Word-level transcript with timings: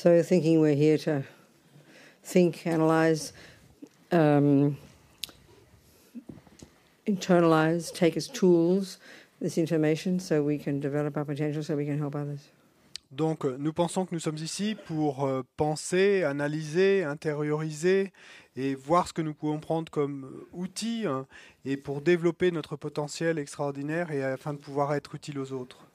So, 0.00 0.22
thinking 0.22 0.60
we're 0.60 0.76
here 0.76 0.96
to 0.98 1.24
think, 2.22 2.68
analyze, 2.68 3.32
um, 4.12 4.76
internalize, 7.04 7.92
take 7.92 8.16
as 8.16 8.28
tools 8.28 8.98
this 9.40 9.58
information 9.58 10.20
so 10.20 10.40
we 10.40 10.56
can 10.56 10.78
develop 10.78 11.16
our 11.16 11.24
potential, 11.24 11.64
so 11.64 11.74
we 11.74 11.84
can 11.84 11.98
help 11.98 12.14
others. 12.14 12.52
Donc 13.10 13.44
euh, 13.44 13.56
nous 13.58 13.72
pensons 13.72 14.06
que 14.06 14.14
nous 14.14 14.20
sommes 14.20 14.36
ici 14.36 14.76
pour 14.86 15.24
euh, 15.24 15.42
penser, 15.56 16.22
analyser, 16.22 17.02
intérioriser 17.02 18.12
et 18.54 18.76
voir 18.76 19.08
ce 19.08 19.12
que 19.12 19.22
nous 19.22 19.34
pouvons 19.34 19.58
prendre 19.58 19.90
comme 19.90 20.26
euh, 20.26 20.48
outil 20.52 21.06
hein, 21.06 21.26
et 21.64 21.76
pour 21.76 22.02
développer 22.02 22.52
notre 22.52 22.76
potentiel 22.76 23.36
extraordinaire 23.36 24.12
et 24.12 24.22
afin 24.22 24.54
de 24.54 24.58
pouvoir 24.58 24.94
être 24.94 25.16
utile 25.16 25.40
aux 25.40 25.50
autres. 25.50 25.87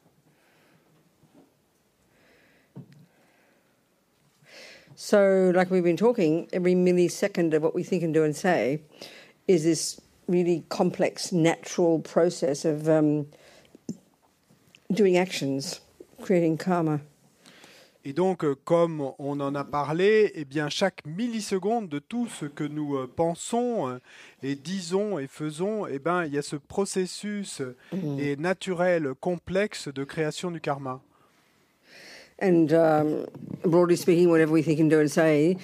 So, 4.96 5.52
like 5.56 5.72
we've 5.72 5.84
been 5.84 5.98
talking, 5.98 6.48
every 6.54 6.76
millisecond 6.76 7.54
of 7.54 7.64
what 7.64 7.74
we 7.74 7.84
think 7.84 8.04
and 8.04 8.14
do 8.14 8.24
and 8.24 8.36
say 8.36 8.82
is 9.48 9.64
this 9.64 10.00
really 10.28 10.64
complex, 10.70 11.32
natural 11.32 12.00
process 12.00 12.64
of 12.66 12.88
um, 12.88 13.28
doing 14.92 15.18
actions, 15.18 15.82
creating 16.22 16.58
karma. 16.58 17.02
Et 18.06 18.12
donc, 18.12 18.44
euh, 18.44 18.56
comme 18.66 19.14
on 19.18 19.40
en 19.40 19.56
a 19.56 19.64
parlé, 19.64 20.30
eh 20.36 20.44
bien, 20.44 20.68
chaque 20.68 21.06
milliseconde 21.06 21.88
de 21.88 22.00
tout 22.00 22.28
ce 22.28 22.46
que 22.46 22.66
nous 22.66 22.98
euh, 22.98 23.08
pensons 23.08 23.88
euh, 23.88 24.00
et 24.44 24.56
disons 24.56 25.20
et 25.20 25.28
faisons, 25.28 25.88
eh 25.88 26.00
ben, 26.00 26.26
il 26.26 26.34
y 26.34 26.38
a 26.38 26.42
ce 26.42 26.58
processus 26.58 27.62
Mm. 27.94 28.20
et 28.20 28.36
naturel, 28.36 29.14
complexe 29.22 29.88
de 29.88 30.04
création 30.04 30.52
du 30.52 30.60
karma. 30.60 31.02
And 32.44 32.74
um, 32.74 33.26
broadly 33.64 33.96
speaking, 33.96 34.30
whatever 34.30 34.52
we 34.52 34.62
think 34.62 34.82
and 34.82 34.90
do 34.90 35.00
and 35.00 35.10
say, 35.10 35.56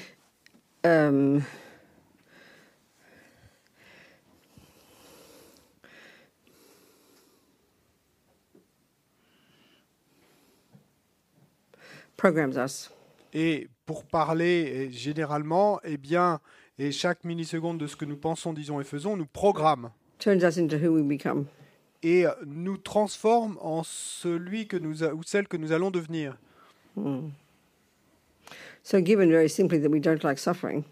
um, 0.86 1.44
programs 12.16 12.56
us. 12.56 12.90
Et 13.34 13.68
pour 13.86 14.06
parler 14.06 14.90
généralement, 14.90 15.82
eh 15.84 15.98
bien, 15.98 16.40
et 16.78 16.94
chaque 16.94 17.26
milliseconde 17.26 17.78
de 17.78 17.88
ce 17.88 17.98
que 17.98 18.06
nous 18.06 18.16
pensons, 18.16 18.54
disons 18.54 18.80
et 18.80 18.86
faisons 18.86 19.18
nous 19.18 19.26
programme 19.26 19.92
turns 20.18 20.44
us 20.44 20.58
into 20.58 20.78
who 20.78 20.94
we 20.94 21.04
become. 21.04 21.46
et 22.04 22.26
euh, 22.26 22.32
nous 22.46 22.78
transforme 22.78 23.58
en 23.62 23.84
celui 23.84 24.68
que 24.68 24.78
nous 24.78 25.04
ou 25.04 25.24
celle 25.24 25.50
que 25.50 25.58
nous 25.58 25.74
allons 25.74 25.92
devenir. 25.92 26.38
So, 28.84 29.02
given 29.02 29.30
very 29.30 29.50
simply 29.50 29.80
that 29.80 29.90
we 29.90 30.00
don't 30.00 30.24
like 30.24 30.40
suffering. 30.40 30.84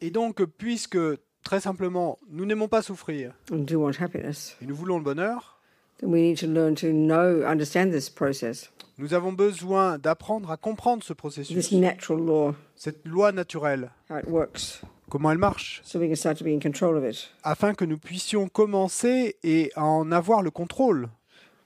Et 0.00 0.10
donc, 0.10 0.42
puisque 0.58 0.98
très 1.42 1.60
simplement, 1.60 2.18
nous 2.30 2.44
n'aimons 2.44 2.68
pas 2.68 2.82
souffrir 2.82 3.32
and 3.50 3.64
do 3.64 3.78
want 3.78 4.00
happiness, 4.00 4.56
et 4.62 4.66
nous 4.66 4.74
voulons 4.74 4.98
le 4.98 5.04
bonheur, 5.04 5.58
then 5.98 6.10
we 6.10 6.20
need 6.20 6.38
to 6.38 6.46
learn 6.46 6.74
to 6.74 6.88
know, 6.92 7.42
understand 7.44 7.90
this 7.90 8.10
process, 8.10 8.70
nous 8.98 9.14
avons 9.14 9.32
besoin 9.32 9.98
d'apprendre 9.98 10.50
à 10.50 10.56
comprendre 10.56 11.02
ce 11.02 11.12
processus, 11.12 11.54
this 11.54 11.72
natural 11.72 12.20
law, 12.20 12.54
cette 12.76 13.06
loi 13.06 13.32
naturelle, 13.32 13.90
how 14.10 14.18
it 14.18 14.26
works, 14.26 14.82
comment 15.08 15.30
elle 15.30 15.38
marche, 15.38 15.80
so 15.84 15.98
we 15.98 16.08
can 16.08 16.16
start 16.16 16.38
to 16.38 16.44
be 16.44 16.52
in 16.54 16.60
control 16.60 16.96
of 16.96 17.04
it. 17.04 17.30
Afin 17.42 17.74
que 17.74 17.84
nous 17.84 17.98
puissions 17.98 18.48
commencer 18.48 19.36
et 19.42 19.70
à 19.76 19.84
en 19.84 20.12
avoir 20.12 20.42
le 20.42 20.50
contrôle, 20.50 21.08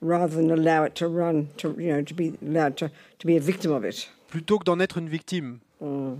rather 0.01 0.35
than 0.35 0.51
allow 0.51 0.83
it 0.83 0.95
to 0.95 1.07
run, 1.07 1.49
to, 1.57 1.75
you 1.79 1.87
know, 1.87 2.01
to 2.01 2.13
be 2.13 2.37
allowed 2.41 2.77
to, 2.77 2.91
to 3.19 3.27
be 3.27 3.37
a 3.37 3.41
victim 3.41 3.71
of 3.71 3.83
it. 3.83 4.07
plutôt 4.35 4.59
que 4.59 4.65
d'en 4.65 4.79
être 4.79 4.97
une 4.97 5.07
victime. 5.07 5.61
Mm. 5.81 6.17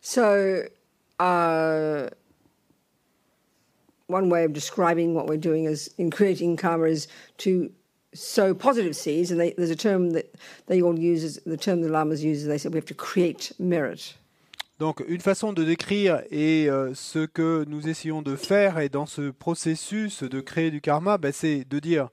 So, 0.00 0.64
uh, 1.18 2.08
one 4.06 4.28
way 4.28 4.44
of 4.44 4.52
describing 4.52 5.14
what 5.14 5.26
we're 5.26 5.36
doing 5.36 5.64
is 5.64 5.94
in 5.96 6.10
creating 6.10 6.56
karma 6.56 6.84
is 6.84 7.08
to 7.38 7.70
sow 8.12 8.52
positive 8.54 8.94
seeds, 8.94 9.30
and 9.30 9.40
they, 9.40 9.52
there's 9.52 9.70
a 9.70 9.76
term 9.76 10.10
that 10.10 10.34
they 10.66 10.82
all 10.82 10.98
use, 10.98 11.24
is 11.24 11.40
the 11.46 11.56
term 11.56 11.80
the 11.80 11.88
lamas 11.88 12.22
use. 12.22 12.38
is 12.38 12.46
They 12.46 12.58
say 12.58 12.68
we 12.68 12.76
have 12.76 12.84
to 12.86 12.94
create 12.94 13.52
merit. 13.58 14.14
Donc 14.80 15.04
une 15.06 15.20
façon 15.20 15.52
de 15.52 15.62
décrire 15.62 16.22
et 16.30 16.68
euh, 16.68 16.94
ce 16.94 17.26
que 17.26 17.64
nous 17.68 17.88
essayons 17.88 18.22
de 18.22 18.34
faire 18.34 18.80
et 18.80 18.88
dans 18.88 19.06
ce 19.06 19.30
processus 19.30 20.24
de 20.24 20.40
créer 20.40 20.72
du 20.72 20.80
karma, 20.80 21.16
ben, 21.16 21.32
c'est 21.32 21.64
de 21.64 21.78
dire, 21.78 22.08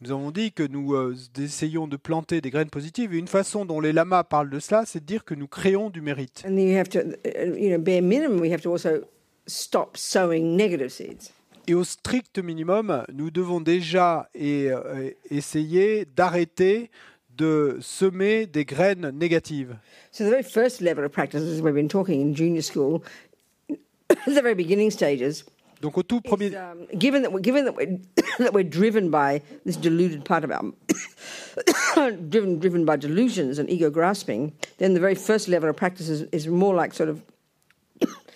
nous 0.00 0.12
avons 0.12 0.30
dit 0.30 0.52
que 0.52 0.62
nous 0.62 0.94
euh, 0.94 1.14
essayons 1.38 1.86
de 1.86 1.96
planter 1.96 2.40
des 2.40 2.50
graines 2.50 2.70
positives 2.70 3.12
et 3.12 3.18
une 3.18 3.28
façon 3.28 3.66
dont 3.66 3.80
les 3.80 3.92
lamas 3.92 4.24
parlent 4.24 4.48
de 4.48 4.60
cela, 4.60 4.84
c'est 4.86 5.00
de 5.00 5.04
dire 5.04 5.24
que 5.26 5.34
nous 5.34 5.46
créons 5.46 5.90
du 5.90 6.00
mérite. 6.00 6.42
And 6.46 6.56
then 6.56 6.68
you 6.68 6.78
have 6.78 6.88
to, 6.88 7.00
uh, 7.00 7.54
you 7.54 7.68
know, 7.68 7.78
bare 7.78 8.00
minimum, 8.00 8.40
we 8.40 8.50
have 8.50 8.62
to 8.62 8.72
also 8.72 9.02
stop 9.46 9.98
sowing 9.98 10.56
negative 10.56 10.88
seeds. 10.88 11.32
Et 11.68 11.74
au 11.74 11.84
strict 11.84 12.38
minimum, 12.38 13.04
nous 13.12 13.30
devons 13.30 13.60
déjà 13.60 14.30
et, 14.34 14.70
euh, 14.70 15.10
essayer 15.30 16.04
d'arrêter 16.04 16.90
de 17.36 17.78
semer 17.80 18.46
des 18.46 18.64
graines 18.64 19.12
négatives. 19.12 19.76
So 20.12 20.24
the 20.24 20.30
very 20.30 20.42
first 20.42 20.80
level 20.80 21.04
of 21.04 21.12
practice, 21.12 21.42
as 21.42 21.60
we've 21.60 21.74
been 21.74 21.88
talking 21.88 22.20
in 22.20 22.34
junior 22.34 22.62
school, 22.62 23.04
the 23.68 24.42
very 24.42 24.54
beginning 24.54 24.90
stages, 24.90 25.44
Donc 25.82 25.98
au 25.98 26.02
tout 26.02 26.22
premier, 26.22 26.48
is, 26.48 26.54
um, 26.54 26.86
given 26.98 27.22
that 27.22 27.32
we're, 27.32 27.40
given 27.40 27.64
that 27.66 27.76
we're, 27.76 27.98
that 28.38 28.52
we're 28.54 28.64
driven 28.64 29.10
by 29.10 29.42
this 29.64 29.76
deluded 29.76 30.24
part 30.24 30.42
of 30.42 30.50
our 30.50 32.10
driven 32.28 32.58
driven 32.58 32.84
by 32.84 32.96
delusions 32.96 33.58
and 33.58 33.68
ego 33.68 33.90
grasping, 33.90 34.52
then 34.78 34.94
the 34.94 35.00
very 35.00 35.14
first 35.14 35.48
level 35.48 35.68
of 35.68 35.76
practice 35.76 36.08
is, 36.08 36.22
is 36.32 36.48
more 36.48 36.74
like 36.74 36.94
sort 36.94 37.08
of 37.08 37.22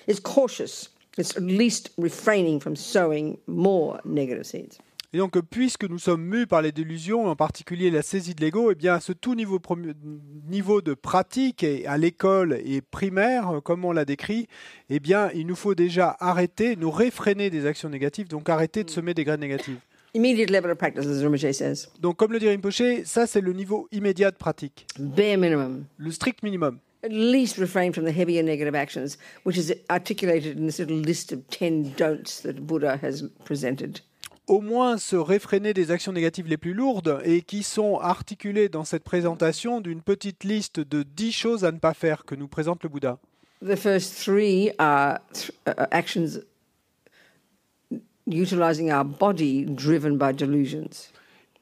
is 0.06 0.20
cautious. 0.20 0.90
It's 1.16 1.36
at 1.36 1.42
least 1.42 1.90
refraining 1.96 2.60
from 2.60 2.76
sowing 2.76 3.38
more 3.46 4.00
negative 4.04 4.46
seeds. 4.46 4.78
Et 5.12 5.18
donc, 5.18 5.40
puisque 5.40 5.88
nous 5.88 5.98
sommes 5.98 6.22
mus 6.24 6.46
par 6.46 6.62
les 6.62 6.70
délusions, 6.70 7.26
en 7.26 7.34
particulier 7.34 7.90
la 7.90 8.02
saisie 8.02 8.34
de 8.36 8.40
l'ego, 8.42 8.70
eh 8.70 8.76
bien, 8.76 8.94
à 8.94 9.00
ce 9.00 9.12
tout 9.12 9.34
niveau, 9.34 9.58
de 10.80 10.94
pratique, 10.94 11.64
et 11.64 11.84
à 11.86 11.98
l'école 11.98 12.60
et 12.64 12.80
primaire, 12.80 13.56
euh, 13.56 13.60
comme 13.60 13.84
on 13.84 13.90
l'a 13.90 14.04
décrit, 14.04 14.46
eh 14.88 15.00
bien, 15.00 15.28
il 15.34 15.48
nous 15.48 15.56
faut 15.56 15.74
déjà 15.74 16.16
arrêter, 16.20 16.76
nous 16.76 16.92
réfréner 16.92 17.50
des 17.50 17.66
actions 17.66 17.88
négatives, 17.88 18.28
donc 18.28 18.48
arrêter 18.48 18.84
de 18.84 18.90
semer 18.90 19.12
des 19.12 19.24
graines 19.24 19.40
négatives. 19.40 19.78
Immediate 20.14 20.50
level 20.50 20.70
of 20.70 20.78
practice, 20.78 21.06
as 21.06 21.22
Rinpoche 21.24 21.52
says, 21.52 21.88
Donc, 22.00 22.16
comme 22.16 22.32
le 22.32 22.38
dit 22.38 22.48
Rinpoche, 22.48 23.02
ça, 23.04 23.26
c'est 23.26 23.40
le 23.40 23.52
niveau 23.52 23.88
immédiat 23.90 24.30
de 24.30 24.36
pratique, 24.36 24.86
bare 24.98 25.36
minimum. 25.36 25.84
le 25.98 26.10
strict 26.12 26.42
minimum. 26.44 26.78
at 27.02 27.10
least 27.12 27.56
refrain 27.58 27.92
from 27.92 28.04
the 28.04 28.12
heavier 28.12 28.42
negative 28.42 28.74
actions, 28.76 29.16
which 29.44 29.56
is 29.56 29.72
articulated 29.88 30.58
in 30.58 30.66
this 30.66 30.78
little 30.78 30.98
list 30.98 31.32
of 31.32 31.40
10 31.48 31.94
don'ts 31.96 32.42
that 32.42 32.66
Buddha 32.66 32.98
has 33.02 33.24
presented. 33.44 34.02
Au 34.50 34.60
moins 34.60 34.98
se 34.98 35.14
réfréner 35.14 35.72
des 35.74 35.92
actions 35.92 36.10
négatives 36.10 36.48
les 36.48 36.56
plus 36.56 36.74
lourdes 36.74 37.20
et 37.24 37.42
qui 37.42 37.62
sont 37.62 38.00
articulées 38.00 38.68
dans 38.68 38.82
cette 38.82 39.04
présentation 39.04 39.80
d'une 39.80 40.02
petite 40.02 40.42
liste 40.42 40.80
de 40.80 41.04
10 41.04 41.30
choses 41.30 41.64
à 41.64 41.70
ne 41.70 41.78
pas 41.78 41.94
faire 41.94 42.24
que 42.24 42.34
nous 42.34 42.48
présente 42.48 42.82
le 42.82 42.88
Bouddha. 42.88 43.20
The 43.64 43.76
first 43.76 44.20
three 44.20 44.72
are 44.80 45.20
th- 45.32 45.52
uh, 45.68 45.86
actions 45.92 46.40
utilizing 48.26 48.90
our 48.90 49.04
body 49.04 49.66
driven 49.66 50.18
by 50.18 50.34
delusions. 50.34 51.12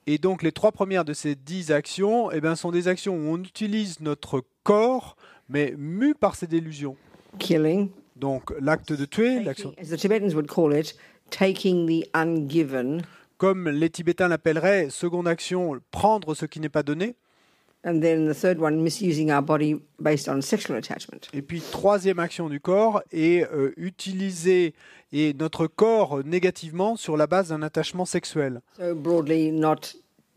Et 0.06 0.16
donc 0.16 0.42
les 0.42 0.52
trois 0.52 0.72
premières 0.72 1.04
de 1.04 1.12
ces 1.12 1.34
dix 1.34 1.70
actions 1.70 2.30
eh 2.32 2.40
ben, 2.40 2.56
sont 2.56 2.70
des 2.70 2.88
actions 2.88 3.14
où 3.14 3.28
on 3.28 3.42
utilise 3.42 4.00
notre 4.00 4.42
corps, 4.62 5.18
mais 5.50 5.74
mu 5.76 6.14
par 6.14 6.36
ces 6.36 6.46
délusions. 6.46 6.96
Killing, 7.38 7.90
Donc 8.16 8.50
l'acte 8.58 8.94
de 8.94 9.04
tuer, 9.04 9.40
l'action, 9.40 9.74
as 9.78 9.90
the 9.90 9.98
Tibetans 9.98 10.32
would 10.34 10.48
call 10.48 10.74
it, 10.74 10.96
taking 11.30 11.86
the 11.86 12.06
ungiven, 12.14 13.02
comme 13.36 13.68
les 13.68 13.90
Tibétains 13.90 14.28
l'appelleraient, 14.28 14.90
seconde 14.90 15.28
action, 15.28 15.78
prendre 15.90 16.34
ce 16.34 16.46
qui 16.46 16.60
n'est 16.60 16.68
pas 16.68 16.82
donné. 16.82 17.14
and 17.84 18.00
then 18.00 18.26
the 18.26 18.34
third 18.34 18.58
one, 18.60 18.82
misusing 18.82 19.30
our 19.30 19.40
body 19.42 19.80
based 20.00 20.28
on 20.28 20.42
sexual 20.42 20.76
attachment. 20.76 21.28
Et 21.32 21.42
puis 21.42 21.60
troisième 21.60 22.18
action 22.18 22.48
du 22.48 22.60
corps 22.60 23.02
est 23.12 23.44
euh, 23.52 23.72
utiliser 23.76 24.74
et 25.12 25.32
notre 25.34 25.66
corps 25.66 26.22
négativement 26.24 26.96
sur 26.96 27.16
la 27.16 27.26
base 27.26 27.48
d'un 27.48 27.62
attachement 27.62 28.04
sexuel. 28.04 28.60
So, 28.76 28.94
broadly, 28.94 29.52
not 29.52 29.94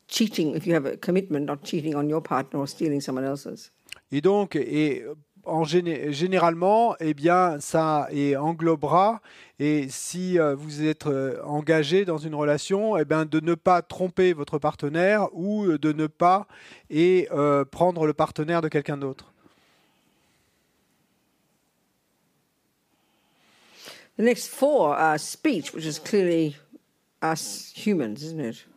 cheating, 0.08 0.56
if 0.56 0.66
you 0.68 0.76
have 0.76 0.86
a 0.86 0.96
commitment, 0.98 1.46
not 1.46 1.58
cheating 1.64 1.96
on 1.96 2.08
your 2.08 2.22
partner 2.22 2.60
or 2.60 2.68
stealing 2.68 3.02
someone 3.02 3.26
else's. 3.26 3.72
Et 4.12 4.22
donc, 4.22 4.56
et 4.56 5.04
en 5.46 5.64
géné- 5.64 6.12
généralement, 6.12 6.96
eh 7.00 7.14
bien, 7.14 7.60
ça 7.60 8.08
et 8.12 8.36
englobera. 8.38 9.22
Et 9.60 9.88
si 9.90 10.40
euh, 10.40 10.56
vous 10.56 10.84
êtes 10.84 11.08
euh, 11.08 11.42
engagé 11.44 12.06
dans 12.06 12.18
une 12.18 12.36
relation, 12.36 12.98
eh 12.98 13.06
bien, 13.06 13.26
de 13.26 13.40
ne 13.40 13.56
pas 13.56 13.82
tromper 13.82 14.34
votre 14.34 14.60
partenaire 14.60 15.28
ou 15.34 15.78
de 15.78 15.92
ne 15.92 16.08
pas 16.08 16.48
et 16.90 17.28
euh, 17.32 17.66
prendre 17.66 18.06
le 18.06 18.14
partenaire 18.14 18.62
de 18.62 18.68
quelqu'un 18.68 18.98
d'autre. 18.98 19.32
The 24.18 24.24
next 24.24 24.50
four 24.50 24.94
are 24.94 25.20
speech, 25.20 25.74
which 25.74 25.86
is 25.86 26.00
clearly 26.00 26.56
us 27.24 27.74
humans, 27.76 28.22
isn't 28.22 28.40
it? 28.40 28.68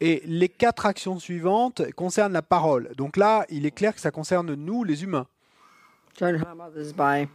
Et 0.00 0.22
les 0.26 0.48
quatre 0.48 0.86
actions 0.86 1.18
suivantes 1.18 1.90
concernent 1.92 2.32
la 2.32 2.42
parole. 2.42 2.90
Donc 2.96 3.16
là, 3.16 3.46
il 3.48 3.64
est 3.64 3.70
clair 3.70 3.94
que 3.94 4.00
ça 4.00 4.10
concerne 4.10 4.54
nous, 4.54 4.84
les 4.84 5.02
humains. 5.02 5.26
Don't 6.18 6.36
harm 6.38 6.60
others 6.60 6.92
by 6.92 7.28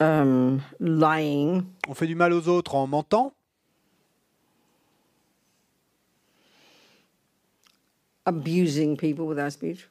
um, 0.00 0.60
lying, 0.80 1.64
On 1.88 1.94
fait 1.94 2.06
du 2.06 2.14
mal 2.14 2.32
aux 2.32 2.48
autres 2.48 2.74
en 2.76 2.86
mentant, 2.86 3.32
abusing 8.26 8.96
people 8.96 9.26
with 9.26 9.38
our 9.38 9.50
speech 9.50 9.88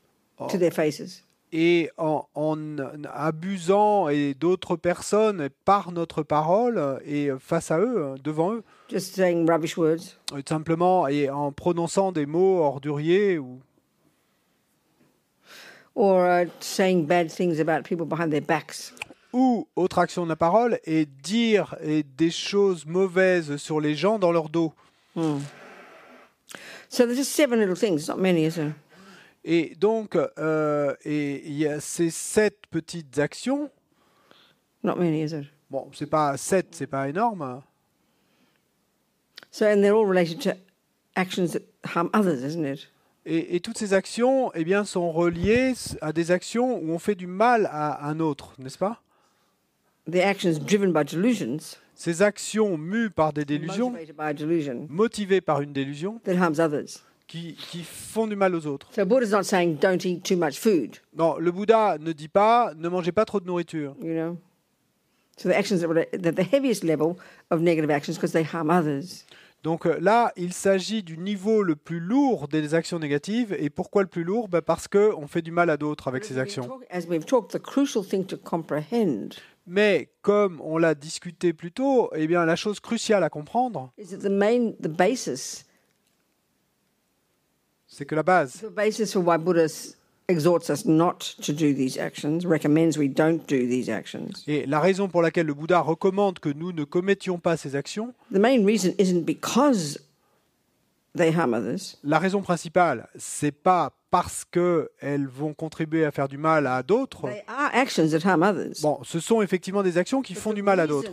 to 0.49 0.57
their 0.57 0.71
faces. 0.71 1.23
et 1.51 1.91
en, 1.97 2.25
en 2.33 2.77
abusant 3.13 4.07
et 4.09 4.33
d'autres 4.33 4.75
personnes 4.75 5.49
par 5.65 5.91
notre 5.91 6.23
parole 6.23 6.99
et 7.05 7.29
face 7.39 7.69
à 7.69 7.79
eux, 7.79 8.15
devant 8.23 8.53
eux, 8.53 8.63
Just 8.89 9.13
saying 9.15 9.47
rubbish 9.49 9.77
words. 9.77 10.17
Simplement 10.47 11.07
et 11.07 11.29
en 11.29 11.51
prononçant 11.51 12.11
des 12.11 12.25
mots 12.25 12.59
orduriers 12.61 13.37
ou 13.37 13.59
Or 15.95 16.25
uh, 16.27 16.45
saying 16.59 17.05
bad 17.05 17.31
things 17.31 17.59
about 17.59 17.83
people 17.83 18.05
behind 18.05 18.31
their 18.31 18.41
backs. 18.41 18.93
ou 19.33 19.67
autre 19.75 19.97
action 19.99 20.23
de 20.23 20.29
la 20.29 20.35
parole 20.35 20.79
et 20.85 21.05
dire 21.05 21.75
et 21.81 22.03
des 22.03 22.29
choses 22.29 22.85
mauvaises 22.85 23.57
sur 23.57 23.81
les 23.81 23.95
gens 23.95 24.19
dans 24.19 24.31
leur 24.31 24.49
dos. 24.49 24.73
So 25.15 27.05
there's 27.05 27.17
just 27.17 27.31
seven 27.31 27.59
little 27.59 27.75
things. 27.75 28.07
Not 28.07 28.19
many, 28.19 28.45
is 28.45 28.55
there? 28.55 28.75
Et 29.43 29.75
donc, 29.79 30.15
euh, 30.15 30.95
et 31.03 31.41
il 31.45 31.57
y 31.57 31.67
a 31.67 31.79
ces 31.81 32.11
sept 32.11 32.67
petites 32.69 33.17
actions. 33.19 33.69
Not 34.83 34.97
many, 34.97 35.23
is 35.23 35.33
it? 35.33 35.47
Bon, 35.69 35.89
c'est 35.93 36.09
pas 36.09 36.37
sept, 36.37 36.75
c'est 36.75 36.87
pas 36.87 37.09
énorme. 37.09 37.63
So, 39.51 39.65
and 39.65 39.83
they're 39.83 39.95
all 39.95 40.05
related 40.05 40.39
to 40.41 40.55
actions 41.15 41.53
that 41.53 41.63
harm 41.83 42.09
others, 42.13 42.43
isn't 42.43 42.65
it? 42.65 42.87
Et, 43.25 43.55
et 43.55 43.59
toutes 43.61 43.77
ces 43.77 43.93
actions, 43.93 44.51
eh 44.53 44.63
bien, 44.63 44.83
sont 44.83 45.11
reliées 45.11 45.73
à 46.01 46.11
des 46.11 46.31
actions 46.31 46.77
où 46.77 46.91
on 46.91 46.99
fait 46.99 47.15
du 47.15 47.27
mal 47.27 47.69
à 47.71 48.05
un 48.07 48.19
autre, 48.19 48.53
n'est-ce 48.59 48.77
pas? 48.77 49.01
The 50.11 50.17
actions 50.17 50.59
driven 50.59 50.91
by 50.91 51.05
delusions, 51.05 51.77
Ces 51.95 52.21
actions 52.21 52.77
mues 52.77 53.09
par 53.09 53.31
des 53.31 53.45
délusions, 53.45 53.91
motivated 53.91 54.15
by 54.17 54.23
a 54.23 54.33
delusion, 54.33 54.87
motivées 54.89 55.39
par 55.41 55.61
une 55.61 55.71
délusion, 55.71 56.19
that 56.25 56.35
harms 56.35 56.59
others. 56.59 57.01
qui, 57.27 57.53
qui 57.55 57.83
font 57.83 58.27
du 58.27 58.35
mal 58.35 58.53
aux 58.53 58.67
autres. 58.67 58.89
So 58.93 59.05
Buddha's 59.05 59.31
not 59.31 59.43
saying 59.43 59.77
don't 59.79 60.03
eat 60.03 60.23
too 60.23 60.35
much 60.35 60.59
food, 60.59 60.97
Non, 61.15 61.37
le 61.39 61.51
Bouddha 61.51 61.97
ne 61.99 62.11
dit 62.11 62.27
pas 62.27 62.73
ne 62.75 62.89
mangez 62.89 63.13
pas 63.13 63.23
trop 63.23 63.39
de 63.39 63.45
nourriture. 63.47 63.95
you 64.01 64.13
know? 64.13 64.37
So 65.37 65.47
the 65.49 65.55
actions 65.55 65.79
that 65.79 65.87
are 65.89 65.99
at 65.99 66.35
the 66.35 66.43
heaviest 66.43 66.83
level 66.83 67.15
of 67.49 67.61
negative 67.61 67.89
actions 67.89 68.17
because 68.17 68.33
they 68.33 68.43
harm 68.43 68.69
others. 68.69 69.23
Donc 69.63 69.85
euh, 69.85 69.97
là, 70.01 70.33
il 70.35 70.53
s'agit 70.53 71.03
du 71.03 71.17
niveau 71.17 71.63
le 71.63 71.77
plus 71.77 72.01
lourd 72.01 72.49
des 72.49 72.73
actions 72.73 72.99
négatives. 72.99 73.55
Et 73.57 73.69
pourquoi 73.69 74.01
le 74.03 74.09
plus 74.09 74.25
lourd? 74.25 74.49
Ben 74.49 74.61
Parce 74.61 74.89
qu'on 74.89 75.25
fait 75.27 75.41
du 75.41 75.51
mal 75.51 75.69
à 75.69 75.77
d'autres 75.77 76.09
avec 76.09 76.25
ces 76.25 76.37
actions. 76.37 76.69
Mais 79.65 80.09
comme 80.21 80.59
on 80.61 80.77
l'a 80.77 80.93
discuté 80.93 81.53
plus 81.53 81.71
tôt, 81.71 82.09
eh 82.13 82.27
bien, 82.27 82.43
la 82.45 82.57
chose 82.57 82.81
cruciale 82.81 83.23
à 83.23 83.29
comprendre, 83.29 83.93
c'est 87.87 88.05
que 88.05 88.15
la 88.15 88.23
base, 88.23 88.65
the 90.27 90.33
basis 90.33 90.43
for 90.43 90.51
why 90.51 90.55
Buddha 90.57 90.63
s- 90.63 90.65
exhorts 90.67 90.69
us 90.69 90.85
not 90.85 91.35
to 91.41 91.51
do 91.53 91.73
these 91.73 91.97
actions, 91.99 92.45
recommends 92.45 92.97
we 92.97 93.07
don't 93.09 93.39
do 93.47 93.67
these 93.67 93.89
actions. 93.89 94.43
et 94.47 94.65
la 94.65 94.79
raison 94.79 95.07
pour 95.09 95.21
laquelle 95.21 95.45
le 95.47 95.53
Bouddha 95.53 95.79
recommande 95.81 96.39
que 96.39 96.49
nous 96.49 96.71
ne 96.71 96.83
commettions 96.83 97.37
pas 97.39 97.57
ces 97.57 97.75
actions, 97.75 98.13
The 98.31 98.39
main 98.39 98.65
reason 98.65 98.93
isn't 98.99 99.23
because 99.25 99.99
they 101.15 101.31
harm 101.35 101.53
others. 101.53 101.97
la 102.03 102.19
raison 102.19 102.41
principale, 102.41 103.07
c'est 103.17 103.51
pas 103.51 103.91
parce 104.09 104.45
qu'elles 104.45 105.27
vont 105.27 105.53
contribuer 105.55 106.05
à 106.05 106.11
faire 106.11 106.27
du 106.27 106.37
mal 106.37 106.67
à 106.67 106.83
d'autres. 106.83 107.27
They 107.27 107.41
are 107.47 107.71
actions 107.73 108.09
that 108.11 108.27
harm 108.29 108.43
others. 108.43 108.79
Bon, 108.83 108.99
ce 109.03 109.19
sont 109.19 109.41
effectivement 109.41 109.81
des 109.83 109.97
actions 109.97 110.21
qui 110.21 110.35
font 110.35 110.53
du 110.53 110.61
mal 110.61 110.79
à 110.79 110.85
d'autres. 110.85 111.11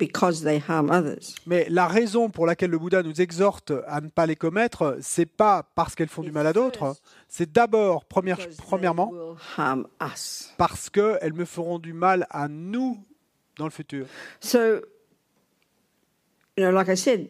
Because 0.00 0.42
they 0.42 0.60
harm 0.68 0.90
others. 0.90 1.34
Mais 1.46 1.66
la 1.70 1.86
raison 1.86 2.28
pour 2.30 2.46
laquelle 2.46 2.70
le 2.70 2.78
Bouddha 2.78 3.02
nous 3.04 3.20
exhorte 3.20 3.72
à 3.86 4.00
ne 4.00 4.08
pas 4.08 4.26
les 4.26 4.34
commettre, 4.34 4.96
c'est 5.00 5.26
pas 5.26 5.62
parce 5.76 5.94
qu'elles 5.94 6.08
font 6.08 6.22
du 6.22 6.32
mal 6.32 6.46
à 6.48 6.52
d'autres, 6.52 6.96
c'est 7.28 7.52
d'abord, 7.52 8.04
première- 8.06 8.38
Because 8.38 8.56
they 8.56 8.64
premièrement, 8.66 9.10
will 9.12 9.36
harm 9.56 9.86
us. 10.02 10.52
parce 10.56 10.90
qu'elles 10.90 11.34
me 11.34 11.44
feront 11.44 11.78
du 11.78 11.92
mal 11.92 12.26
à 12.30 12.48
nous 12.48 12.98
dans 13.56 13.66
le 13.66 13.70
futur. 13.70 14.06
So, 14.40 14.58
you 16.56 16.64
know, 16.64 16.70
like 16.72 16.88
I 16.88 16.96
said, 16.96 17.28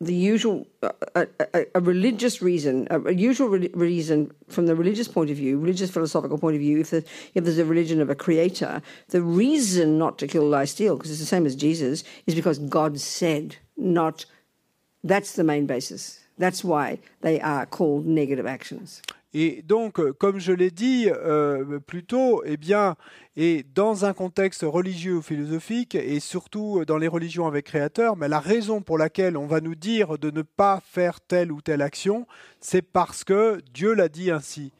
the 0.00 0.14
usual, 0.14 0.66
uh, 0.82 0.92
a, 1.14 1.26
a, 1.54 1.66
a 1.74 1.80
religious 1.80 2.40
reason, 2.40 2.88
a, 2.90 3.00
a 3.00 3.12
usual 3.12 3.48
re- 3.48 3.70
reason 3.74 4.32
from 4.48 4.66
the 4.66 4.74
religious 4.74 5.08
point 5.08 5.30
of 5.30 5.36
view, 5.36 5.58
religious 5.58 5.90
philosophical 5.90 6.38
point 6.38 6.56
of 6.56 6.60
view, 6.60 6.80
if, 6.80 6.90
the, 6.90 7.04
if 7.34 7.44
there's 7.44 7.58
a 7.58 7.64
religion 7.64 8.00
of 8.00 8.08
a 8.08 8.14
creator, 8.14 8.80
the 9.08 9.20
reason 9.20 9.98
not 9.98 10.16
to 10.18 10.26
kill, 10.26 10.48
lie, 10.48 10.64
steal, 10.64 10.96
because 10.96 11.10
it's 11.10 11.20
the 11.20 11.26
same 11.26 11.44
as 11.44 11.54
Jesus, 11.54 12.02
is 12.26 12.34
because 12.34 12.58
God 12.58 12.98
said, 12.98 13.56
not. 13.76 14.24
That's 15.04 15.32
the 15.32 15.44
main 15.44 15.66
basis. 15.66 16.20
That's 16.38 16.64
why 16.64 16.98
they 17.20 17.40
are 17.40 17.66
called 17.66 18.06
negative 18.06 18.46
actions. 18.46 19.02
Et 19.32 19.62
donc, 19.62 20.00
euh, 20.00 20.12
comme 20.12 20.40
je 20.40 20.52
l'ai 20.52 20.72
dit 20.72 21.08
euh, 21.08 21.78
plus 21.78 22.04
tôt, 22.04 22.42
eh 22.44 22.56
bien, 22.56 22.96
et 23.36 23.64
dans 23.74 24.04
un 24.04 24.12
contexte 24.12 24.62
religieux 24.62 25.18
ou 25.18 25.22
philosophique, 25.22 25.94
et 25.94 26.18
surtout 26.18 26.84
dans 26.84 26.98
les 26.98 27.06
religions 27.06 27.46
avec 27.46 27.66
créateur, 27.66 28.16
mais 28.16 28.28
la 28.28 28.40
raison 28.40 28.82
pour 28.82 28.98
laquelle 28.98 29.36
on 29.36 29.46
va 29.46 29.60
nous 29.60 29.76
dire 29.76 30.18
de 30.18 30.30
ne 30.30 30.42
pas 30.42 30.82
faire 30.84 31.20
telle 31.20 31.52
ou 31.52 31.60
telle 31.60 31.82
action, 31.82 32.26
c'est 32.60 32.82
parce 32.82 33.22
que 33.22 33.60
Dieu 33.72 33.94
l'a 33.94 34.08
dit 34.08 34.32
ainsi. 34.32 34.72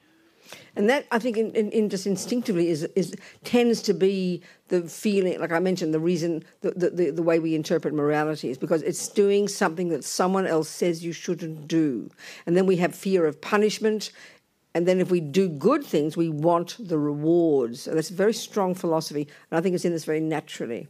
And 0.77 0.89
that, 0.89 1.05
I 1.11 1.19
think, 1.19 1.37
in, 1.37 1.51
in, 1.51 1.71
in 1.71 1.89
just 1.89 2.07
instinctively, 2.07 2.69
is, 2.69 2.85
is 2.97 3.15
tends 3.45 3.83
to 3.83 3.95
be 3.95 4.43
the 4.69 4.83
feeling. 4.83 5.39
Like 5.39 5.53
I 5.53 5.59
mentioned, 5.59 5.93
the 5.93 6.01
reason, 6.01 6.45
the, 6.61 6.71
the, 6.71 7.11
the 7.11 7.23
way 7.23 7.39
we 7.39 7.55
interpret 7.55 7.95
morality 7.95 8.51
is 8.51 8.59
because 8.59 8.83
it's 8.83 9.09
doing 9.09 9.49
something 9.49 9.89
that 9.91 10.05
someone 10.05 10.47
else 10.47 10.69
says 10.69 11.05
you 11.05 11.13
shouldn't 11.13 11.69
do, 11.69 12.11
and 12.47 12.57
then 12.57 12.67
we 12.67 12.77
have 12.77 12.95
fear 12.95 13.27
of 13.27 13.41
punishment. 13.41 14.13
And 14.75 14.87
then, 14.87 15.01
if 15.01 15.11
we 15.11 15.21
do 15.21 15.49
good 15.49 15.85
things, 15.85 16.17
we 16.17 16.29
want 16.29 16.77
the 16.79 16.99
rewards. 16.99 17.83
So 17.83 17.95
that's 17.95 18.11
a 18.11 18.15
very 18.15 18.33
strong 18.33 18.75
philosophy, 18.75 19.27
and 19.51 19.59
I 19.59 19.61
think 19.61 19.75
it's 19.75 19.85
in 19.85 19.93
this 19.93 20.05
very 20.05 20.21
naturally. 20.21 20.89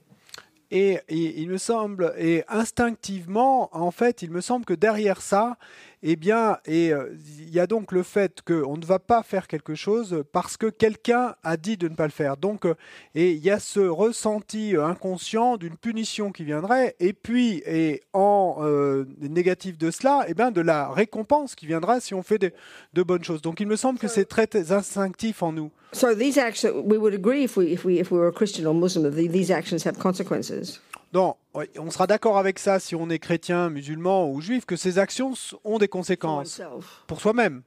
Et, 0.71 1.01
et 1.09 1.41
il 1.41 1.49
me 1.49 1.59
semble, 1.59 2.13
et 2.17 2.45
instinctivement, 2.49 3.71
en 3.73 3.91
fait, 3.91 4.23
il 4.23 4.31
me 4.31 4.41
semble 4.41 4.65
que 4.65 4.75
derrière 4.75 5.21
ça, 5.21 5.57
eh 6.03 6.17
bien, 6.17 6.59
et 6.65 6.93
euh, 6.93 7.15
il 7.39 7.51
y 7.51 7.61
a 7.61 7.67
donc 7.67 7.93
le 7.93 8.03
fait 8.03 8.41
qu'on 8.43 8.77
ne 8.77 8.87
va 8.87 8.99
pas 8.99 9.23
faire 9.23 9.47
quelque 9.47 9.75
chose 9.75 10.25
parce 10.33 10.57
que 10.57 10.67
quelqu'un 10.67 11.35
a 11.43 11.57
dit 11.57 11.77
de 11.77 11.89
ne 11.89 11.95
pas 11.95 12.07
le 12.07 12.13
faire. 12.13 12.37
Donc, 12.37 12.65
euh, 12.65 12.75
et 13.15 13.33
il 13.33 13.45
y 13.45 13.51
a 13.51 13.61
ce 13.61 13.81
ressenti 13.81 14.77
euh, 14.77 14.87
inconscient 14.87 15.57
d'une 15.57 15.77
punition 15.77 16.33
qui 16.33 16.45
viendrait, 16.45 16.97
et 17.01 17.13
puis, 17.13 17.63
et 17.67 18.03
en 18.13 18.59
euh, 18.61 19.05
négatif 19.21 19.77
de 19.77 19.91
cela, 19.91 20.25
eh 20.29 20.35
bien, 20.35 20.51
de 20.51 20.61
la 20.63 20.89
récompense 20.89 21.55
qui 21.55 21.67
viendra 21.67 22.01
si 22.01 22.15
on 22.15 22.23
fait 22.23 22.39
de, 22.39 22.53
de 22.95 23.03
bonnes 23.03 23.25
choses. 23.25 23.43
Donc, 23.43 23.61
il 23.61 23.67
me 23.67 23.77
semble 23.77 23.99
que 23.99 24.09
c'est 24.09 24.25
très 24.25 24.49
instinctif 24.73 25.43
en 25.43 25.53
nous. 25.53 25.71
So 25.93 26.15
these 26.15 26.39
actions, 26.39 26.85
we 26.85 26.99
would 26.99 27.15
agree 27.15 27.43
if 27.43 27.57
we 27.57 27.73
if 27.73 27.85
we 27.85 27.99
if 27.99 28.13
we 28.13 28.19
were 28.19 28.29
a 28.29 28.33
Christian 28.33 28.65
or 28.65 28.75
Muslim 28.75 29.03
that 29.03 29.17
the, 29.17 29.29
these 29.29 29.51
actions 29.51 29.85
have 29.85 29.99
consequences. 29.99 30.81
Non, 31.13 31.37
on 31.77 31.91
sera 31.91 32.07
d'accord 32.07 32.39
avec 32.39 32.59
ça 32.59 32.79
si 32.79 32.95
on 32.95 33.11
est 33.11 33.19
chrétien, 33.19 33.69
musulman 33.69 34.31
ou 34.31 34.41
juif, 34.41 34.65
que 34.65 34.77
ces 34.77 34.99
actions 34.99 35.35
ont 35.65 35.79
des 35.79 35.89
conséquences 35.89 36.61
pour 37.09 37.21
soi-même, 37.21 37.63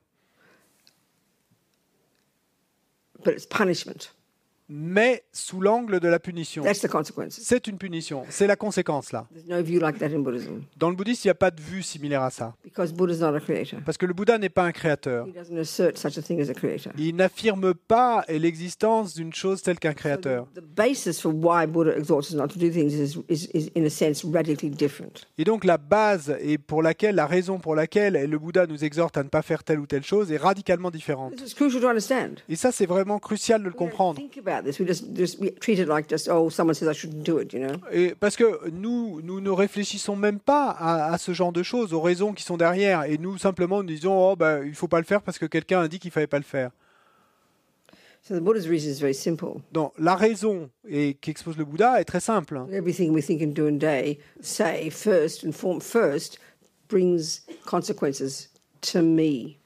but 3.23 3.33
it's 3.33 3.45
punishment. 3.45 4.13
Mais 4.69 5.23
sous 5.31 5.61
l'angle 5.61 5.99
de 5.99 6.07
la 6.07 6.19
punition. 6.19 6.63
That's 6.63 6.81
the 6.81 6.87
consequences. 6.87 7.39
C'est 7.41 7.67
une 7.67 7.77
punition, 7.77 8.23
c'est 8.29 8.47
la 8.47 8.55
conséquence 8.55 9.11
là. 9.11 9.27
There's 9.33 9.47
no 9.47 9.61
view 9.63 9.79
like 9.79 9.99
that 9.99 10.07
in 10.07 10.19
Buddhism 10.19 10.61
Dans 10.77 10.89
le 10.89 10.95
bouddhisme, 10.95 11.21
il 11.25 11.27
n'y 11.27 11.31
a 11.31 11.35
pas 11.35 11.51
de 11.51 11.61
vue 11.61 11.83
similaire 11.83 12.23
à 12.23 12.29
ça, 12.29 12.55
because 12.63 12.93
Buddha's 12.93 13.19
not 13.19 13.35
a 13.35 13.39
creator. 13.39 13.79
parce 13.85 13.97
que 13.97 14.05
le 14.05 14.13
Bouddha 14.13 14.37
n'est 14.37 14.49
pas 14.49 14.63
un 14.63 14.71
créateur. 14.71 15.27
He 15.27 15.33
doesn't 15.33 15.57
assert 15.57 15.97
such 15.97 16.17
a 16.17 16.21
thing 16.21 16.41
as 16.41 16.49
a 16.49 16.53
creator. 16.53 16.91
Il 16.97 17.15
n'affirme 17.15 17.73
pas 17.73 18.23
l'existence 18.29 19.13
d'une 19.13 19.33
chose 19.33 19.61
telle 19.61 19.79
qu'un 19.79 19.93
créateur. 19.93 20.47
Et 25.37 25.43
donc 25.43 25.65
la 25.65 25.77
base 25.77 26.37
et 26.41 26.57
pour 26.57 26.83
laquelle, 26.83 27.15
la 27.15 27.27
raison 27.27 27.59
pour 27.59 27.75
laquelle 27.75 28.29
le 28.29 28.39
Bouddha 28.39 28.67
nous 28.67 28.83
exhorte 28.83 29.17
à 29.17 29.23
ne 29.23 29.29
pas 29.29 29.41
faire 29.41 29.63
telle 29.63 29.79
ou 29.79 29.85
telle 29.85 30.03
chose 30.03 30.31
est 30.31 30.37
radicalement 30.37 30.91
différente. 30.91 31.35
This 31.35 31.51
is 31.51 31.55
crucial 31.55 31.81
to 31.81 31.87
understand. 31.87 32.35
Et 32.49 32.55
ça, 32.55 32.71
c'est 32.71 32.85
vraiment 32.85 33.19
crucial 33.19 33.61
de 33.61 33.67
le 33.67 33.73
comprendre. 33.73 34.21
Think 34.63 34.79
about 34.79 34.79
this. 34.79 34.79
We 34.79 34.85
just, 34.85 35.15
just 35.15 35.39
we 35.39 35.51
treat 35.51 35.79
it 35.79 35.87
like 35.87 36.09
just, 36.09 36.27
oh, 36.29 36.49
someone 36.49 36.75
says 36.75 36.87
I 36.87 36.93
shouldn't 36.93 37.23
do 37.23 37.39
it, 37.39 37.53
you 37.53 37.59
know? 37.59 37.75
Et 37.91 38.15
parce 38.15 38.35
que 38.35 38.69
nous, 38.71 39.21
nous 39.21 39.41
ne 39.41 39.49
réfléchissons 39.49 40.15
même 40.15 40.39
pas 40.39 40.69
à, 40.69 41.13
à 41.13 41.17
ce 41.17 41.33
genre 41.33 41.51
de 41.51 41.63
choses, 41.63 41.93
aux 41.93 42.01
raisons 42.01 42.33
qui 42.33 42.43
sont 42.43 42.57
derrière. 42.57 43.03
Et 43.03 43.17
nous, 43.17 43.37
simplement, 43.37 43.83
nous 43.83 43.89
disons, 43.89 44.31
oh, 44.31 44.35
ben, 44.35 44.63
il 44.65 44.75
faut 44.75 44.87
pas 44.87 44.99
le 44.99 45.05
faire 45.05 45.21
parce 45.21 45.37
que 45.37 45.45
quelqu'un 45.45 45.81
a 45.81 45.87
dit 45.87 45.99
qu'il 45.99 46.11
fallait 46.11 46.27
pas 46.27 46.39
le 46.39 46.43
faire. 46.43 46.71
So 48.25 48.35
the 48.35 48.41
Buddha's 48.41 48.69
reason 48.69 48.89
is 48.89 49.01
very 49.01 49.13
simple. 49.13 49.59
Donc 49.73 49.91
la 49.99 50.15
raison 50.15 50.69
et 50.87 51.15
qu'expose 51.15 51.57
le 51.57 51.65
Bouddha 51.65 51.99
est 51.99 52.05
très 52.05 52.21
simple. 52.21 52.57
Everything 52.71 53.11
we 53.11 53.21
think 53.21 53.41
and 53.41 53.53
do 53.53 53.67
and 53.67 53.79
day, 53.79 54.17
say 54.39 54.89
first 54.89 55.43
and 55.43 55.51
form 55.51 55.81
first, 55.81 56.39
brings 56.87 57.41
consequences 57.65 58.49
to 58.79 59.01
me. 59.01 59.57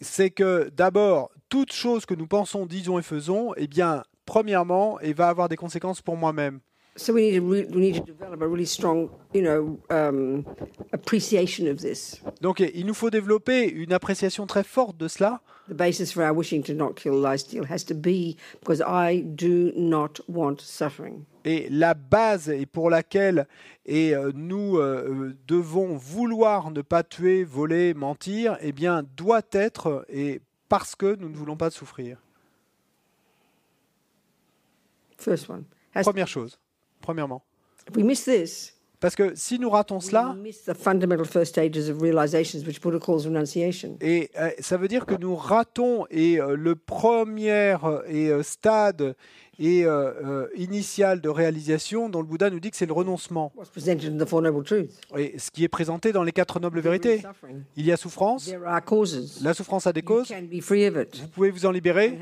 C'est 0.00 0.30
que 0.30 0.70
d'abord, 0.72 1.32
toute 1.48 1.72
chose 1.72 2.06
que 2.06 2.14
nous 2.14 2.28
pensons, 2.28 2.64
disons 2.64 2.96
et 2.96 3.02
faisons, 3.02 3.54
eh 3.56 3.66
bien, 3.66 4.04
premièrement, 4.30 5.00
et 5.00 5.12
va 5.12 5.28
avoir 5.28 5.48
des 5.48 5.56
conséquences 5.56 6.00
pour 6.00 6.16
moi-même. 6.16 6.60
So 6.96 7.12
we 7.12 7.22
need 7.22 7.40
to 7.40 7.46
re- 7.48 7.66
we 7.74 7.80
need 7.80 7.96
to 7.96 8.04
develop 8.04 8.42
a 8.42 8.46
really 8.46 8.66
strong, 8.66 9.08
you 9.34 9.42
know, 9.42 9.80
um, 9.90 10.44
appreciation 10.92 11.66
of 11.68 11.78
this. 11.78 12.20
Donc 12.40 12.60
il 12.60 12.86
nous 12.86 12.94
faut 12.94 13.10
développer 13.10 13.68
une 13.68 13.92
appréciation 13.92 14.46
très 14.46 14.62
forte 14.62 14.96
de 14.96 15.08
cela. 15.08 15.40
The 15.68 15.74
basis 15.74 16.12
for 16.12 16.22
our 16.22 16.36
wishing 16.36 16.62
to 16.64 16.74
not 16.74 16.94
kill, 16.94 17.14
lie, 17.20 17.38
steal 17.38 17.64
has 17.64 17.84
to 17.86 17.94
be 17.94 18.36
because 18.60 18.82
I 18.86 19.22
do 19.22 19.72
not 19.76 20.20
want 20.28 20.60
suffering. 20.60 21.24
Et 21.44 21.68
la 21.70 21.94
base 21.94 22.50
et 22.50 22.66
pour 22.66 22.90
laquelle 22.90 23.46
et 23.86 24.14
euh, 24.14 24.30
nous 24.34 24.78
euh, 24.78 25.34
devons 25.48 25.96
vouloir 25.96 26.70
ne 26.70 26.82
pas 26.82 27.02
tuer, 27.02 27.44
voler, 27.44 27.94
mentir, 27.94 28.58
eh 28.60 28.72
bien, 28.72 29.04
doit 29.16 29.42
être 29.52 30.04
et 30.08 30.40
parce 30.68 30.94
que 30.94 31.16
nous 31.16 31.28
ne 31.28 31.36
voulons 31.36 31.56
pas 31.56 31.70
souffrir. 31.70 32.18
First 35.20 35.48
one. 35.48 35.64
Has, 35.94 36.04
Première 36.04 36.28
chose. 36.28 36.58
Premièrement. 37.00 37.42
if 37.88 37.96
we 37.96 38.04
miss 38.04 38.24
this, 38.24 38.74
Parce 39.00 39.14
que 39.14 39.34
si 39.34 39.58
nous 39.58 39.70
ratons 39.70 39.98
cela, 39.98 40.34
we 40.36 40.42
miss 40.42 40.64
the 40.64 40.74
fundamental 40.74 41.24
first 41.24 41.52
stages 41.52 41.88
of 41.88 42.02
realizations, 42.02 42.66
which 42.66 42.82
Buddha 42.82 42.98
calls 42.98 43.24
renunciation. 43.24 43.96
Et 44.02 44.30
euh, 44.38 44.50
ça 44.58 44.76
veut 44.76 44.88
dire 44.88 45.06
que 45.06 45.14
nous 45.14 45.34
ratons 45.34 46.06
et 46.10 46.38
euh, 46.38 46.54
le 46.54 46.76
premier 46.76 47.76
euh, 47.82 48.02
et 48.06 48.28
euh, 48.28 48.42
stade 48.42 49.16
et 49.60 49.84
euh, 49.84 50.12
euh, 50.24 50.48
initial 50.56 51.20
de 51.20 51.28
réalisation 51.28 52.08
dont 52.08 52.22
le 52.22 52.26
Bouddha 52.26 52.48
nous 52.48 52.60
dit 52.60 52.70
que 52.70 52.76
c'est 52.76 52.86
le 52.86 52.94
renoncement. 52.94 53.52
What's 53.54 53.68
presented 53.68 54.10
in 54.10 54.24
the 54.24 54.26
Four 54.26 54.40
Noble 54.42 54.64
Truths? 54.64 54.90
Et 55.16 55.38
ce 55.38 55.50
qui 55.50 55.62
est 55.64 55.68
présenté 55.68 56.12
dans 56.12 56.22
les 56.22 56.32
quatre 56.32 56.58
nobles 56.60 56.80
vérités. 56.80 57.22
Il 57.76 57.84
y 57.84 57.92
a 57.92 57.96
souffrance, 57.98 58.50
la 59.42 59.54
souffrance 59.54 59.86
a 59.86 59.92
des 59.92 60.02
causes, 60.02 60.32
vous 60.32 61.28
pouvez 61.28 61.50
vous 61.50 61.66
en 61.66 61.70
libérer. 61.70 62.18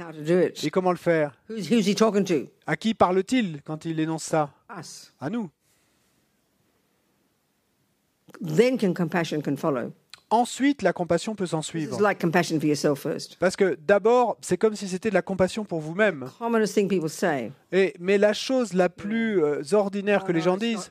Et 0.62 0.70
comment 0.70 0.90
le 0.90 0.98
faire? 0.98 1.38
À 2.66 2.76
qui 2.76 2.92
parle-t-il 2.94 3.62
quand 3.62 3.84
il 3.84 4.00
énonce 4.00 4.24
ça? 4.24 4.50
À 5.20 5.30
nous. 5.30 5.48
Ensuite, 10.30 10.82
la 10.82 10.92
compassion 10.92 11.34
peut 11.34 11.46
s'en 11.46 11.62
suivre. 11.62 11.98
like 12.02 12.20
compassion 12.20 12.58
for 12.60 12.66
yourself 12.68 13.00
first. 13.00 13.36
Parce 13.36 13.56
que 13.56 13.78
d'abord, 13.86 14.36
c'est 14.42 14.58
comme 14.58 14.76
si 14.76 14.86
c'était 14.86 15.08
de 15.08 15.14
la 15.14 15.22
compassion 15.22 15.64
pour 15.64 15.80
vous-même. 15.80 16.28
Commonest 16.38 16.74
thing 16.74 16.86
people 16.86 17.08
say. 17.08 17.50
Et, 17.72 17.94
mais 17.98 18.18
la 18.18 18.34
chose 18.34 18.74
la 18.74 18.90
plus 18.90 19.42
euh, 19.42 19.62
ordinaire 19.72 20.24
que 20.24 20.32
les 20.32 20.42
gens 20.42 20.58
"Oh, 20.60 20.62
it's 20.62 20.90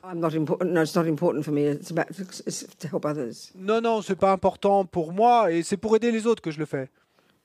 Non, 3.56 3.80
non, 3.80 4.02
c'est 4.02 4.16
pas 4.16 4.32
important 4.32 4.84
pour 4.84 5.12
moi 5.12 5.52
et 5.52 5.62
c'est 5.62 5.76
pour 5.76 5.94
aider 5.94 6.10
les 6.10 6.26
autres 6.26 6.42
que 6.42 6.50
je 6.50 6.58
le 6.58 6.66
fais. 6.66 6.90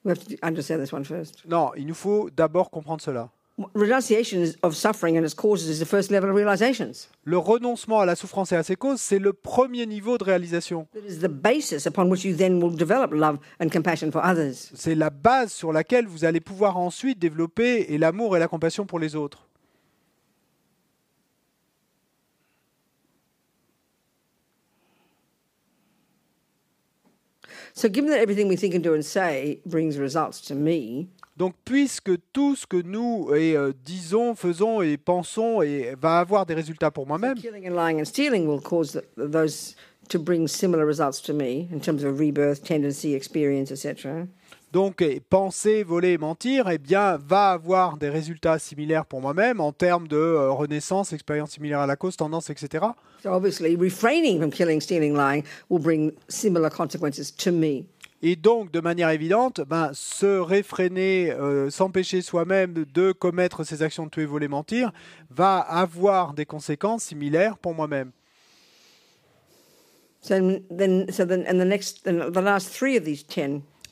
We 0.04 0.18
have 0.18 0.26
to 0.26 0.36
understand 0.42 0.80
this 0.80 0.92
one 0.92 1.06
first. 1.06 1.44
Non, 1.48 1.72
il 1.78 1.86
nous 1.86 1.94
faut 1.94 2.30
d'abord 2.36 2.70
comprendre 2.72 3.02
cela. 3.02 3.30
Renunciation 3.76 4.42
is- 4.42 4.56
of 4.64 4.76
suffering 4.76 5.16
and 5.16 5.24
its 5.24 5.36
causes 5.36 5.70
is 5.70 5.78
the 5.80 5.86
first 5.86 6.10
level 6.10 6.28
of 6.28 6.36
realizations. 6.36 7.08
Le 7.24 7.38
renoncement 7.38 8.00
à 8.00 8.06
la 8.08 8.16
souffrance 8.16 8.52
et 8.52 8.56
à 8.56 8.64
ses 8.64 8.76
causes, 8.76 9.00
c'est 9.00 9.20
le 9.20 9.32
premier 9.32 9.86
niveau 9.86 10.18
de 10.18 10.24
réalisation. 10.24 10.88
C'est 14.74 14.96
la 14.96 15.10
base 15.12 15.52
sur 15.52 15.72
laquelle 15.72 16.08
vous 16.08 16.26
allez 16.26 16.40
pouvoir 16.40 16.78
ensuite 16.78 17.20
développer 17.20 17.96
l'amour 18.00 18.36
et 18.36 18.40
la 18.40 18.48
compassion 18.48 18.88
pour 18.88 18.98
les 18.98 19.16
autres. 19.16 19.46
So, 27.74 27.90
given 27.90 28.10
that 28.12 28.20
everything 28.20 28.48
we 28.48 28.56
think 28.56 28.76
and 28.76 28.84
do 28.84 28.94
and 28.94 29.04
say 29.04 29.60
brings 29.66 29.98
results 29.98 30.42
to 30.42 30.56
me, 30.56 31.10
Donc, 31.36 31.56
puisque 31.66 32.12
tout 32.32 32.56
ce 32.56 32.68
que 32.68 32.82
nous 32.82 33.34
et, 33.34 33.56
euh, 33.58 33.74
disons, 33.84 34.36
faisons 34.36 34.82
et 34.82 34.98
pensons 34.98 35.64
et 35.64 35.96
va 36.00 36.20
avoir 36.20 36.46
des 36.46 36.54
résultats 36.54 36.92
pour 36.92 37.08
moi-même, 37.08 37.36
killing 37.40 37.68
and 37.68 37.76
lying 37.76 38.00
and 38.00 38.06
stealing 38.06 38.48
will 38.48 38.62
cause 38.62 38.92
th 38.92 39.32
those 39.32 39.76
to 40.10 40.20
bring 40.20 40.48
similar 40.48 40.86
results 40.86 41.22
to 41.22 41.34
me 41.34 41.68
in 41.74 41.80
terms 41.80 42.04
of 42.04 42.20
rebirth, 42.20 42.62
tendency, 42.64 43.16
experience, 43.16 43.72
etc. 43.72 44.28
donc 44.74 45.04
penser, 45.30 45.84
voler 45.84 46.18
mentir, 46.18 46.68
eh 46.70 46.80
bien, 46.80 47.18
va 47.18 47.52
avoir 47.52 47.98
des 47.98 48.10
résultats 48.10 48.58
similaires 48.58 49.06
pour 49.06 49.22
moi-même 49.22 49.60
en 49.60 49.72
termes 49.72 50.08
de 50.08 50.18
euh, 50.18 50.52
renaissance, 50.52 51.14
expérience 51.14 51.52
similaire 51.52 51.80
à 51.80 51.88
la 51.88 51.96
cause, 51.96 52.18
tendance, 52.18 52.50
etc. 52.50 52.86
So, 53.22 53.30
obviously, 53.32 53.76
refraining 53.76 54.40
from 54.40 54.52
killing, 54.52 54.82
stealing, 54.82 55.16
lying 55.16 55.44
will 55.70 55.80
bring 55.80 56.12
similar 56.28 56.70
consequences 56.70 57.32
to 57.32 57.52
me. 57.52 57.86
Et 58.26 58.38
donc, 58.38 58.72
de 58.72 58.80
manière 58.80 59.10
évidente, 59.10 59.60
ben, 59.68 59.92
se 59.94 60.40
réfréner, 60.40 61.30
euh, 61.32 61.70
s'empêcher 61.70 62.22
soi-même 62.22 62.86
de 62.94 63.12
commettre 63.12 63.66
ces 63.66 63.84
actions 63.84 64.06
de 64.06 64.10
tuer, 64.10 64.24
voler, 64.24 64.48
mentir, 64.48 64.94
va 65.30 65.58
avoir 65.60 66.34
des 66.34 66.46
conséquences 66.46 67.04
similaires 67.04 67.58
pour 67.58 67.76
moi-même. 67.76 68.12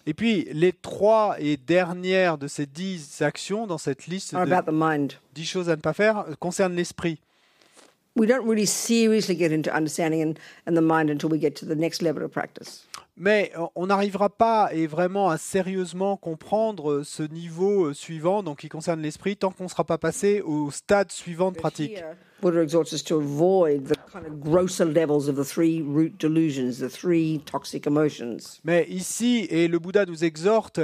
Et 0.08 0.14
puis, 0.14 0.48
les 0.54 0.72
trois 0.72 1.36
et 1.38 1.58
dernières 1.58 2.38
de 2.38 2.48
ces 2.48 2.66
dix 2.66 3.22
actions 3.22 3.68
dans 3.68 3.78
cette 3.78 4.08
liste 4.08 4.34
de 4.34 5.08
dix 5.36 5.46
choses 5.46 5.70
à 5.70 5.76
ne 5.76 5.82
pas 5.82 5.92
faire 5.92 6.24
concernent 6.40 6.76
l'esprit. 6.76 7.20
We 8.16 8.28
don't 8.28 8.46
really 8.46 8.66
seriously 8.66 9.38
get 9.38 9.54
into 9.54 9.72
understanding 9.74 10.22
and, 10.22 10.34
and 10.68 10.76
the 10.76 10.82
mind 10.82 11.10
until 11.10 11.30
we 11.30 11.40
get 11.40 11.52
to 11.56 11.66
the 11.66 11.76
next 11.76 12.02
level 12.02 12.24
of 12.24 12.32
practice. 12.32 12.86
Mais 13.18 13.52
on 13.76 13.88
n'arrivera 13.88 14.30
pas 14.30 14.74
et 14.74 14.88
vraiment 14.88 15.30
à 15.30 15.38
sérieusement 15.38 16.16
comprendre 16.18 16.92
euh, 16.92 17.04
ce 17.04 17.24
niveau 17.24 17.88
euh, 17.88 17.94
suivant, 17.94 18.42
donc 18.42 18.60
qui 18.60 18.70
concerne 18.70 19.02
l'esprit, 19.02 19.36
tant 19.36 19.52
qu'on 19.52 19.66
ne 19.66 19.70
sera 19.70 19.84
pas 19.84 19.98
passé 19.98 20.42
au 20.42 20.72
stade 20.72 21.12
suivant 21.12 21.52
de 21.52 21.58
pratique. 21.58 21.92
Here, 21.92 22.16
Buddha 22.42 22.64
exhorts 22.64 22.94
us 22.94 23.04
to 23.04 23.18
avoid 23.18 23.86
the 23.88 23.98
kind 24.12 24.26
of 24.26 24.40
grosser 24.40 24.86
levels 24.86 25.28
of 25.28 25.36
the 25.36 25.46
three 25.46 25.82
root 25.82 26.18
delusions, 26.20 26.80
the 26.80 26.90
three 26.90 27.42
toxic 27.46 27.86
emotions. 27.86 28.60
Mais 28.64 28.88
ici, 28.90 29.46
et 29.50 29.68
le 29.68 29.78
Bouddha 29.78 30.06
nous 30.06 30.24
exhorte 30.24 30.80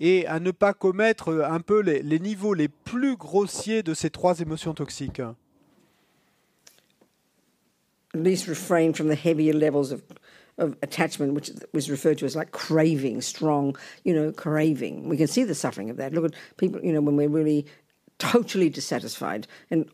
et 0.00 0.26
à 0.26 0.40
ne 0.40 0.50
pas 0.50 0.72
commettre 0.72 1.28
euh, 1.28 1.44
un 1.44 1.60
peu 1.60 1.80
les, 1.80 2.02
les 2.02 2.18
niveaux 2.18 2.54
les 2.54 2.68
plus 2.68 3.16
grossiers 3.16 3.82
de 3.82 3.94
ces 3.94 4.10
trois 4.10 4.40
émotions 4.40 4.74
toxiques. 4.74 5.20
At 8.14 8.22
least 8.22 8.48
refrain 8.48 8.94
from 8.94 9.08
the 9.08 9.26
heavier 9.26 9.52
levels 9.52 9.92
of, 9.92 10.00
of 10.58 10.76
attachment, 10.82 11.34
which 11.34 11.50
was 11.72 11.90
referred 11.90 12.18
to 12.18 12.26
as 12.26 12.36
like 12.36 12.52
craving, 12.52 13.20
strong, 13.20 13.76
you 14.04 14.14
know, 14.14 14.32
craving. 14.32 15.08
We 15.08 15.16
can 15.16 15.26
see 15.26 15.44
the 15.44 15.54
suffering 15.54 15.90
of 15.90 15.96
that. 15.98 16.12
Look 16.12 16.24
at 16.24 16.34
people, 16.56 16.82
you 16.82 16.92
know, 16.92 17.00
when 17.00 17.16
we're 17.16 17.28
really 17.28 17.66
totally 18.18 18.70
dissatisfied 18.70 19.46
and 19.70 19.88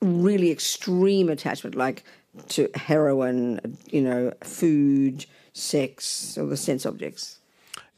really 0.00 0.50
extreme 0.50 1.28
attachment, 1.28 1.74
like 1.74 2.04
to 2.48 2.68
heroin, 2.74 3.76
you 3.90 4.02
know, 4.02 4.32
food, 4.44 5.26
sex, 5.52 6.38
or 6.38 6.46
the 6.46 6.56
sense 6.56 6.86
objects. 6.86 7.38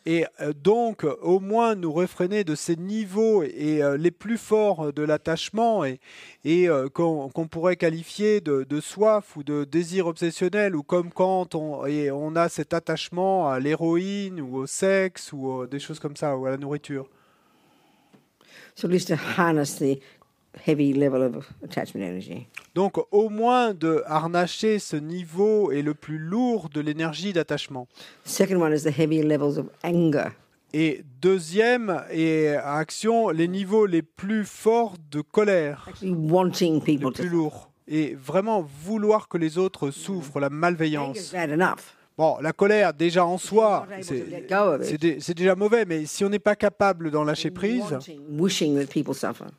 Et 0.07 0.25
euh, 0.40 0.52
donc, 0.54 1.04
au 1.04 1.40
moins 1.40 1.75
nous 1.75 1.92
réfréner 1.92 2.42
de 2.42 2.54
ces 2.54 2.76
niveaux 2.76 3.42
et 3.42 3.83
euh, 3.83 3.97
les 3.99 4.11
plus 4.11 4.38
forts 4.38 4.92
de 4.92 5.02
l'attachement 5.02 5.85
et, 5.85 5.99
euh, 6.69 6.88
qu'on 6.88 7.30
pourrait 7.50 7.76
qualifier 7.76 8.40
de, 8.40 8.80
soif 8.80 9.37
ou 9.37 9.42
de 9.42 9.64
désir 9.64 10.07
obsessionnel, 10.07 10.75
ou 10.75 10.83
comme 10.83 11.11
quand 11.11 11.54
on, 11.54 12.37
a 12.37 12.49
cet 12.49 12.73
attachement 12.73 13.49
à 13.49 13.61
l'héroïne 13.61 14.40
ou 14.40 14.57
au 14.57 14.66
sexe 14.66 15.33
ou 15.33 15.66
des 15.66 15.78
choses 15.78 15.99
comme 15.99 16.16
ça, 16.16 16.37
ou 16.37 16.47
à 16.47 16.50
la 16.50 16.57
nourriture. 16.57 17.07
Heavy 20.66 20.92
level 20.92 21.23
of 21.23 21.49
attachment 21.64 22.02
energy. 22.02 22.47
Donc, 22.75 22.95
au 23.12 23.28
moins 23.28 23.75
de 23.75 24.02
harnacher 24.07 24.78
ce 24.78 24.97
niveau 24.97 25.71
et 25.73 25.83
le 25.83 25.95
plus 25.95 26.19
lourd 26.19 26.69
de 26.71 26.80
l'énergie 26.80 27.33
d'attachement. 27.33 27.88
Second 28.25 28.61
one 28.61 28.73
is 28.73 28.83
the 28.83 28.97
heavier 28.99 29.23
levels 29.23 29.59
of 29.59 29.66
anger. 29.85 30.30
Et 30.73 31.02
deuxième 31.21 32.04
et 32.12 32.49
action, 32.50 33.30
les 33.30 33.49
niveaux 33.49 33.87
les 33.87 34.02
plus 34.02 34.45
forts 34.45 34.95
de 35.11 35.21
colère. 35.21 35.87
Actually 35.88 36.12
wanting 36.12 36.80
people 36.80 37.07
le 37.07 37.12
plus 37.12 37.28
to. 37.28 37.35
lourd. 37.35 37.71
Et 37.88 38.14
vraiment 38.14 38.62
vouloir 38.62 39.26
que 39.26 39.37
les 39.37 39.59
autres 39.59 39.90
souffrent, 39.90 40.38
la 40.38 40.47
Anger 40.47 40.54
is 40.54 40.59
malveillance. 40.61 41.33
bad 41.33 41.50
enough. 41.50 41.97
Bon, 42.20 42.36
la 42.42 42.52
colère, 42.52 42.92
déjà 42.92 43.24
en 43.24 43.38
soi, 43.38 43.86
c'est 44.02 45.32
déjà 45.34 45.54
mauvais, 45.54 45.86
mais 45.86 46.04
si 46.04 46.22
on 46.22 46.28
n'est 46.28 46.38
pas 46.38 46.54
capable 46.54 47.10
d'en 47.10 47.24
lâcher 47.24 47.50
prise 47.50 47.96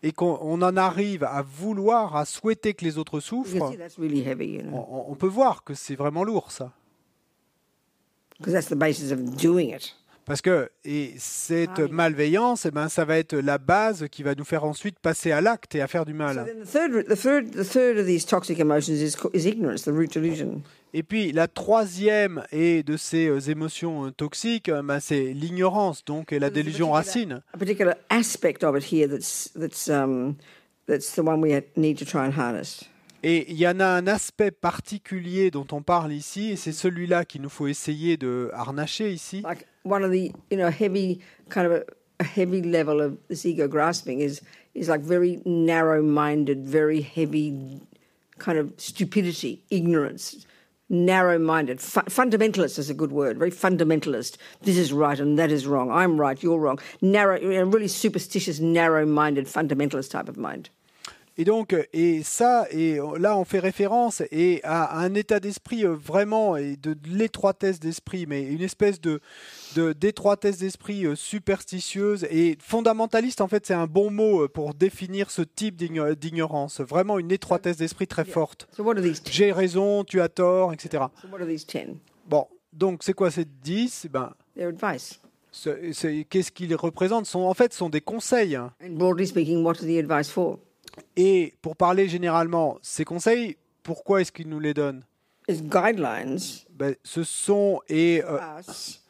et 0.03 0.11
qu'on 0.11 0.37
on 0.39 0.61
en 0.61 0.77
arrive 0.77 1.23
à 1.23 1.41
vouloir, 1.41 2.15
à 2.15 2.23
souhaiter 2.23 2.75
que 2.75 2.85
les 2.85 2.99
autres 2.99 3.19
souffrent, 3.19 3.73
on, 4.71 5.15
peut 5.15 5.25
voir 5.25 5.63
que 5.63 5.73
c'est 5.73 5.95
vraiment 5.95 6.23
lourd 6.23 6.51
ça. 6.51 6.71
Parce 10.23 10.41
que 10.41 10.69
et 10.85 11.13
cette 11.17 11.79
Ah 11.79 11.87
malveillance, 11.89 12.67
eh 12.67 12.71
ben, 12.71 12.89
ça 12.89 13.05
va 13.05 13.17
être 13.17 13.35
la 13.35 13.57
base 13.57 14.05
qui 14.11 14.21
va 14.21 14.35
nous 14.35 14.45
faire 14.45 14.65
ensuite 14.65 14.99
passer 14.99 15.31
à 15.31 15.41
l'acte 15.41 15.73
et 15.73 15.81
à 15.81 15.87
faire 15.87 16.05
du 16.05 16.13
mal. 16.13 16.45
Et 20.93 21.03
puis 21.03 21.31
la 21.31 21.47
troisième 21.47 22.43
et 22.51 22.83
de 22.83 22.97
ces 22.97 23.27
euh, 23.27 23.39
émotions 23.39 24.07
euh, 24.07 24.11
toxiques, 24.11 24.69
ben, 24.69 24.99
c'est 24.99 25.33
l'ignorance, 25.33 26.03
donc 26.03 26.33
et 26.33 26.39
la 26.39 26.49
délusion 26.49 26.91
racine. 26.91 27.41
A 27.53 27.57
particular 27.57 27.95
aspect 28.09 28.63
of 28.63 28.75
it 28.75 28.91
here 28.91 29.07
that's 29.07 29.49
that's 29.55 29.89
um, 29.89 30.35
that's 30.87 31.13
the 31.15 31.19
one 31.19 31.41
we 31.41 31.57
need 31.77 31.97
to 31.97 32.05
try 32.05 32.25
and 32.25 32.33
harness. 32.37 32.83
Et 33.23 33.49
il 33.51 33.57
y 33.57 33.67
en 33.67 33.79
a 33.79 33.85
un 33.85 34.07
aspect 34.07 34.51
particulier 34.51 35.51
dont 35.51 35.67
on 35.71 35.81
parle 35.81 36.11
ici, 36.11 36.51
et 36.51 36.55
c'est 36.55 36.71
celui-là 36.71 37.23
qu'il 37.23 37.41
nous 37.41 37.49
faut 37.49 37.67
essayer 37.67 38.17
de 38.17 38.49
harnacher 38.53 39.13
ici. 39.13 39.43
Like 39.47 39.67
one 39.85 40.03
of 40.03 40.11
the 40.11 40.33
you 40.49 40.57
know 40.57 40.69
heavy 40.69 41.19
kind 41.49 41.67
of 41.67 41.71
a, 41.71 41.83
a 42.19 42.23
heavy 42.23 42.61
level 42.61 42.99
of 42.99 43.13
this 43.29 43.45
ego 43.45 43.67
grasping 43.67 44.19
is 44.19 44.41
is 44.73 44.89
like 44.89 45.01
very 45.01 45.41
narrow-minded, 45.45 46.65
very 46.65 47.01
heavy 47.01 47.79
kind 48.39 48.57
of 48.57 48.73
stupidity, 48.77 49.61
ignorance. 49.69 50.45
Narrow-minded, 50.91 51.79
fu- 51.79 52.01
fundamentalist 52.01 52.77
is 52.77 52.89
a 52.89 52.93
good 52.93 53.13
word. 53.13 53.37
Very 53.37 53.49
fundamentalist. 53.49 54.35
This 54.61 54.77
is 54.77 54.91
right 54.91 55.17
and 55.17 55.39
that 55.39 55.49
is 55.49 55.65
wrong. 55.65 55.89
I'm 55.89 56.19
right, 56.19 56.43
you're 56.43 56.59
wrong. 56.59 56.79
Narrow, 57.01 57.39
really 57.39 57.87
superstitious, 57.87 58.59
narrow-minded, 58.59 59.45
fundamentalist 59.45 60.11
type 60.11 60.27
of 60.27 60.35
mind. 60.35 60.69
Et 61.41 61.43
donc, 61.43 61.75
et 61.91 62.21
ça, 62.21 62.67
et 62.69 62.99
là, 63.17 63.35
on 63.35 63.45
fait 63.45 63.57
référence 63.57 64.21
et 64.31 64.59
à 64.63 64.99
un 64.99 65.15
état 65.15 65.39
d'esprit 65.39 65.83
euh, 65.85 65.95
vraiment 65.95 66.55
et 66.55 66.75
de, 66.75 66.93
de 66.93 67.09
l'étroitesse 67.09 67.79
d'esprit, 67.79 68.25
mais 68.27 68.43
une 68.43 68.61
espèce 68.61 69.01
de 69.01 69.21
de- 69.75 69.91
d'étroitesse 69.93 70.59
d'esprit 70.59 71.05
euh, 71.07 71.15
superstitieuse 71.15 72.25
et 72.29 72.57
fondamentaliste. 72.61 73.41
En 73.41 73.47
fait, 73.47 73.65
c'est 73.65 73.73
un 73.73 73.87
bon 73.87 74.11
mot 74.11 74.43
euh, 74.43 74.47
pour 74.49 74.75
définir 74.75 75.31
ce 75.31 75.41
type 75.41 75.77
d'igno- 75.77 76.13
d'ignorance. 76.13 76.79
Vraiment 76.79 77.17
une 77.17 77.31
étroitesse 77.31 77.77
d'esprit 77.77 78.05
très 78.05 78.25
forte. 78.25 78.67
J'ai 79.31 79.51
raison, 79.51 80.03
tu 80.03 80.21
as 80.21 80.29
tort, 80.29 80.73
etc. 80.73 81.05
Bon, 82.27 82.45
donc 82.71 83.01
c'est 83.03 83.13
quoi 83.13 83.31
ces 83.31 83.45
10 83.45 84.07
Ben, 84.11 84.31
Their 84.55 84.67
advice. 84.69 85.19
c'est- 85.51 85.93
c'est- 85.93 86.23
qu'est-ce 86.29 86.51
qu'ils 86.51 86.75
représentent? 86.75 87.25
Sont, 87.25 87.39
En 87.39 87.53
fait, 87.55 87.73
ce 87.73 87.79
sont 87.79 87.89
des 87.89 88.01
conseils. 88.01 88.55
hein. 88.55 88.73
And 88.85 88.91
broadly 88.91 89.25
speaking, 89.25 89.63
what 89.63 89.71
are 89.81 89.87
the 89.87 89.97
advice 89.97 90.29
for? 90.29 90.59
Et 91.23 91.53
pour 91.61 91.75
parler 91.75 92.07
généralement, 92.09 92.79
ces 92.81 93.05
conseils, 93.05 93.55
pourquoi 93.83 94.21
est-ce 94.21 94.31
qu'ils 94.31 94.49
nous 94.49 94.59
les 94.59 94.73
donnent? 94.73 95.03
It's 95.47 95.61
guidelines 95.61 96.39
Ben, 96.71 96.95
ce 97.03 97.23
sont 97.23 97.79
et 97.89 98.23
euh, 98.23 98.39
us 98.59 99.01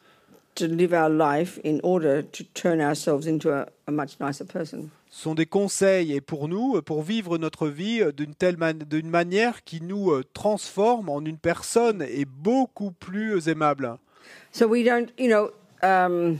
to 0.56 0.66
live 0.66 0.92
our 0.92 1.08
life 1.08 1.58
in 1.64 1.78
order 1.82 2.22
to 2.22 2.44
turn 2.52 2.80
ourselves 2.80 3.26
into 3.26 3.48
a, 3.50 3.66
a 3.86 3.90
much 3.90 4.18
nicer 4.20 4.44
person. 4.46 4.88
sont 5.10 5.34
des 5.34 5.46
conseils 5.46 6.12
et 6.14 6.20
pour 6.20 6.48
nous 6.48 6.76
euh, 6.76 6.82
pour 6.82 7.02
vivre 7.02 7.38
notre 7.38 7.68
vie 7.68 8.00
euh, 8.02 8.12
d'une 8.12 8.34
telle 8.34 8.56
man- 8.58 8.78
d'une 8.78 9.08
manière 9.08 9.62
qui 9.64 9.80
nous 9.82 10.10
transforme 10.34 11.08
en 11.08 11.20
une 11.24 11.38
personne 11.38 12.02
et 12.02 12.24
beaucoup 12.26 12.90
plus 12.92 13.48
aimable. 13.48 13.96
So 14.52 14.66
we 14.66 14.84
don't, 14.84 15.08
you 15.18 15.28
know, 15.28 15.50
um, 15.82 16.38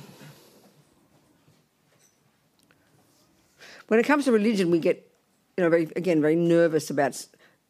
when 3.89 4.01
it 4.01 4.07
comes 4.07 4.25
to 4.25 4.33
religion, 4.33 4.71
we 4.71 4.81
get, 4.83 5.03
you 5.57 5.65
know, 5.65 5.71
very, 5.71 5.89
again, 5.97 6.21
very 6.21 6.37
nervous 6.37 6.91
about 6.91 7.13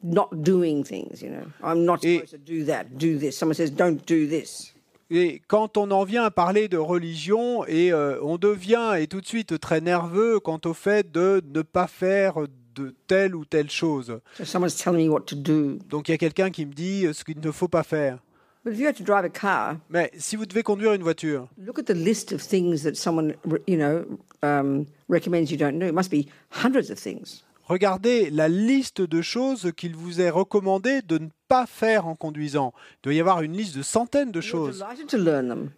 not 0.03 0.29
doing 0.43 0.85
things, 0.85 1.23
you 1.23 1.31
know. 1.31 1.45
I'm 1.63 1.85
not 1.85 2.05
Et- 2.05 2.17
supposed 2.27 2.33
to 2.33 2.39
do 2.39 2.65
that, 2.67 2.97
do 2.99 3.19
this. 3.19 3.37
Someone 3.37 3.55
says, 3.55 3.71
don't 3.71 4.05
do 4.07 4.27
this. 4.27 4.73
Et 5.11 5.43
quand 5.47 5.77
on 5.77 5.91
en 5.91 6.05
vient 6.05 6.25
à 6.25 6.31
parler 6.31 6.69
de 6.69 6.79
religion 6.79 7.67
et 7.67 7.93
euh, 7.93 8.19
on 8.23 8.39
devient 8.39 8.95
et 8.99 9.07
tout 9.07 9.21
de 9.21 9.27
suite 9.27 9.61
très 9.61 9.83
nerveux 9.83 10.41
quant 10.41 10.61
au 10.65 10.73
fait 10.73 11.13
de 11.13 11.43
ne 11.53 11.61
pas 11.61 11.87
faire 11.87 12.37
de 12.75 12.95
telle 13.07 13.35
ou 13.35 13.45
telle 13.45 13.69
chose. 13.71 14.21
So 14.39 14.45
someone's 14.47 14.75
telling 14.77 15.07
me 15.07 15.13
what 15.13 15.27
to 15.27 15.37
do. 15.37 15.79
Donc 15.91 16.09
il 16.09 16.13
y 16.13 16.15
a 16.15 16.19
quelqu'un 16.19 16.51
qui 16.51 16.65
me 16.65 16.73
dit 16.73 17.05
euh, 17.05 17.13
ce 17.13 17.25
qu'il 17.25 17.39
ne 17.41 17.51
faut 17.51 17.69
pas 17.69 17.83
faire. 17.83 18.21
But 18.65 18.73
if 18.73 18.79
you 18.81 18.87
have 18.87 18.97
to 18.97 19.05
drive 19.05 19.25
a 19.25 19.29
car, 19.29 19.77
Mais 19.91 20.11
si 20.17 20.37
vous 20.37 20.47
devez 20.47 20.63
conduire 20.63 20.95
une 20.95 21.03
voiture, 21.03 21.47
look 21.59 21.79
at 21.79 21.83
the 21.83 21.97
list 21.97 22.33
of 22.33 22.41
things 22.41 22.83
that 22.85 22.95
someone, 22.95 23.35
you 23.67 23.77
know, 23.77 24.05
um, 24.43 24.87
recommends 25.11 25.51
you 25.51 25.59
don't 25.59 25.79
do. 25.79 25.85
It 25.87 25.93
must 25.95 26.11
be 26.11 26.29
hundreds 26.51 26.91
of 26.91 26.97
things. 26.99 27.43
Regardez 27.73 28.29
la 28.29 28.51
liste 28.51 29.01
de 29.01 29.23
choses 29.23 29.73
qu'il 29.75 29.97
vous 29.97 30.21
est 30.21 30.29
recommandé 30.29 31.01
de 31.01 31.17
ne 31.17 31.29
pas 31.49 31.65
faire 31.65 32.07
en 32.07 32.15
conduisant. 32.15 32.75
Il 32.77 33.05
doit 33.05 33.15
y 33.15 33.21
avoir 33.21 33.41
une 33.41 33.57
liste 33.57 33.75
de 33.75 33.83
centaines 33.83 34.31
de 34.31 34.43
choses. 34.43 34.85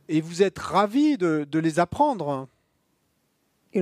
Et 0.09 0.21
vous 0.21 0.43
êtes 0.43 0.59
ravi 0.59 1.17
de, 1.17 1.47
de 1.49 1.59
les 1.61 1.79
apprendre. 1.79 2.49
Et 3.73 3.81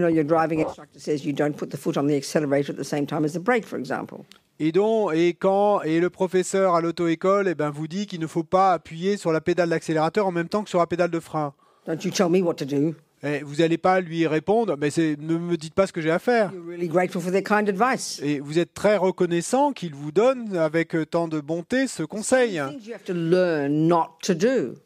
donc, 4.73 5.15
et 5.15 5.33
quand 5.33 5.81
et 5.81 5.99
le 5.99 6.11
professeur 6.11 6.75
à 6.75 6.83
l'auto-école 6.83 7.49
eh 7.49 7.55
ben, 7.55 7.71
vous 7.71 7.89
dit 7.89 8.07
qu'il 8.07 8.21
ne 8.21 8.27
faut 8.27 8.45
pas 8.45 8.75
appuyer 8.75 9.17
sur 9.17 9.33
la 9.33 9.41
pédale 9.41 9.71
d'accélérateur 9.71 10.27
en 10.27 10.33
même 10.33 10.51
temps 10.51 10.63
que 10.63 10.69
sur 10.69 10.81
la 10.81 10.87
pédale 10.87 11.11
de 11.11 11.19
frein. 11.19 11.55
Don't 11.87 12.05
you 12.05 12.11
tell 12.11 12.29
me 12.29 12.43
what 12.43 12.57
to 12.57 12.67
do. 12.67 12.95
Et 13.25 13.43
vous 13.43 13.57
n'allez 13.57 13.79
pas 13.79 14.01
lui 14.01 14.27
répondre, 14.27 14.77
mais 14.79 14.89
ne 14.99 15.37
me 15.37 15.57
dites 15.57 15.75
pas 15.75 15.87
ce 15.87 15.93
que 15.93 16.01
j'ai 16.01 16.11
à 16.11 16.19
faire. 16.19 16.53
You're 16.53 16.67
really 16.67 16.89
grateful 16.89 17.23
for 17.23 17.31
their 17.31 17.43
kind 17.43 17.69
advice. 17.69 18.21
Et 18.23 18.41
vous 18.41 18.59
êtes 18.59 18.75
très 18.75 18.97
reconnaissant 18.97 19.73
qu'il 19.73 19.95
vous 19.95 20.11
donne 20.11 20.57
avec 20.57 20.97
euh, 20.97 21.07
tant 21.07 21.29
de 21.29 21.41
bonté 21.41 21.87
ce 21.87 22.03
conseil. 22.03 22.61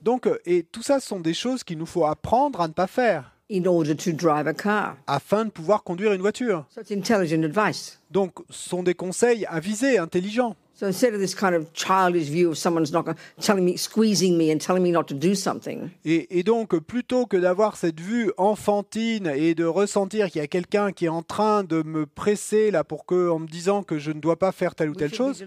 Donc, 0.03 0.27
euh, 0.27 0.39
et 0.45 0.63
tout 0.65 0.83
ça 0.83 1.01
sont 1.01 1.21
des 1.21 1.35
choses 1.35 1.65
qu'il 1.65 1.79
nous 1.79 1.87
faut 1.87 2.05
apprendre 2.05 2.61
à 2.61 2.69
ne 2.69 2.73
pas 2.73 2.87
faire 2.87 3.33
in 3.51 3.65
order 3.65 3.95
to 3.95 4.13
drive 4.13 4.47
a 4.49 4.55
car. 4.55 4.97
afin 5.07 5.45
de 5.45 5.51
pouvoir 5.51 5.83
conduire 5.85 6.13
une 6.13 6.21
voiture. 6.21 6.67
So 6.69 6.81
it's 6.81 6.91
intelligent 6.91 7.45
advice. 7.45 8.01
Donc, 8.11 8.33
ce 8.51 8.69
sont 8.69 8.83
des 8.83 8.95
conseils 8.95 9.47
avisés, 9.47 9.99
intelligents. 9.99 10.57
So 10.79 10.87
instead 10.87 11.15
of 11.15 11.21
this 11.21 11.35
kind 11.35 11.55
of 11.55 11.73
childish 11.73 12.29
view 12.29 12.51
of 12.51 12.59
someone's 12.59 12.93
not 12.93 13.03
gonna- 13.05 13.17
telling 13.41 13.65
me, 13.65 13.79
squeezing 13.79 14.37
me 14.37 14.53
and 14.53 14.59
telling 14.59 14.83
me 14.83 14.91
not 14.91 15.05
to 15.05 15.15
do 15.15 15.35
something, 15.35 15.89
Et, 16.05 16.39
et 16.39 16.43
donc, 16.43 16.79
plutôt 16.81 17.25
que 17.25 17.39
d'avoir 17.39 17.77
cette 17.79 17.99
vue 17.99 18.31
enfantine 18.37 19.27
et 19.35 19.55
de 19.55 19.65
ressentir 19.65 20.31
qu'il 20.31 20.43
y 20.43 20.45
a 20.45 20.47
quelqu'un 20.49 20.93
qui 20.93 21.07
est 21.07 21.09
en 21.09 21.23
train 21.23 21.65
de 21.65 21.83
me 21.83 22.05
presser 22.05 22.71
là 22.71 22.85
pour 22.85 23.07
que, 23.07 23.31
en 23.31 23.39
me 23.39 23.47
disant 23.47 23.83
que 23.83 23.99
je 23.99 24.11
ne 24.11 24.21
dois 24.21 24.37
pas 24.37 24.53
faire 24.53 24.75
telle 24.75 24.91
ou 24.91 24.95
telle 24.95 25.15
chose, 25.15 25.43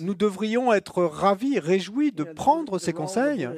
nous 0.00 0.14
devrions 0.14 0.72
être 0.72 1.04
ravis, 1.04 1.58
réjouis 1.60 2.10
de 2.12 2.24
prendre 2.24 2.78
ces 2.80 2.92
conseils. 2.92 3.48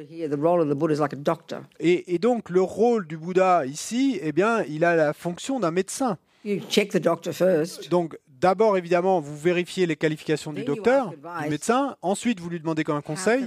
Et, 1.80 2.14
et 2.14 2.18
donc, 2.18 2.50
le 2.50 2.60
rôle 2.62 3.06
du 3.06 3.16
Bouddha 3.16 3.64
ici, 3.66 4.18
eh 4.22 4.32
bien, 4.32 4.62
il 4.68 4.84
a 4.84 4.96
la 4.96 5.12
fonction 5.12 5.60
d'un 5.60 5.70
médecin. 5.70 6.18
You 6.44 6.60
check 6.68 6.90
the 6.90 6.98
doctor 6.98 7.32
first. 7.32 7.88
Donc, 7.88 8.18
d'abord, 8.42 8.76
évidemment, 8.76 9.20
vous 9.20 9.36
vérifiez 9.38 9.86
les 9.86 9.96
qualifications 9.96 10.52
du 10.52 10.64
docteur, 10.64 11.10
du 11.42 11.48
médecin. 11.48 11.96
Ensuite, 12.02 12.40
vous 12.40 12.50
lui 12.50 12.60
demandez 12.60 12.84
un 12.96 12.98
How 12.98 13.02
conseil. 13.02 13.46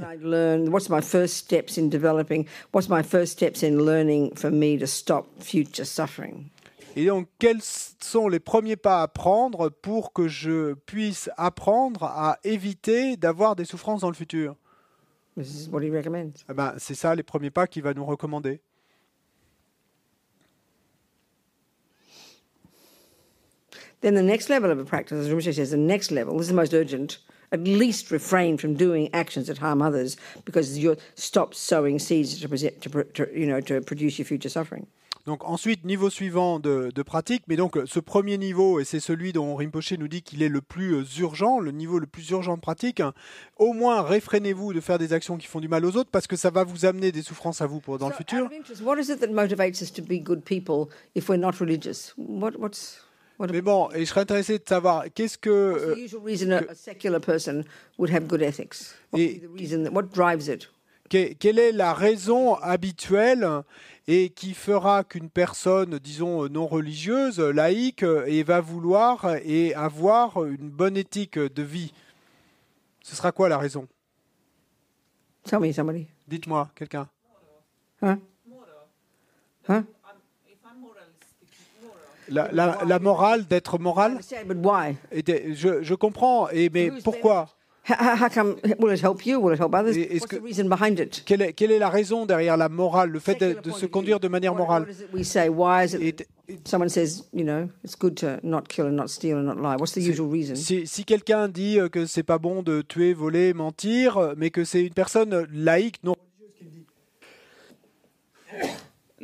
Et 6.97 7.05
donc, 7.05 7.27
quels 7.39 7.61
sont 7.61 8.29
les 8.29 8.39
premiers 8.39 8.77
pas 8.77 9.01
à 9.01 9.07
prendre 9.09 9.69
pour 9.69 10.13
que 10.13 10.29
je 10.29 10.73
puisse 10.85 11.29
apprendre 11.35 12.05
à 12.05 12.39
éviter 12.45 13.17
d'avoir 13.17 13.57
des 13.57 13.65
souffrances 13.65 14.01
dans 14.01 14.09
le 14.09 14.15
futur? 14.15 14.55
This 15.37 15.65
is 15.65 15.69
what 15.69 15.81
he 15.81 15.91
recommends. 15.91 16.31
Eh 16.49 16.53
ben, 16.53 16.73
C'est 16.77 16.95
ça 16.95 17.13
les 17.13 17.23
premiers 17.23 17.51
pas 17.51 17.67
qu'il 17.67 17.83
va 17.83 17.93
nous 17.93 18.05
recommander. 18.05 18.61
Then 24.01 24.15
the 24.15 24.23
next 24.23 24.49
level 24.49 24.71
of 24.71 24.79
a 24.79 24.85
practice, 24.85 25.25
as 25.25 25.29
Rinpoche 25.29 25.53
says, 25.53 25.71
the 25.71 25.77
next 25.77 26.11
level, 26.11 26.37
this 26.37 26.43
is 26.43 26.49
the 26.49 26.55
most 26.55 26.73
urgent, 26.73 27.17
at 27.51 27.63
least 27.63 28.11
refrain 28.11 28.57
from 28.57 28.75
doing 28.75 29.09
actions 29.13 29.47
that 29.47 29.57
harm 29.59 29.81
others 29.81 30.17
because 30.45 30.77
you 30.77 30.95
stop 31.15 31.53
sowing 31.53 31.99
seeds 31.99 32.39
to, 32.41 32.49
present, 32.49 32.81
to, 32.81 32.89
pr- 32.89 33.01
to, 33.13 33.27
you 33.33 33.47
know, 33.47 33.61
to 33.61 33.81
produce 33.81 34.17
your 34.19 34.25
future 34.25 34.49
suffering. 34.49 34.87
Donc 35.25 35.43
ensuite, 35.43 35.85
niveau 35.85 36.11
suivant 36.11 36.59
de, 36.59 36.91
de 36.93 37.01
pratique, 37.01 37.45
mais 37.47 37.55
donc 37.55 37.79
ce 37.87 37.99
premier 37.99 38.37
niveau, 38.37 38.79
et 38.79 38.83
c'est 38.83 38.99
celui 38.99 39.33
dont 39.33 39.55
Rinpoche 39.55 39.93
nous 39.93 40.07
dit 40.07 40.21
qu'il 40.21 40.43
est 40.43 40.49
le 40.49 40.61
plus 40.61 40.93
euh, 40.93 41.03
urgent, 41.19 41.59
le 41.59 41.71
niveau 41.71 41.97
le 41.97 42.05
plus 42.05 42.29
urgent 42.29 42.55
de 42.55 42.61
pratique, 42.61 42.99
hein, 42.99 43.11
au 43.57 43.73
moins 43.73 44.03
réfrénez-vous 44.03 44.71
de 44.71 44.79
faire 44.81 44.99
des 44.99 45.13
actions 45.13 45.37
qui 45.37 45.47
font 45.47 45.59
du 45.59 45.67
mal 45.67 45.83
aux 45.83 45.97
autres 45.97 46.11
parce 46.11 46.27
que 46.27 46.35
ça 46.35 46.51
va 46.51 46.63
vous 46.63 46.85
amener 46.85 47.11
des 47.11 47.23
souffrances 47.23 47.61
à 47.61 47.65
vous 47.65 47.79
pour 47.79 47.97
dans 47.97 48.09
le 48.09 48.13
futur. 48.13 48.47
what 48.83 48.99
is 48.99 49.09
it 49.11 49.19
that 49.19 49.31
motivates 49.31 49.81
us 49.81 49.91
to 49.91 50.03
be 50.03 50.21
good 50.21 50.43
people 50.43 50.89
if 51.15 51.27
we're 51.27 51.39
not 51.39 51.53
religious? 51.59 52.13
What, 52.17 52.51
what's, 52.59 52.59
what 52.59 52.99
Mais 53.39 53.61
bon, 53.61 53.89
et 53.91 53.99
je 54.01 54.05
serais 54.05 54.21
intéressé 54.21 54.59
de 54.59 54.63
savoir 54.67 55.05
qu'est-ce 55.13 55.37
que... 55.37 55.49
euh, 55.49 55.95
Et-? 59.17 59.41
Que- 61.09 61.33
quelle 61.33 61.59
est 61.59 61.71
la 61.71 61.93
raison 61.93 62.55
habituelle 62.55 63.47
et 64.07 64.29
qui 64.29 64.53
fera 64.53 65.03
qu'une 65.03 65.29
personne, 65.29 65.99
disons, 65.99 66.47
non 66.49 66.65
religieuse, 66.65 67.39
laïque, 67.39 68.03
et 68.25 68.43
va 68.43 68.61
vouloir 68.61 69.35
et 69.43 69.73
avoir 69.75 70.43
une 70.45 70.69
bonne 70.69 70.95
éthique 70.97 71.37
de 71.37 71.61
vie? 71.63 71.93
Ce 73.01 73.15
sera 73.15 73.31
quoi 73.31 73.49
la 73.49 73.57
raison? 73.57 73.87
Dites-moi, 76.27 76.69
quelqu'un. 76.73 77.07
Huh? 78.01 78.15
Huh? 79.69 79.83
La, 82.29 82.49
la- 82.51 82.79
la 82.87 82.99
morale 82.99 83.45
d'être 83.47 83.77
moral 83.77 84.19
et 85.11 85.21
de- 85.21 85.53
je, 85.53 85.83
je 85.83 85.93
comprends, 85.93 86.49
et, 86.49 86.69
mais 86.73 86.91
pourquoi? 87.03 87.49
How, 87.87 87.93
how 87.99 88.15
how 88.25 88.29
come? 88.33 88.55
Will 88.79 88.95
it 88.95 89.03
help 89.03 89.27
you? 89.27 89.37
Will 89.39 89.53
it 89.53 89.59
help 89.59 89.75
others? 89.75 89.95
Et 89.95 90.15
est-ce 90.15 90.21
What's 90.23 90.25
que- 90.31 90.35
the 90.37 90.43
reason 90.43 90.65
behind 90.67 90.97
it? 90.99 91.21
quelle 91.23 91.43
est, 91.43 91.53
quelle 91.53 91.71
est 91.71 91.77
la 91.77 91.89
raison 91.89 92.25
derrière 92.25 92.57
la 92.57 92.67
morale, 92.67 93.11
le 93.11 93.19
fait 93.19 93.35
de, 93.39 93.69
se 93.71 93.85
conduire 93.85 94.19
de 94.19 94.27
manière 94.27 94.55
morale? 94.55 94.83
What 94.83 94.89
is 94.91 95.01
it 95.03 95.09
we 95.13 95.23
say? 95.23 95.49
Why 95.49 95.85
is 95.85 95.93
it? 95.93 96.01
Et- 96.01 96.13
that 96.13 96.67
someone 96.67 96.89
says, 96.89 97.25
you 97.31 97.43
know, 97.43 97.69
it's 97.83 97.95
good 97.95 98.15
to 98.21 98.37
not 98.41 98.63
kill 98.67 98.87
and 98.87 98.93
not 98.95 99.07
steal 99.09 99.37
and 99.37 99.43
not 99.43 99.57
lie? 99.57 99.75
What's 99.79 99.93
the 99.93 100.01
usual 100.01 100.31
reason? 100.31 100.55
Si, 100.55 100.87
si 100.87 101.05
quelqu'un 101.05 101.47
dit 101.47 101.77
euh, 101.79 101.87
que 101.87 102.07
c'est 102.07 102.23
pas 102.23 102.39
bon 102.39 102.63
de 102.63 102.81
tuer, 102.81 103.13
voler, 103.13 103.53
mentir, 103.53 104.17
euh, 104.17 104.33
mais 104.35 104.49
que 104.49 104.63
c'est 104.63 104.81
une 104.83 104.93
personne 104.95 105.45
laïque, 105.53 106.03
non, 106.03 106.15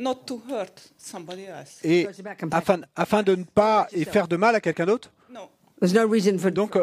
not 0.02 0.16
to 0.26 0.42
hurt 0.50 0.92
somebody 0.98 1.44
else. 1.44 1.80
et 1.84 2.08
afin, 2.52 2.82
afin 2.96 3.24
de 3.24 3.36
ne 3.36 3.44
pas 3.44 3.88
et 3.92 4.06
faire 4.06 4.28
de 4.28 4.36
mal 4.36 4.56
à 4.56 4.60
quelqu'un 4.62 4.86
d'autre. 4.86 5.12
No. 5.30 5.42
There's 5.80 5.94
no 5.94 6.08
reason 6.08 6.38
for. 6.38 6.52
Donc. 6.52 6.76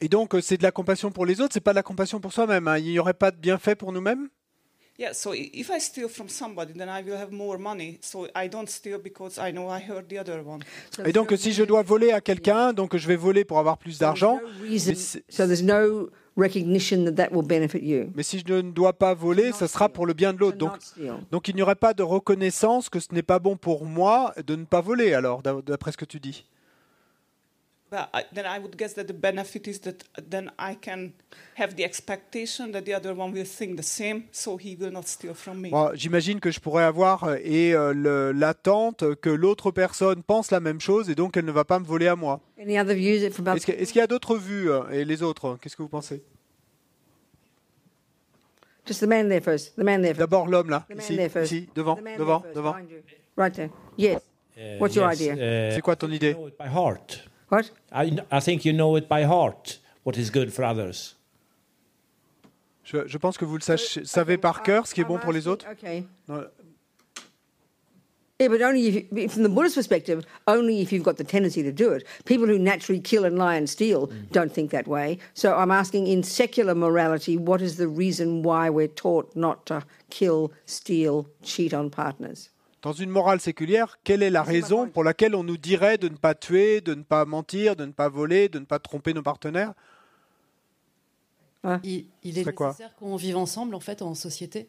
Et 0.00 0.08
donc, 0.08 0.34
euh, 0.34 0.40
c'est 0.40 0.56
de 0.56 0.62
la 0.62 0.70
compassion 0.70 1.10
pour 1.10 1.26
les 1.26 1.40
autres, 1.40 1.52
c'est 1.54 1.60
pas 1.60 1.72
de 1.72 1.76
la 1.76 1.82
compassion 1.82 2.20
pour 2.20 2.32
soi-même. 2.32 2.66
hein. 2.68 2.78
Il 2.78 2.84
n'y 2.84 2.98
aurait 2.98 3.14
pas 3.14 3.30
de 3.30 3.36
bienfait 3.36 3.74
pour 3.74 3.92
nous-mêmes? 3.92 4.28
Yeah, 4.96 5.12
so 5.12 5.34
i- 5.34 5.50
if 5.52 5.70
I 5.76 5.80
steal 5.80 6.08
from 6.08 6.28
somebody, 6.28 6.72
then 6.72 6.88
I 6.88 7.02
will 7.02 7.16
have 7.16 7.32
more 7.32 7.58
money. 7.58 7.98
So 8.00 8.26
I 8.36 8.48
don't 8.48 8.68
steal 8.68 8.98
because 9.02 9.38
I 9.38 9.50
know 9.52 9.68
I 9.68 9.80
hurt 9.80 10.06
the 10.08 10.18
other 10.20 10.40
one. 10.46 10.60
So 10.96 11.04
Et 11.04 11.12
donc, 11.12 11.32
si 11.36 11.52
je 11.52 11.64
dois 11.64 11.82
voler 11.82 12.12
à 12.12 12.20
quelqu'un, 12.20 12.72
donc 12.72 12.96
je 12.96 13.08
vais 13.08 13.16
voler 13.16 13.44
pour 13.44 13.58
avoir 13.58 13.76
plus 13.76 13.98
d'argent. 13.98 14.38
So 15.28 15.46
there's 15.46 15.64
no 15.64 16.10
recognition 16.36 17.04
that 17.04 17.12
that 17.12 17.28
will 17.32 17.46
benefit 17.46 17.82
you. 17.82 18.10
mais 18.14 18.22
si 18.22 18.42
je 18.46 18.52
ne 18.54 18.70
dois 18.72 18.92
pas 18.92 19.14
voler, 19.14 19.52
ça 19.52 19.68
sera 19.68 19.88
pour 19.88 20.06
le 20.06 20.14
bien 20.14 20.32
de 20.32 20.38
l'autre. 20.38 20.56
Donc, 20.58 20.78
donc 21.30 21.48
il 21.48 21.54
n'y 21.54 21.62
aurait 21.62 21.74
pas 21.74 21.94
de 21.94 22.02
reconnaissance 22.02 22.88
que 22.88 23.00
ce 23.00 23.08
n'est 23.12 23.22
pas 23.22 23.38
bon 23.38 23.56
pour 23.56 23.84
moi 23.84 24.32
de 24.46 24.56
ne 24.56 24.64
pas 24.64 24.80
voler, 24.80 25.14
alors, 25.14 25.42
d'a- 25.42 25.60
d'après 25.64 25.92
ce 25.92 25.96
que 25.96 26.04
tu 26.04 26.18
dis. 26.20 26.44
Well, 27.94 28.08
I, 28.12 28.24
then 28.32 28.44
I 28.44 28.58
would 28.58 28.76
guess 28.76 28.94
that 28.94 29.04
the 29.04 29.12
benefit 29.14 29.68
is 29.68 29.78
that 29.82 30.02
then 30.28 30.50
I 30.58 30.74
can 30.74 31.12
have 31.54 31.76
the 31.76 31.84
expectation 31.84 32.72
that 32.72 32.84
the 32.86 32.92
other 32.92 33.14
one 33.14 33.30
will 33.32 33.44
think 33.44 33.76
the 33.76 33.84
same, 33.84 34.24
so 34.32 34.56
he 34.56 34.74
will 34.74 34.90
not 34.90 35.06
steal 35.06 35.32
from 35.32 35.60
me. 35.60 35.70
J'imagine 35.94 36.40
que 36.40 36.50
je 36.50 36.58
pourrais 36.58 36.82
avoir 36.82 37.22
euh, 37.22 37.36
et 37.44 37.72
euh, 37.72 38.32
l'attente 38.34 39.14
que 39.20 39.30
l'autre 39.30 39.70
personne 39.70 40.24
pense 40.24 40.50
la 40.50 40.58
même 40.58 40.80
chose 40.80 41.08
et 41.08 41.14
donc 41.14 41.36
elle 41.36 41.44
ne 41.44 41.52
va 41.52 41.64
pas 41.64 41.78
me 41.78 41.84
voler 41.84 42.08
à 42.08 42.16
moi. 42.16 42.40
Est-ce 42.58 43.92
qu'il 43.92 43.98
y 43.98 44.00
a 44.00 44.08
d'autres 44.08 44.36
vues 44.38 44.72
euh, 44.72 44.90
et 44.90 45.04
les 45.04 45.22
autres 45.22 45.56
Qu'est-ce 45.62 45.76
que 45.76 45.82
vous 45.82 45.88
pensez? 45.88 46.24
Just 48.86 49.00
the 49.02 49.06
man 49.06 49.28
there 49.28 49.40
first. 49.40 49.76
The 49.76 49.84
man 49.84 50.02
there 50.02 50.14
first. 50.14 50.18
D'abord 50.18 50.48
l'homme 50.48 50.70
là, 50.70 50.84
The 50.88 50.96
man 50.96 50.98
ici, 50.98 51.18
ici, 51.44 51.68
devant, 51.76 51.94
The 51.94 52.02
man 52.02 52.18
devant, 52.18 52.40
there 52.40 52.52
first, 52.52 52.56
devant. 52.56 52.72
behind 52.72 52.90
you. 52.90 52.96
Right 53.36 53.54
there. 53.54 53.70
Yes. 53.96 54.20
Uh, 54.56 54.78
What's 54.80 54.96
your 54.96 55.08
yes, 55.12 55.20
idea? 55.20 55.34
uh, 55.34 55.74
C'est 55.74 55.80
quoi 55.80 55.94
ton 55.94 56.08
you 56.08 56.14
idée? 56.16 56.34
by 56.58 56.66
heart. 56.66 57.28
What? 57.54 57.70
I, 57.92 58.18
I 58.30 58.40
think 58.40 58.64
you 58.64 58.72
know 58.72 58.96
it 58.96 59.08
by 59.08 59.24
heart 59.24 59.78
what 60.02 60.16
is 60.16 60.30
good 60.30 60.52
for 60.52 60.64
others. 60.64 61.14
Je, 62.84 63.06
je 63.06 63.18
pense 63.18 63.38
que 63.38 63.46
vous 63.46 63.54
le 63.56 63.62
sachez- 63.62 64.04
savez 64.04 64.36
par 64.36 64.62
cœur 64.62 64.86
ce 64.86 64.94
qui 64.94 65.00
est 65.00 65.08
bon 65.08 65.18
pour 65.18 65.32
les 65.32 65.46
autres. 65.46 65.66
Okay. 65.70 66.04
Non, 66.28 66.44
Yeah, 68.40 68.48
but 68.48 68.60
only 68.62 68.88
if, 68.88 68.94
you- 69.12 69.28
from 69.28 69.44
the 69.44 69.48
Buddhist 69.48 69.76
perspective, 69.76 70.26
only 70.48 70.80
if 70.80 70.92
you've 70.92 71.04
got 71.04 71.16
the 71.18 71.24
tendency 71.24 71.62
to 71.62 71.70
do 71.70 71.92
it. 71.92 72.04
People 72.24 72.46
who 72.46 72.58
naturally 72.58 73.00
kill 73.00 73.24
and 73.24 73.38
lie 73.38 73.54
and 73.54 73.70
steal 73.70 74.08
mm. 74.08 74.32
don't 74.32 74.52
think 74.52 74.72
that 74.72 74.88
way. 74.88 75.18
So 75.34 75.56
I'm 75.56 75.70
asking, 75.70 76.08
in 76.08 76.24
secular 76.24 76.74
morality, 76.74 77.36
what 77.36 77.62
is 77.62 77.76
the 77.76 77.86
reason 77.86 78.42
why 78.42 78.68
we're 78.70 78.88
taught 78.88 79.34
not 79.36 79.64
to 79.66 79.84
kill, 80.10 80.52
steal, 80.66 81.28
cheat 81.44 81.72
on 81.72 81.90
partners? 81.90 82.50
Dans 82.84 82.92
une 82.92 83.08
morale 83.08 83.40
séculière, 83.40 83.98
quelle 84.04 84.22
est 84.22 84.28
la 84.28 84.42
raison 84.42 84.90
pour 84.90 85.04
laquelle 85.04 85.34
on 85.34 85.42
nous 85.42 85.56
dirait 85.56 85.96
de 85.96 86.10
ne 86.10 86.16
pas 86.16 86.34
tuer, 86.34 86.82
de 86.82 86.92
ne 86.94 87.02
pas 87.02 87.24
mentir, 87.24 87.76
de 87.76 87.86
ne 87.86 87.92
pas 87.92 88.10
voler, 88.10 88.50
de 88.50 88.58
ne 88.58 88.66
pas 88.66 88.78
tromper 88.78 89.14
nos 89.14 89.22
partenaires? 89.22 89.72
Il, 91.82 92.04
il 92.22 92.38
est 92.38 92.44
nécessaire 92.44 92.94
qu'on 92.96 93.16
vive 93.16 93.38
ensemble, 93.38 93.74
en 93.74 93.80
fait, 93.80 94.02
en 94.02 94.14
société? 94.14 94.68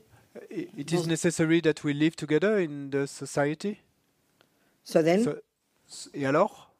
It 0.49 0.93
is 0.93 1.07
necessary 1.07 1.61
that 1.63 1.83
we 1.83 1.93
live 1.93 2.15
together 2.15 2.57
in 2.57 2.89
the 2.89 3.05
society? 3.05 3.79
So 4.85 5.03
then, 5.03 5.25
So- 5.85 6.09
et 6.13 6.25
alors? 6.25 6.73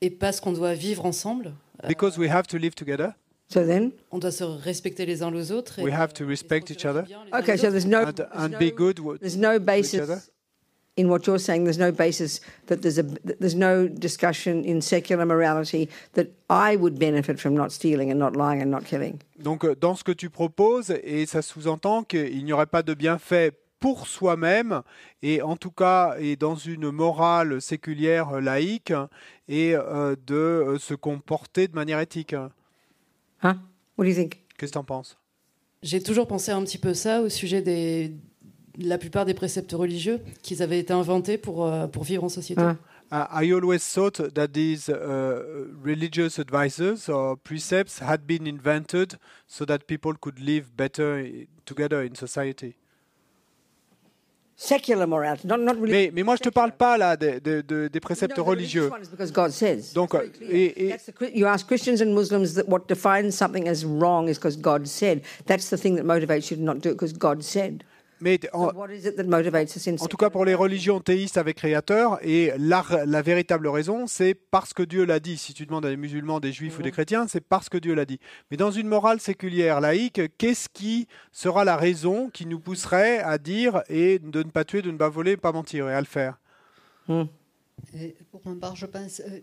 Et 0.00 0.10
parce 0.10 0.40
qu'on 0.40 0.52
doit 0.52 0.74
vivre 0.74 1.06
ensemble, 1.06 1.54
euh, 1.84 1.86
Because 1.86 2.18
we 2.18 2.28
have 2.28 2.48
to 2.48 2.58
live 2.58 2.74
together, 2.74 3.12
so 3.46 3.64
then, 3.64 3.92
on 4.10 4.18
doit 4.18 4.32
se 4.32 4.42
respecter 4.42 5.06
les 5.06 5.22
uns 5.22 5.30
les 5.30 5.52
autres. 5.52 5.78
Et, 5.78 5.84
We 5.84 5.92
have 5.94 6.12
to 6.14 6.26
respect 6.26 6.68
each 6.70 6.84
other. 6.84 7.04
okay. 7.32 7.56
So 7.56 7.68
autres. 7.68 7.70
there's 7.70 7.86
no, 7.86 7.98
and, 7.98 8.26
and 8.32 8.58
be 8.58 8.72
good. 8.72 8.98
there's 9.20 9.36
no 9.36 9.50
other? 9.50 9.60
basis 9.60 10.32
in 10.96 11.08
what 11.08 11.26
you're 11.26 11.38
saying. 11.38 11.64
There's 11.64 11.78
no 11.78 11.92
basis 11.92 12.40
that 12.66 12.82
there's 12.82 12.98
a 12.98 13.02
that 13.24 13.40
there's 13.40 13.54
no 13.54 13.88
discussion 13.88 14.64
in 14.64 14.80
secular 14.80 15.24
morality 15.26 15.88
that 16.12 16.28
I 16.48 16.76
would 16.76 16.98
benefit 16.98 17.38
from 17.40 17.54
not 17.54 17.72
stealing 17.72 18.10
and 18.10 18.18
not 18.18 18.36
lying 18.36 18.62
and 18.62 18.70
not 18.70 18.84
killing. 18.84 19.18
Donc, 19.38 19.64
euh, 19.64 19.74
dans 19.74 19.96
ce 19.96 20.04
que 20.04 20.12
tu 20.12 20.30
proposes, 20.30 20.90
et 21.02 21.26
ça 21.26 21.42
sous-entend 21.42 22.04
qu'il 22.04 22.44
n'y 22.44 22.52
aurait 22.52 22.66
pas 22.66 22.82
de 22.82 22.94
bienfait 22.94 23.52
pour 23.84 24.06
soi-même, 24.06 24.80
et 25.22 25.42
en 25.42 25.56
tout 25.56 25.70
cas, 25.70 26.16
et 26.18 26.36
dans 26.36 26.54
une 26.54 26.90
morale 26.90 27.60
séculière 27.60 28.36
euh, 28.36 28.40
laïque, 28.40 28.94
et 29.46 29.74
euh, 29.76 30.16
de 30.26 30.34
euh, 30.34 30.78
se 30.78 30.94
comporter 30.94 31.68
de 31.68 31.74
manière 31.74 32.00
éthique. 32.00 32.34
Huh? 33.42 33.56
What 33.98 34.04
do 34.04 34.10
you 34.10 34.14
think? 34.14 34.42
Qu'est-ce 34.56 34.72
que 34.72 34.76
tu 34.76 34.78
en 34.78 34.84
penses? 34.84 35.18
J'ai 35.82 36.02
toujours 36.02 36.26
pensé 36.26 36.50
un 36.50 36.62
petit 36.64 36.78
peu 36.78 36.94
ça 36.94 37.20
au 37.20 37.28
sujet 37.28 37.60
des 37.60 38.08
de 38.08 38.16
la 38.78 38.98
plupart 38.98 39.24
des 39.24 39.34
préceptes 39.34 39.72
religieux 39.72 40.20
qu'ils 40.42 40.62
avaient 40.62 40.78
été 40.80 40.92
inventés 40.92 41.38
pour, 41.38 41.66
euh, 41.66 41.86
pour 41.86 42.04
vivre 42.04 42.24
en 42.24 42.28
société. 42.28 42.60
Ah. 42.62 42.76
I 43.12 43.46
I 43.46 43.52
always 43.52 43.80
thought 43.80 44.32
that 44.34 44.48
these 44.48 44.88
uh, 44.88 45.68
religious 45.84 46.38
advices 46.38 47.08
or 47.08 47.36
precepts 47.36 48.00
had 48.00 48.22
been 48.26 48.46
invented 48.46 49.18
so 49.46 49.64
that 49.66 49.80
people 49.86 50.14
could 50.20 50.40
live 50.40 50.72
better 50.76 51.22
together 51.64 52.02
in 52.02 52.14
society. 52.16 52.74
Secular 54.56 55.06
morality, 55.06 55.46
not 55.48 55.58
not 55.60 55.74
really. 55.74 55.90
Mais, 55.92 56.10
mais 56.14 56.22
moi, 56.22 56.36
je 56.36 56.42
te 56.44 56.48
parle 56.48 56.72
pas 56.72 56.96
là 56.96 57.16
des, 57.16 57.40
des- 57.40 57.62
des- 57.62 57.88
des 57.88 58.00
préceptes 58.00 58.38
No, 58.38 58.44
religieux. 58.44 58.88
Donc, 59.94 60.14
euh, 60.14 60.28
et- 60.40 60.90
et- 60.90 60.96
the 60.96 61.30
you 61.34 61.44
ask 61.46 61.66
Christians 61.66 62.00
and 62.00 62.14
Muslims 62.14 62.54
that 62.54 62.68
what 62.68 62.86
defines 62.88 63.32
something 63.32 63.68
as 63.68 63.84
wrong 63.84 64.28
is 64.28 64.34
because 64.36 64.56
God 64.56 64.86
said. 64.86 65.22
That's 65.46 65.68
the 65.70 65.76
thing 65.76 65.96
that 65.96 66.04
motivates 66.04 66.50
you 66.52 66.56
to 66.56 66.62
not 66.62 66.76
do 66.80 66.90
it 66.90 66.92
because 66.94 67.12
God 67.12 67.42
said. 67.42 67.82
Mais 68.24 68.40
en, 68.54 68.72
what 68.72 68.90
is 68.90 69.06
it 69.06 69.16
that 69.16 69.24
motivates 69.24 69.76
us 69.76 69.86
in 69.86 69.96
en 70.00 70.06
tout 70.06 70.16
cas, 70.16 70.30
pour 70.30 70.46
les 70.46 70.54
religions 70.54 70.98
théistes 70.98 71.36
avec 71.36 71.58
créateur, 71.58 72.18
et 72.22 72.52
la, 72.56 72.82
la 73.04 73.20
véritable 73.20 73.68
raison, 73.68 74.06
c'est 74.06 74.32
parce 74.32 74.72
que 74.72 74.82
Dieu 74.82 75.04
l'a 75.04 75.20
dit. 75.20 75.36
Si 75.36 75.52
tu 75.52 75.66
demandes 75.66 75.84
à 75.84 75.90
des 75.90 75.98
musulmans, 75.98 76.40
des 76.40 76.50
juifs 76.50 76.78
ou 76.78 76.82
des 76.82 76.90
chrétiens, 76.90 77.28
c'est 77.28 77.42
parce 77.42 77.68
que 77.68 77.76
Dieu 77.76 77.94
l'a 77.94 78.06
dit. 78.06 78.18
Mais 78.50 78.56
dans 78.56 78.70
une 78.70 78.88
morale 78.88 79.20
séculière 79.20 79.82
laïque, 79.82 80.22
qu'est-ce 80.38 80.70
qui 80.70 81.06
sera 81.32 81.66
la 81.66 81.76
raison 81.76 82.30
qui 82.30 82.46
nous 82.46 82.60
pousserait 82.60 83.18
à 83.18 83.36
dire 83.36 83.82
et 83.90 84.18
de 84.18 84.42
ne 84.42 84.50
pas 84.50 84.64
tuer, 84.64 84.80
de 84.80 84.90
ne 84.90 84.96
pas 84.96 85.10
voler, 85.10 85.36
pas 85.36 85.52
mentir 85.52 85.90
et 85.90 85.92
à 85.92 86.00
le 86.00 86.06
faire? 86.06 86.40
Euh, 87.10 87.26
pour 88.30 88.40
ma 88.46 88.54
part, 88.54 88.74
je 88.74 88.86
pense 88.86 89.20
euh, 89.20 89.40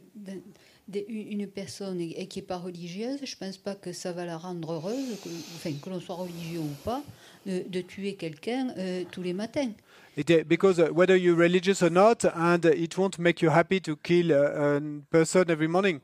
une 1.07 1.45
personne 1.45 1.99
qui 1.99 2.39
n'est 2.39 2.45
pas 2.45 2.57
religieuse, 2.57 3.19
je 3.23 3.35
ne 3.35 3.45
pense 3.45 3.57
pas 3.57 3.75
que 3.75 3.93
ça 3.93 4.11
va 4.11 4.25
la 4.25 4.37
rendre 4.37 4.73
heureuse, 4.73 5.19
que, 5.23 5.29
enfin, 5.29 5.71
que 5.79 5.89
l'on 5.91 5.99
soit 5.99 6.15
religieux 6.15 6.61
ou 6.61 6.75
pas, 6.83 7.03
de, 7.45 7.63
de 7.67 7.81
tuer 7.81 8.13
quelqu'un 8.15 8.73
euh, 8.77 9.03
tous 9.11 9.21
les 9.23 9.33
matins. 9.33 9.71
It, 10.17 10.29
uh, 10.29 10.43
because 10.47 10.79
uh, 10.79 10.89
whether 10.93 11.15
you're 11.15 11.35
religious 11.37 11.81
or 11.81 11.89
not, 11.89 12.25
and 12.35 12.65
uh, 12.65 12.69
it 12.69 12.97
won't 12.97 13.17
make 13.17 13.41
you 13.41 13.49
happy 13.49 13.79
to 13.81 13.95
kill 13.97 14.31
a, 14.31 14.77
a 14.77 14.81
person 15.09 15.45
every 15.49 15.67
morning. 15.67 16.01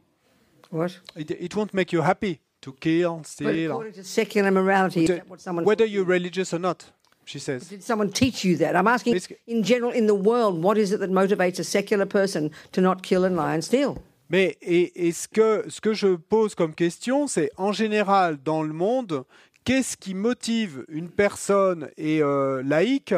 What? 0.69 0.99
It, 1.15 1.31
it 1.31 1.55
won't 1.55 1.73
make 1.73 1.91
you 1.91 2.01
happy 2.01 2.39
to 2.61 2.73
kill, 2.79 3.17
But 3.17 3.27
steal. 3.27 3.71
according 3.71 3.93
to 3.93 4.03
secular 4.03 4.51
morality, 4.51 5.01
is 5.03 5.07
To- 5.09 5.15
that 5.15 5.29
what 5.29 5.41
someone 5.41 5.65
whether 5.65 5.85
you're 5.85 6.05
religious 6.05 6.53
or 6.53 6.59
not, 6.59 6.85
she 7.25 7.39
says. 7.39 7.67
did 7.69 7.83
someone 7.83 8.11
teach 8.11 8.43
you 8.45 8.55
that? 8.57 8.75
I'm 8.75 8.87
asking, 8.87 9.19
in 9.45 9.61
general, 9.63 9.91
in 9.91 10.07
the 10.07 10.15
world, 10.15 10.61
what 10.63 10.77
is 10.77 10.91
it 10.93 10.99
that 11.01 11.11
motivates 11.11 11.59
a 11.59 11.63
secular 11.63 12.05
person 12.05 12.49
to 12.71 12.81
not 12.81 13.03
kill 13.03 13.25
and 13.25 13.35
lie 13.35 13.53
and 13.53 13.63
steal? 13.63 13.97
Mais 14.29 14.57
et, 14.61 14.91
et 14.95 15.11
ce, 15.13 15.25
que, 15.27 15.69
ce 15.69 15.79
que 15.79 15.93
je 15.93 16.17
pose 16.17 16.53
comme 16.53 16.73
question, 16.73 17.27
c'est 17.27 17.49
en 17.55 17.71
général 17.71 18.37
dans 18.43 18.61
le 18.61 18.73
monde, 18.73 19.23
qu'est-ce 19.67 19.97
qui 19.97 20.13
motive 20.13 20.85
une 20.87 21.09
personne 21.09 21.89
et, 21.97 22.23
euh, 22.23 22.63
laïque 22.63 23.13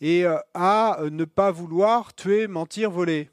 et, 0.00 0.26
euh, 0.26 0.38
à 0.52 1.00
euh, 1.00 1.08
ne 1.08 1.24
pas 1.24 1.52
vouloir 1.52 2.12
tuer, 2.14 2.48
mentir, 2.48 2.90
voler? 2.90 3.30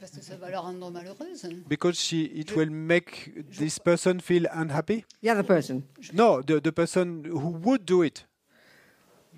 Parce 0.00 0.12
que 0.12 0.22
ça 0.22 0.36
va 0.36 0.48
la 0.48 0.60
rendre 0.60 0.90
malheureuse. 0.90 1.46
Because 1.68 1.98
she, 1.98 2.30
it 2.34 2.56
will 2.56 2.70
make 2.70 3.34
this 3.50 3.78
person 3.78 4.20
feel 4.20 4.48
unhappy? 4.54 5.04
The 5.22 5.28
other 5.28 5.42
person. 5.44 5.82
No, 6.14 6.40
the, 6.40 6.60
the 6.60 6.70
person 6.70 7.24
who 7.26 7.50
would 7.62 7.84
do 7.84 8.02
it. 8.02 8.26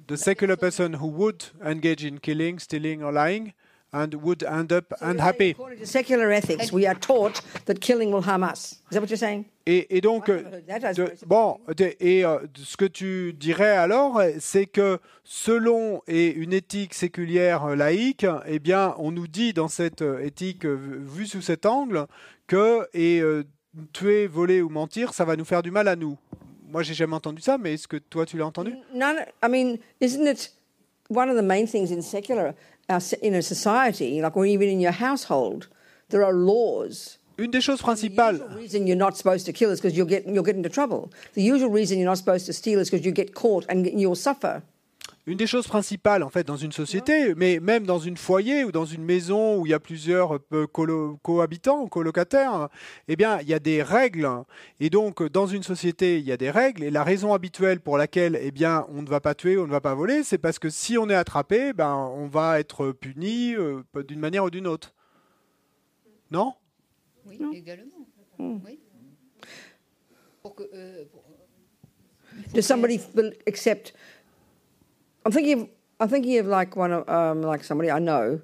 The 0.07 0.17
secular 0.17 0.57
person 0.57 0.95
who 0.95 1.09
would 1.09 1.47
engage 1.65 2.05
in 2.05 2.19
killing, 2.21 2.61
stealing 2.61 3.03
or 3.03 3.11
lying, 3.11 3.53
and 3.93 4.15
would 4.23 4.43
end 4.45 4.73
up 4.73 4.95
unhappy. 5.01 5.51
According 5.51 5.79
to 5.81 5.87
secular 5.87 6.31
ethics, 6.31 6.73
we 6.73 6.87
are 6.87 6.95
taught 6.99 7.43
that 7.67 7.81
killing 7.81 8.13
will 8.13 8.23
harm 8.23 8.43
us. 8.43 8.81
Is 8.91 8.95
that 8.95 9.01
what 9.01 9.09
you're 9.11 9.17
saying? 9.19 9.45
Et, 9.67 9.87
et 9.97 10.01
donc, 10.01 10.29
de- 10.31 11.13
bon, 11.27 11.59
de- 11.77 11.95
et 12.01 12.25
euh, 12.25 12.39
ce 12.57 12.77
que 12.77 12.87
tu 12.87 13.33
dirais 13.33 13.77
alors, 13.77 14.21
c'est 14.39 14.67
que 14.67 14.99
selon 15.25 16.03
et 16.09 16.33
une 16.33 16.53
éthique 16.53 16.95
séculière 16.95 17.65
euh, 17.65 17.77
laïque, 17.77 18.27
eh 18.47 18.59
bien, 18.59 18.95
on 18.99 19.11
nous 19.13 19.27
dit 19.29 19.53
dans 19.53 19.69
cette 19.69 20.03
euh, 20.03 20.25
éthique 20.25 20.65
vue 20.65 21.27
sous 21.27 21.43
cet 21.43 21.67
angle 21.67 22.07
que 22.47 22.89
et 22.95 23.21
euh, 23.21 23.45
tuer, 23.93 24.27
voler 24.27 24.61
ou 24.63 24.69
mentir, 24.69 25.15
ça 25.15 25.25
va 25.25 25.37
nous 25.37 25.45
faire 25.45 25.63
du 25.63 25.71
mal 25.71 25.87
à 25.89 25.95
nous. 25.97 26.17
Moi, 26.69 26.83
j'ai 26.83 26.95
jamais 26.95 27.15
entendu 27.15 27.43
ça, 27.43 27.59
mais 27.59 27.75
est-ce 27.75 27.87
que 27.89 27.97
toi, 27.97 28.25
tu 28.27 28.37
l'as 28.39 28.47
entendu? 28.47 28.75
None, 28.95 29.17
I 29.45 29.49
mean, 29.49 29.77
isn't 30.01 30.27
it 30.27 30.53
one 31.09 31.29
of 31.29 31.37
the 31.37 31.43
main 31.45 31.67
things 31.67 31.91
in 31.93 32.01
secular, 32.01 32.55
in 33.23 33.35
a 33.35 33.43
society, 33.43 34.21
like 34.21 34.37
or 34.37 34.47
even 34.47 34.69
in 34.69 34.81
your 34.81 34.93
household, 34.93 35.69
there 36.09 36.25
are 36.25 36.33
laws. 36.33 37.19
Une 37.39 37.51
des 37.51 37.61
choses 37.61 37.81
The 37.81 37.85
principales, 37.85 38.33
usual 38.33 38.49
reason 38.49 38.87
you're 38.87 38.97
not 38.97 39.17
supposed 39.17 39.47
to 39.47 39.53
kill 39.53 39.71
is 39.71 39.81
because 39.81 39.97
you'll 39.97 40.07
get 40.07 40.27
you'll 40.27 40.45
get 40.45 40.57
into 40.57 40.69
trouble. 40.69 41.11
The 41.35 41.43
usual 41.43 41.71
reason 41.71 41.99
you're 41.99 42.09
not 42.09 42.19
supposed 42.19 42.47
to 42.47 42.53
steal 42.53 42.81
is 42.81 42.91
because 42.91 43.07
you 43.07 43.13
get 43.13 43.35
caught 43.35 43.65
and 43.69 43.87
you'll 43.87 44.17
suffer. 44.17 44.63
Une 45.27 45.37
des 45.37 45.47
choses 45.47 45.69
principales, 45.69 46.23
en 46.23 46.31
fait, 46.31 46.45
dans 46.45 46.57
une 46.57 46.73
société, 46.73 47.35
mais 47.35 47.61
même 47.61 47.85
dans 47.87 47.99
une 47.99 48.17
foyer 48.17 48.65
ou 48.65 48.73
dans 48.73 48.87
une 48.87 49.05
maison 49.05 49.59
où 49.59 49.67
il 49.67 49.71
y 49.71 49.75
a 49.75 49.79
plusieurs 49.79 50.39
euh, 50.53 50.67
cohabitants, 51.23 51.87
colocataires, 51.89 52.69
eh 53.07 53.17
bien, 53.17 53.39
il 53.41 53.49
y 53.49 53.55
a 53.55 53.59
des 53.59 53.83
règles. 53.83 54.29
Et 54.81 54.89
donc, 54.89 55.23
dans 55.23 55.47
une 55.47 55.63
société, 55.63 56.19
il 56.19 56.25
y 56.25 56.33
a 56.33 56.37
des 56.39 56.51
règles. 56.51 56.83
Et 56.83 56.91
la 56.91 57.05
raison 57.05 57.35
habituelle 57.35 57.81
pour 57.81 57.99
laquelle, 57.99 58.39
eh 58.41 58.51
bien, 58.51 58.87
on 58.89 59.03
ne 59.03 59.09
va 59.09 59.21
pas 59.21 59.35
tuer, 59.35 59.59
on 59.59 59.67
ne 59.67 59.71
va 59.73 59.83
pas 59.83 59.95
voler, 59.95 60.25
c'est 60.25 60.39
parce 60.39 60.59
que 60.59 60.71
si 60.71 60.97
on 60.97 61.09
est 61.11 61.15
attrapé, 61.15 61.75
ben, 61.75 61.95
on 61.95 62.27
va 62.27 62.59
être 62.59 62.91
puni 62.91 63.55
euh, 63.55 63.83
d'une 64.09 64.21
manière 64.21 64.45
ou 64.45 64.51
d'une 64.51 64.67
autre. 64.67 64.95
Non? 66.31 66.55
Oui, 67.27 67.39
également. 67.53 68.07
Oui. 68.39 68.81
Pour 70.43 70.55
que, 70.55 70.63
euh, 70.73 71.05
pour- 71.13 71.25
Does 72.55 72.63
somebody 72.63 72.99
bel- 73.15 73.37
accept? 73.47 73.93
I'm 75.25 75.33
thinking 75.33 75.61
of 75.63 75.69
I'm 76.01 76.09
thinking 76.09 76.39
of 76.39 76.47
like 76.47 76.77
one 76.77 76.93
of 76.93 77.09
um, 77.09 77.43
like 77.43 77.63
somebody 77.65 77.91
I 77.91 78.01
know. 78.01 78.41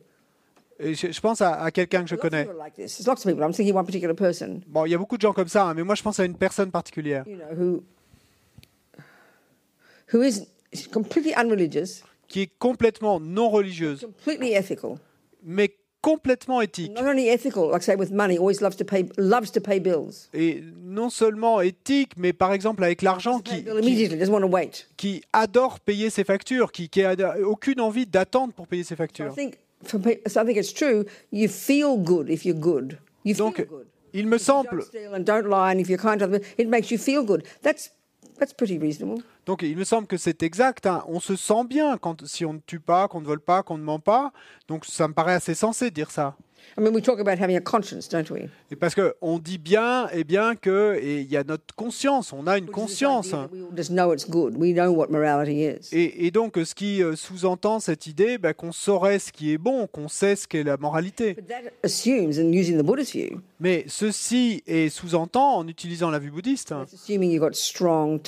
Je, 0.78 1.10
je 1.10 1.20
pense 1.22 1.40
à, 1.40 1.54
à 1.54 1.70
quelqu'un 1.70 2.02
que 2.02 2.10
je 2.10 2.16
connais. 2.16 2.44
people 2.44 2.60
are 2.60 2.64
like 2.64 2.74
this. 2.74 2.98
There's 2.98 3.06
lots 3.06 3.24
of 3.24 3.32
people. 3.32 3.42
I'm 3.42 3.52
thinking 3.54 3.70
of 3.70 3.76
one 3.76 3.86
particular 3.86 4.14
person. 4.14 4.60
Bon, 4.66 4.84
il 4.84 4.90
y 4.90 4.94
a 4.94 4.98
beaucoup 4.98 5.16
de 5.16 5.22
gens 5.22 5.32
comme 5.32 5.48
ça, 5.48 5.64
hein, 5.64 5.74
mais 5.74 5.82
moi, 5.82 5.94
je 5.94 6.02
pense 6.02 6.20
à 6.20 6.24
une 6.26 6.36
personne 6.36 6.70
particulière 6.70 7.24
You 7.26 7.36
know 7.36 7.54
who 7.56 7.82
who 10.12 10.22
is 10.22 10.46
completely 10.92 11.32
unreligious, 11.34 12.02
qui 12.28 12.42
est 12.42 12.50
complètement 12.58 13.20
non 13.20 13.48
religieuse, 13.48 14.00
completely 14.02 14.52
ethical. 14.52 14.96
mais 15.42 15.74
complètement 16.06 16.60
éthique. 16.60 16.92
Not 16.92 17.02
only 17.02 17.28
ethical, 17.28 17.68
like 17.72 17.82
say 17.82 17.96
with 17.96 18.12
money, 18.12 18.38
always 18.38 18.60
loves 18.60 18.76
to 18.76 18.84
pay 18.84 19.08
loves 19.18 19.50
to 19.50 19.60
pay 19.60 19.80
bills. 19.80 20.28
et 20.32 20.62
non 20.84 21.10
seulement 21.10 21.60
éthique, 21.60 22.12
mais 22.16 22.32
par 22.32 22.52
exemple 22.52 22.84
avec 22.84 23.02
l'argent 23.02 23.40
qui, 23.40 25.22
adore 25.32 25.80
payer 25.80 26.10
ses 26.10 26.22
factures, 26.22 26.70
qui, 26.70 26.88
qui 26.88 27.02
a 27.02 27.16
aucune 27.44 27.80
envie 27.80 28.06
d'attendre 28.06 28.52
pour 28.52 28.68
payer 28.68 28.84
ses 28.84 28.94
factures. 28.94 29.34
Donc, 33.36 33.66
il 34.12 34.28
me 34.28 34.38
semble, 34.38 34.84
donc 39.46 39.62
il 39.62 39.76
me 39.76 39.84
semble 39.84 40.06
que 40.06 40.16
c'est 40.16 40.42
exact. 40.42 40.86
hein. 40.86 41.04
On 41.08 41.20
se 41.20 41.36
sent 41.36 41.64
bien 41.68 41.96
quand 41.98 42.26
si 42.26 42.44
on 42.44 42.54
ne 42.54 42.58
tue 42.58 42.80
pas, 42.80 43.08
qu'on 43.08 43.20
ne 43.20 43.26
vole 43.26 43.40
pas, 43.40 43.62
qu'on 43.62 43.78
ne 43.78 43.84
ment 43.84 44.00
pas. 44.00 44.32
Donc 44.68 44.84
ça 44.84 45.08
me 45.08 45.14
paraît 45.14 45.34
assez 45.34 45.54
sensé 45.54 45.90
dire 45.90 46.10
ça. 46.10 46.36
I 46.78 46.82
mean, 46.82 46.92
we 46.92 47.00
talk 47.00 47.18
about 47.20 47.38
having 47.38 47.56
a 47.56 47.60
conscience, 47.60 48.08
don't 48.08 48.30
we? 48.30 48.48
Et 48.70 48.76
parce 48.76 48.94
que 48.94 49.14
on 49.22 49.38
dit 49.38 49.58
bien, 49.58 50.08
et 50.12 50.24
bien 50.24 50.54
que 50.56 50.98
et 51.00 51.20
il 51.20 51.30
y 51.30 51.36
a 51.36 51.44
notre 51.44 51.74
conscience. 51.74 52.32
On 52.32 52.46
a 52.46 52.58
une 52.58 52.66
conscience. 52.66 53.28
idea 53.28 53.48
that 53.48 53.52
We 53.52 53.62
all 53.62 53.76
just 53.76 53.90
know 53.90 54.12
it's 54.12 54.28
good. 54.28 54.56
We 54.56 54.72
know 54.72 54.92
what 54.92 55.08
morality 55.10 55.64
is. 55.64 55.88
Et, 55.92 56.26
et 56.26 56.30
donc, 56.30 56.56
ce 56.56 56.74
qui 56.74 57.02
euh, 57.02 57.16
sous-entend 57.16 57.80
cette 57.80 58.06
idée 58.06 58.38
bah, 58.38 58.54
qu'on 58.54 58.72
saurait 58.72 59.18
ce 59.18 59.32
qui 59.32 59.52
est 59.52 59.58
bon, 59.58 59.86
qu'on 59.86 60.08
sait 60.08 60.36
ce 60.36 60.46
qu'est 60.46 60.64
la 60.64 60.76
moralité. 60.76 61.36
Mais 63.60 63.84
ceci 63.88 64.62
est 64.66 64.88
sous-entend 64.88 65.56
en 65.56 65.68
utilisant 65.68 66.10
la 66.10 66.18
vue 66.18 66.30
bouddhiste. 66.30 66.74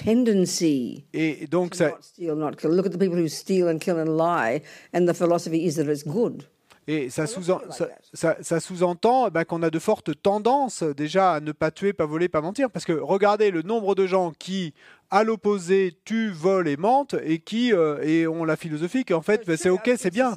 tendency 0.04 1.04
Et 1.12 1.46
donc, 1.50 1.74
ça, 1.74 1.98
et 6.88 7.10
ça 7.10 7.26
sous-entend 8.60 9.28
bah, 9.28 9.44
qu'on 9.44 9.62
a 9.62 9.68
de 9.68 9.78
fortes 9.78 10.22
tendances 10.22 10.82
déjà 10.82 11.34
à 11.34 11.40
ne 11.40 11.52
pas 11.52 11.70
tuer, 11.70 11.92
pas 11.92 12.06
voler, 12.06 12.30
pas 12.30 12.40
mentir. 12.40 12.70
Parce 12.70 12.86
que 12.86 12.92
regardez 12.92 13.50
le 13.50 13.60
nombre 13.60 13.94
de 13.94 14.06
gens 14.06 14.32
qui, 14.38 14.72
à 15.10 15.24
l'opposé, 15.24 15.94
tuent, 16.04 16.30
volent 16.30 16.68
et 16.68 16.76
mentent 16.76 17.16
et 17.24 17.38
qui 17.38 17.72
euh, 17.72 18.02
et 18.02 18.26
ont 18.26 18.44
la 18.44 18.56
philosophie 18.56 19.04
qu'en 19.04 19.22
fait, 19.22 19.46
bah, 19.46 19.56
c'est 19.56 19.70
OK, 19.70 19.90
c'est 19.96 20.12
bien. 20.12 20.34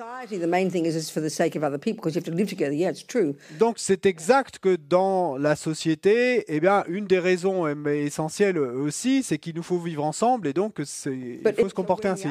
Donc 3.59 3.75
c'est 3.77 4.05
exact 4.05 4.59
que 4.59 4.75
dans 4.75 5.37
la 5.37 5.55
société, 5.55 6.45
eh 6.47 6.59
bien, 6.59 6.83
une 6.87 7.05
des 7.05 7.19
raisons 7.19 7.73
mais 7.75 8.03
essentielles 8.03 8.57
aussi, 8.57 9.23
c'est 9.23 9.37
qu'il 9.37 9.55
nous 9.55 9.63
faut 9.63 9.77
vivre 9.77 10.03
ensemble 10.03 10.47
et 10.47 10.53
donc 10.53 10.75
il 10.79 11.39
faut 11.57 11.69
se 11.69 11.73
comporter 11.73 12.07
ainsi. 12.07 12.27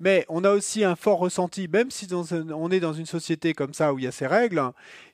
Mais 0.00 0.24
on 0.28 0.44
a 0.44 0.50
aussi 0.52 0.84
un 0.84 0.94
fort 0.94 1.18
ressenti, 1.18 1.66
même 1.66 1.90
si 1.90 2.06
dans 2.06 2.32
un- 2.32 2.50
on 2.50 2.70
est 2.70 2.78
dans 2.80 2.92
une 2.92 3.06
société 3.06 3.52
comme 3.52 3.74
ça 3.74 3.92
où 3.92 3.98
il 3.98 4.04
y 4.04 4.06
a 4.06 4.12
ces 4.12 4.26
règles, 4.28 4.62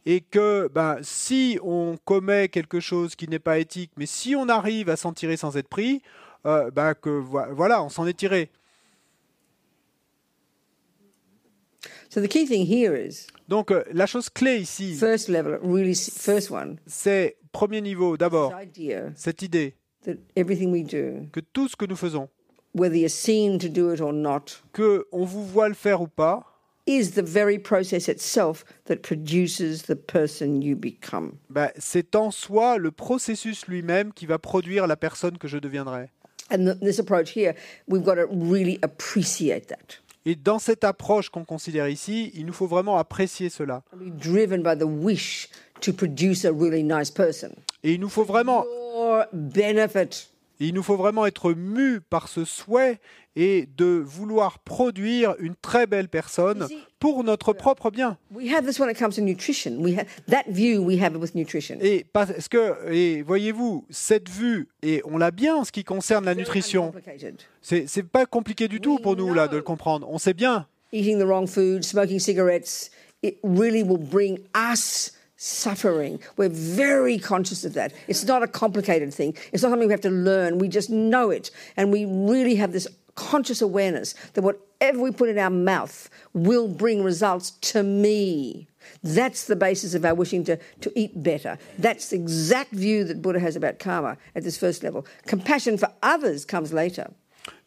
et 0.05 0.21
que 0.21 0.69
ben, 0.73 0.99
si 1.03 1.59
on 1.63 1.97
commet 2.05 2.49
quelque 2.49 2.81
chose 2.81 3.15
qui 3.17 3.27
n'est 3.29 3.39
pas 3.39 3.59
éthique, 3.59 3.93
mais 3.97 4.05
si 4.07 4.37
on 4.37 4.49
arrive 4.49 4.91
à 4.91 4.97
s'en 4.97 5.13
tirer 5.15 5.37
sans 5.39 5.57
être 5.57 5.69
pris, 5.69 6.03
euh, 6.47 6.71
ben, 6.71 6.93
que 6.95 7.09
vo- 7.09 7.55
voilà, 7.55 7.83
on 7.83 7.89
s'en 7.89 8.07
est 8.07 8.13
tiré. 8.19 8.51
So 12.11 12.21
the 12.21 12.29
key 12.29 12.47
thing 12.47 12.65
here 12.67 12.95
is 12.95 13.27
Donc 13.49 13.71
euh, 13.71 13.83
la 13.93 14.07
chose 14.07 14.29
clé 14.31 14.59
ici, 14.59 14.97
really 15.01 15.95
c'est 16.87 17.37
premier 17.53 17.81
niveau 17.81 18.17
d'abord, 18.17 18.53
cette 19.17 19.43
idée 19.43 19.75
that 20.05 20.15
everything 20.37 20.71
we 20.71 20.85
do, 20.85 21.27
que 21.33 21.41
tout 21.41 21.69
ce 21.69 21.77
que 21.77 21.87
nous 21.87 21.97
faisons, 21.97 22.29
whether 22.75 22.97
you're 22.97 23.09
seen 23.09 23.59
to 23.59 23.69
do 23.69 23.93
it 23.93 24.01
or 24.01 24.13
not, 24.13 24.63
que 24.73 25.07
on 25.13 25.25
vous 25.25 25.45
voit 25.45 25.69
le 25.69 25.75
faire 25.75 26.01
ou 26.03 26.09
pas, 26.09 26.45
is 26.87 27.13
the 27.13 27.23
very 27.23 27.59
process 27.59 28.09
itself 28.09 28.65
that 28.87 28.97
produces 28.97 29.85
the 29.85 29.95
person 29.95 30.61
you 30.61 30.77
become. 30.77 31.33
ben, 31.49 31.71
c'est 31.79 32.15
en 32.15 32.31
soi 32.31 32.77
le 32.77 32.91
processus 32.91 33.67
lui-même 33.67 34.13
qui 34.13 34.27
va 34.27 34.39
produire 34.39 34.87
la 34.87 34.97
personne 34.97 35.39
que 35.39 35.49
je 35.49 35.59
deviendrai. 35.59 36.11
And 36.51 36.67
th- 36.67 36.81
this 36.81 36.99
approach 36.99 37.35
here, 37.35 37.55
we've 37.89 38.05
got 38.05 38.17
to 38.17 38.27
really 38.27 38.79
appreciate 38.83 39.69
that. 39.69 39.99
Et 40.27 40.37
dans 40.37 40.59
cette 40.59 40.85
approche 40.85 41.29
qu'on 41.29 41.45
considère 41.45 41.89
ici, 41.89 42.33
il 42.35 42.47
nous 42.47 42.53
faut 42.53 42.67
vraiment 42.67 42.99
apprécier 42.99 43.51
cela. 43.51 43.83
Driven 43.95 44.63
by 44.63 44.77
the 44.79 44.87
wish 44.87 45.49
to 45.81 45.93
produce 45.93 46.45
a 46.45 46.53
really 46.53 46.83
nice 46.83 47.11
person. 47.11 47.51
Et 47.83 47.93
il 47.93 48.01
nous 48.01 48.09
faut 48.09 48.25
vraiment, 48.25 48.65
benefit. 49.33 50.29
Il 50.61 50.75
nous 50.75 50.83
faut 50.83 50.97
vraiment 50.97 51.27
être 51.27 51.53
mu 51.53 52.01
par 52.01 52.29
ce 52.29 52.45
souhait 52.45 53.01
et 53.37 53.69
de 53.77 53.85
vouloir 53.85 54.61
produire 54.61 55.35
une 55.41 55.55
très 55.57 55.87
belle 55.87 56.09
personne 56.09 56.69
pour 57.01 57.25
notre 57.25 57.53
propre 57.53 57.91
bien. 57.91 58.17
We 58.33 58.53
have 58.53 58.65
this 58.65 58.79
when 58.79 58.91
it 58.91 58.99
comes 58.99 59.15
to 59.17 59.23
nutrition. 59.23 59.79
We 59.79 59.99
have 59.99 60.07
that 60.29 60.45
view 60.49 60.81
we 60.81 61.03
have 61.03 61.17
with 61.17 61.35
nutrition. 61.35 61.79
Et 61.81 62.07
parce 62.13 62.49
que, 62.49 62.91
et 62.93 63.23
voyez-vous, 63.23 63.87
cette 63.91 64.29
vue, 64.29 64.69
et 64.83 65.03
on 65.05 65.19
l'a 65.19 65.31
bien 65.31 65.57
en 65.57 65.65
ce 65.65 65.73
qui 65.73 65.85
concerne 65.85 66.25
la 66.25 66.35
nutrition, 66.35 66.93
c'est 67.61 67.87
c'est 67.89 68.05
pas 68.05 68.27
compliqué 68.27 68.69
du 68.69 68.81
tout 68.81 68.99
pour 68.99 69.17
nous 69.17 69.35
là 69.35 69.49
de 69.49 69.57
le 69.57 69.63
comprendre. 69.63 70.09
On 70.11 70.19
sait 70.19 70.35
bien. 70.35 70.67
Eating 70.93 71.19
the 71.19 71.27
wrong 71.27 71.49
food, 71.49 71.83
smoking 71.83 72.21
cigarettes, 72.21 72.91
it 73.23 73.39
really 73.43 73.83
will 73.83 73.99
bring 73.99 74.39
us 74.55 75.13
suffering. 75.45 76.19
We're 76.37 76.49
very 76.49 77.19
conscious 77.19 77.65
of 77.65 77.75
that. 77.75 77.93
It's 78.09 78.25
not 78.25 78.43
a 78.43 78.49
complicated 78.49 79.13
thing. 79.13 79.37
It's 79.53 79.63
not 79.63 79.71
something 79.71 79.89
we 79.89 79.93
have 79.93 80.01
to 80.03 80.11
learn. 80.11 80.59
We 80.59 80.69
just 80.69 80.89
know 80.89 81.31
it. 81.31 81.51
And 81.77 81.93
we 81.93 82.07
really 82.07 82.55
have 82.57 82.73
this 82.73 82.89
conscious 83.15 83.61
awareness 83.61 84.15
that 84.33 84.43
whatever 84.43 85.01
we 85.01 85.11
put 85.11 85.29
in 85.29 85.39
our 85.39 85.51
mouth 85.51 86.09
will 86.33 86.67
bring 86.67 87.03
results 87.05 87.51
to 87.51 87.83
me. 87.83 88.69
That's 89.03 89.45
the 89.47 89.57
basis 89.57 89.95
of 89.95 90.05
our 90.05 90.15
wishing 90.15 90.45
to, 90.45 90.59
to 90.81 90.93
eat 90.99 91.23
better. 91.23 91.59
That's 91.79 92.09
the 92.09 92.17
exact 92.17 92.73
view 92.73 93.05
that 93.05 93.23
Buddha 93.23 93.39
has 93.41 93.55
about 93.55 93.79
karma 93.79 94.17
at 94.35 94.45
this 94.45 94.57
first 94.57 94.83
level. 94.83 95.07
Compassion 95.27 95.79
for 95.79 95.93
others 96.03 96.45
comes 96.45 96.73
later. 96.73 97.11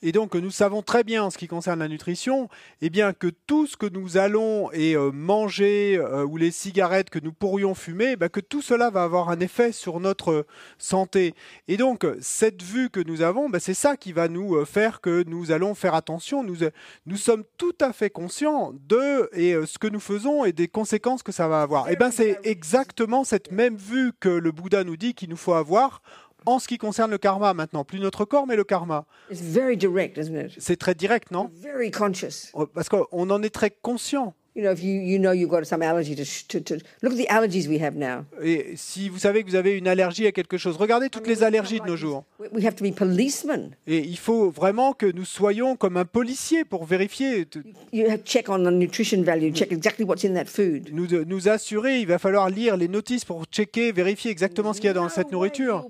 Et 0.01 0.11
donc 0.11 0.35
nous 0.35 0.51
savons 0.51 0.81
très 0.81 1.03
bien 1.03 1.23
en 1.23 1.29
ce 1.29 1.37
qui 1.37 1.47
concerne 1.47 1.79
la 1.79 1.87
nutrition, 1.87 2.49
eh 2.81 2.89
bien 2.89 3.13
que 3.13 3.27
tout 3.47 3.67
ce 3.67 3.77
que 3.77 3.87
nous 3.87 4.17
allons 4.17 4.71
et 4.71 4.95
euh, 4.95 5.11
manger 5.11 5.97
euh, 5.97 6.25
ou 6.25 6.37
les 6.37 6.51
cigarettes 6.51 7.09
que 7.09 7.19
nous 7.19 7.33
pourrions 7.33 7.75
fumer, 7.75 8.15
bah, 8.15 8.29
que 8.29 8.39
tout 8.39 8.61
cela 8.61 8.89
va 8.89 9.03
avoir 9.03 9.29
un 9.29 9.39
effet 9.39 9.71
sur 9.71 9.99
notre 9.99 10.45
santé. 10.77 11.33
Et 11.67 11.77
donc 11.77 12.05
cette 12.21 12.61
vue 12.61 12.89
que 12.89 12.99
nous 12.99 13.21
avons, 13.21 13.49
bah, 13.49 13.59
c'est 13.59 13.73
ça 13.73 13.97
qui 13.97 14.13
va 14.13 14.27
nous 14.27 14.55
euh, 14.55 14.65
faire 14.65 15.01
que 15.01 15.23
nous 15.27 15.51
allons 15.51 15.73
faire 15.75 15.95
attention. 15.95 16.43
Nous, 16.43 16.63
euh, 16.63 16.71
nous 17.05 17.17
sommes 17.17 17.43
tout 17.57 17.75
à 17.81 17.93
fait 17.93 18.09
conscients 18.09 18.73
de 18.87 19.29
et 19.33 19.53
euh, 19.53 19.65
ce 19.65 19.77
que 19.77 19.87
nous 19.87 19.99
faisons 19.99 20.45
et 20.45 20.51
des 20.51 20.67
conséquences 20.67 21.23
que 21.23 21.31
ça 21.31 21.47
va 21.47 21.61
avoir. 21.61 21.89
Et 21.89 21.95
ben 21.95 22.11
c'est 22.11 22.39
exactement 22.43 23.23
cette 23.23 23.51
même 23.51 23.75
vue 23.75 24.11
que 24.19 24.29
le 24.29 24.51
Bouddha 24.51 24.83
nous 24.83 24.97
dit 24.97 25.13
qu'il 25.13 25.29
nous 25.29 25.37
faut 25.37 25.53
avoir 25.53 26.01
en 26.45 26.59
ce 26.59 26.67
qui 26.67 26.77
concerne 26.77 27.11
le 27.11 27.17
karma 27.17 27.53
maintenant, 27.53 27.83
plus 27.83 27.99
notre 27.99 28.25
corps 28.25 28.47
mais 28.47 28.55
le 28.55 28.63
karma. 28.63 29.05
C'est 29.31 30.77
très 30.77 30.95
direct, 30.95 31.31
non? 31.31 31.51
Very 31.53 31.91
conscious. 31.91 32.51
Parce 32.73 32.89
qu'on 32.89 33.29
en 33.29 33.43
est 33.43 33.49
très 33.53 33.71
conscient. 33.71 34.33
You 34.57 34.63
know, 34.63 34.71
if 34.71 34.81
you, 34.83 34.99
you 34.99 35.19
know 35.19 35.31
you've 35.33 35.51
got 35.51 35.65
some 35.67 35.83
allergy 35.83 36.15
to, 36.15 36.23
to, 36.47 36.59
to 36.61 36.83
look 37.03 37.13
at 37.13 37.17
the 37.17 37.27
allergies 37.29 37.67
we 37.67 37.79
have 37.79 37.95
now. 37.95 38.25
Et 38.41 38.73
si 38.75 39.07
vous 39.07 39.19
savez 39.19 39.43
que 39.43 39.49
vous 39.51 39.55
avez 39.55 39.77
une 39.77 39.87
allergie 39.87 40.25
à 40.25 40.31
quelque 40.31 40.57
chose, 40.57 40.77
regardez 40.77 41.09
toutes 41.11 41.27
les 41.27 41.43
allergies 41.43 41.79
de 41.79 41.85
nos 41.85 41.95
jours. 41.95 42.23
We- 42.39 42.65
have 42.65 42.73
to 42.75 42.83
be 42.83 42.91
policemen. 42.91 43.75
Et 43.85 43.99
il 43.99 44.17
faut 44.17 44.49
vraiment 44.49 44.93
que 44.93 45.05
nous 45.05 45.25
soyons 45.25 45.75
comme 45.75 45.95
un 45.95 46.05
policier 46.05 46.65
pour 46.65 46.85
vérifier, 46.85 47.45
You 47.93 48.09
have 48.09 48.23
check 48.25 48.49
on 48.49 48.63
the 48.63 48.71
nutrition 48.71 49.21
value, 49.21 49.53
check 49.53 49.71
exactly 49.71 50.03
what's 50.05 50.25
in 50.25 50.33
that 50.33 50.45
food. 50.45 50.89
nous, 50.91 51.05
nous 51.25 51.49
assurer. 51.49 51.99
Il 51.99 52.07
va 52.07 52.17
falloir 52.17 52.49
lire 52.49 52.77
les 52.77 52.87
notices 52.87 53.25
pour 53.25 53.45
checker, 53.51 53.91
vérifier 53.91 54.31
exactement 54.31 54.73
ce 54.73 54.79
qu'il 54.79 54.87
y 54.87 54.89
a 54.89 54.93
dans 54.93 55.07
cette 55.09 55.27
No 55.31 55.33
nourriture. 55.33 55.87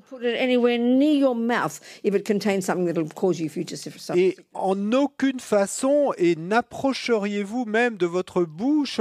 Et 4.16 4.38
en 4.54 4.92
aucune 4.94 5.40
façon, 5.40 6.14
et 6.18 6.36
n'approcheriez-vous 6.36 7.64
même 7.66 7.96
de 7.96 8.06
votre 8.06 8.44
bouche 8.58 9.00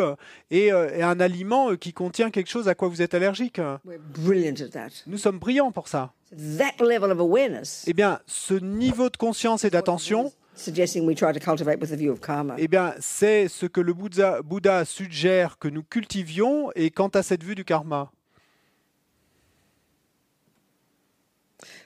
et, 0.51 0.73
euh, 0.73 0.89
et 0.97 1.03
un 1.03 1.19
aliment 1.19 1.71
euh, 1.73 1.77
qui 1.77 1.93
contient 1.93 2.31
quelque 2.31 2.49
chose 2.51 2.69
à 2.69 2.75
quoi 2.75 2.89
vous 2.89 3.03
êtes 3.03 3.15
allergique. 3.15 3.59
Nous 5.07 5.19
sommes 5.19 5.39
brillants 5.41 5.73
pour 5.73 5.89
ça. 5.89 6.13
Eh 7.87 7.93
bien, 7.95 8.21
ce 8.27 8.55
niveau 8.55 9.09
de 9.11 9.17
conscience 9.17 9.65
et 9.65 9.71
d'attention, 9.71 10.33
eh 12.59 12.69
bien, 12.69 12.95
c'est 13.01 13.49
ce 13.49 13.67
que 13.67 13.81
le 13.81 13.93
Bouddha, 13.93 14.41
Bouddha 14.43 14.85
suggère 14.85 15.59
que 15.59 15.69
nous 15.69 15.83
cultivions. 15.83 16.71
Et 16.75 16.91
quant 16.91 17.09
à 17.09 17.23
cette 17.23 17.43
vue 17.45 17.55
du 17.55 17.65
karma, 17.65 18.11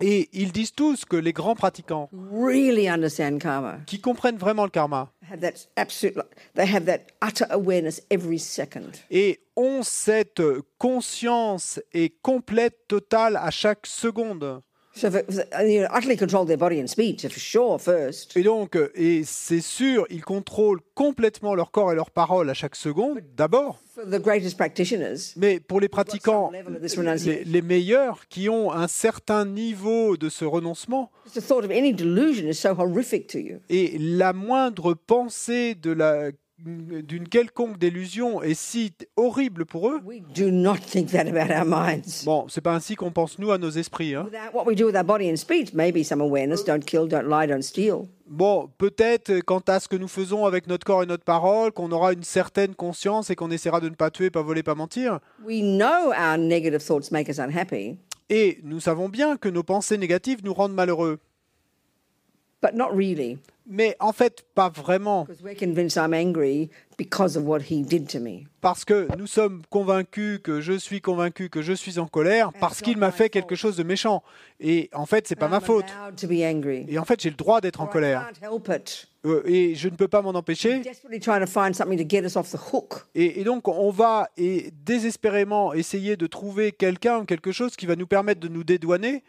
et 0.00 0.28
ils 0.32 0.52
disent 0.52 0.74
tous 0.74 1.04
que 1.04 1.16
les 1.16 1.32
grands 1.32 1.54
pratiquants 1.54 2.08
really 2.12 2.88
understand 2.88 3.38
karma, 3.38 3.78
qui 3.86 4.00
comprennent 4.00 4.38
vraiment 4.38 4.64
le 4.64 4.70
karma 4.70 5.12
have 5.30 5.40
that 5.40 5.66
absolute, 5.76 6.16
they 6.54 6.66
have 6.66 6.86
that 6.86 7.12
utter 7.22 7.46
awareness 7.50 8.00
every 8.10 8.38
second. 8.38 9.02
et 9.10 9.40
ont 9.56 9.82
cette 9.82 10.42
conscience 10.78 11.80
et 11.92 12.10
complète 12.22 12.88
totale 12.88 13.36
à 13.36 13.50
chaque 13.50 13.86
seconde. 13.86 14.62
So, 14.92 15.06
if 15.06 15.14
it- 15.14 15.46
you 15.68 15.82
know, 15.82 15.88
utterly 15.92 16.16
control 16.16 16.44
their 16.44 16.56
body 16.58 16.80
and 16.80 16.88
speech, 16.88 17.22
for 17.28 17.38
sure, 17.38 17.80
first. 17.80 18.36
Et 18.36 18.42
donc, 18.42 18.74
euh, 18.76 18.90
et 18.96 19.22
c'est 19.24 19.60
sûr, 19.60 20.04
ils 20.10 20.24
contrôlent 20.24 20.80
complètement 20.94 21.54
leur 21.54 21.70
corps 21.70 21.92
et 21.92 21.94
leurs 21.94 22.10
paroles 22.10 22.50
à 22.50 22.54
chaque 22.54 22.74
seconde, 22.74 23.20
d'abord. 23.36 23.78
For 23.94 24.04
the 24.04 24.20
greatest 24.20 24.56
practitioners, 24.56 25.34
Mais 25.36 25.60
pour 25.60 25.80
les 25.80 25.88
pratiquants 25.88 26.50
les, 27.46 27.62
meilleurs, 27.62 28.26
qui 28.28 28.48
ont 28.48 28.72
un 28.72 28.88
certain 28.88 29.44
niveau 29.44 30.16
de 30.16 30.28
ce 30.28 30.44
renoncement, 30.44 31.10
just 31.24 31.36
the 31.40 31.46
thought 31.46 31.64
of 31.64 31.70
any 31.70 31.92
delusion 31.94 32.48
is 32.48 32.54
so 32.54 32.70
horrific 32.76 33.28
to 33.28 33.38
you. 33.38 33.58
et 33.68 33.96
la 33.98 34.32
moindre 34.32 34.94
pensée 34.94 35.74
de 35.76 35.92
la 35.92 36.30
d'une 36.64 37.28
quelconque 37.28 37.78
délusion 37.78 38.42
est 38.42 38.54
si 38.54 38.92
horrible 39.16 39.64
pour 39.66 39.88
eux. 39.88 40.00
We 40.04 40.20
do 40.34 40.50
not 40.50 40.76
think 40.76 41.10
that 41.12 41.26
about 41.26 41.52
our 41.52 41.64
minds. 41.64 42.24
Bon, 42.24 42.46
c'est 42.48 42.60
pas 42.60 42.74
ainsi 42.74 42.94
qu'on 42.96 43.10
pense 43.10 43.38
nous 43.38 43.50
à 43.50 43.58
nos 43.58 43.70
esprits. 43.70 44.14
hein. 44.14 44.24
Without 44.24 44.54
what 44.54 44.64
we 44.66 44.76
do 44.76 44.86
with 44.86 44.96
our 44.96 45.04
body 45.04 45.30
and 45.30 45.36
speech, 45.36 45.72
maybe 45.72 46.04
some 46.04 46.20
awareness, 46.20 46.64
don't 46.64 46.84
kill, 46.84 47.06
don't 47.08 47.28
lie, 47.28 47.46
don't 47.46 47.62
steal. 47.62 48.08
Bon, 48.26 48.70
peut-être 48.78 49.40
quant 49.40 49.62
à 49.66 49.80
ce 49.80 49.88
que 49.88 49.96
nous 49.96 50.06
faisons 50.08 50.46
avec 50.46 50.66
notre 50.68 50.84
corps 50.86 51.02
et 51.02 51.06
notre 51.06 51.24
parole, 51.24 51.72
qu'on 51.72 51.90
aura 51.90 52.12
une 52.12 52.22
certaine 52.22 52.74
conscience 52.74 53.28
et 53.30 53.34
qu'on 53.34 53.50
essaiera 53.50 53.80
de 53.80 53.88
ne 53.88 53.94
pas 53.94 54.10
tuer, 54.10 54.30
pas 54.30 54.42
voler, 54.42 54.62
pas 54.62 54.74
mentir. 54.76 55.18
We 55.44 55.62
know 55.62 56.12
our 56.12 56.38
negative 56.38 56.80
thoughts 56.84 57.10
make 57.10 57.28
us 57.28 57.38
unhappy, 57.40 57.98
Et 58.28 58.58
nous 58.62 58.78
savons 58.78 59.08
bien 59.08 59.36
que 59.36 59.48
nos 59.48 59.64
pensées 59.64 59.98
négatives 59.98 60.44
nous 60.44 60.54
rendent 60.54 60.74
malheureux. 60.74 61.18
But 62.62 62.74
not 62.74 62.90
really, 62.94 63.38
Mais 63.66 63.96
en 64.00 64.12
fait, 64.12 64.44
pas 64.54 64.68
vraiment. 64.68 65.24
because 65.24 65.42
we're 65.42 65.54
convinced 65.54 65.96
I'm 65.96 66.12
angry 66.12 66.70
because 66.98 67.36
of 67.36 67.44
what 67.44 67.60
he 67.70 67.82
did 67.82 68.08
to 68.08 68.18
me. 68.18 68.46
Parce 68.60 68.84
que 68.84 69.08
nous 69.16 69.28
sommes 69.28 69.62
convaincus 69.70 70.40
que 70.42 70.60
je 70.60 70.72
suis 70.72 71.00
convaincu 71.00 71.48
que 71.48 71.62
je 71.62 71.72
suis 71.72 71.98
en 71.98 72.06
colère 72.06 72.52
parce 72.58 72.82
qu'il 72.82 72.98
m'a 72.98 73.12
fait 73.12 73.30
quelque 73.30 73.54
chose 73.54 73.76
de 73.76 73.84
méchant. 73.84 74.22
Et 74.58 74.90
en 74.92 75.06
fait, 75.06 75.28
c'est 75.28 75.36
pas 75.36 75.48
ma 75.48 75.60
faute. 75.60 75.86
allowed 76.02 76.16
to 76.16 76.26
be 76.26 76.42
angry. 76.42 76.84
Et 76.88 76.98
en 76.98 77.04
fait, 77.04 77.20
j'ai 77.20 77.30
le 77.30 77.36
droit 77.36 77.60
d'être 77.60 77.80
en 77.80 77.86
colère. 77.86 78.28
Euh, 79.24 79.42
et 79.46 79.74
je 79.76 79.88
ne 79.88 79.94
peux 79.96 80.08
pas 80.08 80.20
m'en 80.20 80.30
empêcher. 80.30 80.82
Et, 83.14 83.40
et 83.40 83.44
donc, 83.44 83.68
on 83.68 83.90
va 83.90 84.28
et 84.36 84.72
désespérément 84.84 85.72
essayer 85.74 86.16
de 86.16 86.26
trouver 86.26 86.72
quelqu'un 86.72 87.20
ou 87.20 87.24
quelque 87.24 87.52
chose 87.52 87.76
qui 87.76 87.86
va 87.86 87.96
nous 87.96 88.06
permettre 88.06 88.40
de 88.40 88.48
nous 88.48 88.64
dédouaner. 88.64 89.22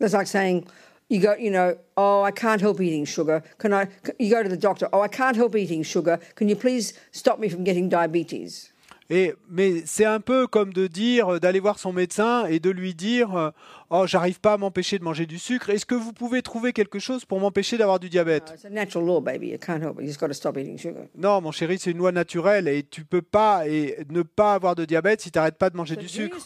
It's 0.00 0.12
like 0.12 0.28
saying, 0.28 0.64
you 1.08 1.20
go, 1.20 1.34
you 1.34 1.50
know, 1.50 1.76
oh, 1.96 2.22
I 2.22 2.30
can't 2.30 2.60
help 2.60 2.80
eating 2.80 3.04
sugar. 3.04 3.42
Can 3.58 3.72
I? 3.72 3.88
You 4.18 4.30
go 4.30 4.42
to 4.42 4.48
the 4.48 4.56
doctor. 4.56 4.88
Oh, 4.92 5.00
I 5.00 5.08
can't 5.08 5.36
help 5.36 5.56
eating 5.56 5.82
sugar. 5.82 6.18
Can 6.34 6.48
you 6.48 6.56
please 6.56 6.94
stop 7.12 7.38
me 7.38 7.48
from 7.48 7.64
getting 7.64 7.88
diabetes? 7.88 8.72
Et, 9.10 9.32
mais 9.48 9.86
c'est 9.86 10.04
un 10.04 10.20
peu 10.20 10.46
comme 10.46 10.72
de 10.74 10.86
dire, 10.86 11.40
d'aller 11.40 11.60
voir 11.60 11.78
son 11.78 11.94
médecin 11.94 12.44
et 12.44 12.60
de 12.60 12.68
lui 12.68 12.94
dire 12.94 13.52
Oh, 13.90 14.06
j'arrive 14.06 14.38
pas 14.38 14.52
à 14.52 14.56
m'empêcher 14.58 14.98
de 14.98 15.04
manger 15.04 15.24
du 15.24 15.38
sucre. 15.38 15.70
Est-ce 15.70 15.86
que 15.86 15.94
vous 15.94 16.12
pouvez 16.12 16.42
trouver 16.42 16.74
quelque 16.74 16.98
chose 16.98 17.24
pour 17.24 17.40
m'empêcher 17.40 17.78
d'avoir 17.78 17.98
du 17.98 18.10
diabète? 18.10 18.52
It's 18.54 18.66
a 18.66 18.68
natural 18.68 19.06
law, 19.06 19.20
baby. 19.22 19.48
You 19.48 19.56
can't 19.58 19.80
help 19.82 19.94
it. 19.94 20.02
You 20.02 20.08
just 20.08 20.20
got 20.20 20.28
to 20.28 20.34
stop 20.34 20.58
eating 20.58 20.76
sugar. 20.76 21.04
Non, 21.16 21.40
mon 21.40 21.52
chéri, 21.52 21.78
c'est 21.78 21.92
une 21.92 21.96
loi 21.96 22.12
naturelle 22.12 22.68
et 22.68 22.82
tu 22.82 23.06
peux 23.06 23.22
pas 23.22 23.66
et 23.66 24.04
ne 24.10 24.20
pas 24.20 24.52
avoir 24.52 24.74
de 24.74 24.84
diabète 24.84 25.22
si 25.22 25.30
tu 25.30 25.38
n'arrêtes 25.38 25.56
pas 25.56 25.70
de 25.70 25.76
manger 25.78 25.94
So 25.94 26.00
du 26.02 26.08
sucre. 26.08 26.36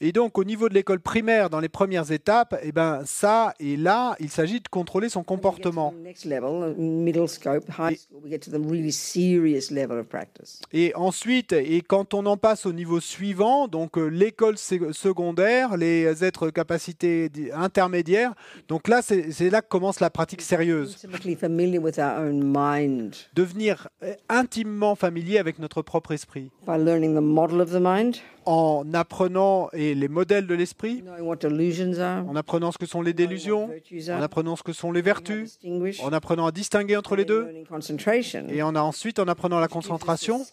Et 0.00 0.12
donc, 0.12 0.38
au 0.38 0.44
niveau 0.44 0.68
de 0.68 0.74
l'école 0.74 1.00
primaire, 1.00 1.50
dans 1.50 1.60
les 1.60 1.68
premières 1.68 2.12
étapes, 2.12 2.56
eh 2.62 2.72
ben, 2.72 3.02
ça 3.06 3.54
et 3.58 3.76
là, 3.76 4.14
il 4.20 4.28
s'agit 4.28 4.60
de 4.60 4.68
contrôler 4.68 5.08
son 5.08 5.24
comportement. 5.24 5.94
Et 10.72 10.92
ensuite, 10.94 11.52
et 11.52 11.80
quand 11.80 12.14
on 12.14 12.26
en 12.26 12.36
passe 12.36 12.66
au 12.66 12.72
niveau 12.72 13.00
suivant, 13.00 13.63
donc 13.68 13.96
euh, 13.98 14.06
l'école 14.08 14.56
secondaire, 14.58 15.76
les 15.76 16.24
êtres 16.24 16.50
capacités 16.50 17.28
di- 17.28 17.50
intermédiaires, 17.52 18.32
donc 18.68 18.88
là, 18.88 19.00
c'est 19.02 19.50
là 19.50 19.60
que 19.62 19.68
commence 19.68 20.00
la 20.00 20.10
pratique 20.10 20.42
sérieuse. 20.42 20.96
Devenir 23.34 23.88
euh, 24.02 24.14
intimement 24.28 24.94
familier 24.94 25.38
avec 25.38 25.58
notre 25.58 25.82
propre 25.82 26.12
esprit, 26.12 26.50
by 26.66 26.78
learning 26.78 27.14
the 27.14 27.22
model 27.22 27.60
of 27.60 27.70
the 27.70 27.80
mind, 27.80 28.16
en 28.46 28.84
apprenant 28.92 29.70
et 29.72 29.94
les 29.94 30.08
modèles 30.08 30.46
de 30.46 30.54
l'esprit, 30.54 31.02
en 32.28 32.36
apprenant 32.36 32.72
ce 32.72 32.78
que 32.78 32.84
sont 32.86 33.00
les 33.00 33.14
délusions, 33.14 33.70
en 34.10 34.22
apprenant 34.22 34.56
ce 34.56 34.62
que 34.62 34.72
sont 34.74 34.92
les 34.92 35.00
vertus, 35.02 35.58
en 36.02 36.12
apprenant 36.12 36.46
à 36.46 36.52
distinguer 36.52 36.96
entre 36.96 37.16
les 37.16 37.24
deux, 37.24 37.48
et 38.50 38.62
en 38.62 38.74
a 38.76 38.80
ensuite 38.82 39.18
en 39.18 39.28
apprenant 39.28 39.60
la 39.60 39.68
concentration, 39.68 40.44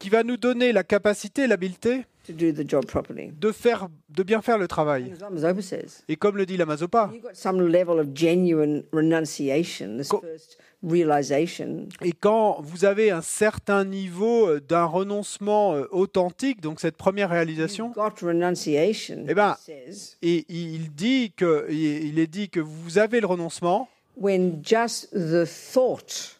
qui 0.00 0.08
va 0.10 0.22
nous 0.24 0.36
donner 0.36 0.72
la 0.72 0.82
capacité, 0.82 1.46
l'habileté 1.46 2.04
to 2.24 2.32
do 2.32 2.52
the 2.52 2.68
job 2.68 2.86
properly. 2.86 3.32
de 3.38 3.52
faire, 3.52 3.88
de 4.08 4.22
bien 4.22 4.42
faire 4.42 4.58
le 4.58 4.66
travail. 4.68 5.12
As 5.12 5.38
Zopa 5.38 5.62
says, 5.62 6.02
Et 6.08 6.16
comme 6.16 6.36
le 6.36 6.46
dit 6.46 6.56
la 6.56 6.66
Mazopa, 6.66 7.10
you've 7.12 7.22
got 7.22 7.34
some 7.34 7.60
level 7.60 7.98
of 8.00 8.08
genuine 8.14 8.82
renunciation, 8.92 9.96
this 9.98 10.08
Co- 10.08 10.20
first 10.20 10.58
realization, 10.82 11.88
et 12.02 12.12
quand 12.12 12.58
vous 12.60 12.84
avez 12.84 13.10
un 13.10 13.22
certain 13.22 13.84
niveau 13.84 14.48
euh, 14.48 14.60
d'un 14.60 14.84
renoncement 14.84 15.74
euh, 15.74 15.86
authentique, 15.90 16.60
donc 16.60 16.78
cette 16.80 16.96
première 16.96 17.30
réalisation, 17.30 17.86
you've 17.86 17.94
got 17.94 18.14
renunciation, 18.26 19.24
Eh 19.28 19.34
ben, 19.34 19.56
he 19.58 19.64
says, 19.64 20.16
et 20.22 20.44
il 20.48 20.92
dit 20.94 21.32
que 21.36 21.66
il 21.70 22.18
est 22.18 22.26
dit 22.26 22.48
que 22.50 22.60
vous 22.60 22.98
avez 22.98 23.20
le 23.20 23.26
renoncement 23.26 23.88
when 24.16 24.62
just 24.62 25.10
the 25.12 25.44
thought 25.46 26.38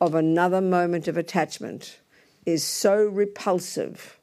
of 0.00 0.14
another 0.14 0.60
moment 0.60 1.08
of 1.08 1.16
attachment 1.16 2.00
is 2.46 2.58
so 2.62 3.10
repulsive, 3.10 4.17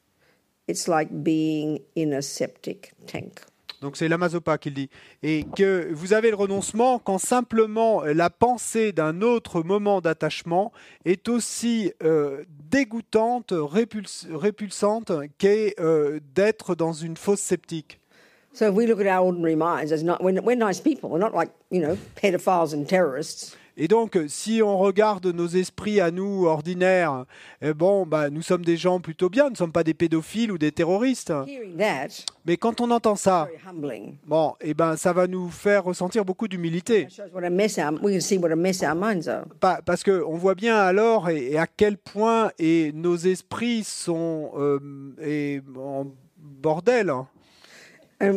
it's 0.68 0.88
like 0.88 1.10
being 1.12 1.80
in 1.96 2.12
a 2.12 2.22
septic 2.22 2.92
tank. 3.06 3.40
Donc 3.82 3.98
c'est 3.98 4.08
l'Amazopa 4.08 4.56
qui 4.56 4.70
le 4.70 4.74
dit. 4.74 4.90
Et 5.22 5.44
que 5.54 5.88
vous 5.92 6.14
avez 6.14 6.30
le 6.30 6.36
renoncement 6.36 6.98
quand 6.98 7.18
simplement 7.18 8.02
la 8.04 8.30
pensée 8.30 8.92
d'un 8.92 9.20
autre 9.20 9.62
moment 9.62 10.00
d'attachement 10.00 10.72
est 11.04 11.28
aussi 11.28 11.92
euh, 12.02 12.44
dégoûtante, 12.70 13.52
répuls- 13.52 14.26
répulsante 14.34 15.12
qu'est 15.36 15.74
euh, 15.78 16.20
d'être 16.34 16.74
dans 16.74 16.94
une 16.94 17.18
fosse 17.18 17.40
sceptique. 17.40 18.00
So 18.54 18.64
if 18.66 18.74
we 18.74 18.86
look 18.86 19.00
at 19.00 19.06
our 19.06 19.26
ordinary 19.26 19.56
minds 19.56 19.92
as 19.92 20.02
not, 20.02 20.22
we're, 20.22 20.40
we're 20.40 20.56
nice 20.56 20.80
people. 20.80 21.10
We're 21.10 21.18
not 21.18 21.34
like, 21.34 21.50
you 21.70 21.82
know, 21.82 21.98
pedophiles 22.16 22.72
and 22.72 22.86
terrorists. 22.86 23.54
Et 23.76 23.88
donc, 23.88 24.18
si 24.28 24.62
on 24.62 24.78
regarde 24.78 25.26
nos 25.26 25.46
esprits 25.46 26.00
à 26.00 26.10
nous 26.10 26.46
ordinaires, 26.46 27.26
eh 27.60 27.74
bon, 27.74 28.06
bah, 28.06 28.30
nous 28.30 28.40
sommes 28.40 28.64
des 28.64 28.76
gens 28.76 29.00
plutôt 29.00 29.28
bien, 29.28 29.44
nous 29.44 29.50
ne 29.50 29.56
sommes 29.56 29.72
pas 29.72 29.84
des 29.84 29.92
pédophiles 29.92 30.50
ou 30.50 30.56
des 30.58 30.72
terroristes. 30.72 31.32
Mais 32.46 32.56
quand 32.56 32.80
on 32.80 32.90
entend 32.90 33.16
ça, 33.16 33.48
bon, 34.26 34.54
eh 34.60 34.72
ben, 34.72 34.96
ça 34.96 35.12
va 35.12 35.26
nous 35.26 35.50
faire 35.50 35.84
ressentir 35.84 36.24
beaucoup 36.24 36.48
d'humilité. 36.48 37.06
Parce 39.60 40.02
que 40.02 40.24
on 40.24 40.36
voit 40.36 40.54
bien 40.54 40.76
alors 40.78 41.28
et, 41.28 41.52
et 41.52 41.58
à 41.58 41.66
quel 41.66 41.98
point 41.98 42.50
et 42.58 42.92
nos 42.94 43.16
esprits 43.16 43.84
sont 43.84 44.52
euh, 44.56 44.78
et 45.22 45.60
en 45.76 46.06
bordel. 46.38 47.12
Et 48.18 48.30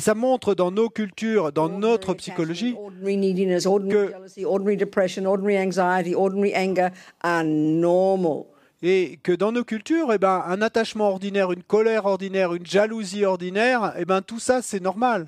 ça 0.00 0.14
montre 0.14 0.54
dans 0.54 0.70
nos 0.70 0.88
cultures, 0.88 1.52
dans 1.52 1.68
notre 1.68 2.14
psychologie, 2.14 2.74
que- 2.74 4.10
jealousy, 4.10 4.44
ordinary 4.46 4.76
depression, 4.78 5.26
ordinary 5.26 5.58
anxiety, 5.58 6.14
ordinary 6.14 6.54
anger 6.56 6.88
are 7.22 7.44
normal. 7.44 8.46
et 8.82 9.18
que 9.22 9.32
dans 9.32 9.52
nos 9.52 9.64
cultures, 9.64 10.12
eh 10.12 10.18
ben, 10.18 10.42
un 10.46 10.60
attachement 10.62 11.08
ordinaire, 11.10 11.50
une 11.52 11.62
colère 11.62 12.04
ordinaire, 12.06 12.52
une 12.54 12.66
jalousie 12.66 13.24
ordinaire, 13.24 13.94
eh 13.98 14.04
ben, 14.04 14.20
tout 14.22 14.38
ça 14.38 14.60
c'est 14.62 14.80
normal. 14.80 15.26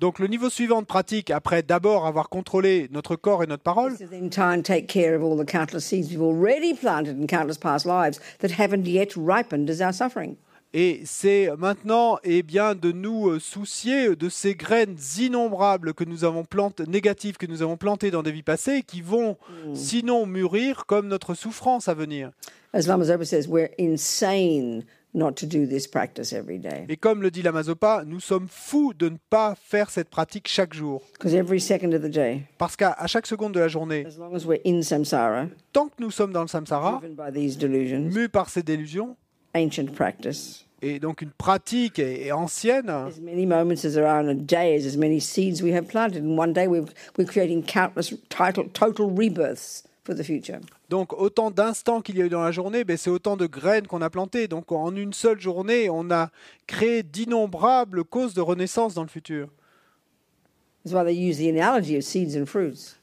Donc 0.00 0.18
le 0.18 0.26
niveau 0.28 0.48
suivant 0.48 0.80
de 0.80 0.86
pratique, 0.86 1.30
après 1.30 1.62
d'abord 1.62 2.06
avoir 2.06 2.28
contrôlé 2.28 2.88
notre 2.92 3.16
corps 3.16 3.42
et 3.42 3.46
notre 3.46 3.62
parole, 3.62 3.94
is 3.94 3.98
to 3.98 4.06
then 4.06 4.30
try 4.30 4.56
and 4.56 4.62
take 4.62 4.86
care 4.86 5.16
of 5.16 5.22
all 5.22 5.36
the 5.36 5.48
countless 5.48 5.84
seeds 5.84 6.10
we've 6.10 6.22
already 6.22 6.72
planted 6.74 7.20
in 7.20 7.26
countless 7.26 7.58
past 7.58 7.84
lives 7.84 8.20
that 8.38 8.50
haven't 8.56 8.86
yet 8.86 9.16
ripened 9.16 9.68
as 9.68 9.80
our 9.80 9.92
suffering. 9.92 10.36
Et 10.72 11.02
c'est 11.04 11.50
maintenant 11.58 12.18
eh 12.22 12.44
bien, 12.44 12.76
de 12.76 12.92
nous 12.92 13.28
euh, 13.28 13.40
soucier 13.40 14.14
de 14.14 14.28
ces 14.28 14.54
graines 14.54 14.96
innombrables 15.18 15.94
que 15.94 16.04
nous 16.04 16.24
avons 16.24 16.44
négatives 16.86 17.36
que 17.36 17.46
nous 17.46 17.62
avons 17.62 17.76
plantées 17.76 18.12
dans 18.12 18.22
des 18.22 18.30
vies 18.30 18.44
passées, 18.44 18.84
qui 18.86 19.00
vont 19.00 19.36
sinon 19.74 20.26
mûrir 20.26 20.86
comme 20.86 21.08
notre 21.08 21.34
souffrance 21.34 21.88
à 21.88 21.94
venir. 21.94 22.30
As 22.72 22.86
Lama 22.86 23.04
Zopa 23.04 23.24
says, 23.24 23.48
we're 23.48 23.70
insane 23.80 24.84
not 25.14 25.32
to 25.36 25.46
do 25.46 25.66
this 25.66 25.86
practice 25.86 26.32
every 26.32 26.58
day. 26.58 26.86
Et 26.88 26.96
comme 26.96 27.22
le 27.22 27.30
dit 27.30 27.42
l'Amazopa, 27.42 28.04
nous 28.06 28.20
sommes 28.20 28.46
fous 28.48 28.92
de 28.94 29.08
ne 29.08 29.16
pas 29.28 29.54
faire 29.60 29.90
cette 29.90 30.08
pratique 30.08 30.48
chaque 30.48 30.74
jour. 30.74 31.02
Because 31.12 31.34
every 31.34 31.60
second 31.60 31.92
of 31.94 32.02
the 32.02 32.10
day, 32.10 32.42
Parce 32.58 32.76
qu'à 32.76 32.96
chaque 33.06 33.26
seconde 33.26 33.52
de 33.52 33.60
la 33.60 33.68
journée, 33.68 34.06
as 34.06 34.18
long 34.18 34.34
as 34.34 34.44
we're 34.46 34.60
in 34.64 34.82
samsara, 34.82 35.46
tant 35.72 35.88
que 35.88 35.94
nous 36.00 36.10
sommes 36.10 36.32
dans 36.32 36.42
le 36.42 36.48
samsara, 36.48 37.00
driven 37.00 37.14
by 37.14 37.32
these 37.32 37.56
delusions, 37.58 38.10
mus 38.12 38.28
par 38.28 38.48
ces 38.48 38.62
délusions, 38.62 39.16
ancient 39.54 39.92
practice, 39.92 40.64
et 40.82 40.98
donc 40.98 41.20
une 41.22 41.30
pratique 41.30 41.98
est, 41.98 42.26
est 42.26 42.32
ancienne, 42.32 42.88
as 42.88 43.20
many 43.20 43.44
moments 43.44 43.84
as 43.84 43.92
there 43.94 44.06
are 44.06 44.20
in 44.20 44.28
a 44.28 44.34
day 44.34 44.74
is 44.74 44.86
as 44.86 44.96
many 44.96 45.20
seeds 45.20 45.62
we 45.62 45.72
have 45.72 45.88
planted. 45.88 46.24
In 46.24 46.38
one 46.38 46.52
day, 46.52 46.66
we're, 46.68 46.86
we're 47.18 47.26
creating 47.26 47.62
countless 47.64 48.14
title, 48.30 48.64
total 48.72 49.10
rebirths 49.10 49.84
for 50.10 50.16
the 50.16 50.24
future. 50.24 50.58
Donc 50.88 51.12
autant 51.12 51.50
d'instants 51.50 52.00
qu'il 52.00 52.18
y 52.18 52.22
a 52.22 52.26
eu 52.26 52.28
dans 52.28 52.42
la 52.42 52.52
journée, 52.52 52.84
ben, 52.84 52.96
c'est 52.96 53.10
autant 53.10 53.36
de 53.36 53.46
graines 53.46 53.86
qu'on 53.86 54.02
a 54.02 54.10
plantées. 54.10 54.48
Donc 54.48 54.72
en 54.72 54.94
une 54.94 55.12
seule 55.12 55.40
journée, 55.40 55.88
on 55.90 56.10
a 56.10 56.30
créé 56.66 57.02
d'innombrables 57.02 58.04
causes 58.04 58.34
de 58.34 58.40
renaissance 58.40 58.94
dans 58.94 59.02
le 59.02 59.08
futur. 59.08 59.48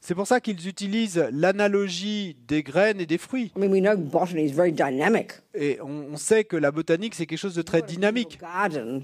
C'est 0.01 0.16
pour 0.16 0.26
ça 0.26 0.41
qu'ils 0.41 0.68
utilisent 0.68 1.24
l'analogie 1.32 2.36
des 2.47 2.64
graines 2.64 2.99
et 2.99 3.05
des 3.05 3.20
fruits. 3.20 3.51
I 3.55 3.60
mean, 3.60 3.72
we 3.72 3.82
know 3.82 3.95
botany 3.95 4.45
is 4.45 4.51
very 4.51 4.72
dynamic. 4.72 5.34
Et 5.53 5.80
on, 5.82 6.14
on 6.14 6.18
sait 6.18 6.43
que 6.43 6.58
la 6.58 6.72
botanique, 6.72 7.14
c'est 7.14 7.28
quelque 7.28 7.38
chose 7.38 7.53
de 7.53 7.62
très 7.62 7.84
dynamique. 7.84 8.39
Garden. 8.41 9.03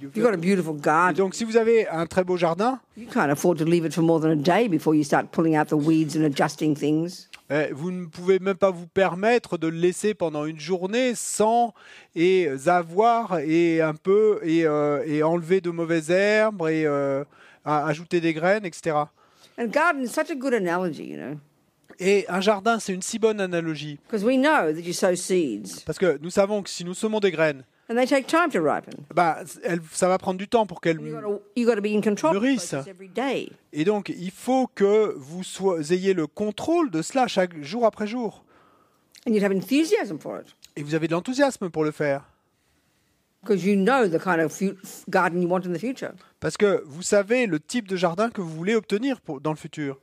If 0.00 0.14
you've 0.16 0.24
got 0.24 0.32
a 0.34 0.36
beautiful 0.36 0.76
Et 0.76 0.80
garden, 0.80 1.16
donc 1.16 1.34
si 1.34 1.42
vous 1.44 1.56
avez 1.56 1.88
un 1.88 2.06
très 2.06 2.22
beau 2.22 2.36
jardin, 2.36 2.78
you 2.96 3.06
can't 3.12 3.30
afford 3.30 3.58
to 3.58 3.64
leave 3.64 3.84
it 3.84 3.92
for 3.92 4.02
more 4.02 4.20
than 4.20 4.30
a 4.30 4.36
day 4.36 4.68
before 4.68 4.94
you 4.94 5.02
start 5.02 5.26
pulling 5.32 5.56
out 5.56 5.66
the 5.68 5.72
weeds 5.74 6.16
and 6.16 6.22
adjusting 6.24 6.76
things. 6.76 7.28
vous 7.72 7.90
ne 7.90 8.06
pouvez 8.06 8.38
même 8.38 8.56
pas 8.56 8.70
vous 8.70 8.86
permettre 8.86 9.58
de 9.58 9.66
le 9.66 9.76
laisser 9.78 10.14
pendant 10.14 10.44
une 10.44 10.60
journée 10.60 11.14
sans 11.16 11.74
et 12.14 12.48
avoir 12.66 13.38
et 13.40 13.80
un 13.80 13.94
peu 13.94 14.38
et, 14.44 14.66
euh, 14.66 15.02
et 15.04 15.22
enlever 15.24 15.60
de 15.60 15.70
mauvaises 15.70 16.10
herbes 16.10 16.68
et 16.68 16.84
euh, 16.86 17.24
ajouter 17.64 18.20
des 18.20 18.34
graines, 18.34 18.66
etc. 18.66 18.96
And 19.58 19.66
garden 19.72 20.02
is 20.02 20.08
such 20.08 20.30
a 20.30 20.36
good 20.36 20.54
analogy, 20.54 21.06
you 21.06 21.16
know, 21.16 21.36
Et 21.98 22.24
un 22.28 22.40
jardin, 22.40 22.78
c'est 22.78 22.92
une 22.94 23.02
si 23.02 23.18
bonne 23.18 23.40
analogie. 23.40 23.98
because 24.08 24.24
we 24.24 24.36
know 24.36 24.72
that 24.72 24.82
you 24.82 24.92
sow 24.92 25.16
seeds 25.16 25.82
Parce 25.84 25.98
que 25.98 26.18
nous 26.22 26.30
savons 26.30 26.62
que 26.62 26.70
si 26.70 26.84
nous 26.84 26.94
semons 26.94 27.18
des 27.18 27.32
graines, 27.32 27.64
and 27.88 27.96
they 27.96 28.06
take 28.06 28.26
time 28.26 28.50
to 28.50 28.60
ripen. 28.60 28.92
bah, 29.14 29.38
elles- 29.62 29.80
ça 29.92 30.08
va 30.08 30.18
prendre 30.18 30.38
du 30.38 30.48
temps 30.48 30.66
pour 30.66 30.80
every 32.88 33.08
day. 33.08 33.50
Et 33.72 33.84
donc, 33.84 34.08
il 34.10 34.30
faut 34.30 34.66
que 34.74 35.14
vous 35.16 35.42
soyez, 35.42 35.94
ayez 35.94 36.14
le 36.14 36.26
contrôle 36.26 36.90
de 36.90 37.00
cela 37.02 37.26
chaque 37.28 37.56
jour 37.62 37.86
après 37.86 38.06
jour. 38.06 38.44
And 39.26 39.32
you'd 39.32 39.42
have 39.42 39.52
enthusiasm 39.52 40.18
for 40.18 40.38
it 40.40 40.54
Et 40.76 40.82
vous 40.82 40.94
avez 40.94 41.08
de 41.08 41.12
l'enthousiasme 41.12 41.70
pour 41.70 41.84
le 41.84 41.90
faire. 41.90 42.22
because 43.42 43.64
you 43.64 43.76
know 43.76 44.06
the 44.08 44.18
kind 44.18 44.40
of 44.40 44.52
garden 45.08 45.40
you 45.40 45.48
want 45.48 45.60
in 45.64 45.72
the 45.72 45.78
future. 45.78 46.12
Parce 46.40 46.56
que 46.56 46.82
vous 46.86 47.02
savez 47.02 47.46
le 47.46 47.58
type 47.60 47.88
de 47.88 47.96
jardin 47.96 48.30
que 48.30 48.40
vous 48.40 48.50
voulez 48.50 48.74
obtenir 48.74 49.20
pour- 49.20 49.40
dans 49.40 49.52
le 49.52 49.56
futur. 49.56 49.98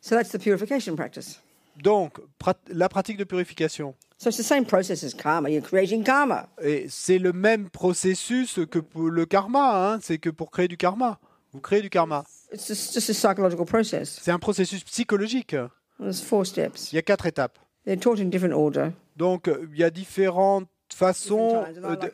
So 0.00 0.14
that's 0.16 0.30
the 0.30 0.38
purification 0.38 0.94
practice. 0.96 1.40
Donc, 1.82 2.20
prat- 2.38 2.54
la 2.68 2.88
pratique 2.88 3.16
de 3.16 3.24
purification. 3.24 3.94
So 4.18 4.28
it's 4.28 4.36
the 4.38 4.42
same 4.42 4.64
process 4.66 5.02
as 5.02 5.14
karma. 5.14 5.48
You're 5.48 5.66
creating 5.66 6.04
karma. 6.04 6.48
Et 6.62 6.86
c'est 6.90 7.18
le 7.18 7.32
même 7.32 7.70
processus 7.70 8.60
que 8.70 8.78
pour 8.78 9.08
le 9.10 9.24
karma. 9.26 9.92
hein. 9.94 9.98
C'est 10.02 10.18
que 10.18 10.28
pour 10.30 10.50
créer 10.50 10.68
du 10.68 10.76
karma. 10.76 11.18
Vous 11.52 11.60
créez 11.60 11.80
du 11.80 11.88
karma. 11.90 12.24
It's 12.52 12.68
just, 12.68 12.92
just 12.92 13.08
a 13.10 13.14
psychological 13.14 13.64
process. 13.64 14.18
C'est 14.22 14.30
un 14.30 14.38
processus 14.38 14.84
psychologique. 14.84 15.56
There's 15.98 16.20
four 16.22 16.44
steps. 16.46 16.92
Il 16.92 16.96
y 16.96 16.98
a 16.98 17.02
quatre 17.02 17.26
étapes. 17.26 17.58
They're 17.86 17.98
taught 17.98 18.18
in 18.20 18.26
different 18.26 18.52
order. 18.54 18.90
Donc, 19.16 19.48
euh, 19.48 19.66
il 19.72 19.78
y 19.78 19.84
a 19.84 19.90
différentes 19.90 20.68
façons. 20.94 21.64
Euh, 21.82 21.96
de-. 21.96 22.12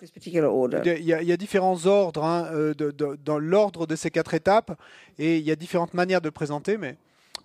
Il 0.98 1.04
y, 1.04 1.12
a, 1.12 1.22
il 1.22 1.28
y 1.28 1.32
a 1.32 1.36
différents 1.36 1.86
ordres 1.86 2.24
hein, 2.24 2.46
euh, 2.52 2.72
de- 2.74 2.90
de- 2.92 3.18
dans 3.24 3.38
l'ordre 3.38 3.86
de 3.86 3.96
ces 3.96 4.10
quatre 4.10 4.34
étapes 4.34 4.78
et 5.18 5.38
il 5.38 5.44
y 5.44 5.50
a 5.50 5.56
différentes 5.56 5.94
manières 5.94 6.20
de 6.20 6.28
le 6.28 6.32
présenter, 6.32 6.76
mais, 6.76 6.96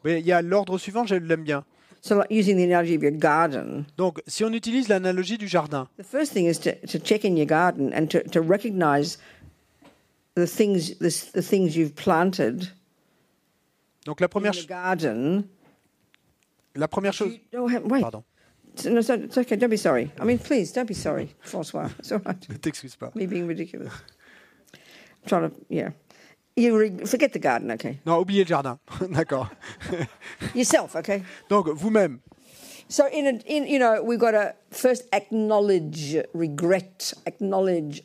mais 0.04 0.20
il 0.20 0.26
y 0.26 0.32
a 0.32 0.42
l'ordre 0.42 0.78
suivant, 0.78 1.06
je 1.06 1.16
l'aime 1.16 1.44
bien. 1.44 1.64
So, 2.04 2.18
like 2.18 2.32
using 2.32 2.58
the 2.58 2.64
analogy 2.64 2.96
of 2.96 3.04
your 3.04 3.12
garden, 3.12 3.86
Donc, 3.96 4.22
si 4.28 4.44
on 4.44 4.52
utilise 4.54 4.90
l'analogie 4.90 5.38
du 5.38 5.48
jardin, 5.48 5.88
the 5.98 6.04
first 6.04 6.32
thing 6.34 6.48
is 6.48 6.58
to, 6.60 6.74
to 6.88 6.98
check 6.98 7.24
in 7.24 7.38
your 7.38 7.46
garden 7.46 7.94
and 7.94 8.10
to, 8.10 8.24
to 8.30 8.42
recognize 8.42 9.18
the 10.34 10.48
things 10.48 10.98
the, 10.98 11.12
the 11.34 11.44
things 11.44 11.76
you've 11.78 11.96
planted 11.96 12.70
donc 14.04 14.20
la 14.20 14.28
première, 14.28 14.54
the 14.54 14.64
ch- 14.64 14.68
garden. 14.68 15.48
la 16.76 16.88
première 16.88 17.14
chose, 17.14 17.38
wait. 17.54 18.02
pardon, 18.02 18.24
No, 18.86 18.98
it's, 19.00 19.10
it's 19.10 19.38
okay. 19.38 19.56
Don't 19.58 19.70
be 19.70 19.78
sorry. 19.78 20.12
I 20.20 20.24
mean, 20.24 20.40
please 20.40 20.72
don't 20.72 20.88
be 20.88 20.94
sorry, 20.96 21.36
Francois. 21.42 21.90
It's 22.00 22.12
all 22.12 22.20
right. 22.26 22.38
ne 22.50 22.56
t'excuse 22.58 22.96
pas. 22.96 23.12
Me 23.14 23.28
being 23.28 23.46
ridiculous. 23.46 23.92
I'm 24.74 25.28
trying 25.28 25.50
to, 25.50 25.56
yeah. 25.70 25.90
You 26.62 26.78
re- 26.78 27.06
forget 27.06 27.34
the 27.34 27.40
garden, 27.40 27.72
okay? 27.72 28.00
Non, 28.06 28.20
oubliez 28.20 28.44
le 28.44 28.48
jardin, 28.50 28.78
d'accord. 29.12 29.50
Yourself, 30.54 30.96
okay? 30.96 31.24
Donc, 31.50 31.68
vous-même, 31.70 32.20
So 32.88 33.08
in, 33.08 33.26
a, 33.26 33.32
in 33.48 33.68
you 33.68 33.80
know, 33.80 34.04
we've 34.04 34.20
got 34.20 34.32
to 34.32 34.54
first 34.70 35.04
acknowledge 35.12 36.18
regret, 36.34 37.14
acknowledge, 37.26 38.04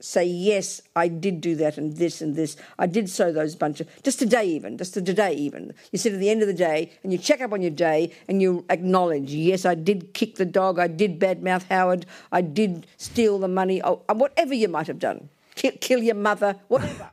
say 0.00 0.24
yes, 0.24 0.80
I 0.96 1.08
did 1.08 1.40
do 1.40 1.54
that 1.56 1.78
and 1.78 1.96
this 1.96 2.20
and 2.20 2.34
this. 2.34 2.56
I 2.78 2.86
did 2.86 3.08
sow 3.10 3.30
those 3.30 3.54
bunch 3.54 3.80
of 3.80 4.02
just 4.02 4.18
today 4.18 4.44
even, 4.46 4.76
just 4.76 4.94
today 4.94 5.34
even. 5.34 5.72
You 5.92 5.98
sit 5.98 6.14
at 6.14 6.20
the 6.20 6.30
end 6.30 6.40
of 6.40 6.48
the 6.48 6.54
day 6.54 6.90
and 7.04 7.12
you 7.12 7.18
check 7.18 7.42
up 7.42 7.52
on 7.52 7.60
your 7.62 7.70
day 7.70 8.12
and 8.26 8.40
you 8.42 8.64
acknowledge, 8.70 9.30
yes, 9.30 9.64
I 9.66 9.74
did 9.74 10.14
kick 10.14 10.36
the 10.36 10.46
dog, 10.46 10.78
I 10.78 10.88
did 10.88 11.20
badmouth 11.20 11.64
Howard, 11.70 12.06
I 12.32 12.40
did 12.40 12.86
steal 12.96 13.38
the 13.38 13.48
money, 13.48 13.82
oh, 13.82 14.02
uh, 14.08 14.14
whatever 14.14 14.54
you 14.54 14.68
might 14.68 14.86
have 14.86 14.98
done, 14.98 15.28
kill, 15.54 15.72
kill 15.80 16.02
your 16.02 16.16
mother, 16.16 16.56
whatever. 16.68 17.10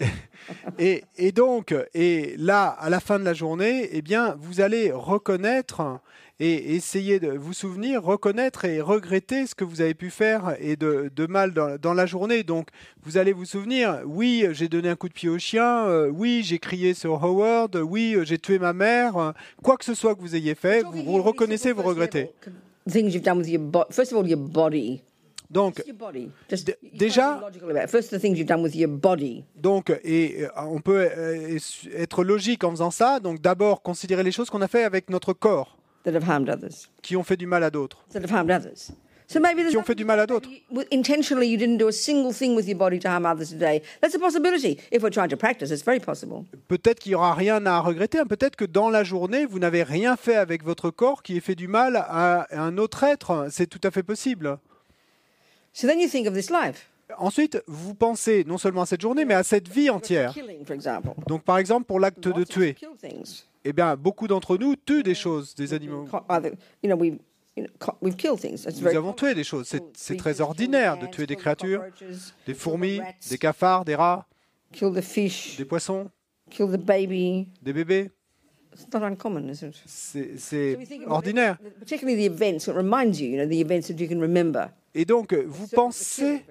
Et, 0.78 1.04
et 1.16 1.32
donc, 1.32 1.74
et 1.94 2.34
là, 2.36 2.66
à 2.66 2.90
la 2.90 3.00
fin 3.00 3.18
de 3.18 3.24
la 3.24 3.32
journée, 3.32 3.88
eh 3.92 4.02
bien, 4.02 4.36
vous 4.38 4.60
allez 4.60 4.92
reconnaître 4.92 6.00
et 6.40 6.74
essayer 6.74 7.20
de 7.20 7.30
vous 7.30 7.52
souvenir, 7.52 8.02
reconnaître 8.02 8.64
et 8.64 8.80
regretter 8.80 9.46
ce 9.46 9.54
que 9.54 9.64
vous 9.64 9.80
avez 9.80 9.94
pu 9.94 10.10
faire 10.10 10.56
et 10.58 10.76
de, 10.76 11.10
de 11.14 11.26
mal 11.26 11.52
dans, 11.52 11.78
dans 11.78 11.94
la 11.94 12.06
journée. 12.06 12.42
Donc, 12.42 12.68
vous 13.04 13.16
allez 13.16 13.32
vous 13.32 13.44
souvenir, 13.44 14.00
oui, 14.04 14.46
j'ai 14.50 14.68
donné 14.68 14.88
un 14.88 14.96
coup 14.96 15.08
de 15.08 15.14
pied 15.14 15.28
au 15.28 15.38
chien, 15.38 15.86
euh, 15.86 16.08
oui, 16.08 16.42
j'ai 16.44 16.58
crié 16.58 16.92
sur 16.92 17.24
Howard, 17.24 17.76
oui, 17.76 18.16
j'ai 18.24 18.38
tué 18.38 18.58
ma 18.58 18.72
mère, 18.72 19.16
euh, 19.16 19.32
quoi 19.62 19.76
que 19.76 19.84
ce 19.84 19.94
soit 19.94 20.14
que 20.14 20.20
vous 20.20 20.34
ayez 20.34 20.54
fait, 20.54 20.82
vous, 20.82 21.04
vous 21.04 21.16
le 21.16 21.22
reconnaissez, 21.22 21.72
vous 21.72 21.82
regrettez. 21.82 22.30
Things 22.90 23.14
you've 23.14 23.22
done 23.22 23.38
with 23.38 23.48
your 23.48 23.62
body. 23.62 23.86
First 23.92 24.12
of 24.12 24.18
all, 24.18 24.28
your 24.28 24.38
body. 24.38 25.02
Donc, 25.50 25.82
déjà- 26.92 27.34
be 27.36 27.40
logical 27.42 27.70
about 27.70 27.84
it. 27.84 27.90
First, 27.90 28.10
the 28.10 28.20
things 28.20 28.36
you've 28.38 28.48
done 28.48 28.62
with 28.62 28.74
your 28.74 28.88
body. 28.90 29.44
Donc, 29.56 29.90
et 30.02 30.44
euh, 30.44 30.48
on 30.56 30.80
peut 30.80 31.08
euh, 31.16 31.58
être 31.96 32.24
logique 32.24 32.64
en 32.64 32.70
faisant 32.70 32.90
ça. 32.90 33.20
Donc, 33.20 33.40
d'abord, 33.40 33.82
considérer 33.82 34.22
les 34.22 34.32
choses 34.32 34.50
qu'on 34.50 34.62
a 34.62 34.68
fait 34.68 34.84
avec 34.84 35.10
notre 35.10 35.32
corps, 35.32 35.76
qui 37.02 37.16
ont 37.16 37.22
fait 37.24 37.36
du 37.36 37.46
mal 37.46 37.62
à 37.64 37.70
d'autres. 37.70 38.04
that 38.12 38.20
have 38.20 38.32
harmed 38.32 38.50
others. 38.50 38.90
So 39.26 39.40
maybe 39.40 39.56
there's 39.60 39.70
Qui 39.70 39.78
ont 39.78 39.82
fait 39.82 39.94
du 39.94 40.04
mal 40.04 40.20
à 40.20 40.26
d'autres. 40.26 40.50
intentionally 40.92 41.48
you 41.48 41.56
didn't 41.56 41.78
do 41.78 41.88
a 41.88 41.92
single 41.92 42.30
thing 42.34 42.54
with 42.54 42.68
your 42.68 42.76
body 42.76 42.98
to 42.98 43.08
harm 43.08 43.24
others 43.24 43.48
today. 43.48 43.80
That's 44.02 44.14
a 44.14 44.18
possibility. 44.18 44.78
If 44.92 45.02
we're 45.02 45.10
trying 45.10 45.30
to 45.30 45.36
practice, 45.38 45.70
it's 45.70 45.82
very 45.82 45.98
possible. 45.98 46.44
Peut-être 46.68 46.98
qu'il 47.00 47.12
n'y 47.12 47.16
aura 47.16 47.32
rien 47.32 47.64
à 47.64 47.80
regretter. 47.80 48.18
hein. 48.18 48.26
Peut-être 48.26 48.54
que 48.54 48.66
dans 48.66 48.90
la 48.90 49.02
journée, 49.02 49.46
vous 49.46 49.58
n'avez 49.58 49.82
rien 49.82 50.16
fait 50.16 50.36
avec 50.36 50.62
votre 50.62 50.90
corps 50.90 51.22
qui 51.22 51.38
ait 51.38 51.40
fait 51.40 51.54
du 51.54 51.68
mal 51.68 51.96
à 52.06 52.46
un 52.52 52.76
autre 52.76 53.02
être. 53.04 53.46
C'est 53.50 53.66
tout 53.66 53.80
à 53.82 53.90
fait 53.90 54.02
possible. 54.02 54.58
So 55.74 55.88
then 55.88 56.00
you 56.00 56.08
think 56.08 56.26
of 56.28 56.34
this 56.34 56.50
life. 56.50 56.88
Ensuite, 57.18 57.62
vous 57.66 57.94
pensez 57.94 58.44
non 58.44 58.58
seulement 58.58 58.82
à 58.82 58.86
cette 58.86 59.00
journée, 59.00 59.24
mais 59.24 59.34
à 59.34 59.42
cette 59.42 59.68
vie 59.68 59.90
entière. 59.90 60.32
Donc, 61.26 61.42
par 61.42 61.58
exemple, 61.58 61.84
pour 61.84 62.00
l'acte 62.00 62.28
de 62.28 62.44
tuer, 62.44 62.76
eh 63.64 63.72
bien, 63.72 63.96
beaucoup 63.96 64.26
d'entre 64.28 64.56
nous 64.56 64.76
tuent 64.76 65.02
des 65.02 65.14
choses, 65.14 65.54
des 65.54 65.74
animaux. 65.74 66.06
Nous 67.56 68.96
avons 68.96 69.12
tué 69.12 69.34
des 69.34 69.44
choses. 69.44 69.74
C'est 69.94 70.16
très 70.16 70.40
ordinaire 70.40 70.96
de 70.96 71.06
tuer 71.06 71.26
des 71.26 71.36
créatures, 71.36 71.82
des 72.46 72.54
fourmis, 72.54 73.00
des 73.28 73.38
cafards, 73.38 73.84
des 73.84 73.96
rats, 73.96 74.26
des 74.72 75.64
poissons, 75.64 76.10
des 76.56 77.72
bébés. 77.72 78.10
It's 78.74 78.92
not 78.92 79.02
uncommon, 79.02 79.48
is 79.48 79.62
it? 79.62 79.74
C'est 79.86 80.98
ordinaire. 81.06 81.58
Particularly 81.78 82.28
the 82.28 82.32
events, 82.32 82.66
it 82.68 82.74
reminds 82.74 83.20
you, 83.20 83.28
you 83.28 83.36
know, 83.36 83.48
the 83.48 83.60
events 83.60 83.88
that 83.88 84.00
you 84.00 84.08
can 84.08 84.20
remember. 84.20 84.70
Et 84.94 85.04
donc, 85.04 85.32
vous 85.32 85.66
So, 85.66 85.70
the 85.70 85.74
pensez 85.74 86.42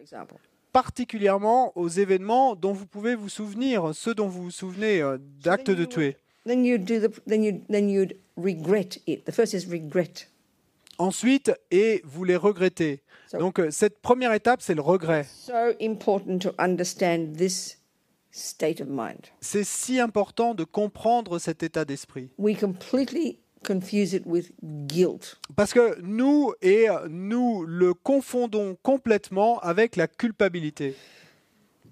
particulièrement 0.74 1.71
aux 1.78 1.88
événements 1.88 2.55
dont 2.55 2.74
vous 2.74 2.88
pouvez 2.88 3.15
vous 3.15 3.30
souvenir, 3.30 3.93
ceux 3.93 4.15
dont 4.15 4.28
vous 4.28 4.43
vous 4.43 4.51
souvenez 4.51 5.01
euh, 5.01 5.17
d'actes 5.43 5.67
then 5.67 5.76
de 5.76 5.82
you 5.82 5.88
tuer. 5.88 6.17
Then 6.45 6.65
you 6.65 6.78
do 6.78 6.99
the, 6.99 7.11
then 7.26 7.43
you 7.43 7.61
then 7.69 7.89
you'd 7.89 8.17
regret 8.36 8.99
it. 9.07 9.26
The 9.26 9.32
first 9.32 9.53
is 9.53 9.65
regret. 9.69 10.28
Ensuite, 10.97 11.51
et 11.71 12.01
vous 12.03 12.24
les 12.24 12.36
regrettez. 12.36 13.01
Donc, 13.39 13.59
euh, 13.59 13.71
cette 13.71 13.99
première 14.01 14.34
étape, 14.34 14.61
c'est 14.61 14.76
le 14.76 14.82
regret. 14.82 15.26
So 15.30 15.74
important 15.82 16.38
to 16.39 16.53
understand 16.59 17.36
this 17.38 17.78
state 18.34 18.81
of 18.81 18.88
mind. 18.89 19.19
C'est 19.39 19.63
si 19.63 19.99
important 19.99 20.53
de 20.55 20.63
comprendre 20.65 21.39
cet 21.39 21.63
état 21.63 21.86
d'esprit. 21.86 22.29
We 22.38 22.59
completely 22.59 23.39
confuse 23.65 24.13
it 24.13 24.23
with 24.25 24.51
guilt. 24.61 25.38
Parce 25.55 25.71
que 25.73 25.97
nous, 26.01 26.53
et 26.61 26.88
nous 27.09 27.63
le 27.63 27.93
confondons 27.93 28.75
complètement 28.84 29.59
avec 29.59 29.95
la 29.95 30.07
culpabilité. 30.07 30.95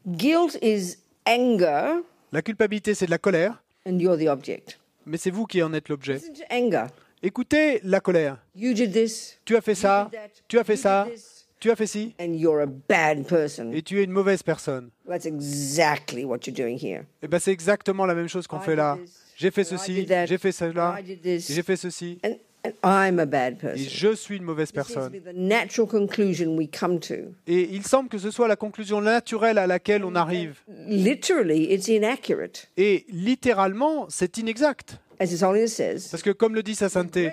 Guilt 0.05 0.57
is 0.61 0.97
anger, 1.27 2.01
La 2.33 2.41
culpabilité, 2.41 2.93
c'est 2.95 3.05
de 3.05 3.11
la 3.11 3.17
colère, 3.19 3.61
and 3.85 3.99
you're 3.99 4.17
the 4.17 4.27
object. 4.27 4.79
mais 5.05 5.17
c'est 5.17 5.31
vous 5.31 5.45
qui 5.45 5.61
en 5.61 5.73
êtes 5.73 5.89
l'objet. 5.89 6.19
Anger? 6.51 6.85
Écoutez 7.23 7.79
la 7.83 7.99
colère. 7.99 8.37
You 8.55 8.73
did 8.73 8.91
this. 8.93 9.37
Tu 9.45 9.55
as 9.55 9.61
fait 9.61 9.73
You 9.73 9.77
ça, 9.77 10.09
did 10.11 10.19
that, 10.19 10.27
tu 10.47 10.57
as 10.59 10.63
fait 10.63 10.73
you 10.73 10.77
did 10.77 10.81
ça, 10.83 11.07
this, 11.11 11.40
tu 11.61 11.69
as 11.69 11.75
fait 11.75 11.85
ci, 11.87 12.15
and 12.19 12.33
you're 12.33 12.59
a 12.59 12.65
bad 12.65 13.25
person. 13.27 13.71
et 13.71 13.83
tu 13.83 13.99
es 13.99 14.03
une 14.03 14.11
mauvaise 14.11 14.41
personne. 14.43 14.89
That's 15.07 15.25
exactly 15.27 16.25
what 16.25 16.39
you're 16.47 16.55
doing 16.55 16.77
here. 16.77 17.03
Et 17.21 17.27
ben 17.27 17.39
c'est 17.39 17.51
exactement 17.51 18.05
la 18.05 18.15
même 18.15 18.27
chose 18.27 18.47
qu'on 18.47 18.59
I 18.59 18.65
fait 18.65 18.71
did 18.71 18.77
là. 18.77 18.97
this, 18.99 19.11
J'ai 19.37 19.51
fait 19.51 19.63
ceci, 19.63 20.07
j'ai 20.25 20.37
fait 20.37 20.51
cela, 20.51 20.97
j'ai 21.23 21.63
fait 21.63 21.75
ceci, 21.75 22.19
and, 22.23 22.35
and 22.65 22.71
I'm 22.83 23.19
a 23.19 23.25
bad 23.25 23.57
et 23.75 23.77
je 23.77 24.13
suis 24.15 24.37
une 24.37 24.43
mauvaise 24.43 24.71
personne. 24.71 25.11
be 25.11 25.23
the 25.23 25.35
natural 25.35 25.87
conclusion 25.87 26.57
we 26.57 26.67
come 26.67 26.99
to. 26.99 27.33
Et 27.45 27.69
il 27.71 27.85
semble 27.85 28.09
que 28.09 28.17
ce 28.17 28.31
soit 28.31 28.47
la 28.47 28.55
conclusion 28.55 28.99
naturelle 28.99 29.59
à 29.59 29.67
laquelle 29.67 30.03
on 30.03 30.15
arrive. 30.15 30.61
Literally, 30.87 31.71
it's 31.71 31.87
inaccurate. 31.87 32.69
Et 32.75 33.05
littéralement, 33.09 34.07
c'est 34.09 34.37
inexact. 34.39 34.97
Parce 35.19 36.23
que 36.23 36.31
comme 36.31 36.55
le 36.55 36.63
dit 36.63 36.73
sa 36.73 36.89
sainteté, 36.89 37.31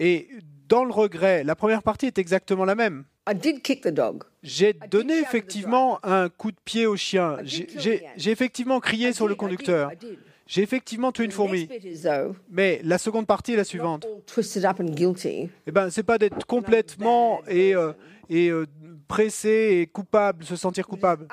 et 0.00 0.28
dans 0.68 0.84
le 0.84 0.92
regret, 0.92 1.44
la 1.44 1.54
première 1.54 1.82
partie 1.82 2.06
est 2.06 2.18
exactement 2.18 2.64
la 2.64 2.74
même. 2.74 3.04
I 3.28 3.34
did 3.34 3.62
kick 3.62 3.82
the 3.82 3.88
dog. 3.88 4.24
J'ai 4.42 4.74
donné 4.90 5.18
effectivement 5.20 6.00
un 6.04 6.28
coup 6.28 6.50
de 6.50 6.56
pied 6.64 6.86
au 6.86 6.96
chien. 6.96 7.36
J'ai- 7.44 8.30
effectivement 8.30 8.80
crié 8.80 9.12
sur 9.12 9.28
le 9.28 9.34
conducteur. 9.34 9.92
J'ai 10.46 10.62
effectivement 10.62 11.12
tué 11.12 11.24
une 11.24 11.30
fourmi. 11.30 11.68
Mais 12.50 12.80
la 12.82 12.98
seconde 12.98 13.26
partie 13.26 13.52
est 13.52 13.56
la 13.56 13.64
suivante. 13.64 14.06
Eh 15.66 15.70
ben, 15.70 15.88
c'est 15.90 16.02
pas 16.02 16.18
d'être 16.18 16.44
complètement 16.46 17.42
et, 17.46 17.74
euh, 17.76 17.92
et 18.28 18.48
euh, 18.50 18.66
pressé 19.06 19.78
et 19.82 19.86
coupable, 19.86 20.44
se 20.44 20.56
sentir 20.56 20.86
coupable, 20.88 21.28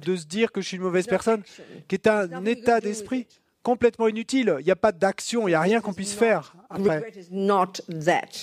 de 0.00 0.16
se 0.16 0.26
dire 0.26 0.50
que 0.50 0.60
je 0.60 0.66
suis 0.66 0.76
une 0.78 0.82
mauvaise 0.82 1.06
personne, 1.06 1.42
qui 1.86 1.94
est 1.94 2.06
un 2.08 2.44
état 2.44 2.80
d'esprit 2.80 3.20
it. 3.20 3.40
Complètement 3.64 4.06
inutile. 4.06 4.54
Il 4.60 4.64
n'y 4.64 4.70
a 4.70 4.76
pas 4.76 4.92
d'action, 4.92 5.48
il 5.48 5.50
n'y 5.50 5.54
a 5.56 5.60
rien 5.60 5.80
qu'on 5.80 5.92
puisse 5.92 6.14
faire 6.14 6.54
après. 6.70 7.00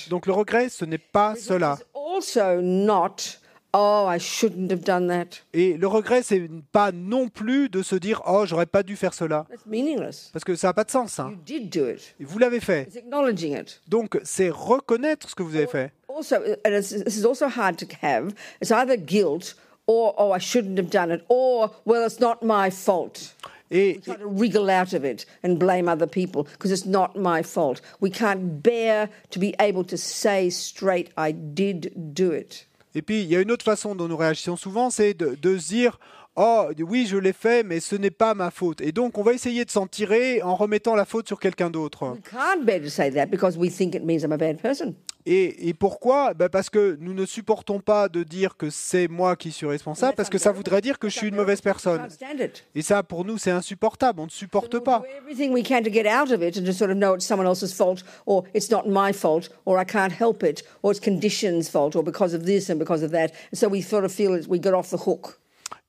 Donc 0.10 0.26
le 0.26 0.34
regret, 0.34 0.68
ce 0.68 0.84
n'est 0.84 0.98
pas 0.98 1.36
cela. 1.36 1.78
Oh. 1.94 2.20
Et 5.54 5.78
le 5.78 5.88
regret, 5.88 6.24
c'est 6.24 6.50
pas 6.74 6.92
non 6.92 7.30
plus 7.30 7.70
de 7.70 7.82
se 7.82 7.96
dire 7.96 8.22
oh 8.28 8.44
j'aurais 8.46 8.66
pas 8.66 8.84
dû 8.84 8.98
faire 8.98 9.14
cela, 9.14 9.46
parce 10.34 10.44
que 10.44 10.56
ça 10.56 10.68
n'a 10.68 10.74
pas 10.74 10.84
de 10.84 10.92
sens. 10.92 11.20
hein. 11.22 11.34
Vous 12.20 12.38
l'avez 12.38 12.60
fait. 12.60 12.90
Donc 13.88 14.20
c'est 14.26 14.50
reconnaître 14.50 15.30
ce 15.30 15.36
que 15.36 15.44
vous 15.44 15.56
avez 15.56 15.68
fait. 15.68 15.94
Et, 23.72 23.96
We 23.96 24.02
try 24.04 24.16
to 24.18 24.30
wriggle 24.30 24.70
out 24.70 24.94
of 24.94 25.06
it 25.06 25.26
and 25.44 25.56
blame 25.56 25.88
other 25.88 26.08
people 26.08 26.44
because 26.44 26.72
it's 26.72 26.86
not 26.86 27.16
my 27.16 27.42
fault. 27.42 27.82
We 28.02 28.12
can't 28.12 28.62
bear 28.62 29.10
to 29.32 29.40
be 29.40 29.56
able 29.60 29.86
to 29.86 29.98
say 29.98 30.50
straight, 30.50 31.10
I 31.18 31.34
did 31.34 31.92
do 31.96 32.34
it. 32.34 32.68
Et 32.94 33.02
puis, 33.02 33.22
il 33.22 33.30
y 33.30 33.36
a 33.38 33.42
une 33.42 33.52
autre 33.52 33.64
façon 33.64 33.96
dont 33.96 34.10
nous 34.10 34.18
réagissons 34.18 34.58
souvent, 34.58 34.90
c'est 34.90 35.14
de, 35.14 35.38
de 35.42 35.58
se 35.58 35.70
dire 35.70 35.98
Oh, 36.36 36.70
oui, 36.80 37.06
je 37.08 37.18
l'ai 37.18 37.34
fait, 37.34 37.64
mais 37.64 37.82
ce 37.82 37.96
n'est 37.96 38.10
pas 38.10 38.34
ma 38.34 38.52
faute. 38.52 38.80
Et 38.80 38.94
donc, 38.94 39.18
on 39.18 39.22
va 39.22 39.34
essayer 39.34 39.66
de 39.66 39.70
s'en 39.70 39.86
tirer 39.86 40.42
en 40.42 40.56
remettant 40.56 40.96
la 40.96 41.04
faute 41.04 41.28
sur 41.28 41.40
quelqu'un 41.40 41.70
d'autre. 41.70 42.04
We 42.04 42.22
can't 42.30 42.66
bear 42.66 42.82
to 42.82 42.90
say 42.90 43.12
that 43.12 43.28
because 43.28 43.58
we 43.58 43.70
think 43.70 43.96
it 43.96 44.04
means 44.04 44.24
I'm 44.24 44.32
a 44.32 44.38
bad 44.38 44.62
person. 44.62 44.96
Et, 45.26 45.74
pourquoi? 45.74 46.34
Ben 46.34 46.50
Parce 46.50 46.70
que 46.70 46.98
nous 47.00 47.14
ne 47.14 47.26
supportons 47.26 47.80
pas 47.80 48.10
de 48.10 48.24
dire 48.24 48.58
que 48.58 48.70
c'est 48.70 49.08
moi 49.08 49.36
qui 49.36 49.52
suis 49.52 49.66
responsable, 49.68 50.16
parce 50.16 50.30
que 50.30 50.38
ça 50.38 50.52
voudrait 50.52 50.82
dire 50.82 51.00
que 51.00 51.10
je 51.10 51.18
suis 51.18 51.28
une 51.28 51.36
mauvaise 51.36 51.62
personne. 51.62 52.08
Et 52.76 52.82
ça, 52.82 53.04
pour 53.04 53.26
nous, 53.26 53.38
c'est 53.38 53.52
insupportable. 53.52 54.20
On 54.20 54.26
ne 54.26 54.30
supporte 54.30 54.80
pas. 54.80 55.04
so. 64.84 65.41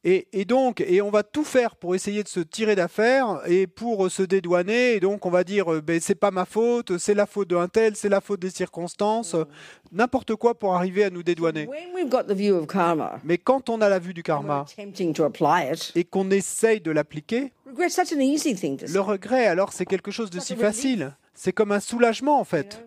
Et, 0.04 0.26
et 0.32 0.44
donc, 0.44 0.80
et 0.80 1.00
on 1.00 1.10
va 1.10 1.22
tout 1.22 1.44
faire 1.44 1.76
pour 1.76 1.94
essayer 1.94 2.24
de 2.24 2.28
se 2.28 2.40
tirer 2.40 2.74
d'affaire 2.74 3.40
et 3.46 3.68
pour 3.68 4.06
euh, 4.06 4.08
se 4.08 4.22
dédouaner. 4.22 4.94
Et 4.94 5.00
donc, 5.00 5.24
on 5.26 5.30
va 5.30 5.44
dire, 5.44 5.72
euh, 5.72 5.80
ben, 5.80 6.00
c'est 6.00 6.16
pas 6.16 6.32
ma 6.32 6.44
faute, 6.44 6.98
c'est 6.98 7.14
la 7.14 7.26
faute 7.26 7.50
d'un 7.50 7.68
tel, 7.68 7.94
c'est 7.94 8.08
la 8.08 8.20
faute 8.20 8.40
des 8.40 8.50
circonstances, 8.50 9.34
euh, 9.34 9.44
n'importe 9.92 10.34
quoi 10.34 10.58
pour 10.58 10.74
arriver 10.74 11.04
à 11.04 11.10
nous 11.10 11.22
dédouaner. 11.22 11.68
Karma, 12.66 13.20
Mais 13.22 13.38
quand 13.38 13.70
on 13.70 13.80
a 13.80 13.88
la 13.88 14.00
vue 14.00 14.12
du 14.14 14.24
karma 14.24 14.66
attempting 14.68 15.12
to 15.12 15.22
apply 15.22 15.72
it, 15.72 15.92
et 15.94 16.04
qu'on 16.04 16.30
essaye 16.30 16.80
de 16.80 16.90
l'appliquer, 16.90 17.52
le 17.66 19.00
regret, 19.00 19.46
alors, 19.46 19.72
c'est 19.72 19.86
quelque 19.86 20.10
chose 20.10 20.30
de 20.30 20.40
si 20.40 20.56
facile. 20.56 21.14
C'est 21.34 21.52
comme 21.52 21.72
un 21.72 21.80
soulagement, 21.80 22.38
en 22.38 22.44
fait. 22.44 22.84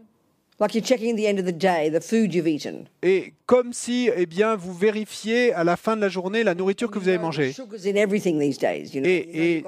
Et 3.04 3.34
comme 3.46 3.74
si, 3.74 4.10
eh 4.16 4.26
bien, 4.26 4.56
vous 4.56 4.74
vérifiez 4.74 5.52
à 5.54 5.66
la 5.66 5.76
fin 5.76 5.98
de 5.98 6.02
la 6.02 6.08
journée 6.08 6.44
la 6.44 6.56
nourriture 6.56 6.90
que 6.90 6.98
vous 6.98 7.10
avez 7.10 7.18
mangée. 7.18 7.52
Sugar's 7.52 7.86
in 7.86 7.96
everything 7.96 8.40
these 8.40 8.58
days. 8.58 8.96
You 8.96 9.02
know, 9.02 9.10
Et- 9.10 9.58
et-. 9.58 9.64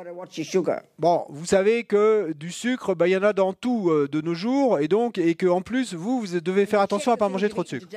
Bon, 0.97 1.25
vous 1.29 1.45
savez 1.45 1.83
que 1.83 2.31
du 2.39 2.51
sucre, 2.51 2.95
bah, 2.95 3.09
il 3.09 3.11
y 3.11 3.17
en 3.17 3.23
a 3.23 3.33
dans 3.33 3.51
tout 3.51 3.89
euh, 3.89 4.07
de 4.09 4.21
nos 4.21 4.33
jours, 4.33 4.79
et 4.79 4.87
donc, 4.87 5.17
et 5.17 5.35
que 5.35 5.45
en 5.47 5.61
plus, 5.61 5.93
vous, 5.93 6.21
vous 6.21 6.39
devez 6.39 6.65
faire 6.65 6.79
attention 6.79 7.11
à 7.11 7.15
Check 7.15 7.19
pas 7.19 7.29
manger 7.29 7.49
trop 7.49 7.63
de 7.63 7.67
sucre. 7.67 7.87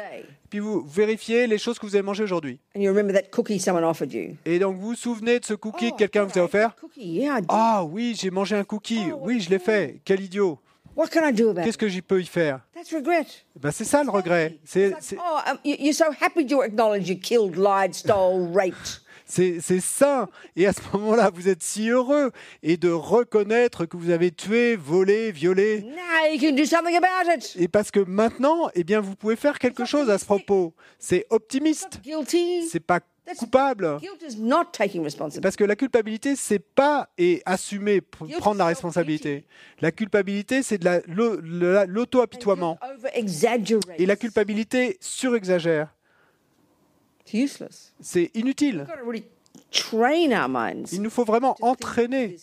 Puis 0.51 0.59
vous 0.59 0.83
vérifiez 0.85 1.47
les 1.47 1.59
choses 1.59 1.79
que 1.79 1.87
vous 1.87 1.95
avez 1.95 2.03
mangées 2.03 2.25
aujourd'hui. 2.25 2.59
And 2.77 2.81
you 2.81 2.89
remember 2.91 3.13
that 3.15 3.29
cookie 3.31 3.61
someone 3.61 3.85
offered 3.85 4.13
you. 4.13 4.35
Et 4.45 4.59
donc, 4.59 4.75
vous 4.77 4.89
vous 4.89 4.95
souvenez 4.97 5.39
de 5.39 5.45
ce 5.45 5.55
cookie 5.55 5.91
Oh, 5.91 5.93
que 5.93 5.99
quelqu'un 5.99 6.25
vous 6.25 6.37
a 6.41 6.43
offert? 6.43 6.75
Ah 7.49 7.85
oui, 7.85 8.17
j'ai 8.21 8.31
mangé 8.33 8.57
un 8.57 8.65
cookie. 8.65 9.01
Oh, 9.13 9.21
Oui, 9.23 9.41
je 9.41 9.49
l'ai 9.49 9.61
fait. 9.61 10.01
Quel 10.05 10.21
idiot. 10.21 10.59
Qu'est-ce 11.65 11.79
que 11.79 11.89
j'y 11.89 12.03
peux 12.03 12.21
y 12.21 12.27
faire? 12.27 12.61
Regret. 12.95 13.27
ben, 13.57 13.71
C'est 13.71 13.85
ça 13.85 14.03
le 14.03 14.11
regret. 14.11 14.59
C'est 14.65 14.93
c'est- 15.01 15.17
oh, 15.19 15.51
um, 15.51 15.59
you- 15.65 15.77
you're 15.79 15.95
so 15.95 16.05
happy 16.21 16.47
to 16.47 16.61
acknowledge 16.63 17.09
you 17.09 17.17
killed, 17.19 17.57
lied, 17.57 17.95
stole, 17.95 18.51
raped. 18.55 19.01
c'est- 19.27 19.61
c'est 19.61 19.81
ça. 19.81 20.29
Et 20.57 20.67
à 20.67 20.73
ce 20.73 20.81
moment-là, 20.93 21.31
vous 21.33 21.49
êtes 21.49 21.63
si 21.63 21.89
heureux. 21.89 22.33
Et 22.63 22.77
de 22.77 22.91
reconnaître 22.91 23.87
que 23.87 23.97
vous 23.97 24.11
avez 24.11 24.31
tué, 24.33 24.75
volé, 24.77 25.31
violé. 25.31 25.85
Et 27.57 27.69
parce 27.69 27.91
que 27.91 28.01
maintenant, 28.01 28.69
eh 28.75 28.83
bien, 28.85 29.01
vous 29.01 29.15
pouvez 29.15 29.37
faire 29.37 29.59
quelque 29.59 29.85
chose 29.85 30.11
à 30.11 30.19
ce 30.19 30.25
propos. 30.25 30.75
C'est 30.99 31.27
optimiste. 31.31 32.01
C'est 32.71 32.81
pas 32.81 33.01
coupable. 33.39 33.99
Parce 35.43 35.57
que 35.57 35.65
la 35.65 35.77
culpabilité, 35.77 36.37
c'est 36.37 36.59
pas 36.59 37.09
et 37.19 37.43
assumer, 37.47 38.01
pr- 38.01 38.29
prendre 38.39 38.59
la 38.59 38.67
responsabilité. 38.67 39.45
La 39.81 39.93
culpabilité, 39.93 40.63
c'est 40.63 40.79
de 40.79 40.85
la- 40.85 41.01
l'au- 41.07 41.41
la- 41.41 41.87
l'auto-apitoiement. 41.87 42.79
Et 43.99 44.07
la 44.07 44.17
culpabilité 44.17 44.97
surexagère. 45.01 45.95
C'est 48.01 48.31
inutile. 48.35 48.87
Il 50.93 51.03
nous 51.03 51.11
faut 51.11 51.25
vraiment 51.25 51.57
entraîner 51.61 52.37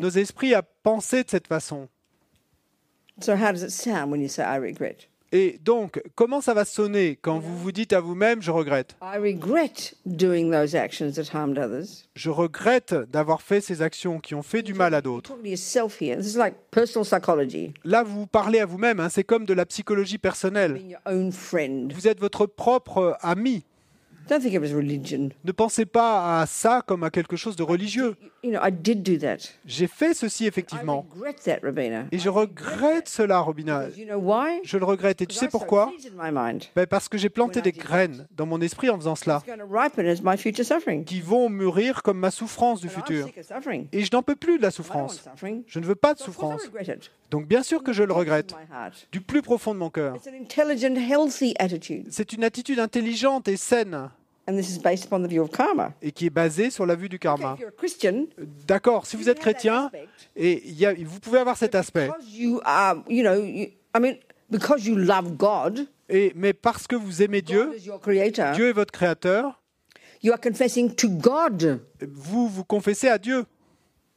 nos 0.00 0.10
esprits 0.10 0.52
à 0.54 0.62
penser 0.62 1.24
de 1.24 1.30
cette 1.30 1.46
façon. 1.46 1.88
So 3.20 3.32
how 3.34 3.52
does 3.52 3.62
it 3.62 3.70
sound 3.70 4.10
when 4.10 4.20
you 4.20 4.28
say 4.28 4.42
I 4.42 4.58
regret? 4.58 5.08
Et 5.36 5.58
donc, 5.64 6.00
comment 6.14 6.40
ça 6.40 6.54
va 6.54 6.64
sonner 6.64 7.18
quand 7.20 7.40
vous 7.40 7.58
vous 7.58 7.72
dites 7.72 7.92
à 7.92 7.98
vous-même, 7.98 8.40
je 8.40 8.52
regrette? 8.52 8.94
I 9.02 9.18
regret 9.18 9.92
doing 10.06 10.52
those 10.52 10.76
actions 10.76 11.10
that 11.10 11.36
harmed 11.36 11.58
others. 11.58 12.06
Je 12.14 12.30
regrette 12.30 12.94
d'avoir 13.10 13.42
fait 13.42 13.60
ces 13.60 13.82
actions 13.82 14.20
qui 14.20 14.36
ont 14.36 14.44
fait 14.44 14.62
du 14.62 14.74
mal 14.74 14.94
à 14.94 15.00
d'autres. 15.00 15.36
Là, 17.84 18.02
vous 18.04 18.26
parlez 18.28 18.60
à 18.60 18.66
vous-même, 18.66 19.00
hein, 19.00 19.08
c'est 19.08 19.24
comme 19.24 19.44
de 19.44 19.54
la 19.54 19.66
psychologie 19.66 20.18
personnelle. 20.18 20.80
Vous 21.04 22.06
êtes 22.06 22.20
votre 22.20 22.46
propre 22.46 23.18
ami. 23.20 23.64
Ne 24.30 25.52
pensez 25.52 25.86
pas 25.86 26.40
à 26.40 26.46
ça 26.46 26.82
comme 26.86 27.04
à 27.04 27.10
quelque 27.10 27.36
chose 27.36 27.56
de 27.56 27.62
religieux. 27.62 28.14
You 28.42 28.50
know, 28.50 28.60
I 28.62 28.70
did 28.70 29.02
do 29.02 29.16
that. 29.16 29.38
J'ai 29.64 29.86
fait 29.86 30.12
ceci 30.12 30.44
I 30.44 30.48
effectivement. 30.48 31.06
regret 31.14 31.34
that, 31.44 31.60
Rabina. 31.62 32.04
Et 32.12 32.18
je 32.18 32.28
regrette 32.28 33.08
cela, 33.08 33.38
Robina. 33.40 33.86
Because 33.86 33.98
you 33.98 34.06
know 34.06 34.18
why? 34.18 34.60
Je 34.64 34.76
le 34.76 34.84
regrette. 34.84 35.22
Et 35.22 35.26
tu 35.26 35.34
sais 35.34 35.48
pourquoi? 35.48 35.90
Ben, 36.76 36.86
Parce 36.86 37.08
que 37.08 37.16
j'ai 37.16 37.30
planté 37.30 37.62
des 37.62 37.72
graines 37.72 38.26
dans 38.36 38.44
mon 38.44 38.60
esprit 38.60 38.90
en 38.90 38.98
faisant 38.98 39.14
cela, 39.14 39.42
qui 41.06 41.20
vont 41.20 41.48
mûrir 41.48 42.02
comme 42.02 42.18
ma 42.18 42.30
souffrance 42.30 42.80
du 42.80 42.88
futur. 42.88 43.28
Et 43.92 44.04
je 44.04 44.10
n'en 44.12 44.22
peux 44.22 44.36
plus 44.36 44.58
de 44.58 44.62
la 44.62 44.70
souffrance. 44.70 45.24
Je 45.66 45.78
ne 45.78 45.84
veux 45.86 45.94
pas 45.94 46.14
de 46.14 46.18
souffrance. 46.18 46.62
Donc 47.34 47.48
bien 47.48 47.64
sûr 47.64 47.82
que 47.82 47.92
je 47.92 48.04
le 48.04 48.12
regrette, 48.12 48.54
du 49.10 49.20
plus 49.20 49.42
profond 49.42 49.74
de 49.74 49.80
mon 49.80 49.90
cœur. 49.90 50.14
C'est 52.10 52.32
une 52.32 52.44
attitude 52.44 52.78
intelligente 52.78 53.48
et 53.48 53.56
saine, 53.56 54.08
et 56.00 56.12
qui 56.12 56.26
est 56.26 56.30
basée 56.30 56.70
sur 56.70 56.86
la 56.86 56.94
vue 56.94 57.08
du 57.08 57.18
karma. 57.18 57.56
D'accord, 58.68 59.04
si 59.06 59.16
vous 59.16 59.28
êtes 59.28 59.40
chrétien, 59.40 59.90
et 60.36 60.62
il 60.64 60.74
y 60.78 60.86
a- 60.86 60.94
vous 60.94 61.18
pouvez 61.18 61.40
avoir 61.40 61.56
cet 61.56 61.74
aspect, 61.74 62.08
et, 66.08 66.32
mais 66.36 66.52
parce 66.52 66.86
que 66.86 66.94
vous 66.94 67.20
aimez 67.20 67.42
Dieu, 67.42 67.72
Dieu 68.54 68.68
est 68.68 68.72
votre 68.72 68.92
créateur, 68.92 69.60
you 70.22 70.32
are 70.32 70.40
confessing 70.40 70.94
to 70.94 71.08
God. 71.08 71.80
vous 72.00 72.46
vous 72.48 72.62
confessez 72.64 73.08
à 73.08 73.18
Dieu. 73.18 73.44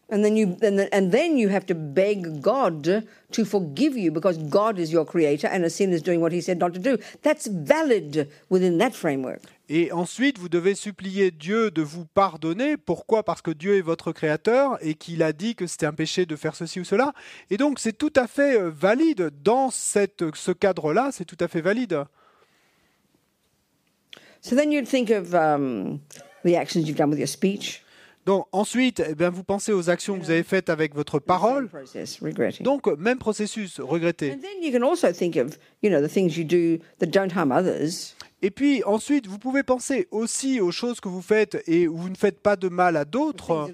And 0.09 0.23
then 0.23 0.37
you 0.37 0.55
and 0.61 0.79
then, 0.79 0.87
and 0.93 1.11
then 1.11 1.37
you 1.37 1.49
have 1.49 1.65
to 1.65 1.75
beg 1.75 2.41
God 2.41 3.03
to 3.31 3.45
forgive 3.45 3.97
you 3.97 4.09
because 4.09 4.37
God 4.37 4.79
is 4.79 4.89
your 4.89 5.05
creator 5.05 5.47
and 5.47 5.65
a 5.65 5.69
sin 5.69 5.91
is 5.91 6.01
doing 6.01 6.21
what 6.21 6.31
he 6.31 6.39
said 6.39 6.59
not 6.59 6.73
to 6.75 6.79
do. 6.79 6.97
That's 7.23 7.47
valid 7.47 8.29
within 8.49 8.77
that 8.77 8.95
framework. 8.95 9.41
Et 9.69 9.91
ensuite, 9.91 10.37
vous 10.37 10.47
devez 10.47 10.75
supplier 10.75 11.29
Dieu 11.29 11.71
de 11.71 11.81
vous 11.81 12.05
pardonner. 12.05 12.77
Pourquoi? 12.77 13.23
Parce 13.23 13.41
que 13.41 13.51
Dieu 13.51 13.75
est 13.75 13.81
votre 13.81 14.13
créateur 14.13 14.77
et 14.81 14.93
qu'il 14.93 15.21
a 15.23 15.33
dit 15.33 15.55
que 15.55 15.67
c'était 15.67 15.85
un 15.85 15.91
péché 15.91 16.25
de 16.25 16.37
faire 16.37 16.55
ceci 16.55 16.79
ou 16.79 16.85
cela. 16.85 17.11
Et 17.49 17.57
donc, 17.57 17.79
c'est 17.79 17.97
tout 17.97 18.13
à 18.15 18.27
fait 18.27 18.57
euh, 18.57 18.69
valide. 18.69 19.29
Dans 19.43 19.69
cette, 19.69 20.23
ce 20.35 20.51
cadre-là, 20.53 21.09
c'est 21.11 21.25
tout 21.25 21.37
à 21.41 21.49
fait 21.49 21.59
valide. 21.59 22.05
So 24.39 24.55
then 24.55 24.71
you'd 24.71 24.87
think 24.87 25.09
of 25.09 25.33
um, 25.33 25.99
the 26.45 26.55
actions 26.55 26.87
you've 26.87 26.95
done 26.95 27.09
with 27.09 27.19
your 27.19 27.27
speech. 27.27 27.83
Donc, 28.27 28.45
ensuite, 28.51 29.01
eh 29.07 29.29
vous 29.29 29.43
pensez 29.45 29.71
aux 29.71 29.89
actions 29.89 30.19
que 30.19 30.23
vous 30.25 30.31
avez 30.31 30.43
faites 30.43 30.69
avec 30.69 30.93
votre 30.93 31.17
parole. 31.17 31.69
Donc, 32.61 32.85
même 32.97 33.19
processus, 33.19 33.79
regretter. 33.79 34.35
Et 38.41 38.51
puis, 38.51 38.83
ensuite, 38.83 39.27
vous 39.27 39.39
pouvez 39.39 39.63
penser 39.63 40.07
aussi 40.11 40.61
aux 40.61 40.71
choses 40.71 40.99
que 40.99 41.09
vous 41.09 41.23
faites 41.23 41.57
et 41.65 41.87
où 41.87 41.97
vous 41.97 42.09
ne 42.09 42.15
faites 42.15 42.39
pas 42.39 42.55
de 42.55 42.69
mal 42.69 42.95
à 42.95 43.03
d'autres. 43.03 43.69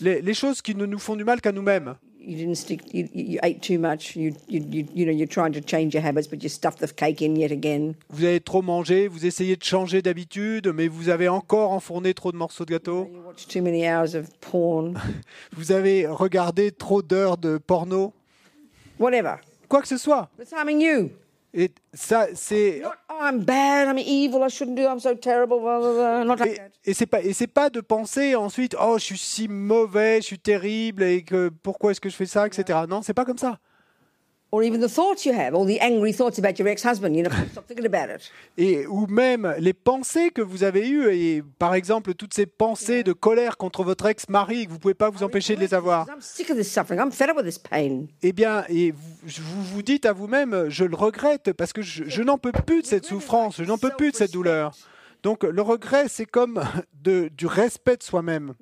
Les, 0.00 0.20
les 0.20 0.34
choses 0.34 0.60
qui 0.60 0.74
ne 0.74 0.84
nous 0.84 0.98
font 0.98 1.16
du 1.16 1.24
mal 1.24 1.40
qu'à 1.40 1.52
nous-mêmes. 1.52 1.94
You 2.26 2.36
didn't 2.36 2.56
stick. 2.56 2.92
You, 2.92 3.06
you 3.14 3.34
you 3.34 3.38
ate 3.42 3.60
too 3.60 3.78
much. 3.78 4.16
You, 4.16 4.32
you, 4.48 4.60
you, 4.68 4.84
you 4.92 5.06
know, 5.06 5.12
you're 5.12 5.28
trying 5.28 5.52
to 5.52 5.60
change 5.60 5.94
your 5.94 6.02
habits, 6.04 6.26
but 6.28 6.42
you 6.42 6.48
stuffed 6.48 6.80
the 6.80 6.92
cake 6.92 7.22
in 7.22 7.36
yet 7.36 7.52
again. 7.52 7.94
Vous 8.10 8.24
avez 8.24 8.40
trop 8.40 8.62
mangé, 8.62 9.06
vous 9.06 9.26
essayez 9.26 9.54
de 9.54 9.62
changer 9.62 10.02
d'habitude, 10.02 10.72
mais 10.74 10.88
vous 10.88 11.08
avez 11.08 11.28
encore 11.28 11.70
enfourné 11.70 12.14
trop 12.14 12.32
de 12.32 12.36
morceaux 12.36 12.64
de 12.64 12.72
gâteau. 12.72 13.08
You 13.12 13.20
watch 13.24 13.46
too 13.46 13.62
many 13.62 13.86
hours 13.86 14.16
of 14.16 14.26
porn. 14.40 14.94
Vous 15.56 15.70
avez 15.70 16.08
regardé 16.08 16.72
trop 16.72 17.00
d'heures 17.00 17.38
de 17.38 17.58
porno. 17.58 18.12
Whatever. 18.98 19.36
Quoi 19.68 19.82
que 19.82 19.88
ce 19.88 19.96
soit. 19.96 20.28
It's 20.40 20.52
harming 20.52 20.80
you. 20.80 21.10
Et 21.54 21.72
ça, 21.94 22.26
c'est. 22.34 22.80
Not, 22.82 22.90
oh, 23.10 23.18
I'm 23.22 23.44
bad. 23.44 23.88
I'm 23.88 23.98
evil. 23.98 24.42
I 24.42 24.48
shouldn't 24.48 24.76
do. 24.76 24.86
I'm 24.86 25.00
so 25.00 25.14
terrible. 25.14 25.60
Blah, 25.60 25.78
blah, 25.80 25.92
blah. 25.92 26.24
Not 26.24 26.36
like 26.38 26.60
Et, 26.84 26.90
et 26.90 26.94
c'est 26.94 27.06
pas 27.06 27.22
et 27.22 27.32
c'est 27.32 27.46
pas 27.46 27.70
de 27.70 27.80
penser 27.80 28.34
ensuite 28.34 28.76
oh 28.80 28.96
je 28.98 29.04
suis 29.04 29.18
si 29.18 29.48
mauvais 29.48 30.20
je 30.20 30.26
suis 30.26 30.38
terrible 30.38 31.02
et 31.02 31.22
que 31.22 31.48
pourquoi 31.62 31.90
est-ce 31.90 32.00
que 32.00 32.08
je 32.08 32.16
fais 32.16 32.26
ça 32.26 32.46
etc 32.46 32.80
non 32.88 33.02
c'est 33.02 33.14
pas 33.14 33.24
comme 33.24 33.38
ça 33.38 33.58
et 38.56 38.86
ou 38.86 39.06
même 39.08 39.54
les 39.58 39.72
pensées 39.72 40.30
que 40.30 40.40
vous 40.40 40.62
avez 40.62 40.88
eues 40.88 41.12
et 41.12 41.42
par 41.58 41.74
exemple 41.74 42.14
toutes 42.14 42.32
ces 42.32 42.46
pensées 42.46 43.02
de 43.02 43.12
colère 43.12 43.56
contre 43.56 43.82
votre 43.82 44.06
ex-mari 44.06 44.66
que 44.66 44.70
vous 44.70 44.78
pouvez 44.78 44.94
pas 44.94 45.10
vous 45.10 45.24
empêcher 45.24 45.56
de 45.56 45.60
les 45.60 45.74
avoir 45.74 46.06
I'm 46.08 46.20
sick 46.20 46.48
of 46.50 46.56
this 46.56 46.72
suffering. 46.72 47.00
I'm 47.00 47.10
fed 47.10 47.28
up 47.30 47.36
with 47.36 47.44
this 47.44 47.58
pain. 47.58 48.06
eh 48.22 48.32
bien 48.32 48.64
et 48.68 48.92
vous 48.92 49.16
vous, 49.26 49.62
vous 49.64 49.82
dites 49.82 50.06
à 50.06 50.12
vous-même 50.12 50.66
je 50.68 50.84
le 50.84 50.94
regrette 50.96 51.52
parce 51.52 51.72
que 51.72 51.82
je, 51.82 52.04
je 52.06 52.22
n'en 52.22 52.38
peux 52.38 52.52
plus 52.52 52.82
de 52.82 52.86
cette 52.86 53.04
souffrance 53.04 53.56
je 53.58 53.64
n'en 53.64 53.78
peux 53.78 53.90
plus 53.98 54.12
de 54.12 54.16
cette 54.16 54.32
douleur 54.32 54.76
donc 55.24 55.42
le 55.42 55.62
regret 55.62 56.06
c'est 56.08 56.26
comme 56.26 56.62
de, 57.02 57.28
du 57.36 57.46
respect 57.46 57.96
de 57.96 58.02
soi-même 58.04 58.54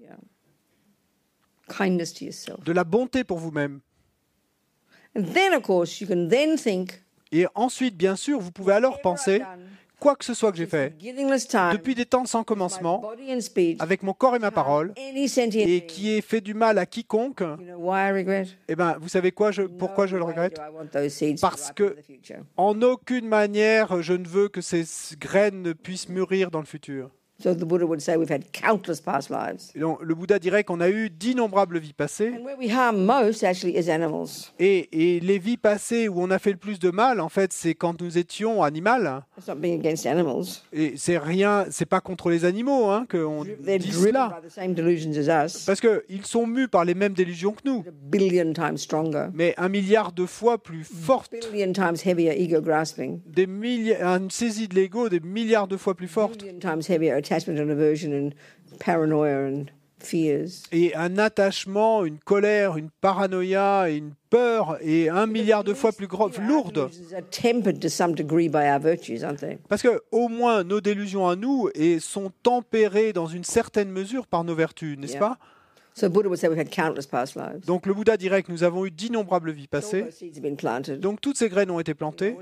Kindness 1.69 2.15
to 2.15 2.25
yourself. 2.25 2.65
de 2.65 2.73
la 2.73 2.85
bonté 2.85 3.23
pour 3.23 3.39
vous-même 3.39 3.81
And 3.87 3.89
then, 3.89 3.91
of 3.91 3.93
course, 4.41 4.63
you 4.63 4.87
can 4.87 4.89
then 4.89 5.03
think. 5.03 5.04
Et 7.33 7.47
ensuite, 7.55 7.97
bien 7.97 8.17
sûr, 8.17 8.39
vous 8.41 8.53
pouvez 8.53 8.75
alors 8.75 9.01
penser, 9.01 9.43
quoi 9.99 10.15
que 10.17 10.25
ce 10.25 10.35
soit 10.35 10.51
que 10.53 10.59
j'ai 10.59 10.67
fait, 10.67 10.93
depuis 11.73 11.95
des 11.95 12.05
temps 12.05 12.27
sans 12.27 12.45
commencement, 12.45 13.03
avec 13.79 14.03
mon 14.03 14.13
corps 14.13 14.37
et 14.37 14.39
ma 14.39 14.51
parole, 14.51 14.93
et 14.97 15.87
qui 15.87 16.11
ait 16.11 16.21
fait 16.21 16.41
du 16.41 16.55
mal 16.55 16.79
à 16.79 16.87
quiconque, 16.87 17.43
eh 18.69 18.75
ben, 18.77 18.97
vous 19.01 19.09
savez 19.09 19.33
quoi, 19.33 19.51
je, 19.51 19.63
pourquoi 19.63 20.07
je 20.07 20.17
le 20.17 20.25
regrette? 20.25 20.61
Parce 21.41 21.73
que-. 21.73 21.97
En 22.57 22.81
aucune 22.83 23.27
manière, 23.29 24.03
je 24.03 24.13
ne 24.13 24.27
veux 24.27 24.49
que 24.49 24.61
ces 24.61 24.85
graines 25.19 25.63
ne 25.63 25.73
puissent 25.73 26.09
mûrir 26.09 26.51
dans 26.51 26.61
le 26.61 26.67
futur. 26.67 27.11
So 27.43 27.53
the 27.53 27.65
Buddha 27.65 27.85
would 27.85 28.01
say 28.01 28.17
we've 28.17 28.31
had 28.31 28.45
countless 28.53 29.01
past 29.01 29.29
lives. 29.29 29.73
Et 29.75 29.81
donc, 29.81 29.99
le 30.01 30.15
Bouddha 30.15 30.39
dirait 30.39 30.63
qu'on 30.63 30.81
a 30.81 30.89
eu 30.89 31.11
d'innombrables 31.11 31.79
vies 31.79 31.93
passées. 31.93 32.29
And 32.31 32.45
where 32.45 32.57
we 32.57 32.71
harm 32.73 33.05
most 33.05 33.43
actually 33.43 33.77
is 33.77 33.91
animals. 33.91 34.53
Et, 34.61 35.17
et 35.17 35.21
les 35.21 35.39
vies 35.41 35.57
passées 35.57 36.09
où 36.09 36.21
on 36.23 36.31
a 36.31 36.39
fait 36.39 36.53
le 36.53 36.59
plus 36.59 36.79
de 36.79 36.91
mal, 36.91 37.21
en 37.21 37.29
fait, 37.29 37.53
c'est 37.53 37.75
quand 37.75 38.01
nous 38.01 38.19
étions 38.19 38.63
animal. 38.63 39.25
It's 39.37 39.49
not 39.49 39.57
being 39.57 39.81
against 39.81 40.07
animals. 40.07 40.63
Et 40.73 40.95
c'est 40.97 41.19
rien, 41.19 41.67
c'est 41.71 41.87
pas 41.87 42.01
contre 42.01 42.31
les 42.31 42.45
animaux 42.45 42.87
hein, 42.87 43.05
qu'on 43.11 43.43
dit 43.45 43.51
cela. 43.93 44.39
by 44.41 44.47
the 44.49 44.51
same 44.53 44.73
delusions 44.75 45.11
as 45.29 45.45
us, 45.47 45.65
Parce 45.67 45.81
qu'ils 45.81 46.25
sont 46.25 46.47
mus 46.47 46.69
par 46.69 46.85
les 46.85 46.95
mêmes 46.95 47.15
délusions 47.15 47.51
que 47.53 47.63
nous, 47.69 47.85
a 47.87 47.91
billion 47.91 48.53
times 48.53 48.77
stronger, 48.79 49.27
mais 49.35 49.55
un 49.59 49.69
milliard 49.69 50.13
de 50.13 50.25
fois 50.25 50.59
plus 50.63 50.85
fortes. 50.85 51.33
billion 51.53 51.73
times 51.73 51.97
heavier 52.05 52.41
ego 52.41 52.61
grasping, 52.61 53.21
Des 53.27 53.49
milli- 53.49 54.01
une 54.01 54.31
saisie 54.31 54.69
de 54.69 54.77
l'ego 54.77 55.09
des 55.09 55.19
milliards 55.21 55.67
de 55.67 55.77
fois 55.77 55.95
plus 55.97 56.07
forte. 56.09 56.39
billion 56.45 56.61
times 56.61 56.83
heavier 56.89 57.24
attachment 57.25 57.59
and 57.59 57.71
aversion 57.71 58.13
and 58.13 58.31
paranoia 58.79 59.49
and 59.49 59.67
fears. 59.99 60.63
Et 60.73 60.95
un 60.95 61.19
attachement, 61.19 62.05
une 62.05 62.19
colère, 62.19 62.77
une 62.77 62.91
paranoïa 63.01 63.91
et 63.91 63.97
une 63.97 64.13
peur 64.29 64.77
et 64.81 65.09
un 65.09 65.27
milliard 65.27 65.65
de 65.65 65.73
fois 65.73 65.93
plus 65.93 66.07
lourde. 66.47 66.91
They? 69.37 69.59
Parce 69.69 69.83
que 69.83 70.03
au 70.13 70.29
moins 70.29 70.65
nos 70.65 70.81
délusions 70.81 71.27
à 71.27 71.37
nous 71.37 71.71
et 71.75 72.01
sont 72.01 72.31
tempérées 72.43 73.13
dans 73.13 73.27
une 73.27 73.45
certaine 73.45 73.91
mesure 73.91 74.27
par 74.27 74.45
nos 74.45 74.55
vertus, 74.55 74.99
n'est-ce 74.99 75.19
pas? 75.19 75.39
So 75.97 76.09
Buddha 76.09 76.29
would 76.29 76.41
say 76.41 76.49
we've 76.49 76.59
had 76.59 76.71
countless 76.71 77.07
past 77.07 77.37
lives. 77.37 77.65
Donc 77.67 77.87
le 77.87 77.95
Bouddha 77.95 78.17
dirait 78.17 78.43
que 78.43 78.51
nous 78.51 78.65
avons 78.65 78.85
eu 78.85 78.91
d'innombrables 78.91 79.53
vies 79.53 79.69
passées. 79.69 80.07
Donc 80.99 81.21
toutes 81.21 81.37
ces 81.37 81.49
graines 81.49 81.71
ont 81.71 81.79
été 81.79 81.95
plantées. 81.95 82.37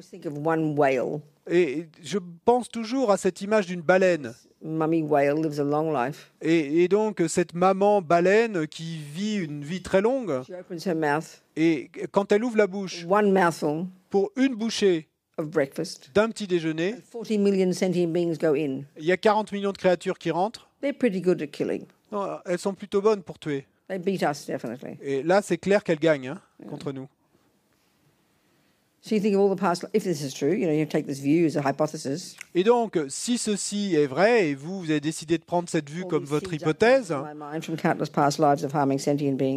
Et 1.50 1.86
je 2.02 2.18
pense 2.44 2.68
toujours 2.68 3.10
à 3.10 3.16
cette 3.16 3.40
image 3.40 3.66
d'une 3.66 3.80
baleine. 3.82 4.34
Mummy 4.64 5.02
whale 5.02 5.42
lives 5.42 5.58
a 5.60 5.64
long 5.64 5.92
life. 5.92 6.32
Et, 6.40 6.84
et 6.84 6.88
donc 6.88 7.20
cette 7.26 7.52
maman 7.54 8.00
baleine 8.00 8.68
qui 8.68 8.96
vit 8.98 9.36
une 9.36 9.64
vie 9.64 9.82
très 9.82 10.00
longue. 10.00 10.42
She 10.46 10.50
opens 10.52 10.86
her 10.86 10.94
mouth, 10.94 11.42
Et 11.56 11.90
quand 12.12 12.30
elle 12.30 12.44
ouvre 12.44 12.56
la 12.56 12.68
bouche 12.68 13.04
one 13.08 13.32
mouthful 13.32 13.86
pour 14.08 14.30
une 14.36 14.54
bouchée 14.54 15.08
of 15.36 15.48
breakfast. 15.48 16.10
d'un 16.14 16.28
petit 16.28 16.46
déjeuner, 16.46 16.94
40 17.10 17.30
million 17.40 17.72
sentient 17.72 18.06
beings 18.12 18.36
go 18.38 18.54
in. 18.54 18.82
il 18.98 19.04
y 19.04 19.10
a 19.12 19.16
40 19.16 19.50
millions 19.50 19.72
de 19.72 19.78
créatures 19.78 20.18
qui 20.18 20.30
rentrent. 20.30 20.68
They're 20.80 20.92
pretty 20.96 21.20
good 21.20 21.42
at 21.42 21.48
killing. 21.48 21.84
Non, 22.12 22.38
elles 22.46 22.58
sont 22.58 22.74
plutôt 22.74 23.00
bonnes 23.02 23.22
pour 23.22 23.38
tuer. 23.40 23.66
They 23.88 23.98
beat 23.98 24.22
us, 24.22 24.46
definitely. 24.46 24.96
Et 25.02 25.22
là, 25.24 25.42
c'est 25.42 25.58
clair 25.58 25.82
qu'elles 25.82 25.98
gagnent 25.98 26.28
hein, 26.28 26.40
contre 26.68 26.92
nous. 26.92 27.08
Et 32.54 32.62
donc, 32.62 33.00
si 33.08 33.36
ceci 33.36 33.96
est 33.96 34.06
vrai, 34.06 34.50
et 34.50 34.54
vous, 34.54 34.78
vous 34.78 34.90
avez 34.92 35.00
décidé 35.00 35.38
de 35.38 35.42
prendre 35.42 35.68
cette 35.68 35.90
vue 35.90 36.02
all 36.02 36.08
comme 36.08 36.24
votre 36.24 36.54
hypothèse, 36.54 37.12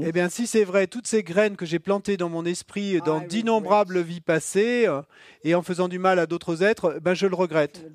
eh 0.07 0.11
bien, 0.11 0.29
si 0.29 0.47
c'est 0.47 0.63
vrai, 0.63 0.87
toutes 0.87 1.05
ces 1.05 1.21
graines 1.21 1.55
que 1.57 1.65
j'ai 1.67 1.77
plantées 1.77 2.17
dans 2.17 2.27
mon 2.27 2.43
esprit 2.43 2.99
dans 3.05 3.19
d'innombrables 3.21 4.01
vies 4.01 4.19
passées, 4.19 4.87
euh, 4.87 5.01
et 5.43 5.53
en 5.53 5.61
faisant 5.61 5.89
du 5.89 5.99
mal 5.99 6.17
à 6.17 6.25
d'autres 6.25 6.63
êtres, 6.63 6.97
ben, 7.03 7.13
je 7.13 7.27
le 7.27 7.35
regrette. 7.35 7.85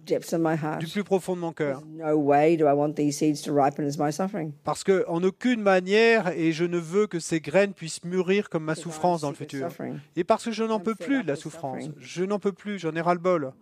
Du 0.79 0.87
plus 0.87 1.03
profond 1.03 1.35
de 1.35 1.41
mon 1.41 1.53
cœur. 1.53 1.83
Parce 4.63 4.85
que 4.85 5.05
en 5.09 5.21
aucune 5.25 5.63
manière, 5.63 6.29
et 6.29 6.53
je 6.53 6.65
ne 6.65 6.79
veux 6.79 7.09
que 7.09 7.19
ces 7.19 7.41
graines 7.41 7.73
puissent 7.73 8.05
mûrir 8.05 8.49
comme 8.51 8.63
ma 8.65 8.77
souffrance 8.77 9.23
dans 9.23 9.31
le 9.31 9.35
futur. 9.35 9.69
Et 10.15 10.23
parce 10.23 10.45
que 10.45 10.53
je 10.53 10.63
n'en 10.63 10.79
peux 10.79 10.95
plus 10.95 11.25
de 11.25 11.29
la 11.29 11.40
souffrance. 11.41 11.85
Je 11.99 12.25
n'en 12.25 12.39
peux 12.39 12.53
plus, 12.53 12.79
j'en 12.79 12.95
ai 12.95 13.01
ras-le-bol. 13.01 13.53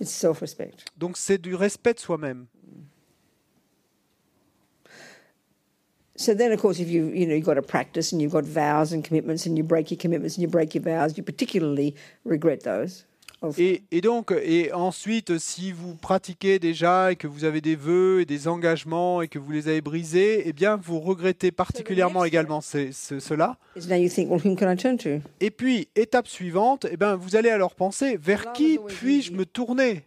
It's 0.00 0.10
self-respect. 0.10 0.84
Donc 0.96 1.16
c'est 1.16 1.38
du 1.38 1.54
respect 1.54 1.94
de 1.94 2.00
soi-même. 2.00 2.46
So 6.16 6.32
then, 6.32 6.52
of 6.52 6.60
course, 6.60 6.78
if 6.78 6.88
you 6.88 7.06
you 7.08 7.26
know 7.26 7.34
you've 7.34 7.44
got 7.44 7.54
to 7.54 7.62
practice 7.62 8.12
and 8.12 8.22
you've 8.22 8.32
got 8.32 8.44
vows 8.44 8.92
and 8.92 9.02
commitments 9.02 9.46
and 9.46 9.58
you 9.58 9.64
break 9.64 9.90
your 9.90 9.98
commitments 9.98 10.36
and 10.36 10.42
you 10.42 10.48
break 10.48 10.74
your 10.74 10.82
vows, 10.82 11.16
you 11.16 11.24
particularly 11.24 11.96
regret 12.24 12.62
those. 12.62 13.04
Et, 13.58 13.82
et 13.90 14.00
donc, 14.00 14.32
et 14.42 14.72
ensuite, 14.72 15.38
si 15.38 15.70
vous 15.70 15.94
pratiquez 15.96 16.58
déjà 16.58 17.12
et 17.12 17.16
que 17.16 17.26
vous 17.26 17.44
avez 17.44 17.60
des 17.60 17.76
vœux 17.76 18.20
et 18.20 18.24
des 18.24 18.48
engagements 18.48 19.20
et 19.20 19.28
que 19.28 19.38
vous 19.38 19.50
les 19.52 19.68
avez 19.68 19.82
brisés, 19.82 20.42
eh 20.46 20.52
bien, 20.54 20.76
vous 20.76 20.98
regrettez 21.00 21.50
particulièrement 21.52 22.24
également 22.24 22.60
ce- 22.62 22.90
cela. 23.20 23.56
Et 25.40 25.50
puis, 25.50 25.88
étape 25.94 26.26
suivante, 26.26 26.86
eh 26.90 26.96
bien, 26.96 27.16
vous 27.16 27.36
allez 27.36 27.50
alors 27.50 27.74
penser, 27.74 28.16
vers 28.16 28.52
qui 28.54 28.78
puis-je 28.88 29.32
me 29.32 29.44
tourner? 29.44 30.04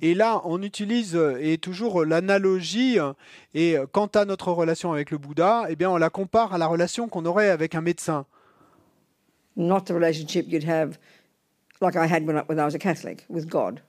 Et 0.00 0.14
là, 0.14 0.40
on 0.44 0.62
utilise 0.62 1.16
euh, 1.16 1.38
et 1.40 1.58
toujours 1.58 2.02
euh, 2.02 2.04
l'analogie. 2.04 2.98
euh, 2.98 3.12
Et 3.54 3.76
quant 3.92 4.06
à 4.06 4.24
notre 4.24 4.52
relation 4.52 4.92
avec 4.92 5.10
le 5.10 5.18
Bouddha, 5.18 5.66
eh 5.68 5.76
bien, 5.76 5.90
on 5.90 5.96
la 5.96 6.10
compare 6.10 6.54
à 6.54 6.58
la 6.58 6.66
relation 6.66 7.08
qu'on 7.08 7.24
aurait 7.26 7.50
avec 7.50 7.74
un 7.74 7.80
médecin. 7.80 8.26
not 9.56 9.80
the 9.86 9.90
relationship 9.92 10.46
you'd 10.48 10.62
have 10.62 10.98
like 11.80 11.96
I 11.96 12.06
had 12.06 12.24
when 12.24 12.36
I, 12.36 12.42
when 12.48 12.60
I 12.60 12.64
was 12.64 12.74
a 12.76 12.78
Catholic 12.78 13.24
with 13.28 13.48
God. 13.48 13.80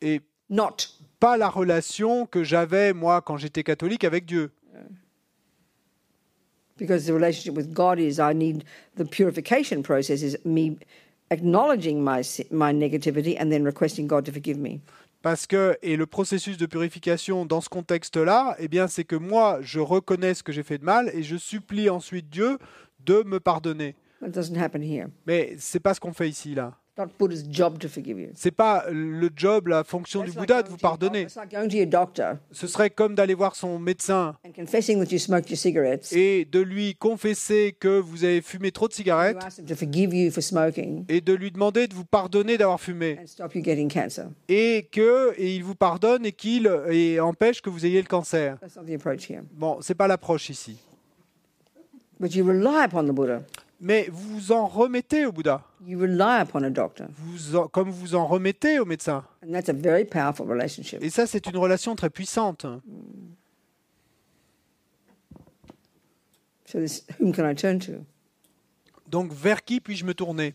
Et 0.00 0.22
Not. 0.48 0.88
pas 1.20 1.36
la 1.36 1.50
relation 1.50 2.24
que 2.24 2.42
j'avais, 2.44 2.94
moi, 2.94 3.20
quand 3.20 3.36
j'étais 3.36 3.62
catholique 3.62 4.04
avec 4.04 4.24
Dieu. 4.24 4.50
Because 6.78 7.06
the 7.06 7.12
relationship 7.12 7.54
with 7.56 7.74
God 7.74 7.98
is 7.98 8.18
I 8.20 8.32
need 8.32 8.64
the 8.96 9.04
purification 9.04 9.82
process 9.82 10.22
is 10.22 10.38
me 10.44 10.78
acknowledging 11.30 12.02
my 12.02 12.72
negativity 12.72 13.36
and 13.40 13.50
then 13.50 13.64
requesting 13.64 14.06
God 14.06 14.24
to 14.24 14.32
forgive 14.32 14.58
me. 14.58 14.80
Parce 15.20 15.46
que, 15.46 15.76
et 15.82 15.96
le 15.96 16.06
processus 16.06 16.56
de 16.56 16.66
purification 16.66 17.44
dans 17.44 17.60
ce 17.60 17.68
contexte-là, 17.68 18.54
eh 18.60 18.68
bien, 18.68 18.86
c'est 18.86 19.04
que 19.04 19.16
moi, 19.16 19.58
je 19.62 19.80
reconnais 19.80 20.34
ce 20.34 20.42
que 20.42 20.52
j'ai 20.52 20.62
fait 20.62 20.78
de 20.78 20.84
mal 20.84 21.10
et 21.12 21.24
je 21.24 21.36
supplie 21.36 21.90
ensuite 21.90 22.30
Dieu 22.30 22.58
de 23.04 23.24
me 23.26 23.40
pardonner. 23.40 23.96
That 24.20 24.28
doesn't 24.28 24.56
happen 24.56 24.82
here. 24.82 25.08
Mais 25.26 25.56
c'est 25.58 25.80
pas 25.80 25.94
ce 25.94 26.00
qu'on 26.00 26.12
fait 26.12 26.28
ici, 26.28 26.54
là. 26.54 26.74
C'est 28.34 28.50
pas 28.50 28.84
le 28.90 29.30
job, 29.34 29.68
la 29.68 29.84
fonction 29.84 30.22
du 30.24 30.32
Bouddha 30.32 30.62
de 30.62 30.68
vous 30.68 30.76
pardonner. 30.76 31.26
Ce 32.50 32.66
serait 32.66 32.90
comme 32.90 33.14
d'aller 33.14 33.34
voir 33.34 33.54
son 33.54 33.78
médecin. 33.78 34.36
Et 36.12 36.44
de 36.50 36.60
lui 36.60 36.94
confesser 36.94 37.76
que 37.78 37.98
vous 38.00 38.24
avez 38.24 38.42
fumé 38.42 38.72
trop 38.72 38.88
de 38.88 38.92
cigarettes. 38.92 39.38
Et 41.08 41.20
de 41.20 41.34
lui 41.34 41.50
demander 41.50 41.86
de 41.86 41.94
vous 41.94 42.04
pardonner 42.04 42.58
d'avoir 42.58 42.80
fumé. 42.80 43.18
Et 44.48 44.88
que 44.90 45.34
et 45.38 45.54
il 45.56 45.64
vous 45.64 45.74
pardonne 45.74 46.26
et 46.26 46.32
qu'il 46.32 46.68
empêche 47.20 47.60
que 47.62 47.70
vous 47.70 47.86
ayez 47.86 48.00
le 48.00 48.08
cancer. 48.08 48.56
Bon, 49.52 49.78
c'est 49.80 49.94
pas 49.94 50.08
l'approche 50.08 50.50
ici. 50.50 50.78
Mais 53.80 54.08
vous 54.10 54.50
en 54.50 54.66
remettez 54.66 55.24
au 55.26 55.30
Bouddha, 55.32 55.62
You 55.86 56.00
rely 56.00 56.42
upon 56.42 56.64
a 56.64 56.70
doctor. 56.70 57.06
vous 57.16 57.54
en- 57.56 57.68
comme 57.68 57.90
vous 57.90 58.14
en 58.16 58.26
remettez 58.26 58.80
au 58.80 58.84
médecin. 58.84 59.24
And 59.46 59.52
that's 59.52 59.68
a 59.68 59.72
very 59.72 60.04
powerful 60.04 60.46
relationship. 60.48 61.00
Et 61.02 61.10
ça, 61.10 61.26
c'est 61.28 61.46
une 61.46 61.56
relation 61.56 61.94
très 61.94 62.10
puissante. 62.10 62.66
So 66.66 66.80
this, 66.80 67.04
whom 67.20 67.32
can 67.32 67.48
I 67.48 67.54
turn 67.54 67.78
to? 67.80 68.04
Donc, 69.06 69.32
vers 69.32 69.64
qui 69.64 69.80
puis-je 69.80 70.04
me 70.04 70.12
tourner? 70.12 70.54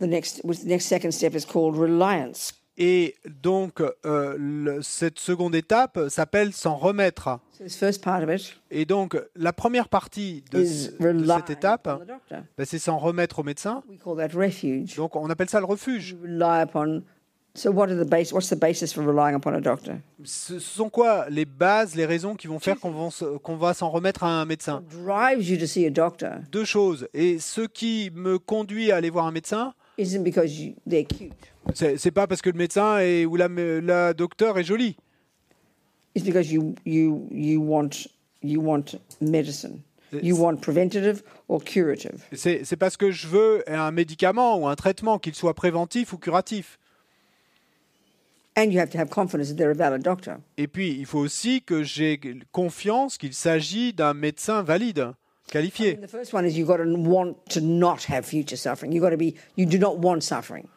The 0.00 0.06
next, 0.06 0.42
the 0.42 0.64
next 0.64 0.86
second 0.86 1.12
step 1.12 1.34
is 1.36 1.44
called 1.44 1.76
reliance. 1.76 2.52
Et 2.78 3.16
donc, 3.42 3.82
euh, 3.82 4.34
le- 4.38 4.80
cette 4.82 5.18
seconde 5.18 5.54
étape 5.54 5.98
s'appelle 6.08 6.52
s'en 6.52 6.74
remettre. 6.76 7.38
So 7.58 7.64
this 7.64 7.76
first 7.76 8.02
part 8.02 8.22
of 8.22 8.30
it 8.34 8.56
Et 8.70 8.86
donc, 8.86 9.16
la 9.36 9.52
première 9.52 9.88
partie 9.88 10.42
de, 10.50 10.64
cette 10.64 11.50
étape, 11.50 11.86
ben, 12.56 12.64
c'est 12.64 12.78
s'en 12.78 12.98
remettre 12.98 13.40
au 13.40 13.42
médecin. 13.42 13.82
Donc, 14.96 15.16
on 15.16 15.28
appelle 15.28 15.50
ça 15.50 15.60
le 15.60 15.66
refuge. 15.66 16.16
Ce 20.24 20.58
sont 20.58 20.88
quoi 20.88 21.26
les 21.28 21.44
bases, 21.44 21.94
les 21.94 22.06
raisons 22.06 22.34
qui 22.34 22.46
vont 22.46 22.58
faire 22.58 22.80
qu'on 22.80 22.90
va, 23.58 23.68
va 23.68 23.74
s'en 23.74 23.90
remettre 23.90 24.24
à 24.24 24.40
un 24.40 24.46
médecin? 24.46 24.82
Deux 26.50 26.64
choses. 26.64 27.06
Et 27.12 27.38
ce 27.38 27.60
qui 27.60 28.10
me 28.14 28.38
conduit 28.38 28.90
à 28.90 28.96
aller 28.96 29.10
voir 29.10 29.26
un 29.26 29.32
médecin, 29.32 29.74
c'est 31.74 32.10
pas 32.10 32.26
parce 32.26 32.42
que 32.42 32.50
le 32.50 32.58
médecin 32.58 32.98
est, 32.98 33.24
ou 33.24 33.36
la, 33.36 33.48
la 33.48 34.14
docteur 34.14 34.58
est 34.58 34.64
jolie. 34.64 34.96
It's 36.14 36.24
because 36.24 36.52
you 36.52 36.74
you 36.84 37.28
you 37.30 37.60
want 37.60 38.08
you 38.42 38.60
want 38.60 38.96
medicine. 39.20 39.80
You 40.22 40.36
want 40.36 40.56
preventative 40.56 41.22
or 41.48 41.64
curative. 41.64 42.22
C'est 42.32 42.64
c'est 42.64 42.76
parce 42.76 42.98
que 42.98 43.10
je 43.10 43.26
veux 43.26 43.64
un 43.66 43.90
médicament 43.92 44.58
ou 44.58 44.68
un 44.68 44.74
traitement, 44.74 45.18
qu'il 45.18 45.34
soit 45.34 45.54
préventif 45.54 46.12
ou 46.12 46.18
curatif. 46.18 46.78
And 48.54 48.70
you 48.70 48.78
have 48.78 48.90
to 48.90 48.98
have 48.98 49.08
confidence 49.08 49.48
that 49.48 49.54
they're 49.54 49.70
a 49.70 49.74
valid 49.74 50.02
doctor. 50.02 50.36
Et 50.58 50.68
puis, 50.68 50.90
il 50.98 51.06
faut 51.06 51.20
aussi 51.20 51.62
que 51.62 51.82
j'ai 51.82 52.20
confiance 52.52 53.16
qu'il 53.16 53.32
s'agit 53.32 53.94
d'un 53.94 54.12
médecin 54.12 54.62
valide. 54.62 55.14
Qualifié. 55.52 55.98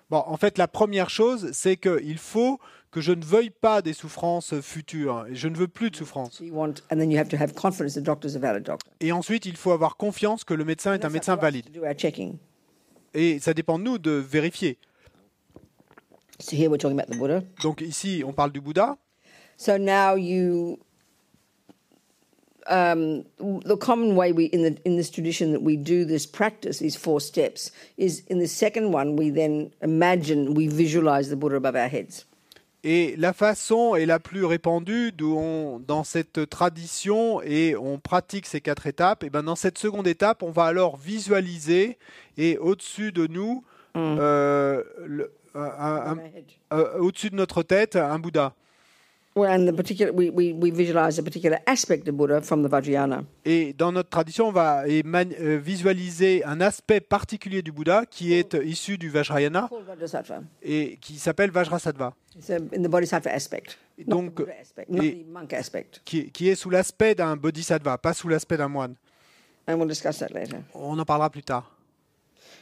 Bon, 0.09 0.23
en 0.27 0.37
fait, 0.37 0.57
la 0.57 0.67
première 0.67 1.09
chose, 1.09 1.49
c'est 1.53 1.77
qu'il 1.77 2.17
faut 2.17 2.59
que 2.91 3.01
je 3.01 3.11
ne 3.13 3.23
veuille 3.23 3.49
pas 3.49 3.81
des 3.81 3.93
souffrances 3.93 4.59
futures. 4.61 5.25
Je 5.31 5.47
ne 5.47 5.55
veux 5.55 5.67
plus 5.67 5.91
de 5.91 5.95
souffrances. 5.95 6.35
So 6.35 6.43
you 6.43 6.53
want, 6.53 6.75
and 6.91 6.97
then 6.97 7.11
you 7.11 7.17
have 7.17 7.29
to 7.29 7.37
have 7.37 7.53
confidence 7.53 7.95
the 7.95 8.03
doctor's 8.03 8.35
a 8.35 8.39
valid 8.39 8.63
doctor. 8.63 8.89
Et 8.99 9.11
ensuite, 9.11 9.45
il 9.45 9.55
faut 9.55 9.71
avoir 9.71 9.97
confiance 9.97 10.43
que 10.43 10.53
le 10.53 10.65
médecin 10.65 10.93
est 10.93 11.05
un 11.05 11.09
médecin 11.09 11.35
valide. 11.35 11.65
Et 13.13 13.39
ça 13.39 13.53
dépend 13.53 13.79
de 13.79 13.83
nous 13.83 13.97
de 13.97 14.11
vérifier. 14.11 14.77
So 16.39 16.55
here 16.55 16.69
we're 16.69 16.77
talking 16.77 16.99
about 16.99 17.13
the 17.13 17.17
Buddha. 17.17 17.41
Donc 17.63 17.81
ici, 17.81 18.23
on 18.25 18.33
parle 18.33 18.51
du 18.51 18.59
Bouddha. 18.59 18.97
So 19.57 19.77
now 19.77 20.17
you, 20.17 20.79
um, 22.67 23.23
the 23.63 23.77
common 23.77 24.15
way 24.15 24.31
we 24.31 24.45
in 24.53 24.63
the 24.63 24.75
in 24.85 24.95
this 24.97 25.11
tradition 25.11 25.51
that 25.51 25.61
we 25.61 25.75
do 25.77 26.05
this 26.05 26.25
practice, 26.25 26.79
these 26.79 26.97
four 26.97 27.19
steps, 27.21 27.71
is 27.97 28.23
in 28.29 28.39
the 28.39 28.47
second 28.47 28.93
one 28.93 29.15
we 29.17 29.29
then 29.31 29.69
imagine 29.81 30.53
we 30.55 30.67
visualize 30.67 31.29
the 31.29 31.35
Buddha 31.35 31.57
above 31.57 31.75
our 31.75 31.89
heads. 31.89 32.25
Et 32.87 33.15
la 33.17 33.33
façon 33.33 33.95
est 33.95 34.05
la 34.05 34.19
plus 34.19 34.45
répandue 34.45 35.11
on- 35.21 35.79
dans 35.87 36.03
cette 36.03 36.47
tradition 36.49 37.41
et 37.41 37.75
on 37.75 37.97
pratique 37.97 38.45
ces 38.45 38.61
quatre 38.61 38.85
étapes. 38.85 39.23
Et 39.23 39.31
ben 39.31 39.41
dans 39.41 39.55
cette 39.55 39.79
seconde 39.79 40.07
étape, 40.07 40.43
on 40.43 40.51
va 40.51 40.65
alors 40.65 40.95
visualiser 40.97 41.97
et 42.37 42.59
au-dessus 42.59 43.11
de 43.11 43.25
nous, 43.25 43.63
euh, 43.95 44.83
our 45.55 46.19
head. 46.19 46.45
euh, 46.73 46.99
au-dessus 46.99 47.29
de 47.31 47.35
notre 47.35 47.63
tête, 47.63 47.95
un 47.95 48.19
Bouddha. 48.19 48.53
And 49.37 49.67
the 49.67 49.73
particular 49.73 50.13
we, 50.13 50.29
we, 50.29 50.53
we 50.53 50.71
visualize 50.71 51.19
a 51.19 51.23
particular 51.23 51.59
aspect 51.67 52.07
of 52.07 52.15
Buddha 52.15 52.39
from 52.41 52.63
the 52.63 52.69
Vajrayana. 52.69 53.25
Et 53.43 53.73
dans 53.73 53.91
notre 53.91 54.09
tradition, 54.09 54.47
on 54.47 54.51
va 54.53 54.85
euh, 54.87 55.59
visualiser 55.61 56.45
un 56.45 56.61
aspect 56.61 57.01
particulier 57.01 57.61
du 57.61 57.73
Bouddha 57.73 58.05
qui 58.05 58.33
est 58.33 58.53
issu 58.63 58.97
du 58.97 59.09
Vajrayana 59.09 59.69
et 60.63 60.97
qui 61.01 61.15
s'appelle 61.15 61.51
Vajrasattva, 61.51 62.13
It's 62.37 62.49
in 62.49 62.81
the 62.81 62.87
Bodhisattva 62.87 63.29
aspect, 63.29 63.77
not 63.97 64.05
Donc, 64.07 64.35
the 64.35 64.37
Buddha 64.37 64.53
aspect, 64.61 64.85
not 64.89 65.01
the 65.03 65.25
monk 65.27 65.51
aspect. 65.51 66.01
qui, 66.05 66.31
qui 66.31 66.47
est 66.47 66.55
sous 66.55 66.69
l'aspect 66.69 67.13
d'un 67.13 67.35
bodhisattva, 67.35 67.97
pas 67.97 68.13
sous 68.13 68.29
l'aspect 68.29 68.55
d'un 68.55 68.69
moine. 68.69 68.95
And 69.67 69.75
we'll 69.75 69.89
discuss 69.89 70.19
that 70.19 70.29
later. 70.33 70.59
On 70.73 70.97
en 70.97 71.03
parlera 71.03 71.29
plus 71.29 71.43
tard. 71.43 71.69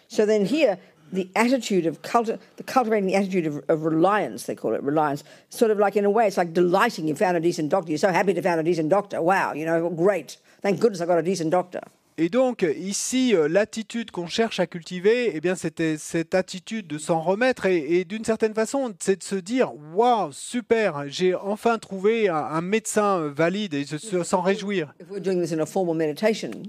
So 0.07 0.25
then 0.25 0.43
here, 0.45 0.77
the 1.13 1.29
attitude 1.35 1.85
of 1.85 2.01
culti- 2.01 2.39
the 2.57 2.63
cultivating 2.63 3.05
the 3.05 3.15
attitude 3.15 3.45
of, 3.45 3.63
of 3.69 3.85
reliance, 3.85 4.45
they 4.45 4.55
call 4.55 4.73
it 4.73 4.81
reliance, 4.81 5.23
sort 5.49 5.69
of 5.69 5.77
like 5.77 5.95
in 5.95 6.05
a 6.05 6.09
way, 6.09 6.25
it's 6.25 6.37
like 6.37 6.53
delighting 6.53 7.07
you 7.07 7.15
found 7.15 7.37
a 7.37 7.39
decent 7.39 7.69
doctor. 7.69 7.91
You're 7.91 7.99
so 7.99 8.11
happy 8.11 8.33
to 8.33 8.41
found 8.41 8.59
a 8.59 8.63
decent 8.63 8.89
doctor. 8.89 9.21
Wow, 9.21 9.53
you 9.53 9.65
know, 9.65 9.89
great. 9.91 10.37
Thank 10.61 10.79
goodness 10.79 11.01
I 11.01 11.05
got 11.05 11.19
a 11.19 11.23
decent 11.23 11.51
doctor. 11.51 11.81
Et 12.17 12.29
donc, 12.29 12.65
ici, 12.77 13.35
euh, 13.35 13.47
l'attitude 13.47 14.11
qu'on 14.11 14.27
cherche 14.27 14.59
à 14.59 14.67
cultiver, 14.67 15.31
eh 15.33 15.41
bien, 15.41 15.55
c'était 15.55 15.97
cette 15.97 16.35
attitude 16.35 16.87
de 16.87 16.97
s'en 16.97 17.19
remettre 17.21 17.65
et, 17.65 17.99
et 17.99 18.05
d'une 18.05 18.23
certaine 18.23 18.53
façon, 18.53 18.93
c'est 18.99 19.17
de 19.17 19.23
se 19.23 19.35
dire 19.35 19.71
Waouh, 19.95 20.31
super, 20.31 21.03
j'ai 21.07 21.33
enfin 21.35 21.77
trouvé 21.79 22.29
un, 22.29 22.35
un 22.35 22.61
médecin 22.61 23.27
valide 23.29 23.73
et 23.73 23.83
de 23.85 23.97
se- 23.97 24.23
s'en 24.23 24.41
réjouir. 24.41 24.93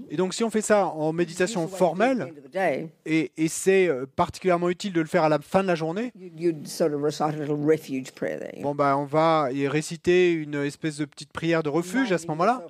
Et 0.09 0.17
donc, 0.17 0.33
si 0.33 0.43
on 0.43 0.49
fait 0.49 0.61
ça 0.61 0.87
en 0.87 1.13
méditation 1.13 1.67
formelle, 1.67 2.33
et, 3.05 3.31
et 3.37 3.47
c'est 3.47 3.87
euh, 3.87 4.05
particulièrement 4.15 4.69
utile 4.69 4.93
de 4.93 5.01
le 5.01 5.07
faire 5.07 5.23
à 5.23 5.29
la 5.29 5.39
fin 5.39 5.61
de 5.61 5.67
la 5.67 5.75
journée, 5.75 6.11
bon, 8.61 8.73
bah, 8.75 8.97
on 8.97 9.05
va 9.05 9.49
y 9.51 9.67
réciter 9.67 10.31
une 10.31 10.55
espèce 10.55 10.97
de 10.97 11.05
petite 11.05 11.31
prière 11.31 11.61
de 11.63 11.69
refuge 11.69 12.11
à 12.11 12.17
ce 12.17 12.27
moment-là. 12.27 12.65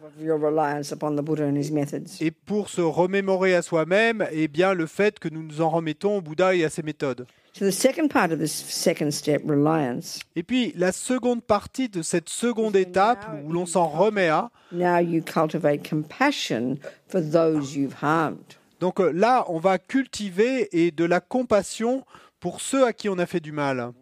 Et 2.21 2.31
pour 2.31 2.64
se 2.67 2.81
remémorer 2.81 3.55
à 3.55 3.61
soi-même, 3.61 4.27
eh 4.31 4.47
bien, 4.47 4.73
le 4.73 4.85
fait 4.85 5.19
que 5.19 5.29
nous 5.29 5.43
nous 5.43 5.61
en 5.61 5.69
remettons 5.69 6.17
au 6.17 6.21
Bouddha 6.21 6.55
et 6.55 6.63
à 6.63 6.69
ses 6.69 6.83
méthodes. 6.83 7.25
So 7.53 7.65
the 7.65 7.71
second 7.71 8.09
part 8.09 8.31
of 8.33 8.39
this 8.39 8.51
second 8.51 9.11
step, 9.11 9.41
reliance, 9.47 10.19
Et 10.35 10.43
puis 10.43 10.73
la 10.75 10.91
seconde 10.91 11.41
partie 11.41 11.87
de 11.87 12.01
cette 12.01 12.27
seconde 12.27 12.75
étape 12.75 13.25
où 13.45 13.53
l'on 13.53 13.65
s'en 13.65 13.87
remet 13.87 14.27
à, 14.27 14.51
now 14.73 14.99
you 14.99 15.21
cultivate 15.23 15.87
compassion 15.89 16.77
for 17.07 17.21
those 17.21 17.73
you've 17.77 17.95
harmed. 18.01 18.43
donc 18.81 18.99
euh, 18.99 19.09
là 19.13 19.45
on 19.47 19.59
va 19.59 19.77
cultiver 19.77 20.67
et 20.73 20.91
de 20.91 21.05
la 21.05 21.21
compassion 21.21 22.03
pour 22.41 22.59
ceux 22.59 22.85
à 22.85 22.91
qui 22.91 23.07
on 23.07 23.17
a 23.19 23.25
fait 23.25 23.39
du 23.39 23.53
mal. 23.53 23.93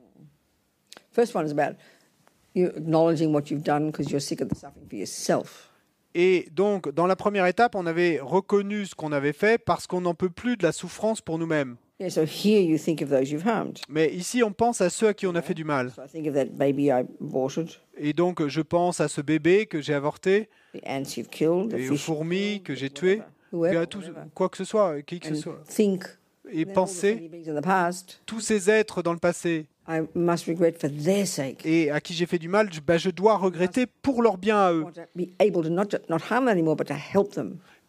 First 1.11 1.35
one 1.35 1.45
is 1.45 1.51
about 1.51 1.75
acknowledging 2.55 3.31
what 3.35 3.51
you've 3.51 3.61
done 3.63 3.91
because 3.91 4.09
you're 4.09 4.19
sick 4.19 4.41
of 4.41 4.49
the 4.49 4.55
suffering 4.55 4.87
for 4.89 4.95
yourself. 4.95 5.69
Et 6.15 6.47
donc 6.51 6.93
dans 6.93 7.07
la 7.07 7.15
première 7.15 7.45
étape 7.47 7.75
on 7.75 7.85
avait 7.85 8.19
reconnu 8.21 8.85
ce 8.85 8.95
qu'on 8.95 9.11
avait 9.11 9.33
fait 9.33 9.57
parce 9.57 9.87
qu'on 9.87 10.01
n'en 10.01 10.13
peut 10.13 10.29
plus 10.29 10.57
de 10.57 10.63
la 10.63 10.71
souffrance 10.71 11.21
pour 11.21 11.39
nous-mêmes. 11.39 11.77
Yeah, 11.99 12.09
so 12.09 12.21
here 12.23 12.61
you 12.61 12.77
think 12.77 13.01
of 13.01 13.09
those 13.09 13.31
you've 13.31 13.47
harmed. 13.47 13.79
Mais 13.87 14.11
ici 14.13 14.43
on 14.43 14.51
pense 14.51 14.81
à 14.81 14.89
ceux 14.89 15.07
à 15.07 15.13
qui 15.13 15.27
on 15.27 15.35
a 15.35 15.41
fait 15.41 15.53
du 15.53 15.63
mal. 15.63 15.91
So 15.91 16.01
Et 17.97 18.13
donc 18.13 18.47
je 18.47 18.61
pense 18.61 18.99
à 18.99 19.07
ce 19.07 19.21
bébé 19.21 19.67
que 19.67 19.79
j'ai 19.79 19.93
avorté, 19.93 20.49
killed, 21.31 21.73
et 21.73 21.89
aux 21.89 21.95
fourmis 21.95 22.61
que 22.63 22.73
j'ai 22.73 22.89
whatever. 23.51 24.11
quoi 24.33 24.49
que 24.49 24.57
ce 24.57 24.65
soit, 24.65 25.01
qui 25.03 25.19
que 25.19 25.27
ce 25.27 25.35
soit. 25.35 25.63
think 25.67 26.03
Et 26.51 26.65
penser 26.65 27.13
friendly 27.13 27.29
beings 27.29 27.49
in 27.49 27.59
the 27.59 27.63
past 27.63 28.21
tous 28.25 28.41
ces 28.41 28.69
êtres 28.69 29.01
dans 29.01 29.13
le 29.13 29.19
passé 29.19 29.67
I 29.87 30.01
must 30.15 30.47
regret 30.47 30.73
for 30.79 30.89
their 30.89 31.27
sake. 31.27 31.65
et 31.65 31.91
à 31.91 31.99
qui 31.99 32.13
j'ai 32.13 32.25
fait 32.25 32.39
du 32.39 32.47
mal, 32.47 32.71
je, 32.71 32.79
bah, 32.79 32.97
je 32.97 33.09
dois 33.09 33.35
regretter 33.35 33.85
pour 33.85 34.21
leur 34.21 34.37
bien 34.37 34.57
à 34.57 34.71
I 34.71 34.75
eux. 34.75 34.85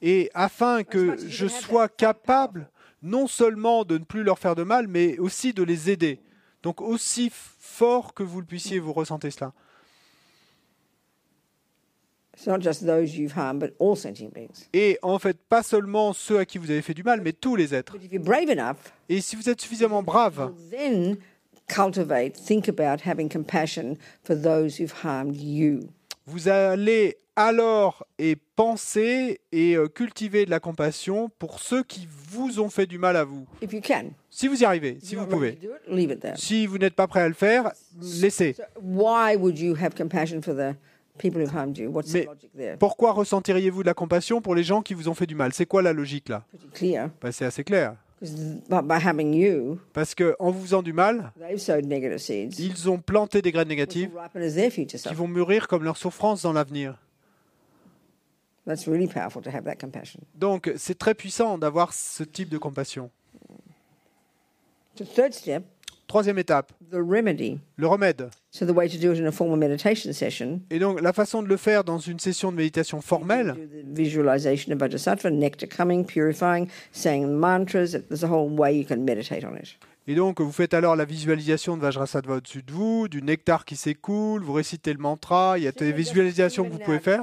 Et 0.03 0.31
afin 0.35 0.83
que 0.83 1.17
je 1.29 1.47
sois 1.47 1.89
capable 1.89 2.69
non 3.03 3.27
seulement 3.27 3.85
de 3.85 3.99
ne 3.99 4.05
plus 4.05 4.25
leur 4.25 4.39
faire 4.39 4.57
de 4.57 4.65
mal, 4.65 4.89
mais 4.89 5.19
aussi 5.19 5.53
de 5.53 5.63
les 5.63 5.91
aider. 5.91 6.21
Donc 6.63 6.81
aussi 6.81 7.31
fort 7.31 8.15
que 8.15 8.23
vous 8.23 8.41
le 8.41 8.47
puissiez, 8.47 8.79
vous 8.79 8.93
ressentez 8.93 9.31
cela. 9.31 9.53
It's 12.37 12.49
not 12.49 12.61
just 12.61 12.85
those 12.85 13.17
you've 13.17 13.37
harmed, 13.37 13.61
but 13.61 13.75
all 13.79 13.97
sentient 13.97 14.33
beings. 14.35 14.67
Et 14.73 14.99
en 15.03 15.21
fait, 15.21 15.39
pas 15.49 15.63
seulement 15.63 16.13
ceux 16.13 16.39
à 16.39 16.45
qui 16.45 16.59
vous 16.59 16.71
avez 16.71 16.83
fait 16.83 16.95
du 16.95 17.05
mal, 17.05 17.21
mais 17.21 17.33
tous 17.33 17.55
les 17.55 17.75
êtres. 17.75 17.97
Et 19.09 19.21
si 19.21 19.37
vous 19.37 19.49
êtes 19.49 19.61
suffisamment 19.61 20.03
brave, 20.03 20.53
cultivate, 21.69 22.35
think 22.37 22.69
about 22.69 23.01
having 23.07 23.29
compassion 23.29 23.97
for 24.23 24.35
those 24.41 24.79
who've 24.81 24.95
harmed 25.05 25.37
you. 25.37 25.81
vous 26.27 26.49
allez 26.49 27.17
alors 27.37 28.07
et 28.19 28.37
penser 28.57 29.41
et 29.51 29.75
euh, 29.77 29.89
cultiver 29.89 30.45
de 30.47 30.51
la 30.51 30.61
compassion 30.61 31.31
pour 31.39 31.59
ceux 31.61 31.83
qui 31.83 32.07
vous 32.31 32.61
ont 32.61 32.71
fait 32.71 32.87
du 32.87 32.97
mal 32.97 33.17
à 33.17 33.25
vous. 33.25 33.45
If 33.61 33.73
you 33.73 33.81
can. 33.81 34.11
Si 34.31 34.47
vous 34.47 34.62
y 34.62 34.65
arrivez, 34.65 34.99
si 35.03 35.17
vous 35.17 35.27
pouvez. 35.27 35.59
it, 35.91 36.11
it. 36.25 36.37
Si 36.37 36.67
vous 36.67 36.79
n'êtes 36.79 36.95
pas 36.95 37.09
prêt 37.09 37.23
à 37.23 37.29
le 37.29 37.35
faire, 37.35 37.73
laissez. 38.01 38.53
So 38.55 38.62
why 38.81 39.35
would 39.37 39.59
you 39.59 39.75
have 39.75 39.95
compassion 39.97 40.41
for 40.43 40.55
the 40.55 40.77
people 41.19 41.41
who've 41.43 41.53
harmed 41.55 41.77
you? 41.77 41.91
What's 41.91 42.12
Mais 42.12 42.23
the 42.23 42.29
logic 42.29 42.51
there? 42.57 42.77
pourquoi 42.79 43.12
ressentiriez-vous 43.12 43.83
de 43.83 43.89
la 43.89 43.95
compassion 43.95 44.41
pour 44.41 44.55
les 44.55 44.62
gens 44.62 44.81
qui 44.81 44.95
vous 44.95 45.09
ont 45.09 45.15
fait 45.15 45.27
du 45.27 45.35
mal? 45.35 45.53
C'est 45.53 45.67
quoi 45.67 45.83
la 45.83 45.93
logique 45.93 46.29
là? 46.29 46.45
Ben, 47.21 47.33
C'est 47.33 47.45
assez 47.47 47.65
clair. 47.65 47.97
Parce 49.93 50.15
que 50.15 50.37
en 50.39 50.51
vous 50.51 50.62
faisant 50.62 50.83
du 50.83 50.93
mal, 50.93 51.33
ils 52.59 52.91
ont 52.91 52.99
planté 52.99 53.43
des 53.43 53.53
graines 53.53 53.69
négatives 53.69 54.11
qui 54.87 55.15
vont 55.15 55.29
mûrir 55.29 55.69
comme 55.69 55.85
leur 55.85 55.97
souffrance 55.97 56.43
dans 56.43 56.53
l'avenir. 56.53 56.99
That's 58.67 58.89
really 58.89 59.07
powerful 59.07 59.43
to 59.43 59.51
have 59.51 59.65
that 59.65 59.77
compassion. 59.77 60.21
Donc 60.35 60.73
c'est 60.77 60.97
très 60.97 61.15
puissant 61.15 61.59
d'avoir 61.59 61.93
ce 61.93 62.25
type 62.25 62.49
de 62.49 62.57
compassion. 62.57 63.11
Troisième 66.07 66.39
étape, 66.39 66.73
the 66.91 66.97
remedy. 66.97 67.59
le 67.77 67.87
remède. 67.87 68.29
So 68.51 68.67
the 68.67 68.73
way 68.75 68.89
to 68.89 68.99
do 68.99 69.13
it 69.13 69.19
in 69.19 69.27
a 69.27 69.33
formal 69.33 69.57
meditation 69.59 70.13
session, 70.13 70.61
Et 70.71 70.79
donc 70.79 71.01
la 71.01 71.13
façon 71.13 71.43
de 71.43 71.49
le 71.49 71.57
faire 71.57 71.83
dans 71.83 71.99
une 71.99 72.19
session 72.19 72.53
de 72.53 72.57
méditation 72.57 73.01
formelle, 73.01 73.55
visualization 73.93 74.73
of 74.73 74.79
Vajrasattva, 74.79 75.31
nectar 75.31 75.69
coming, 75.69 76.05
purifying, 76.05 76.69
saying 76.93 77.27
mantras. 77.39 77.93
There's 78.09 78.23
a 78.23 78.29
whole 78.29 78.49
way 78.49 78.77
you 78.77 78.85
can 78.85 79.05
meditate 79.05 79.45
on 79.45 79.57
it. 79.57 79.77
Et 80.07 80.15
donc 80.15 80.41
vous 80.41 80.53
faites 80.53 80.75
alors 80.75 80.97
la 80.97 81.05
visualisation 81.05 81.77
de 81.77 81.83
Vajrasattva 81.83 82.37
au-dessus 82.37 82.63
de 82.63 82.73
vous, 82.73 83.09
du 83.09 83.23
nectar 83.23 83.65
qui 83.65 83.77
s'écoule, 83.77 84.43
vous 84.43 84.53
récitez 84.53 84.93
le 84.93 84.99
mantra, 84.99 85.59
il 85.59 85.65
y 85.65 85.69
a 85.69 85.73
des 85.73 85.93
visualisations 85.93 86.65
que 86.65 86.71
vous 86.71 86.79
pouvez 86.79 86.99
faire. 86.99 87.23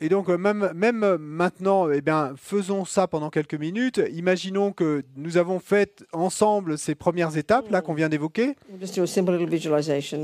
Et 0.00 0.08
donc, 0.08 0.28
euh, 0.28 0.38
même, 0.38 0.70
même 0.74 1.02
euh, 1.02 1.18
maintenant, 1.18 1.90
eh 1.90 2.00
bien, 2.00 2.34
faisons 2.36 2.84
ça 2.84 3.06
pendant 3.08 3.30
quelques 3.30 3.54
minutes. 3.54 4.00
Imaginons 4.12 4.72
que 4.72 5.02
nous 5.16 5.36
avons 5.36 5.58
fait 5.58 6.04
ensemble 6.12 6.78
ces 6.78 6.94
premières 6.94 7.36
étapes 7.36 7.70
là 7.70 7.80
qu'on 7.80 7.94
vient 7.94 8.08
d'évoquer. 8.08 8.54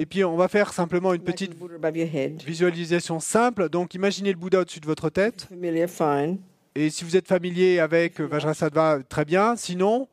Et 0.01 0.07
puis, 0.07 0.25
on 0.25 0.37
va 0.37 0.49
faire 0.49 0.73
simplement 0.73 1.13
une 1.13 1.23
petite 1.23 1.53
visualisation 2.45 3.21
simple. 3.21 3.69
Donc, 3.69 3.95
imaginez 3.95 4.31
le 4.31 4.39
Bouddha 4.39 4.61
au-dessus 4.61 4.81
de 4.81 4.87
votre 4.87 5.11
tête. 5.11 5.49
Et 6.77 6.91
si 6.91 7.05
vous 7.05 7.17
êtes 7.17 7.29
familier 7.29 7.79
avec 7.79 8.21
euh, 8.21 8.27
Vajrasattva, 8.27 8.99
très 9.09 9.25
bien. 9.25 9.55
Sinon, 9.55 10.09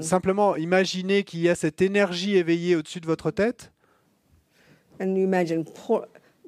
simplement 0.00 0.56
imaginez 0.56 1.24
qu'il 1.24 1.40
y 1.40 1.48
a 1.48 1.54
cette 1.54 1.80
énergie 1.80 2.36
éveillée 2.36 2.76
au-dessus 2.76 3.00
de 3.00 3.06
votre 3.06 3.30
tête. 3.30 3.72
And 5.00 5.16
you 5.16 5.24
imagine 5.24 5.64
pour, 5.64 6.04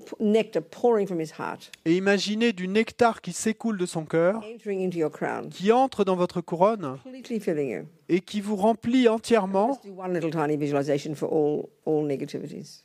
p- 0.07 0.14
nectar 0.24 0.62
pouring 0.62 1.07
from 1.07 1.20
his 1.20 1.32
heart, 1.38 1.70
Et 1.84 1.96
imaginez 1.96 2.52
du 2.52 2.68
nectar 2.68 3.20
qui 3.20 3.32
s'écoule 3.32 3.76
de 3.78 3.86
son 3.86 4.04
cœur, 4.04 4.40
entering 4.54 4.86
into 4.86 4.98
your 4.98 5.11
crown, 5.11 5.48
qui 5.50 5.70
entre 5.72 6.04
dans 6.04 6.16
votre 6.16 6.40
couronne 6.40 6.96
et 8.09 8.20
qui 8.20 8.40
vous 8.40 8.54
remplit 8.57 9.09
entièrement. 9.09 9.78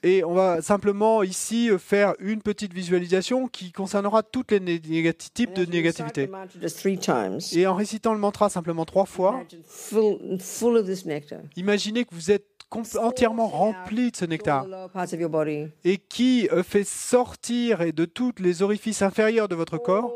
Et 0.03 0.24
on 0.24 0.34
va 0.34 0.61
simplement 0.61 1.24
ici 1.24 1.69
euh, 1.69 1.78
faire 1.78 2.13
une 2.19 2.41
petite 2.41 2.74
visualisation 2.74 3.47
qui 3.47 3.72
concernera 3.72 4.24
tous 4.24 4.43
les 4.49 4.59
négati- 4.59 5.30
types 5.34 5.53
de 5.53 5.65
négativité. 5.65 6.28
the 6.28 6.32
mantra 6.32 6.59
just 6.61 6.80
three 6.80 6.97
times, 6.97 7.39
Et 7.53 7.67
en 7.67 7.76
récitant 7.76 8.13
le 8.13 8.19
mantra 8.19 8.49
simplement 8.49 8.86
trois 8.86 9.05
fois, 9.05 9.41
imagine 9.41 9.59
full, 9.63 10.39
full 10.39 10.78
of 10.78 10.86
this 10.88 11.05
nectar. 11.05 11.39
imaginez 11.55 12.03
que 12.05 12.13
vous 12.15 12.32
êtes 12.32 12.51
entièrement 12.99 13.47
rempli 13.47 14.11
de 14.11 14.15
ce 14.15 14.26
nectar 14.26 14.65
the 14.65 14.69
lower 14.69 14.88
parts 14.93 15.13
of 15.13 15.19
your 15.19 15.30
body, 15.30 15.67
et 15.84 15.97
qui 15.97 16.47
euh, 16.51 16.63
fait 16.63 16.86
sortir 16.86 17.82
et 17.82 17.91
de 17.91 18.05
tous 18.05 18.34
les 18.39 18.61
orifices 18.61 19.01
inférieurs 19.01 19.47
de 19.47 19.55
votre 19.55 19.78
corps 19.78 20.11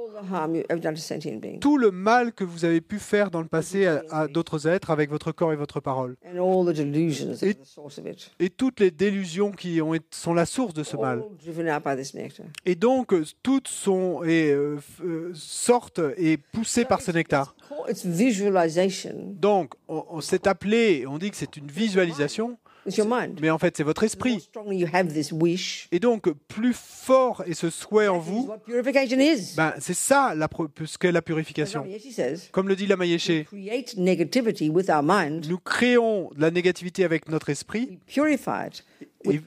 tout 1.60 1.78
le 1.78 1.92
mal 1.92 2.32
que 2.34 2.44
vous 2.44 2.66
avez 2.66 2.82
pu 2.82 3.00
faire 3.00 3.32
dans 3.32 3.42
le 3.42 3.48
passé 3.48 3.86
à, 3.86 4.02
à 4.12 4.28
d'autres 4.28 4.68
êtres 4.68 4.90
avec 4.90 5.10
votre 5.10 5.32
corps 5.32 5.52
et 5.54 5.56
votre 5.56 5.80
parole. 5.80 6.16
and 6.26 6.38
all 6.38 6.66
the 6.66 6.76
delusions 6.78 7.34
that 7.38 7.44
are 7.46 7.50
Et- 7.50 7.54
the 7.56 7.66
source 7.66 8.00
of 8.00 8.06
it, 8.08 8.32
Et 8.40 8.50
toutes 8.50 8.80
les 8.80 8.92
délusions 8.92 9.52
qui 9.52 9.82
ont, 9.82 9.94
sont 10.12 10.34
la 10.34 10.46
source 10.46 10.74
de 10.74 10.84
ce 10.84 10.96
mal. 10.98 11.24
Et 12.66 12.76
donc, 12.76 13.14
euh, 13.14 13.24
toutes 13.44 13.68
sont 13.68 14.24
et, 14.24 14.52
euh, 14.52 14.78
sortent 15.34 16.02
et 16.18 16.38
poussées 16.38 16.86
par 16.86 17.02
ce 17.02 17.12
nectar. 17.12 17.56
Donc, 19.40 19.74
on, 19.88 20.04
on 20.10 20.22
s'est 20.22 20.48
appelé, 20.48 21.06
on 21.08 21.18
dit 21.18 21.32
que 21.32 21.38
c'est 21.38 21.58
une 21.58 21.68
visualisation, 21.68 22.58
It's 22.88 22.98
your 22.98 23.08
mind. 23.08 23.40
mais 23.42 23.50
en 23.50 23.58
fait, 23.58 23.76
c'est 23.76 23.84
votre 23.84 24.04
esprit. 24.04 24.48
Et 25.92 26.00
donc, 26.00 26.30
plus 26.48 26.76
fort 26.76 27.44
est 27.48 27.56
ce 27.56 27.72
souhait 27.72 28.08
en 28.08 28.20
vous, 28.20 28.48
ben, 29.58 29.74
c'est 29.80 29.96
ça 29.96 30.36
la, 30.36 30.48
ce 30.86 30.98
qu'est 31.00 31.12
la 31.12 31.24
purification. 31.24 31.84
Comme 32.52 32.68
le 32.68 32.76
dit 32.76 32.86
la 32.86 32.96
Mayéché, 32.96 33.46
create 33.46 33.98
negativity 33.98 34.70
with 34.70 34.90
our 34.90 35.02
mind, 35.04 35.48
nous 35.50 35.58
créons 35.58 36.30
de 36.36 36.42
la 36.42 36.52
négativité 36.52 37.04
avec 37.04 37.28
notre 37.30 37.50
esprit 37.50 37.98
Et- 39.24 39.42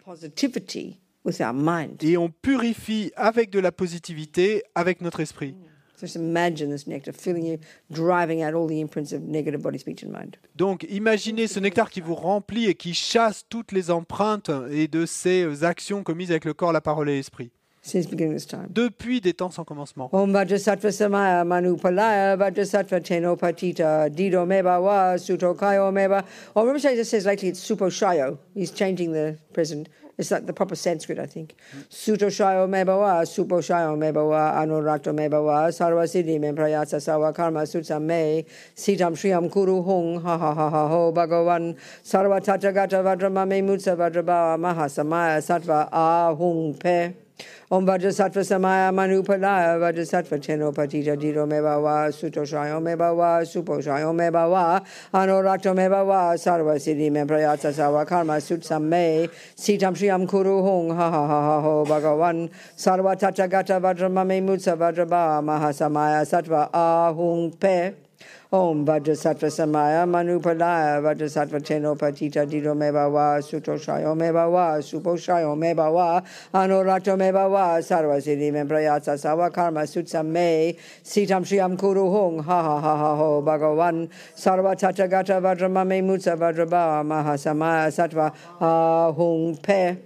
on 2.16 2.30
purifie 2.30 3.12
avec 3.14 3.50
de 3.50 3.60
la 3.60 3.70
positivité 3.70 4.64
avec 4.74 5.00
notre 5.00 5.20
esprit. 5.20 5.54
Just 6.00 6.16
imagine 6.16 6.70
this 6.70 6.86
nectar 6.86 7.12
filling 7.12 7.44
you, 7.44 7.58
driving 7.90 8.42
out 8.42 8.54
all 8.54 8.68
the 8.68 8.80
imprints 8.80 9.12
of 9.12 9.22
negative 9.22 9.62
body, 9.62 9.78
speech, 9.78 10.04
and 10.04 10.12
mind. 10.12 10.36
Donc 10.54 10.86
imaginez 10.88 11.48
ce 11.48 11.58
nectar 11.58 11.90
qui 11.90 12.00
vous 12.00 12.14
remplit 12.14 12.66
et 12.66 12.74
qui 12.74 12.94
chasse 12.94 13.44
toutes 13.48 13.72
les 13.72 13.90
empreintes 13.90 14.50
et 14.70 14.86
de 14.86 15.06
ces 15.06 15.64
actions 15.64 16.04
commises 16.04 16.30
avec 16.30 16.44
le 16.44 16.54
corps, 16.54 16.72
la 16.72 16.80
parole 16.80 17.10
et 17.10 17.16
l'esprit. 17.16 17.50
Since 17.80 18.06
beginning 18.06 18.34
this 18.34 18.46
time. 18.46 18.66
Depuis 18.68 19.20
des 19.20 19.32
temps 19.32 19.50
sans 19.50 19.64
commencement. 19.64 20.10
Om 20.12 20.32
Vajrasattva 20.32 20.92
Samaya 20.92 21.44
Manupalaya 21.44 22.36
Vajrasattva 22.36 23.00
Teno 23.00 23.34
Patita 23.36 24.10
Dido 24.10 24.44
Meba 24.44 24.78
Wa 24.80 25.16
Suto 25.16 25.54
Kayo 25.54 25.90
Meba. 25.90 26.24
Rinpoche 26.54 26.94
just 26.96 27.10
says 27.10 27.24
lately 27.24 27.48
it's 27.48 27.60
Supo 27.60 27.88
Shayo. 27.88 28.38
He's 28.54 28.72
changing 28.72 29.12
the 29.12 29.38
present. 29.52 29.88
It's 30.18 30.32
like 30.32 30.46
the 30.46 30.52
proper 30.52 30.74
Sanskrit, 30.74 31.20
I 31.20 31.26
think. 31.26 31.54
Suto 31.88 32.26
Shayo 32.26 32.68
Meba 32.68 32.98
Wa 32.98 33.22
Supo 33.22 33.60
Shayo 33.62 33.96
Meba 33.96 34.28
Wa 34.28 34.60
Anurakto 34.60 35.14
Meba 35.14 35.44
Wa 35.44 35.68
Sarva 35.68 36.08
Siddhi 36.08 36.40
Mem 36.40 36.56
Prayatsa 36.56 37.00
Sawa 37.00 37.32
Karma 37.32 37.60
Sutsa 37.60 38.02
Me 38.02 38.44
Sitam 38.74 39.14
Shriyam 39.14 39.48
Kuru 39.48 39.80
Hung 39.80 40.20
Ha 40.20 40.36
Ha 40.36 40.54
Ha 40.54 40.70
Ha 40.70 40.88
Ho 40.88 41.12
Bhagavan 41.12 41.76
Sarva 42.02 42.40
Tatagata 42.44 43.00
Vadrama 43.04 43.46
Me 43.46 43.60
Mutsa 43.60 43.96
Vadrabha 43.96 44.58
Mahasamaya 44.58 45.38
Sattva 45.38 45.88
Ah 45.92 46.34
Hung 46.34 46.74
Pe. 46.74 47.27
Om 47.70 47.86
Vajrasattva 47.86 48.42
Samaya 48.42 48.90
Manupalaya 48.90 49.78
Vajrasattva 49.78 50.40
Teno 50.40 50.72
Patita 50.72 51.16
Dito 51.16 51.46
Meba 51.46 51.80
Va 51.82 52.10
Suto 52.10 52.42
Shayo 52.42 52.80
Meba 52.80 53.14
Va 53.14 53.44
Supo 53.44 53.78
Shayo 53.78 54.14
Meba 54.14 54.48
Va 54.48 54.82
Anorakto 55.12 55.74
Meba 55.74 56.04
Va 56.06 56.34
Sarva 56.34 56.76
Siddhi 56.76 57.10
Me 57.12 57.24
Prayatsa 57.24 57.72
Sawa 57.74 58.06
Karma 58.06 58.34
Sutsam 58.40 58.82
Me 58.84 59.28
Sitam 59.54 59.94
Shriyam 59.94 60.26
Kuru 60.26 60.62
Hung 60.62 60.90
Ha 60.90 61.10
Ha 61.10 61.26
Ha 61.26 61.42
Ha 61.42 61.60
Ho 61.60 61.84
Bhagavan 61.84 62.50
Sarva 62.76 63.14
Tatagata 63.16 63.78
Vajrama 63.80 64.26
Me 64.26 64.40
Mutsa 64.40 64.76
Vajraba 64.76 65.42
Mahasamaya 65.44 66.24
Sattva 66.24 66.70
Ahung 66.72 67.58
Pe 67.60 68.07
Om 68.50 68.86
Vajrasattva 68.86 69.48
Samaya 69.50 70.06
Manupalaya 70.06 71.00
Vajrasattva 71.02 71.60
Teno 71.60 71.94
Patita 71.96 72.46
Dido 72.48 72.74
Meba 72.74 73.10
Va 73.12 73.40
Suto 73.42 73.76
Shayo 73.78 74.16
Meba 74.16 74.50
Va 74.50 74.78
Supo 74.80 75.16
Shayo 75.16 75.54
Meba 75.56 75.92
Va 75.92 76.22
Anorakto 76.54 77.16
Meba 77.16 77.48
Va 77.50 77.78
Sarva 77.80 78.16
Siddhi 78.20 78.50
Me 78.52 78.64
Prayatsa 78.64 79.18
Sawa 79.18 79.50
Karma 79.50 79.80
Sutsam 79.80 80.26
Me 80.26 80.76
Sitam 81.04 81.44
Shriyam 81.44 81.78
Kuru 81.78 82.10
Hung 82.10 82.42
Ha 82.42 82.62
Ha 82.62 82.80
Ha 82.80 82.96
Ha 82.96 83.16
Ho 83.16 83.42
Bhagavan 83.42 84.08
Sarva 84.34 84.74
Tatagata 84.74 85.40
Vajrama 85.40 85.86
Me 85.86 86.00
Mutsa 86.00 86.36
Vajraba 86.36 87.04
Mahasamaya 87.04 87.88
Sattva 87.92 88.34
Ahung 88.60 89.62
Pe 89.62 89.96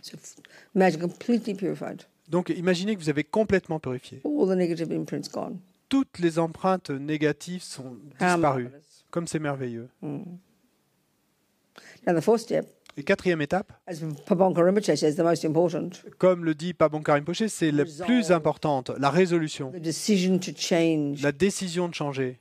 So 0.00 0.16
f- 0.16 0.36
imagine 0.74 1.00
completely 1.00 1.54
purified. 1.54 2.06
Donc 2.32 2.48
imaginez 2.48 2.96
que 2.96 3.00
vous 3.00 3.10
avez 3.10 3.24
complètement 3.24 3.78
purifié. 3.78 4.22
All 4.24 4.48
the 4.48 4.56
negative 4.56 4.90
imprints 4.90 5.28
gone. 5.30 5.58
Toutes 5.90 6.18
les 6.18 6.38
empreintes 6.38 6.90
négatives 6.90 7.62
sont 7.62 7.98
disparues. 8.18 8.70
Comme 9.10 9.26
c'est 9.26 9.38
merveilleux. 9.38 9.88
Now 10.02 12.14
the 12.14 12.22
fourth 12.22 12.40
step 12.40 12.66
Et 12.96 13.04
quatrième 13.04 13.40
étape, 13.40 13.72
as 13.86 14.00
Pabonka 14.26 14.62
Rinpoche 14.62 14.94
says, 14.96 15.14
the 15.14 15.20
most 15.20 15.44
important, 15.44 15.90
comme 16.18 16.44
le 16.44 16.54
dit 16.54 16.74
Pabon 16.74 17.02
Karim 17.02 17.24
Poché, 17.24 17.48
c'est 17.48 17.70
la 17.70 17.84
plus 17.84 18.32
importante, 18.32 18.90
la 18.98 19.08
résolution, 19.08 19.70
the 19.70 19.80
decision 19.80 20.38
to 20.38 20.52
change. 20.54 21.22
la 21.22 21.32
décision 21.32 21.88
de 21.88 21.94
changer. 21.94 22.38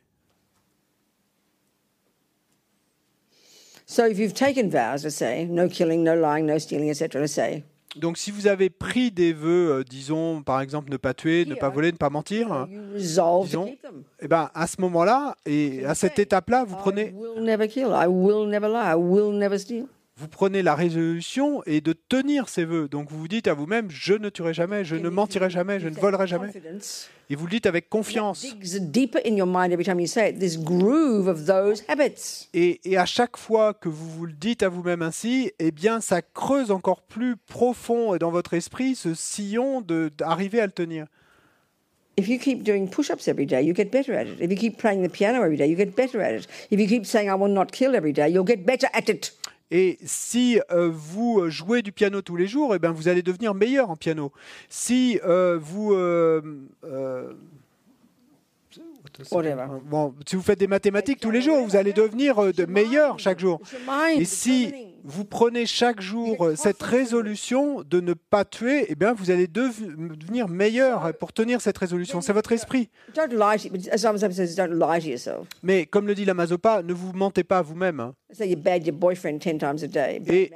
So 3.86 4.06
if 4.06 4.20
you've 4.20 4.34
taken 4.34 4.70
vows, 4.70 5.04
let's 5.04 5.16
say, 5.16 5.46
no 5.46 5.70
killing, 5.70 6.04
no 6.04 6.16
lying, 6.16 6.46
no 6.46 6.58
stealing, 6.58 6.89
etc., 6.89 7.22
let's 7.22 7.34
say, 7.34 7.64
Donc 7.98 8.18
si 8.18 8.32
vous 8.32 8.48
avez 8.48 8.70
pris 8.70 9.12
des 9.12 9.34
vœux, 9.34 9.72
euh, 9.72 9.84
disons 9.84 10.42
par 10.44 10.62
exemple 10.62 10.89
ne 10.89 10.98
pas 10.98 11.14
tuer, 11.14 11.46
ne 11.46 11.56
pas 11.56 11.70
voler, 11.70 11.92
ne 11.92 11.98
pas 11.98 12.10
mentir, 12.10 12.68
disons, 12.96 13.76
eh 14.22 14.28
ben, 14.28 14.50
à 14.54 14.68
ce 14.68 14.80
moment-là 14.80 15.36
et 15.46 15.86
à 15.86 15.94
cette 15.94 16.18
étape-là, 16.20 16.64
vous 16.64 16.76
I 16.76 16.80
prenez, 16.80 17.14
vous 20.22 20.28
prenez 20.28 20.61
la 20.61 20.76
résolution 20.76 21.63
et 21.65 21.82
de 21.82 21.93
tenir 21.93 22.47
ces 22.47 22.63
vœux. 22.63 22.88
Donc 22.88 23.09
vous 23.09 23.17
vous 23.17 23.28
dites 23.28 23.47
à 23.47 23.55
vous-même, 23.55 23.89
je 23.89 24.13
ne 24.13 24.30
tuerai 24.30 24.53
jamais, 24.53 24.86
je 24.86 24.95
ne 24.95 25.09
mentirai 25.09 25.49
jamais, 25.49 25.80
je 25.80 25.89
ne 25.89 25.95
volerai 25.95 26.28
jamais. 26.28 26.51
Et 27.32 27.36
vous 27.36 27.45
le 27.47 27.51
dites 27.51 27.65
avec 27.65 27.89
confiance. 27.89 28.45
Et, 32.53 32.82
et 32.84 32.97
à 32.97 33.05
chaque 33.05 33.38
fois 33.38 33.74
que 33.74 33.89
vous 33.89 34.09
vous 34.11 34.26
le 34.28 34.34
dites 34.34 34.61
à 34.61 34.69
vous-même 34.69 35.01
ainsi, 35.01 35.51
eh 35.57 35.72
bien, 35.72 36.01
ça 36.01 36.22
creuse 36.22 36.69
encore 36.69 37.01
plus 37.01 37.36
profond 37.36 38.15
dans 38.17 38.30
votre 38.30 38.53
esprit 38.53 38.93
ce 38.93 39.15
sillon 39.15 39.82
d'arriver 39.82 40.61
à 40.61 40.67
le 40.67 40.72
tenir. 40.72 41.07
If 42.17 42.28
you 42.28 42.38
keep 42.38 42.63
doing 42.63 42.88
push-ups 42.89 43.28
every 43.28 43.47
day, 43.47 43.63
you 43.63 43.74
get 43.74 43.86
better 43.86 44.13
at 44.13 44.28
it. 44.28 44.39
If 44.39 44.51
you 44.51 44.57
keep 44.57 44.78
playing 44.78 45.01
the 45.01 45.09
piano 45.09 45.41
every 45.41 45.57
day, 45.57 45.67
you 45.67 45.78
get 45.78 45.95
better 45.95 46.22
at 46.22 46.34
it. 46.34 46.47
If 46.69 46.80
you 46.80 46.86
keep 46.86 47.05
saying 47.07 47.30
"I 47.30 47.36
will 47.36 47.51
not 47.51 47.72
kill" 47.72 47.95
every 47.95 48.11
day, 48.13 48.30
you'll 48.30 48.45
get 48.45 48.65
better 48.65 48.88
at 48.93 49.09
it. 49.09 49.32
Et 49.72 49.97
si 50.03 50.59
euh, 50.69 50.91
vous 50.93 51.49
jouez 51.49 51.82
du 51.82 51.91
piano 51.91 52.22
tous 52.22 52.36
les 52.36 52.47
jours, 52.47 52.76
eh 52.76 52.80
ben, 52.80 52.91
vous 52.91 53.07
allez 53.07 53.22
devenir 53.22 53.53
meilleur 53.53 53.89
en 53.89 53.95
piano. 53.95 54.32
Si 54.69 55.19
euh, 55.24 55.57
vous... 55.59 55.93
Whatever. 59.32 59.66
Bon, 59.86 60.14
si 60.28 60.36
vous 60.36 60.41
faites 60.41 60.59
des 60.59 60.68
mathématiques 60.68 61.20
tous 61.20 61.32
les 61.32 61.41
jours, 61.41 61.64
vous 61.66 61.76
allez 61.76 61.93
devenir 61.93 62.39
euh, 62.41 62.51
de 62.51 62.66
meilleur 62.66 63.20
chaque 63.20 63.39
jour. 63.39 63.59
Et 64.20 64.26
si 64.26 64.74
vous 65.03 65.26
prenez 65.26 65.66
chaque 65.66 65.99
jour 66.01 66.45
euh, 66.45 66.55
cette 66.55 66.82
résolution 66.82 67.82
de 67.84 67.99
ne 68.01 68.14
pas 68.14 68.45
tuer, 68.45 68.86
eh 68.89 68.95
bien, 68.95 69.14
vous 69.14 69.32
allez 69.32 69.47
dev- 69.47 69.95
devenir 70.18 70.47
meilleur 70.47 71.12
pour 71.18 71.34
tenir 71.34 71.59
cette 71.62 71.78
résolution. 71.78 72.22
C'est 72.22 72.34
votre 72.34 72.51
esprit. 72.51 72.89
Don't 73.16 73.30
lie 73.34 73.57
to 73.57 73.70
but 73.70 73.88
as 73.91 73.97
Sam 73.97 74.18
says, 74.18 74.55
don't 74.55 74.74
lie 74.80 74.99
to 75.01 75.07
yourself. 75.07 75.47
Mais 75.64 75.86
comme 75.86 76.07
le 76.07 76.16
dit 76.16 76.26
la 76.26 76.34
Mazopa, 76.34 76.84
ne 76.84 76.93
vous 76.93 77.14
mentez 77.14 77.43
pas 77.43 77.57
à 77.59 77.62
vous-même. 77.62 77.99
hein. 77.99 78.14
Et-. 80.28 80.51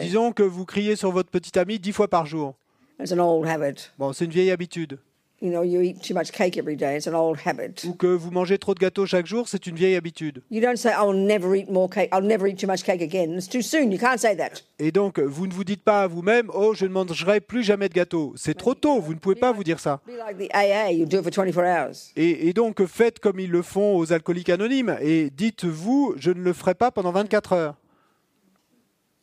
Disons 0.00 0.32
que 0.32 0.42
vous 0.42 0.64
criez 0.64 0.96
sur 0.96 1.10
votre 1.12 1.30
petit 1.30 1.58
ami 1.58 1.78
dix 1.78 1.92
fois 1.92 2.08
par 2.08 2.26
jour. 2.26 2.54
It's 3.00 3.12
an 3.12 3.18
old 3.18 3.46
habit. 3.48 3.90
Bon, 3.98 4.12
c'est 4.12 4.24
une 4.26 4.30
vieille 4.30 4.50
habitude. 4.50 4.98
You 5.42 5.50
know, 5.50 5.62
you 5.62 5.80
eat 5.80 6.02
too 6.02 6.12
much 6.12 6.32
cake 6.32 6.58
every 6.58 6.76
day. 6.76 6.96
It's 6.96 7.06
an 7.06 7.14
old 7.14 7.38
habit. 7.46 7.82
Ou 7.86 7.94
que 7.94 8.06
vous 8.06 8.30
mangez 8.30 8.58
trop 8.58 8.74
de 8.74 8.78
gâteaux 8.78 9.06
chaque 9.06 9.24
jour, 9.26 9.48
c'est 9.48 9.66
une 9.66 9.74
vieille 9.74 9.96
habitude. 9.96 10.42
You 10.50 10.60
don't 10.60 10.76
say, 10.76 10.90
"I'll 10.90 11.14
never 11.14 11.56
eat 11.56 11.70
more 11.70 11.88
cake. 11.88 12.10
I'll 12.12 12.22
never 12.22 12.46
eat 12.46 12.58
too 12.58 12.66
much 12.66 12.82
cake 12.84 13.00
again." 13.00 13.38
It's 13.38 13.48
too 13.48 13.62
soon. 13.62 13.90
You 13.90 13.98
can't 13.98 14.18
say 14.18 14.36
that. 14.36 14.62
Et 14.78 14.92
donc, 14.92 15.18
vous 15.18 15.46
ne 15.46 15.54
vous 15.54 15.64
dites 15.64 15.82
pas 15.82 16.02
à 16.02 16.06
vous-même, 16.06 16.50
oh, 16.52 16.74
je 16.74 16.84
ne 16.84 16.90
mangerai 16.90 17.40
plus 17.40 17.62
jamais 17.62 17.88
de 17.88 17.94
gâteau. 17.94 18.34
C'est 18.36 18.52
trop 18.52 18.74
tôt, 18.74 19.00
vous 19.00 19.14
ne 19.14 19.18
pouvez 19.18 19.34
pas 19.34 19.50
vous 19.50 19.64
dire 19.64 19.80
ça. 19.80 20.02
Be 20.06 20.10
like 20.10 20.36
the 20.36 20.54
AA. 20.54 20.92
You 20.92 21.06
do 21.06 21.20
it 21.20 21.24
for 21.24 21.32
24 21.32 21.64
hours. 21.64 22.10
Et, 22.16 22.48
et 22.48 22.52
donc, 22.52 22.84
faites 22.84 23.18
comme 23.18 23.40
ils 23.40 23.50
le 23.50 23.62
font 23.62 23.96
aux 23.96 24.12
alcooliques 24.12 24.50
anonymes 24.50 24.98
et 25.00 25.30
dites-vous, 25.30 26.16
je 26.18 26.32
ne 26.32 26.42
le 26.42 26.52
ferai 26.52 26.74
pas 26.74 26.90
pendant 26.90 27.12
24 27.12 27.52
heures. 27.54 27.76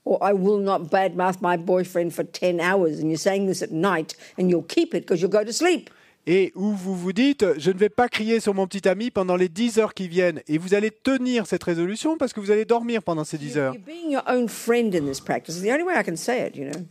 Or 0.03 0.17
I 0.21 0.33
will 0.33 0.63
not 0.63 0.89
badmouth 0.89 1.41
my 1.41 1.57
boyfriend 1.57 2.11
for 2.11 2.23
10 2.23 2.59
hours. 2.59 2.99
And 3.01 3.09
you're 3.09 3.17
saying 3.17 3.45
this 3.45 3.61
at 3.61 3.71
night 3.71 4.15
and 4.39 4.49
you'll 4.49 4.65
keep 4.67 4.95
it 4.95 5.05
because 5.05 5.21
you'll 5.21 5.29
go 5.29 5.43
to 5.43 5.51
sleep. 5.53 5.91
Et 6.29 6.51
où 6.55 6.73
vous 6.73 6.93
vous 6.93 7.13
dites, 7.13 7.45
je 7.57 7.71
ne 7.71 7.77
vais 7.77 7.87
pas 7.87 8.09
crier 8.09 8.41
sur 8.41 8.53
mon 8.53 8.67
petit 8.67 8.87
ami 8.89 9.11
pendant 9.11 9.37
les 9.37 9.47
10 9.47 9.79
heures 9.79 9.93
qui 9.93 10.09
viennent. 10.09 10.41
Et 10.49 10.57
vous 10.57 10.73
allez 10.73 10.91
tenir 10.91 11.47
cette 11.47 11.63
résolution 11.63 12.17
parce 12.17 12.33
que 12.33 12.41
vous 12.41 12.51
allez 12.51 12.65
dormir 12.65 13.01
pendant 13.01 13.23
ces 13.23 13.37
10 13.37 13.57
heures. 13.57 13.75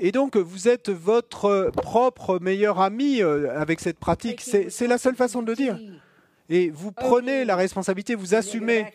Et 0.00 0.10
donc, 0.10 0.38
vous 0.38 0.68
êtes 0.68 0.88
votre 0.88 1.70
propre 1.76 2.38
meilleur 2.40 2.80
ami 2.80 3.20
euh, 3.20 3.60
avec 3.60 3.80
cette 3.80 3.98
pratique. 3.98 4.40
C'est 4.40 4.86
la 4.86 4.96
seule 4.96 5.16
façon 5.16 5.42
de 5.42 5.48
le 5.48 5.54
dire. 5.54 5.78
Et 6.48 6.70
vous 6.70 6.92
prenez 6.92 7.44
la 7.44 7.56
responsabilité, 7.56 8.14
vous 8.14 8.34
assumez 8.34 8.86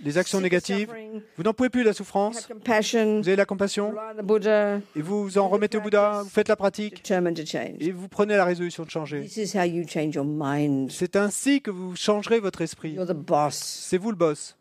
les 0.00 0.18
actions 0.18 0.40
négatives. 0.40 0.90
Vous 1.36 1.42
n'en 1.42 1.52
pouvez 1.52 1.68
plus 1.68 1.82
de 1.82 1.88
la 1.88 1.92
souffrance. 1.92 2.48
Vous 2.48 3.28
avez 3.28 3.36
la 3.36 3.44
compassion. 3.44 3.94
Et 4.96 5.02
vous 5.02 5.24
vous 5.24 5.38
en 5.38 5.48
remettez 5.48 5.76
au 5.78 5.82
Bouddha. 5.82 6.22
Vous 6.22 6.30
faites 6.30 6.48
la 6.48 6.56
pratique. 6.56 7.10
Et 7.80 7.92
vous 7.92 8.08
prenez 8.08 8.36
la 8.36 8.44
résolution 8.44 8.84
de 8.84 8.90
changer. 8.90 9.20
This 9.22 9.36
is 9.36 9.58
how 9.58 9.64
you 9.64 9.86
change 9.86 10.14
your 10.14 10.24
mind. 10.24 10.90
C'est 10.90 11.16
ainsi 11.16 11.60
que 11.60 11.70
vous 11.70 11.96
changerez 11.96 12.40
votre 12.40 12.62
esprit. 12.62 12.92
You're 12.92 13.06
the 13.06 13.12
boss. 13.12 13.56
C'est 13.56 13.98
vous 13.98 14.10
le 14.10 14.16
boss. 14.16 14.56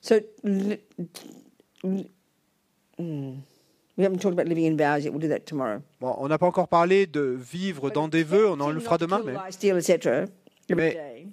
So, 0.00 0.16
li- 0.42 0.80
li- 1.84 2.10
mm. 2.98 3.34
We 3.96 4.04
haven't 4.04 4.18
talked 4.18 4.38
about 4.38 4.48
living 4.48 4.64
in 4.64 4.76
vows 4.76 5.04
yet. 5.04 5.10
We'll 5.12 5.20
do 5.20 5.28
that 5.28 5.40
tomorrow. 5.40 5.82
Bon, 6.00 6.14
on 6.18 6.28
n'a 6.28 6.38
pas 6.38 6.46
encore 6.46 6.68
parlé 6.68 7.06
de 7.06 7.36
vivre 7.38 7.90
dans 7.90 8.08
des 8.08 8.22
vœux, 8.22 8.48
on 8.48 8.60
en 8.60 8.70
le 8.70 8.80
fera 8.80 8.98
demain, 8.98 9.22
mais, 9.24 9.34
steal, 9.50 9.76
etc. 9.76 10.26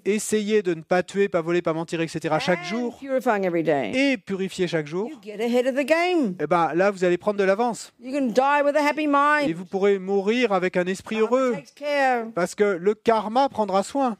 Essayez 0.05 0.61
de 0.61 0.73
ne 0.73 0.81
pas 0.81 1.03
tuer, 1.03 1.29
pas 1.29 1.41
voler, 1.41 1.61
pas 1.61 1.73
mentir, 1.73 2.01
etc. 2.01 2.35
chaque 2.39 2.63
jour 2.63 2.99
et 3.93 4.17
purifier 4.17 4.67
chaque 4.67 4.87
jour. 4.87 5.09
Et 5.25 6.47
ben 6.47 6.73
là, 6.73 6.91
vous 6.91 7.03
allez 7.03 7.17
prendre 7.17 7.37
de 7.37 7.43
l'avance 7.43 7.93
You 8.01 8.11
can 8.11 8.27
die 8.27 8.63
with 8.65 8.75
a 8.75 8.85
happy 8.87 9.03
et 9.03 9.07
mind. 9.07 9.55
vous 9.55 9.65
pourrez 9.65 9.99
mourir 9.99 10.51
avec 10.51 10.77
un 10.77 10.85
esprit 10.85 11.19
heureux 11.19 11.55
parce 12.33 12.55
que 12.55 12.63
le 12.63 12.93
karma 12.93 13.49
prendra 13.49 13.83
soin. 13.83 14.17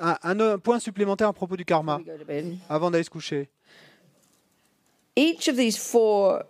Un, 0.00 0.16
un- 0.22 0.58
point 0.58 0.78
supplémentaire 0.78 1.28
à 1.28 1.32
propos 1.32 1.56
du 1.56 1.64
karma 1.64 2.00
avant 2.68 2.90
d'aller 2.90 3.04
se 3.04 3.10
coucher. 3.10 3.48
Each 5.18 5.48
of 5.48 5.56
these 5.56 5.76
four 5.76 6.44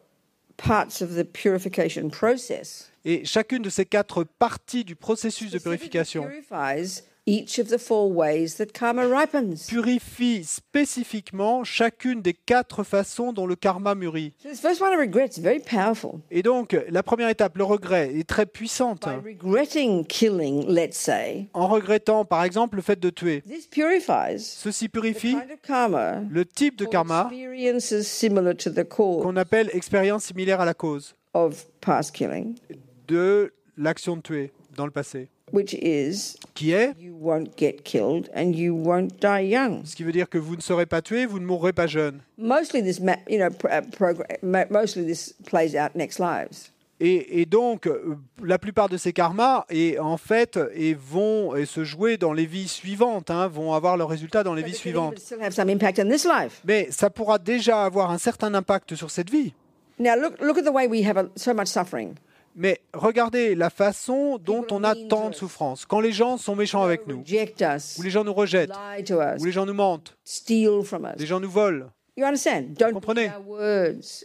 parts 0.58 1.00
of 1.00 1.14
the 1.14 1.24
purification 1.24 2.10
process 2.10 2.90
Et 3.04 3.24
chacune 3.24 3.62
de 3.62 3.70
ces 3.70 3.86
quatre 3.86 4.24
parties 4.24 4.84
du 4.84 4.94
processus 4.94 5.50
de 5.50 5.58
purification 5.58 6.24
purifies 6.24 7.02
each 7.28 7.58
of 7.58 7.68
the 7.68 7.78
four 7.78 8.10
ways 8.10 8.56
that 8.56 8.72
karma 8.72 9.06
ripens. 9.06 9.66
purifie 9.66 10.44
spécifiquement 10.44 11.62
chacune 11.62 12.22
des 12.22 12.32
quatre 12.32 12.82
façons 12.84 13.32
dont 13.34 13.46
le 13.46 13.54
karma 13.54 13.94
mûrit. 13.94 14.32
So 14.42 14.48
this 14.48 14.60
first 14.60 14.80
one 14.80 14.92
of 14.92 14.98
regret 14.98 15.36
is 15.36 15.40
very 15.40 15.60
powerful. 15.60 16.20
Et 16.30 16.42
donc, 16.42 16.74
la 16.88 17.02
première 17.02 17.28
étape, 17.28 17.58
le 17.58 17.64
regret, 17.64 18.12
est 18.18 18.26
très 18.26 18.46
puissante. 18.46 19.06
By 19.06 19.32
regretting 19.32 20.06
killing, 20.06 20.66
let's 20.66 20.96
say, 20.96 21.48
En 21.52 21.68
regrettant, 21.68 22.24
par 22.24 22.44
exemple, 22.44 22.76
le 22.76 22.82
fait 22.82 22.98
de 22.98 23.10
tuer. 23.10 23.42
this 23.46 23.66
purifies 23.66 24.38
Ceci 24.38 24.86
the 24.88 24.92
purifie 24.92 25.32
kind 25.32 25.50
of 25.52 25.60
karma 25.62 26.22
le 26.30 26.44
type 26.46 26.76
de 26.76 26.86
karma 26.86 27.30
qu'on 28.98 29.36
appelle 29.36 29.70
expérience 29.74 30.24
similaire 30.24 30.60
à 30.60 30.64
la 30.64 30.74
cause 30.74 31.14
of 31.34 31.66
past 31.80 32.14
killing, 32.14 32.56
de 33.06 33.52
l'action 33.76 34.16
de 34.16 34.22
tuer 34.22 34.52
dans 34.76 34.86
le 34.86 34.90
passé, 34.90 35.28
which 35.52 35.74
is 35.74 36.36
qui 36.58 36.72
est 36.72 36.94
you 36.98 37.16
won't 37.20 37.50
get 37.56 37.84
killed 37.84 38.28
and 38.34 38.52
you 38.52 38.74
won't 38.74 39.20
die 39.20 39.44
young. 39.44 39.84
ce 39.84 39.94
qui 39.94 40.02
veut 40.02 40.10
dire 40.10 40.28
que 40.28 40.38
vous 40.38 40.56
ne 40.56 40.60
serez 40.60 40.86
pas 40.86 41.02
tué, 41.02 41.24
vous 41.24 41.38
ne 41.38 41.46
mourrez 41.46 41.72
pas 41.72 41.86
jeune. 41.86 42.20
Uh. 42.36 42.52
Et, 47.00 47.40
et 47.40 47.46
donc, 47.46 47.86
euh, 47.86 48.16
la 48.42 48.58
plupart 48.58 48.88
de 48.88 48.96
ces 48.96 49.12
karmas, 49.12 49.66
et 49.70 50.00
en 50.00 50.16
fait, 50.16 50.58
et 50.74 50.94
vont 50.94 51.54
et 51.54 51.64
se 51.64 51.84
jouer 51.84 52.16
dans 52.16 52.32
les 52.32 52.46
vies 52.46 52.66
suivantes, 52.66 53.30
hein, 53.30 53.46
vont 53.46 53.72
avoir 53.72 53.96
leurs 53.96 54.08
résultats 54.08 54.42
dans 54.42 54.54
les 54.54 54.64
vies 54.64 54.74
suivantes. 54.74 55.14
Mais 56.64 56.88
ça 56.90 57.10
pourra 57.10 57.38
déjà 57.38 57.84
avoir 57.84 58.10
un 58.10 58.18
certain 58.18 58.52
impact 58.54 58.96
sur 58.96 59.12
cette 59.12 59.30
vie. 59.30 59.52
Now 60.00 60.16
look, 60.16 60.40
look 60.40 60.58
at 60.58 60.62
the 60.62 60.72
way 60.72 60.86
we 60.88 61.04
have 61.06 61.28
so 61.36 61.54
much 61.54 61.68
suffering. 61.68 62.14
Mais 62.60 62.80
regardez 62.92 63.54
la 63.54 63.70
façon 63.70 64.36
dont 64.36 64.66
on 64.72 64.82
a 64.82 64.96
tant 65.08 65.30
de 65.30 65.34
souffrance. 65.34 65.86
Quand 65.86 66.00
les 66.00 66.10
gens 66.10 66.36
sont 66.36 66.56
méchants 66.56 66.82
avec 66.82 67.06
nous, 67.06 67.20
Reject 67.20 67.60
us, 67.62 67.96
ou 67.98 68.02
les 68.02 68.10
gens 68.10 68.24
nous 68.24 68.34
rejettent, 68.34 68.72
ou 69.38 69.44
les 69.44 69.52
gens 69.52 69.64
nous 69.64 69.74
mentent, 69.74 70.16
steal 70.24 70.82
from 70.82 71.04
us. 71.04 71.20
les 71.20 71.26
gens 71.26 71.38
nous 71.38 71.50
volent? 71.50 71.86
Don't 72.16 72.92
comprenez? 72.94 73.30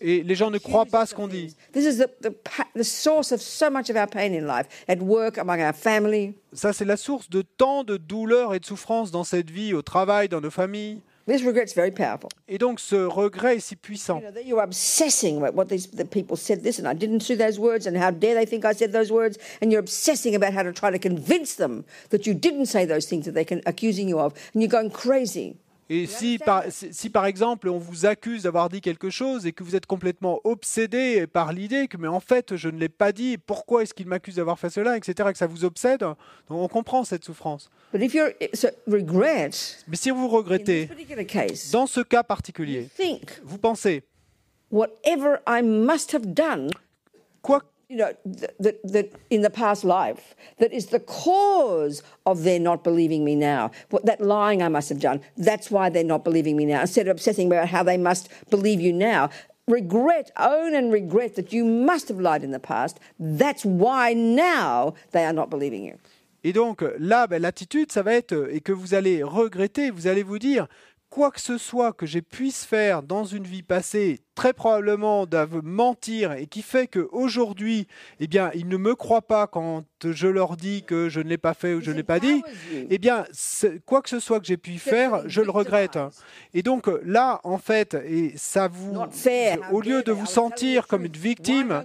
et 0.01 0.23
les 0.23 0.33
gens 0.33 0.49
ne 0.49 0.57
croient 0.57 0.87
pas 0.87 1.05
ce 1.05 1.13
qu'on 1.13 1.27
dit. 1.27 1.55
This 1.73 1.85
is 1.85 1.99
the, 1.99 2.07
the, 2.23 2.29
pa- 2.31 2.65
the 2.75 2.81
source 2.81 3.31
of 3.31 3.39
so 3.39 3.69
much 3.69 3.91
of 3.91 3.95
our 3.95 4.07
pain 4.07 4.33
in 4.33 4.47
life, 4.47 4.65
at 4.87 4.97
work, 4.97 5.37
among 5.37 5.61
our 5.61 5.75
family. 5.75 6.33
Ça, 6.53 6.73
c'est 6.73 6.85
la 6.85 6.97
source 6.97 7.29
de 7.29 7.43
tant 7.43 7.83
de 7.83 7.97
douleurs 7.97 8.55
et 8.55 8.59
de 8.59 8.65
souffrances 8.65 9.11
dans 9.11 9.23
cette 9.23 9.51
vie, 9.51 9.75
au 9.75 9.83
travail, 9.83 10.27
dans 10.27 10.41
nos 10.41 10.49
familles. 10.49 11.01
This 11.25 11.41
regret's 11.41 11.73
very 11.73 11.91
powerful. 11.91 12.29
Et 12.49 12.57
donc, 12.57 12.81
ce 12.81 12.95
regret 12.95 13.55
est 13.55 13.59
si 13.61 13.75
puissant. 13.77 14.19
You 14.19 14.31
know, 14.31 14.41
you're 14.41 14.61
obsessing 14.61 15.37
about 15.37 15.53
what 15.53 15.69
these 15.69 15.87
the 15.87 16.03
people 16.03 16.35
said 16.35 16.63
this, 16.63 16.79
and 16.79 16.87
I 16.87 16.93
didn't 16.93 17.21
say 17.21 17.35
those 17.35 17.57
words, 17.59 17.87
and 17.87 17.95
how 17.95 18.11
dare 18.11 18.35
they 18.35 18.45
think 18.45 18.65
I 18.65 18.73
said 18.73 18.91
those 18.91 19.09
words, 19.09 19.37
and 19.61 19.71
you're 19.71 19.79
obsessing 19.79 20.35
about 20.35 20.53
how 20.53 20.63
to 20.63 20.73
try 20.73 20.91
to 20.91 20.99
convince 20.99 21.55
them 21.55 21.85
that 22.09 22.27
you 22.27 22.33
didn't 22.33 22.65
say 22.65 22.83
those 22.83 23.05
things 23.05 23.25
that 23.25 23.35
they're 23.35 23.61
accusing 23.65 24.09
you 24.09 24.19
of, 24.19 24.33
and 24.53 24.61
you're 24.61 24.69
going 24.69 24.91
crazy. 24.91 25.55
Et 25.89 26.05
si 26.05 26.37
par, 26.37 26.63
si, 26.69 26.93
si, 26.93 27.09
par 27.09 27.25
exemple 27.25 27.67
on 27.69 27.77
vous 27.77 28.05
accuse 28.05 28.43
d'avoir 28.43 28.69
dit 28.69 28.81
quelque 28.81 29.09
chose 29.09 29.45
et 29.45 29.51
que 29.51 29.63
vous 29.63 29.75
êtes 29.75 29.85
complètement 29.85 30.39
obsédé 30.43 31.27
par 31.27 31.51
l'idée 31.51 31.87
que 31.87 31.97
mais 31.97 32.07
en 32.07 32.19
fait 32.19 32.55
je 32.55 32.69
ne 32.69 32.79
l'ai 32.79 32.89
pas 32.89 33.11
dit, 33.11 33.37
pourquoi 33.37 33.83
est-ce 33.83 33.93
qu'il 33.93 34.07
m'accuse 34.07 34.35
d'avoir 34.35 34.57
fait 34.57 34.69
cela, 34.69 34.95
etc., 34.97 35.29
que 35.31 35.37
ça 35.37 35.47
vous 35.47 35.65
obsède, 35.65 35.99
donc 35.99 36.15
on 36.49 36.67
comprend 36.67 37.03
cette 37.03 37.25
souffrance. 37.25 37.69
But 37.91 38.01
if 38.01 38.13
you're 38.13 38.31
so 38.53 38.69
regret 38.87 39.51
Mais 39.87 39.97
si 39.97 40.09
vous 40.09 40.25
in 40.25 40.29
regrettez, 40.29 40.87
this 40.87 40.95
particular 40.95 41.25
case, 41.25 41.71
dans 41.71 41.87
ce 41.87 42.01
cas 42.01 42.23
particulier, 42.23 42.89
think 42.95 43.41
vous 43.43 43.57
pensez, 43.57 44.03
whatever 44.71 45.37
I 45.47 45.61
must 45.61 46.13
have 46.13 46.25
done 46.25 46.69
quoi 47.41 47.61
you 47.93 47.99
know, 47.99 48.13
that, 48.59 48.79
that, 48.83 49.11
in 49.29 49.41
the 49.43 49.51
past 49.51 49.83
life, 49.83 50.35
that 50.57 50.73
is 50.73 50.87
the 50.87 50.99
cause 50.99 52.01
of 52.25 52.43
their 52.43 52.59
not 52.59 52.83
believing 52.83 53.23
me 53.23 53.35
now. 53.35 53.69
What, 53.91 54.05
that 54.07 54.19
lying 54.19 54.63
I 54.63 54.69
must 54.69 54.89
have 54.89 54.99
done, 54.99 55.21
that's 55.37 55.69
why 55.69 55.89
they're 55.89 56.03
not 56.03 56.23
believing 56.23 56.57
me 56.57 56.65
now. 56.65 56.81
Instead 56.81 57.07
of 57.07 57.11
obsessing 57.11 57.47
about 57.47 57.67
how 57.67 57.83
they 57.83 57.97
must 57.97 58.29
believe 58.49 58.81
you 58.81 58.91
now, 58.91 59.29
regret, 59.67 60.31
own 60.37 60.73
and 60.73 60.91
regret 60.91 61.35
that 61.35 61.53
you 61.53 61.63
must 61.63 62.07
have 62.07 62.19
lied 62.19 62.43
in 62.43 62.49
the 62.49 62.59
past. 62.59 62.99
That's 63.19 63.63
why 63.63 64.13
now 64.13 64.95
they 65.11 65.23
are 65.23 65.33
not 65.33 65.51
believing 65.51 65.85
you. 65.85 65.97
Et 66.43 66.51
donc 66.51 66.83
là, 66.97 67.27
ben, 67.27 67.41
l'attitude, 67.41 67.91
ça 67.91 68.01
va 68.01 68.15
être, 68.15 68.49
et 68.51 68.59
que 68.59 68.73
vous 68.73 68.95
allez 68.95 69.23
regretter, 69.23 69.91
vous 69.91 70.07
allez 70.07 70.23
vous 70.23 70.39
dire, 70.39 70.67
quoi 71.09 71.29
que 71.29 71.39
ce 71.39 71.59
soit 71.59 71.93
que 71.93 72.07
je 72.07 72.19
puisse 72.19 72.65
faire 72.65 73.03
dans 73.03 73.23
une 73.23 73.43
vie 73.43 73.61
passée, 73.61 74.19
très 74.35 74.53
probablement 74.53 75.25
de 75.25 75.37
mentir, 75.63 76.31
et 76.33 76.47
qui 76.47 76.61
fait 76.61 76.87
qu'aujourd'hui, 76.87 77.87
eh 78.19 78.27
bien, 78.27 78.51
ils 78.53 78.67
ne 78.67 78.77
me 78.77 78.95
croient 78.95 79.21
pas 79.21 79.47
quand 79.47 79.83
je 80.03 80.27
leur 80.27 80.57
dis 80.57 80.83
que 80.83 81.07
je 81.09 81.19
ne 81.21 81.29
l'ai 81.29 81.37
pas 81.37 81.53
fait 81.53 81.73
ou 81.73 81.81
je 81.81 81.91
ne 81.91 81.95
l'ai 81.97 82.03
pas 82.03 82.19
dit, 82.19 82.41
eh 82.89 82.97
bien, 82.97 83.25
quoi 83.85 84.01
que 84.01 84.09
ce 84.09 84.19
soit 84.19 84.39
que 84.39 84.45
j'ai 84.45 84.57
pu 84.57 84.77
faire, 84.77 85.21
je 85.27 85.41
le 85.41 85.49
regrette. 85.51 85.97
Et 86.53 86.61
donc 86.63 86.89
là, 87.05 87.39
en 87.43 87.57
fait, 87.57 87.95
et 88.05 88.33
ça 88.35 88.67
vous, 88.67 88.93
au 89.71 89.81
lieu 89.81 89.99
de 90.03 90.11
they? 90.11 90.13
vous 90.13 90.25
sentir 90.25 90.87
comme 90.87 91.05
une 91.05 91.11
victime, 91.13 91.83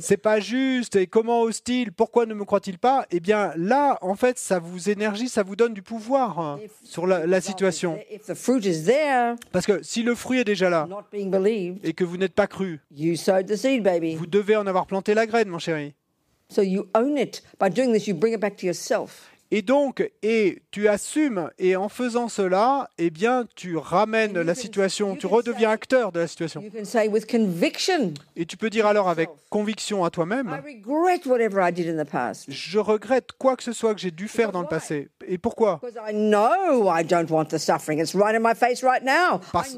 c'est 0.00 0.16
pas 0.16 0.40
juste 0.40 0.96
et 0.96 1.06
comment 1.06 1.42
hostile, 1.42 1.92
pourquoi 1.92 2.26
ne 2.26 2.34
me 2.34 2.44
croit-il 2.44 2.78
pas? 2.78 3.06
Eh 3.10 3.20
bien 3.20 3.52
là, 3.56 3.98
en 4.00 4.14
fait, 4.16 4.38
ça 4.38 4.58
vous 4.58 4.88
énergie, 4.90 5.28
ça 5.28 5.42
vous 5.42 5.56
donne 5.56 5.74
du 5.74 5.82
pouvoir 5.82 6.38
hein, 6.38 6.58
If 6.64 6.70
sur 6.82 7.06
la, 7.06 7.26
la 7.26 7.40
the 7.40 7.44
situation. 7.44 7.92
result 7.94 8.04
is 8.04 8.06
there- 8.08 8.16
If 8.20 8.26
the 8.26 8.34
fruit 8.34 8.66
is 8.66 8.84
there, 8.84 9.34
Parce 9.52 9.66
que 9.66 9.82
si 9.82 10.02
le 10.02 10.14
fruit 10.14 10.38
est 10.40 10.44
déjà 10.44 10.70
là 10.70 10.86
not 10.88 11.04
being 11.12 11.30
believed, 11.30 11.65
et 11.82 11.92
que 11.92 12.04
vous 12.04 12.16
n'êtes 12.16 12.34
pas 12.34 12.46
cru, 12.46 12.80
you 12.90 13.16
sowed 13.16 13.46
the 13.46 13.56
seed, 13.56 13.82
baby. 13.82 14.14
vous 14.16 14.26
devez 14.26 14.56
en 14.56 14.66
avoir 14.66 14.86
planté 14.86 15.14
la 15.14 15.26
graine, 15.26 15.48
mon 15.48 15.58
chéri. 15.58 15.94
So 16.48 16.62
you 16.62 16.88
own 16.94 17.18
it. 17.18 17.42
By 17.58 17.70
doing 17.70 17.92
this, 17.92 18.06
you 18.06 18.14
bring 18.14 18.34
it 18.34 18.40
back 18.40 18.56
to 18.58 18.66
yourself. 18.66 19.30
Et 19.50 19.62
donc, 19.62 20.08
et 20.22 20.62
tu 20.70 20.88
assumes, 20.88 21.50
et 21.58 21.76
en 21.76 21.88
faisant 21.88 22.28
cela, 22.28 22.90
eh 22.98 23.10
bien, 23.10 23.44
tu 23.54 23.76
ramènes 23.76 24.40
la 24.40 24.54
situation, 24.54 25.14
tu 25.16 25.26
redeviens 25.26 25.70
acteur 25.70 26.10
de 26.12 26.20
la 26.20 26.26
situation. 26.26 26.62
Et 28.36 28.46
tu 28.46 28.56
peux 28.56 28.70
dire 28.70 28.86
alors 28.86 29.08
avec 29.08 29.28
conviction 29.50 30.04
à 30.04 30.10
toi-même, 30.10 30.48
regret 30.48 31.20
whatever 31.26 31.62
I 31.66 31.72
did 31.72 31.88
in 31.88 32.02
the 32.02 32.08
past. 32.08 32.46
je 32.48 32.78
regrette 32.78 33.30
quoi 33.38 33.56
que 33.56 33.62
ce 33.62 33.72
soit 33.72 33.94
que 33.94 34.00
j'ai 34.00 34.10
dû 34.10 34.28
faire 34.28 34.52
dans 34.52 34.60
le 34.62 34.68
passé. 34.68 35.08
Et 35.28 35.38
pourquoi? 35.38 35.80
Parce-. 39.52 39.76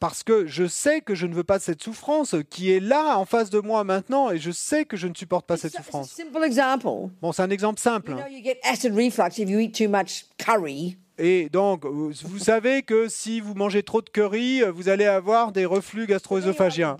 Parce 0.00 0.22
que 0.22 0.46
je 0.46 0.66
sais 0.66 1.00
que 1.00 1.14
je 1.14 1.26
ne 1.26 1.34
veux 1.34 1.44
pas 1.44 1.58
cette 1.58 1.82
souffrance 1.82 2.34
qui 2.50 2.72
est 2.72 2.80
là 2.80 3.16
en 3.18 3.24
face 3.24 3.50
de 3.50 3.60
moi 3.60 3.84
maintenant 3.84 4.30
et 4.30 4.38
je 4.38 4.50
sais 4.50 4.84
que 4.84 4.96
je 4.96 5.06
ne 5.06 5.14
supporte 5.14 5.46
pas 5.46 5.56
cette 5.56 5.72
souffrance. 5.76 6.14
Bon, 7.22 7.32
c'est 7.32 7.42
un 7.42 7.50
exemple 7.50 7.80
simple. 7.80 8.14
You 8.26 8.32
know, 8.32 8.38
you 8.38 8.42
get 8.42 8.58
acid 8.64 8.92
reflux 8.96 9.38
if 9.38 9.48
you 9.48 9.60
eat 9.60 9.74
too 9.74 9.88
much 9.88 10.24
curry. 10.36 10.96
Et 11.18 11.48
donc, 11.48 11.86
vous 11.86 12.38
savez 12.38 12.82
que 12.82 13.08
si 13.08 13.40
vous 13.40 13.54
mangez 13.54 13.82
trop 13.82 14.02
de 14.02 14.10
curry, 14.10 14.62
vous 14.74 14.88
allez 14.88 15.06
avoir 15.06 15.52
des 15.52 15.64
reflux 15.64 16.06
gastro-œsophagiens. 16.06 16.96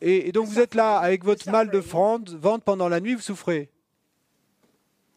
Et, 0.00 0.28
et 0.28 0.32
donc, 0.32 0.46
vous 0.46 0.60
êtes 0.60 0.74
là 0.74 0.98
avec 0.98 1.24
votre 1.24 1.50
mal 1.50 1.70
de 1.70 1.78
ventre 1.78 2.36
ventre 2.36 2.64
pendant 2.64 2.88
la 2.88 3.00
nuit, 3.00 3.14
vous 3.14 3.20
souffrez. 3.20 3.68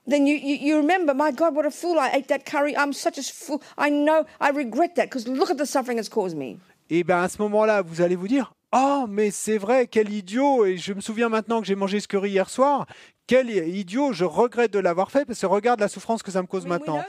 Then 0.09 0.25
you, 0.25 0.35
you, 0.35 0.57
you 0.59 0.77
remember, 0.77 1.13
my 1.15 1.31
God, 1.31 1.55
what 1.55 1.65
a 1.65 1.71
fool 1.71 1.97
I 1.99 2.09
ate 2.11 2.27
that 2.27 2.39
curry. 2.39 2.75
I'm 2.75 2.91
such 2.91 3.19
a 3.19 3.23
fool. 3.23 3.61
I 3.77 3.91
know, 3.91 4.25
I 4.41 4.49
regret 4.49 4.95
that 4.95 5.05
because 5.05 5.27
look 5.27 5.51
at 5.51 5.57
the 5.57 5.67
suffering 5.67 5.99
it's 5.99 6.09
caused 6.09 6.35
me. 6.35 6.57
Et 6.89 7.03
bien, 7.03 7.21
à 7.21 7.29
ce 7.29 7.39
moment-là, 7.43 7.83
vous 7.83 8.01
allez 8.01 8.15
vous 8.15 8.27
dire 8.27 8.51
Oh, 8.75 9.05
mais 9.07 9.29
c'est 9.29 9.59
vrai, 9.59 9.87
quel 9.87 10.11
idiot 10.11 10.65
Et 10.65 10.77
je 10.77 10.93
me 10.93 11.01
souviens 11.01 11.29
maintenant 11.29 11.61
que 11.61 11.67
j'ai 11.67 11.75
mangé 11.75 11.99
ce 11.99 12.07
curry 12.07 12.31
hier 12.31 12.49
soir. 12.49 12.87
Quel 13.29 13.51
idiot 13.51 14.11
Je 14.11 14.25
regrette 14.25 14.73
de 14.73 14.79
l'avoir 14.79 15.11
fait 15.11 15.23
parce 15.23 15.39
que 15.39 15.45
regarde 15.45 15.79
la 15.79 15.87
souffrance 15.87 16.23
que 16.23 16.31
ça 16.31 16.41
me 16.41 16.47
cause 16.47 16.65
maintenant. 16.65 16.99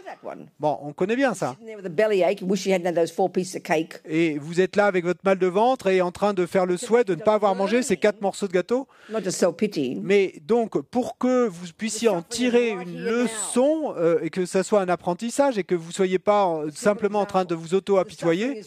Bon, 0.59 0.79
on 0.83 0.93
connaît 0.93 1.17
bien 1.17 1.33
ça. 1.33 1.57
Et 4.05 4.39
vous 4.39 4.61
êtes 4.61 4.77
là 4.77 4.85
avec 4.85 5.07
votre 5.07 5.21
mal 5.25 5.39
de 5.39 5.47
ventre 5.47 5.87
et 5.87 6.03
en 6.03 6.11
train 6.11 6.35
de 6.35 6.45
faire 6.45 6.67
le 6.67 6.77
souhait 6.77 7.05
de 7.05 7.15
ne 7.15 7.23
pas 7.23 7.33
avoir 7.33 7.55
mangé 7.55 7.81
ces 7.81 7.97
quatre 7.97 8.21
morceaux 8.21 8.49
de 8.49 8.53
gâteau. 8.53 8.87
Mais 10.03 10.35
donc, 10.47 10.79
pour 10.83 11.17
que 11.17 11.49
vous 11.49 11.69
puissiez 11.75 12.11
en 12.11 12.21
tirer 12.21 12.69
une 12.69 13.03
leçon 13.03 13.95
euh, 13.97 14.19
et 14.21 14.29
que 14.29 14.45
ça 14.45 14.63
soit 14.63 14.83
un 14.83 14.91
apprentissage 14.91 15.57
et 15.57 15.65
que 15.65 15.75
vous 15.75 15.89
ne 15.89 15.95
soyez 15.95 16.19
pas 16.19 16.65
simplement 16.75 17.21
en 17.21 17.27
train 17.27 17.47
de 17.47 17.55
vous 17.55 17.73
auto-apitoyer, 17.73 18.61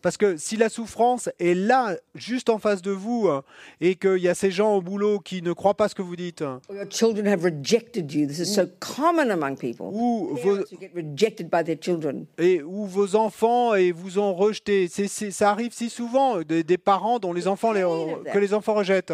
parce 0.00 0.16
que 0.16 0.36
si 0.36 0.56
la 0.56 0.68
souffrance 0.68 1.28
est 1.40 1.54
là, 1.54 1.96
juste 2.14 2.51
en 2.52 2.58
face 2.58 2.82
de 2.82 2.90
vous, 2.90 3.28
euh, 3.28 3.42
et 3.80 3.96
qu'il 3.96 4.18
y 4.18 4.28
a 4.28 4.34
ces 4.34 4.50
gens 4.50 4.74
au 4.76 4.80
boulot 4.82 5.18
qui 5.18 5.42
ne 5.42 5.52
croient 5.52 5.74
pas 5.74 5.88
ce 5.88 5.94
que 5.94 6.02
vous 6.02 6.16
dites, 6.16 6.42
Or 6.42 6.60
your 6.70 6.86
children 6.90 7.26
have 7.26 7.42
rejected 7.42 8.12
you. 8.12 8.26
This 8.26 8.38
is 8.38 8.46
so 8.54 8.62
common 8.80 9.30
among 9.30 9.56
people. 9.56 9.86
ou 9.92 10.36
et 12.38 12.62
où 12.62 12.86
vos 12.86 13.16
enfants 13.16 13.74
et 13.74 13.92
vous 13.92 14.18
ont 14.18 14.34
rejeté. 14.34 14.88
Ça 14.88 15.50
arrive 15.50 15.72
si 15.72 15.88
souvent 15.90 16.40
des, 16.42 16.62
des 16.62 16.78
parents 16.78 17.18
dont 17.18 17.32
les 17.32 17.48
enfants 17.48 17.72
les- 17.72 17.82
que 18.32 18.38
les 18.38 18.54
enfants 18.54 18.74
rejettent. 18.74 19.12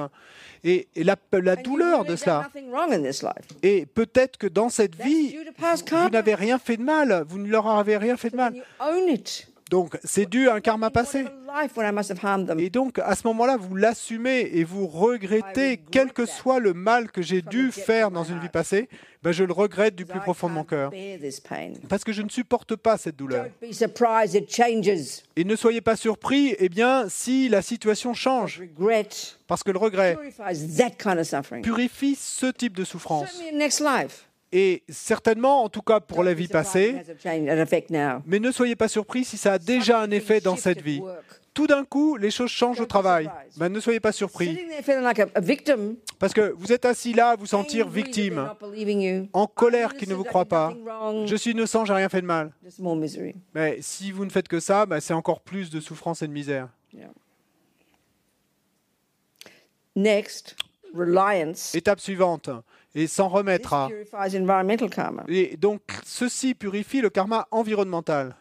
Et, 0.65 0.89
et 0.97 1.05
la, 1.05 1.15
la 1.41 1.55
douleur 1.55 2.05
de 2.05 2.17
cela. 2.17 2.49
Et 3.63 3.87
peut-être 3.87 4.37
que 4.39 4.49
dans 4.49 4.69
cette 4.69 4.97
vie, 4.97 5.37
vous 6.05 6.11
n'avez 6.11 6.35
rien 6.35 6.59
fait 6.59 6.77
de 6.77 6.83
mal. 6.83 7.25
Vous 7.29 7.39
ne 7.39 7.47
leur 7.49 7.69
avez 7.69 7.97
rien 7.97 8.17
fait 8.17 8.31
de 8.31 8.37
mal. 8.37 8.55
Donc 9.71 9.99
c'est 10.05 10.29
dû 10.29 10.49
à 10.49 10.55
un 10.55 10.61
karma 10.61 10.91
passé. 10.91 11.25
Et 12.59 12.71
donc 12.71 12.99
à 12.99 13.15
ce 13.15 13.27
moment-là, 13.27 13.57
vous 13.57 13.75
l'assumez 13.75 14.51
et 14.53 14.65
vous 14.65 14.87
regrettez, 14.87 15.81
quel 15.91 16.13
que 16.13 16.27
soit 16.27 16.59
le 16.59 16.75
mal 16.75 17.11
que 17.11 17.23
j'ai 17.23 17.43
dû 17.43 17.71
faire 17.73 18.11
dans 18.11 18.25
une 18.25 18.39
vie 18.39 18.49
passée, 18.49 18.89
ben 19.23 19.33
je 19.33 19.45
le 19.45 19.53
regrette 19.53 19.97
du 19.97 20.07
plus 20.07 20.21
profond 20.21 20.49
de 20.49 20.55
mon 20.55 20.65
cœur. 20.65 20.93
Parce 21.89 22.05
que 22.05 22.13
je 22.13 22.23
ne 22.23 22.29
supporte 22.29 22.77
pas 22.77 22.97
cette 22.97 23.17
douleur. 23.17 23.47
Et 25.37 25.45
ne 25.45 25.57
soyez 25.57 25.81
pas 25.81 25.97
surpris, 25.97 26.55
eh 26.59 26.69
bien, 26.69 27.09
si 27.09 27.49
la 27.49 27.63
situation 27.63 28.15
change. 28.15 28.63
Parce 29.47 29.63
que 29.63 29.71
le 29.71 29.79
regret 29.79 30.17
purifie 31.63 32.15
ce 32.15 32.47
type 32.47 32.77
de 32.77 32.85
souffrance. 32.85 33.43
Et 34.51 34.83
certainement, 34.89 35.63
en 35.63 35.69
tout 35.69 35.83
cas 35.83 36.01
pour 36.01 36.23
la 36.23 36.33
vie 36.33 36.49
passée, 36.49 36.97
mais 38.27 38.41
ne 38.41 38.51
soyez 38.51 38.77
pas 38.77 38.89
surpris 38.89 39.25
si 39.25 39.37
ça 39.37 39.55
a 39.55 39.59
déjà 39.59 40.01
un 40.01 40.11
effet 40.11 40.41
dans 40.41 40.57
cette 40.57 40.81
vie. 40.81 41.03
Tout 41.53 41.67
d'un 41.67 41.85
coup, 41.85 42.17
les 42.17 42.31
choses 42.31 42.51
changent 42.51 42.81
au 42.81 42.87
travail. 42.87 43.29
Ben, 43.57 43.69
ne 43.69 43.81
soyez 43.81 43.99
pas 43.99 44.13
surpris. 44.13 44.59
Parce 46.19 46.33
que 46.33 46.55
vous 46.57 46.73
êtes 46.73 46.85
assis 46.85 47.13
là 47.13 47.31
à 47.31 47.37
vous 47.37 47.47
sentir 47.47 47.89
victime, 47.89 48.49
en 49.33 49.47
colère 49.47 49.95
qu'ils 49.97 50.09
ne 50.09 50.15
vous 50.15 50.23
did 50.23 50.45
pas. 50.49 50.73
Je 51.27 51.35
suis 51.35 51.51
innocent, 51.51 51.85
j'ai 51.85 51.95
rien 51.95 52.09
fait 52.09 52.23
de 52.23 52.27
mal. 52.27 52.53
Mais 53.55 53.79
si 53.81 54.13
vous 54.13 54.25
ne 54.25 54.31
faites 54.31 54.49
que 54.49 54.61
ça, 54.61 54.87
ben, 54.87 55.01
c'est 55.01 55.15
encore 55.15 55.41
plus 55.41 55.69
de 55.69 55.81
souffrance 55.81 56.23
et 56.23 56.29
de 56.29 56.33
misère. 56.33 56.69
Yeah. 56.95 57.09
Next, 59.97 60.55
reliance. 60.95 61.75
Étape 61.75 62.01
suivante, 62.01 62.51
et 62.99 63.07
s'en 63.07 63.29
remettra. 63.29 63.89
Et 65.29 65.57
donc, 65.57 65.83
ceci 66.05 66.55
purifie 66.55 67.01
le 67.01 67.11
karma 67.11 67.47
environnemental. 67.51 68.35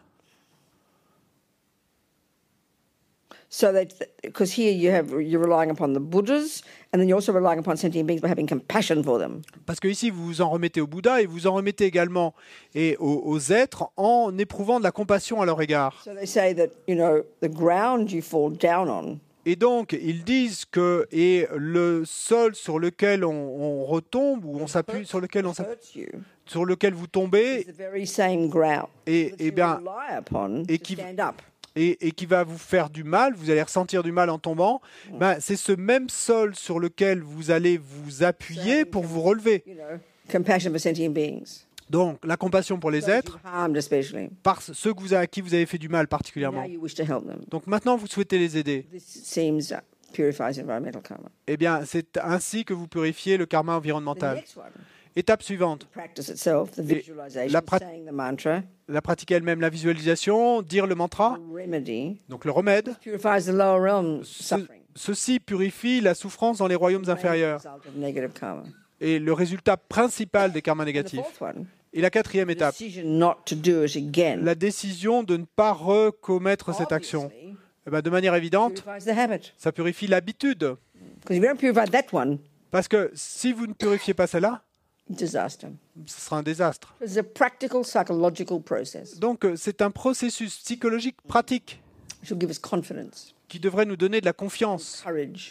So 3.50 3.72
that 3.72 3.94
because 4.22 4.52
here 4.52 4.70
you 4.70 4.90
have 4.90 5.08
you're 5.22 5.42
relying 5.42 5.70
upon 5.70 5.94
the 5.94 6.00
Buddhas, 6.00 6.62
and 6.92 7.00
then 7.00 7.08
you're 7.08 7.16
also 7.16 7.32
relying 7.32 7.58
upon 7.58 7.78
sentient 7.78 8.06
beings 8.06 8.20
by 8.20 8.28
having 8.28 8.46
compassion 8.46 9.02
for 9.02 9.18
them. 9.18 9.40
Parce 9.64 9.80
que 9.80 9.88
ici, 9.88 10.10
vous 10.10 10.22
vous 10.22 10.42
en 10.42 10.50
remettez 10.50 10.82
au 10.82 10.86
Bouddha 10.86 11.22
et 11.22 11.26
vous 11.26 11.46
en 11.46 11.54
remettez 11.54 11.86
également 11.86 12.34
et 12.74 12.94
aux, 12.98 13.22
aux 13.24 13.38
êtres 13.50 13.88
en 13.96 14.36
éprouvant 14.36 14.78
de 14.80 14.84
la 14.84 14.90
compassion 14.90 15.40
à 15.40 15.46
leur 15.46 15.62
égard. 15.62 16.02
So 16.04 16.12
they 16.14 16.26
say 16.26 16.54
that 16.56 16.68
you 16.86 16.94
know 16.94 17.22
the 17.40 17.48
ground 17.48 18.12
you 18.12 18.20
fall 18.20 18.50
down 18.50 18.90
on 18.90 19.18
Et 19.50 19.56
donc, 19.56 19.96
ils 19.98 20.24
disent 20.24 20.64
que 20.66 21.06
et 21.10 21.46
le 21.56 22.02
sol 22.04 22.54
sur 22.54 22.78
lequel 22.78 23.24
on, 23.24 23.30
on 23.32 23.84
retombe 23.86 24.44
ou 24.44 24.58
on 24.60 24.66
s'appuie, 24.66 25.06
sur 25.06 25.20
lequel 25.20 25.46
on 25.46 25.54
s'appuie, 25.54 26.06
sur 26.44 26.66
lequel 26.66 26.92
vous 26.92 27.06
tombez 27.06 27.66
et, 29.06 29.34
et 29.38 29.50
bien 29.50 29.80
et 30.68 30.78
qui- 30.78 30.96
et, 31.76 32.08
et 32.08 32.10
qui 32.10 32.26
va 32.26 32.42
vous 32.44 32.58
faire 32.58 32.90
du 32.90 33.04
mal, 33.04 33.34
vous 33.34 33.50
allez 33.50 33.62
ressentir 33.62 34.02
du 34.02 34.10
mal 34.12 34.28
en 34.30 34.38
tombant. 34.38 34.80
Ben, 35.18 35.36
c'est 35.40 35.56
ce 35.56 35.72
même 35.72 36.08
sol 36.10 36.54
sur 36.54 36.78
lequel 36.80 37.20
vous 37.22 37.50
allez 37.50 37.78
vous 37.78 38.22
appuyer 38.24 38.84
pour 38.84 39.04
vous 39.04 39.20
relever. 39.22 39.62
You 39.66 39.74
know, 39.74 39.82
compassion 40.30 40.70
for 40.72 40.80
sentient 40.80 41.10
beings. 41.12 41.66
Donc, 41.90 42.18
la 42.24 42.36
compassion 42.36 42.78
pour 42.78 42.90
les 42.90 43.08
êtres, 43.10 43.38
par 44.42 44.60
ceux 44.62 44.92
que 44.94 45.00
vous 45.00 45.12
avez- 45.14 45.22
à 45.24 45.26
qui 45.26 45.40
vous 45.40 45.54
avez 45.54 45.66
fait 45.66 45.78
du 45.78 45.88
mal 45.88 46.06
particulièrement. 46.08 46.62
Donc 47.48 47.66
maintenant, 47.66 47.96
vous 47.96 48.06
souhaitez 48.06 48.38
les 48.38 48.56
aider. 48.58 48.86
Eh 51.46 51.56
bien, 51.56 51.84
c'est 51.84 52.18
ainsi 52.22 52.64
que 52.64 52.72
vous 52.74 52.88
purifiez 52.88 53.36
le 53.36 53.46
karma 53.46 53.74
environnemental. 53.76 54.36
Étape 55.16 55.42
suivante, 55.42 55.88
la 57.52 57.60
prat- 57.62 57.78
pratique 59.02 59.30
elle-même, 59.32 59.60
la 59.60 59.68
visualisation, 59.68 60.62
dire 60.62 60.86
le 60.86 60.94
mantra, 60.94 61.38
donc 62.28 62.44
le 62.44 62.52
remède. 62.52 62.94
Ce- 64.22 64.54
ceci 64.94 65.40
purifie 65.40 66.00
la 66.00 66.14
souffrance 66.14 66.58
dans 66.58 66.68
les 66.68 66.74
royaumes 66.76 67.08
inférieurs. 67.08 67.60
et 69.00 69.18
le 69.18 69.32
résultat 69.32 69.76
principal 69.76 70.52
des 70.52 70.60
karmas 70.62 70.84
négatifs. 70.84 71.20
Et 71.92 72.00
la 72.00 72.10
quatrième 72.10 72.50
étape, 72.50 72.74
la 73.02 74.54
décision 74.54 75.22
de 75.22 75.36
ne 75.36 75.44
pas 75.44 75.72
recommettre 75.72 76.74
cette 76.74 76.92
action. 76.92 77.30
Eh 77.86 77.90
ben, 77.90 78.02
de 78.02 78.10
manière 78.10 78.34
évidente, 78.34 78.84
ça 79.56 79.72
purifie 79.72 80.06
l'habitude. 80.06 80.76
Because 81.20 81.36
if 81.36 81.42
you 81.42 81.48
don't 81.48 81.58
purify 81.58 81.90
that 81.90 82.12
one, 82.12 82.38
Parce 82.70 82.86
que 82.86 83.10
si 83.14 83.52
vous 83.52 83.66
ne 83.66 83.72
purifiez 83.72 84.14
pas 84.14 84.26
cela, 84.26 84.62
ce 85.16 85.26
sera 85.26 86.38
un 86.38 86.42
désastre. 86.42 86.94
It's 87.02 87.16
a 87.16 87.22
practical 87.22 87.82
psychological 87.82 88.60
process. 88.60 89.18
Donc 89.18 89.44
euh, 89.44 89.56
c'est 89.56 89.80
un 89.80 89.90
processus 89.90 90.58
psychologique 90.58 91.16
pratique 91.26 91.80
qui 93.48 93.58
devrait 93.58 93.86
nous 93.86 93.96
donner 93.96 94.20
de 94.20 94.26
la 94.26 94.32
confiance 94.32 95.04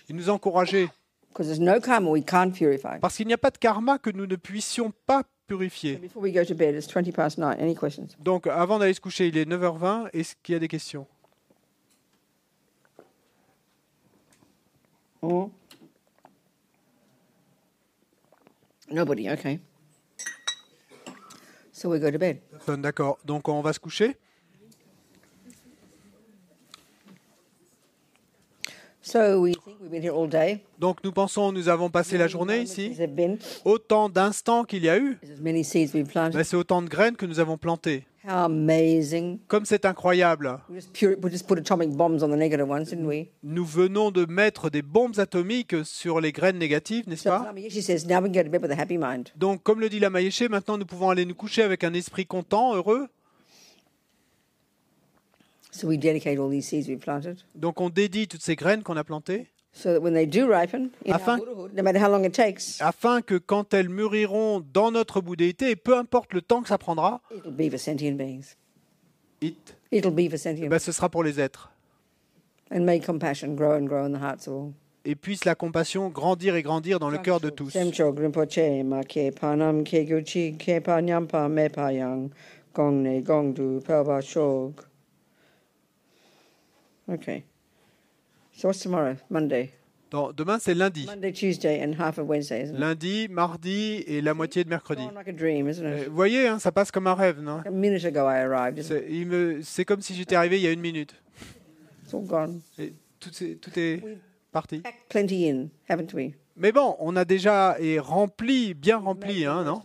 et 0.10 0.14
nous 0.14 0.30
encourager. 0.30 0.90
Parce 1.34 3.16
qu'il 3.16 3.28
n'y 3.28 3.34
a 3.34 3.38
pas 3.38 3.52
de 3.52 3.58
karma 3.58 3.98
que 3.98 4.10
nous 4.10 4.26
ne 4.26 4.36
puissions 4.36 4.92
pas 5.06 5.24
purifier. 5.48 5.98
Before 5.98 6.22
we 6.22 6.32
go 6.32 6.44
to 6.44 6.54
bed, 6.54 6.76
it's 6.76 6.88
20 6.88 7.12
past 7.12 7.38
nine. 7.38 7.58
Any 7.60 7.76
questions? 7.76 8.16
Donc 8.20 8.48
avant 8.48 8.80
d'aller 8.80 8.94
se 8.94 9.02
coucher, 9.02 9.28
il 9.28 9.38
est 9.38 9.46
9h20. 9.46 10.10
Est-ce 10.14 10.36
qu'il 10.44 10.54
y 10.54 10.56
a 10.56 10.60
des 10.60 10.68
questions? 10.68 11.08
Or 15.22 15.50
nobody? 18.90 19.30
Okay. 19.30 19.60
So 21.72 21.90
we 21.90 22.00
go 22.00 22.12
to 22.12 22.18
bed. 22.18 22.42
Personne, 22.52 22.82
D'accord. 22.82 23.18
Donc 23.26 23.48
on 23.48 23.62
va 23.62 23.74
se 23.74 23.80
coucher. 23.80 24.16
So 24.22 24.24
we 24.24 24.26
think 24.26 24.26
we've 26.20 26.36
been 26.36 26.56
here 28.58 28.66
all 28.66 28.96
day. 28.96 28.97
Donc 30.80 31.04
nous 31.04 31.12
pensons 31.12 31.52
nous 31.52 31.70
avons 31.70 31.90
passé 31.90 32.18
la 32.18 32.28
journée 32.28 32.62
ici. 32.62 32.92
Autant 33.66 34.10
d'instants 34.10 34.64
qu'il 34.64 34.84
y 34.84 34.90
a 34.90 34.98
eu, 34.98 35.18
ben, 35.42 35.64
c'est 35.64 36.56
autant 36.56 36.82
de 36.82 36.90
graines 36.90 37.16
que 37.16 37.26
nous 37.26 37.40
avons 37.40 37.58
plantées. 37.58 38.06
Comme 39.48 39.66
c'est 39.66 39.86
incroyable, 39.86 40.60
nous 43.44 43.66
venons 43.66 44.12
de 44.12 44.26
mettre 44.26 44.70
des 44.70 44.82
bombes 44.82 45.18
atomiques 45.20 45.76
sur 45.86 46.20
les 46.20 46.34
graines 46.34 46.58
négatives, 46.58 47.08
n'est-ce 47.08 47.24
pas? 47.24 47.54
Donc, 49.38 49.64
comme 49.64 49.80
le 49.80 49.88
dit 49.88 50.00
la 50.00 50.10
Maïeché, 50.10 50.50
maintenant 50.50 50.78
nous 50.78 50.86
pouvons 50.86 51.10
aller 51.10 51.26
nous 51.26 51.36
coucher 51.36 51.64
avec 51.64 51.86
un 51.86 51.94
esprit 51.94 52.26
content, 52.26 52.76
heureux. 52.76 53.08
So 55.78 55.88
we 55.88 55.98
dedicate 55.98 56.40
all 56.40 56.50
these 56.50 56.68
seeds 56.68 56.88
we've 56.88 57.00
planted. 57.00 57.38
Donc, 57.54 57.80
on 57.80 57.90
dédie 57.90 58.28
toutes 58.28 58.42
ces 58.42 58.56
graines 58.56 58.82
qu'on 58.82 58.98
a 58.98 59.04
plantées. 59.04 59.46
so 59.74 59.94
that 59.94 60.02
when 60.02 60.16
they 60.16 60.26
do 60.26 60.48
ripen, 60.52 60.90
in 61.06 61.14
Afin- 61.14 61.38
Buddhahood, 61.38 61.74
no 61.76 61.84
matter 61.84 62.00
how 62.00 62.10
long 62.10 62.26
it 62.26 62.34
takes, 62.34 62.82
afin 62.82 63.22
que 63.22 63.36
quand 63.38 63.76
elles 63.76 63.90
mûriront 63.90 64.64
dans 64.74 64.90
notre 64.90 65.22
bouddhéité, 65.22 65.70
et 65.70 65.76
peu 65.76 65.96
importe 65.96 66.34
le 66.34 66.42
temps 66.42 66.64
que 66.64 66.68
ça 66.70 66.80
prendra, 66.80 67.22
it'll 67.32 67.52
be 67.52 67.70
for 67.70 67.80
sentient 67.80 68.16
beings. 68.18 68.56
it, 69.40 69.76
It'll 69.92 70.12
be 70.12 70.28
for 70.30 70.40
sentient 70.40 70.68
ben, 70.70 70.80
ce 70.80 70.92
sera 70.92 71.10
pour 71.10 71.24
les 71.24 71.40
êtres. 71.40 71.70
And 72.72 72.80
may 72.86 73.00
compassion 73.00 73.54
grow 73.54 73.74
and 73.74 73.86
grow 73.86 74.04
in 74.04 74.14
the 74.14 74.22
hearts 74.22 74.48
of 74.48 74.54
all. 74.56 74.74
Et 75.06 75.16
puisse 75.16 75.46
la 75.46 75.54
compassion 75.54 76.10
grandir 76.10 76.56
et 76.56 76.64
grandir 76.64 77.00
dans 77.00 77.10
le 77.12 77.20
cœur 77.20 77.40
de 77.40 77.50
tous. 77.52 77.72
Okay. 87.10 87.44
So 88.54 88.68
what's 88.70 88.80
tomorrow? 88.82 89.16
Monday. 89.30 89.72
Dans- 90.10 90.32
demain, 90.32 90.58
c'est 90.60 90.74
lundi. 90.74 91.06
Monday, 91.06 91.32
Tuesday, 91.34 91.82
and 91.84 91.94
half 92.00 92.18
of 92.18 92.28
Wednesday, 92.28 92.64
isn't 92.64 92.76
it? 92.76 92.80
Lundi, 92.80 93.28
mardi 93.30 94.04
et 94.08 94.22
la 94.22 94.34
moitié 94.34 94.64
de 94.64 94.70
mercredi. 94.70 95.04
Gone 95.06 95.16
like 95.16 95.28
a 95.28 95.34
dream, 95.34 95.68
isn't 95.68 95.86
Euh, 95.86 96.04
it? 96.04 96.08
Vous 96.08 96.16
voyez, 96.16 96.48
hein, 96.48 96.60
ça 96.60 96.72
passe 96.72 96.92
comme 96.92 97.08
un 97.08 97.14
rêve, 97.14 97.42
non? 97.42 97.62
A 97.66 97.70
minute 97.70 98.06
ago 98.06 98.22
I 98.30 98.38
arrived. 98.40 98.78
isn't 98.80 98.96
it? 98.98 99.04
C'est 99.06 99.12
il 99.14 99.26
me- 99.28 99.62
c'est 99.64 99.84
comme 99.86 100.02
si 100.02 100.14
j'étais 100.16 100.36
arrivé 100.36 100.58
il 100.58 100.64
y 100.64 100.68
a 100.68 100.72
une 100.72 100.80
minute. 100.82 101.14
It's 102.04 102.14
all 102.14 102.26
gone. 102.26 102.62
Et 102.80 102.94
tout, 103.20 103.32
est, 103.44 103.56
tout 103.56 103.78
est 103.78 104.02
parti. 104.52 104.80
Packed 104.80 105.08
plenty 105.10 105.50
in, 105.50 105.68
haven't 105.90 106.14
we? 106.14 106.32
Mais 106.60 106.72
bon, 106.72 106.96
on 107.00 107.16
a 107.16 107.24
déjà 107.24 107.78
est 107.80 108.00
rempli, 108.00 108.74
bien 108.74 108.98
rempli, 108.98 109.46
hein, 109.46 109.64
non? 109.64 109.82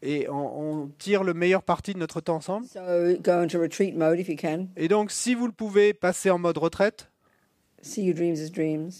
Et 0.00 0.28
on, 0.30 0.82
on 0.82 0.90
tire 0.98 1.22
le 1.22 1.34
meilleur 1.34 1.62
parti 1.62 1.92
de 1.92 1.98
notre 1.98 2.22
temps 2.22 2.36
ensemble? 2.36 2.66
So 2.66 2.80
go 3.22 3.32
into 3.32 3.60
retreat 3.60 3.94
mode 3.94 4.18
if 4.18 4.28
you 4.28 4.36
can. 4.40 4.68
Et 4.76 4.88
donc, 4.88 5.10
si 5.10 5.34
vous 5.34 5.46
le 5.46 5.52
pouvez, 5.52 5.92
passez 5.92 6.30
en 6.30 6.38
mode 6.38 6.56
retraite. 6.56 7.10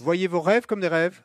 Voyez 0.00 0.26
vos 0.26 0.40
rêves 0.42 0.66
comme 0.66 0.80
des 0.80 0.88
rêves. 0.88 1.22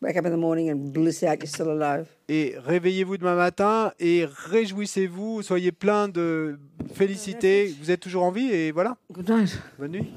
Wake 0.00 0.16
up 0.16 0.26
in 0.26 0.30
the 0.30 0.36
morning 0.36 0.72
and 0.72 0.90
bliss 0.90 1.22
out 1.22 1.38
you're 1.40 1.46
still 1.46 1.68
alive. 1.68 2.06
Et 2.28 2.54
réveillez-vous 2.56 3.18
demain 3.18 3.36
matin 3.36 3.92
et 4.00 4.24
réjouissez-vous. 4.26 5.42
Soyez 5.42 5.70
plein 5.70 6.08
de 6.08 6.58
félicité. 6.92 7.72
Vous 7.80 7.90
êtes 7.90 8.00
toujours 8.00 8.24
en 8.24 8.32
vie 8.32 8.50
et 8.50 8.72
voilà. 8.72 8.96
Good 9.12 9.30
night. 9.30 9.58
Bonne 9.78 9.92
nuit. 9.92 10.12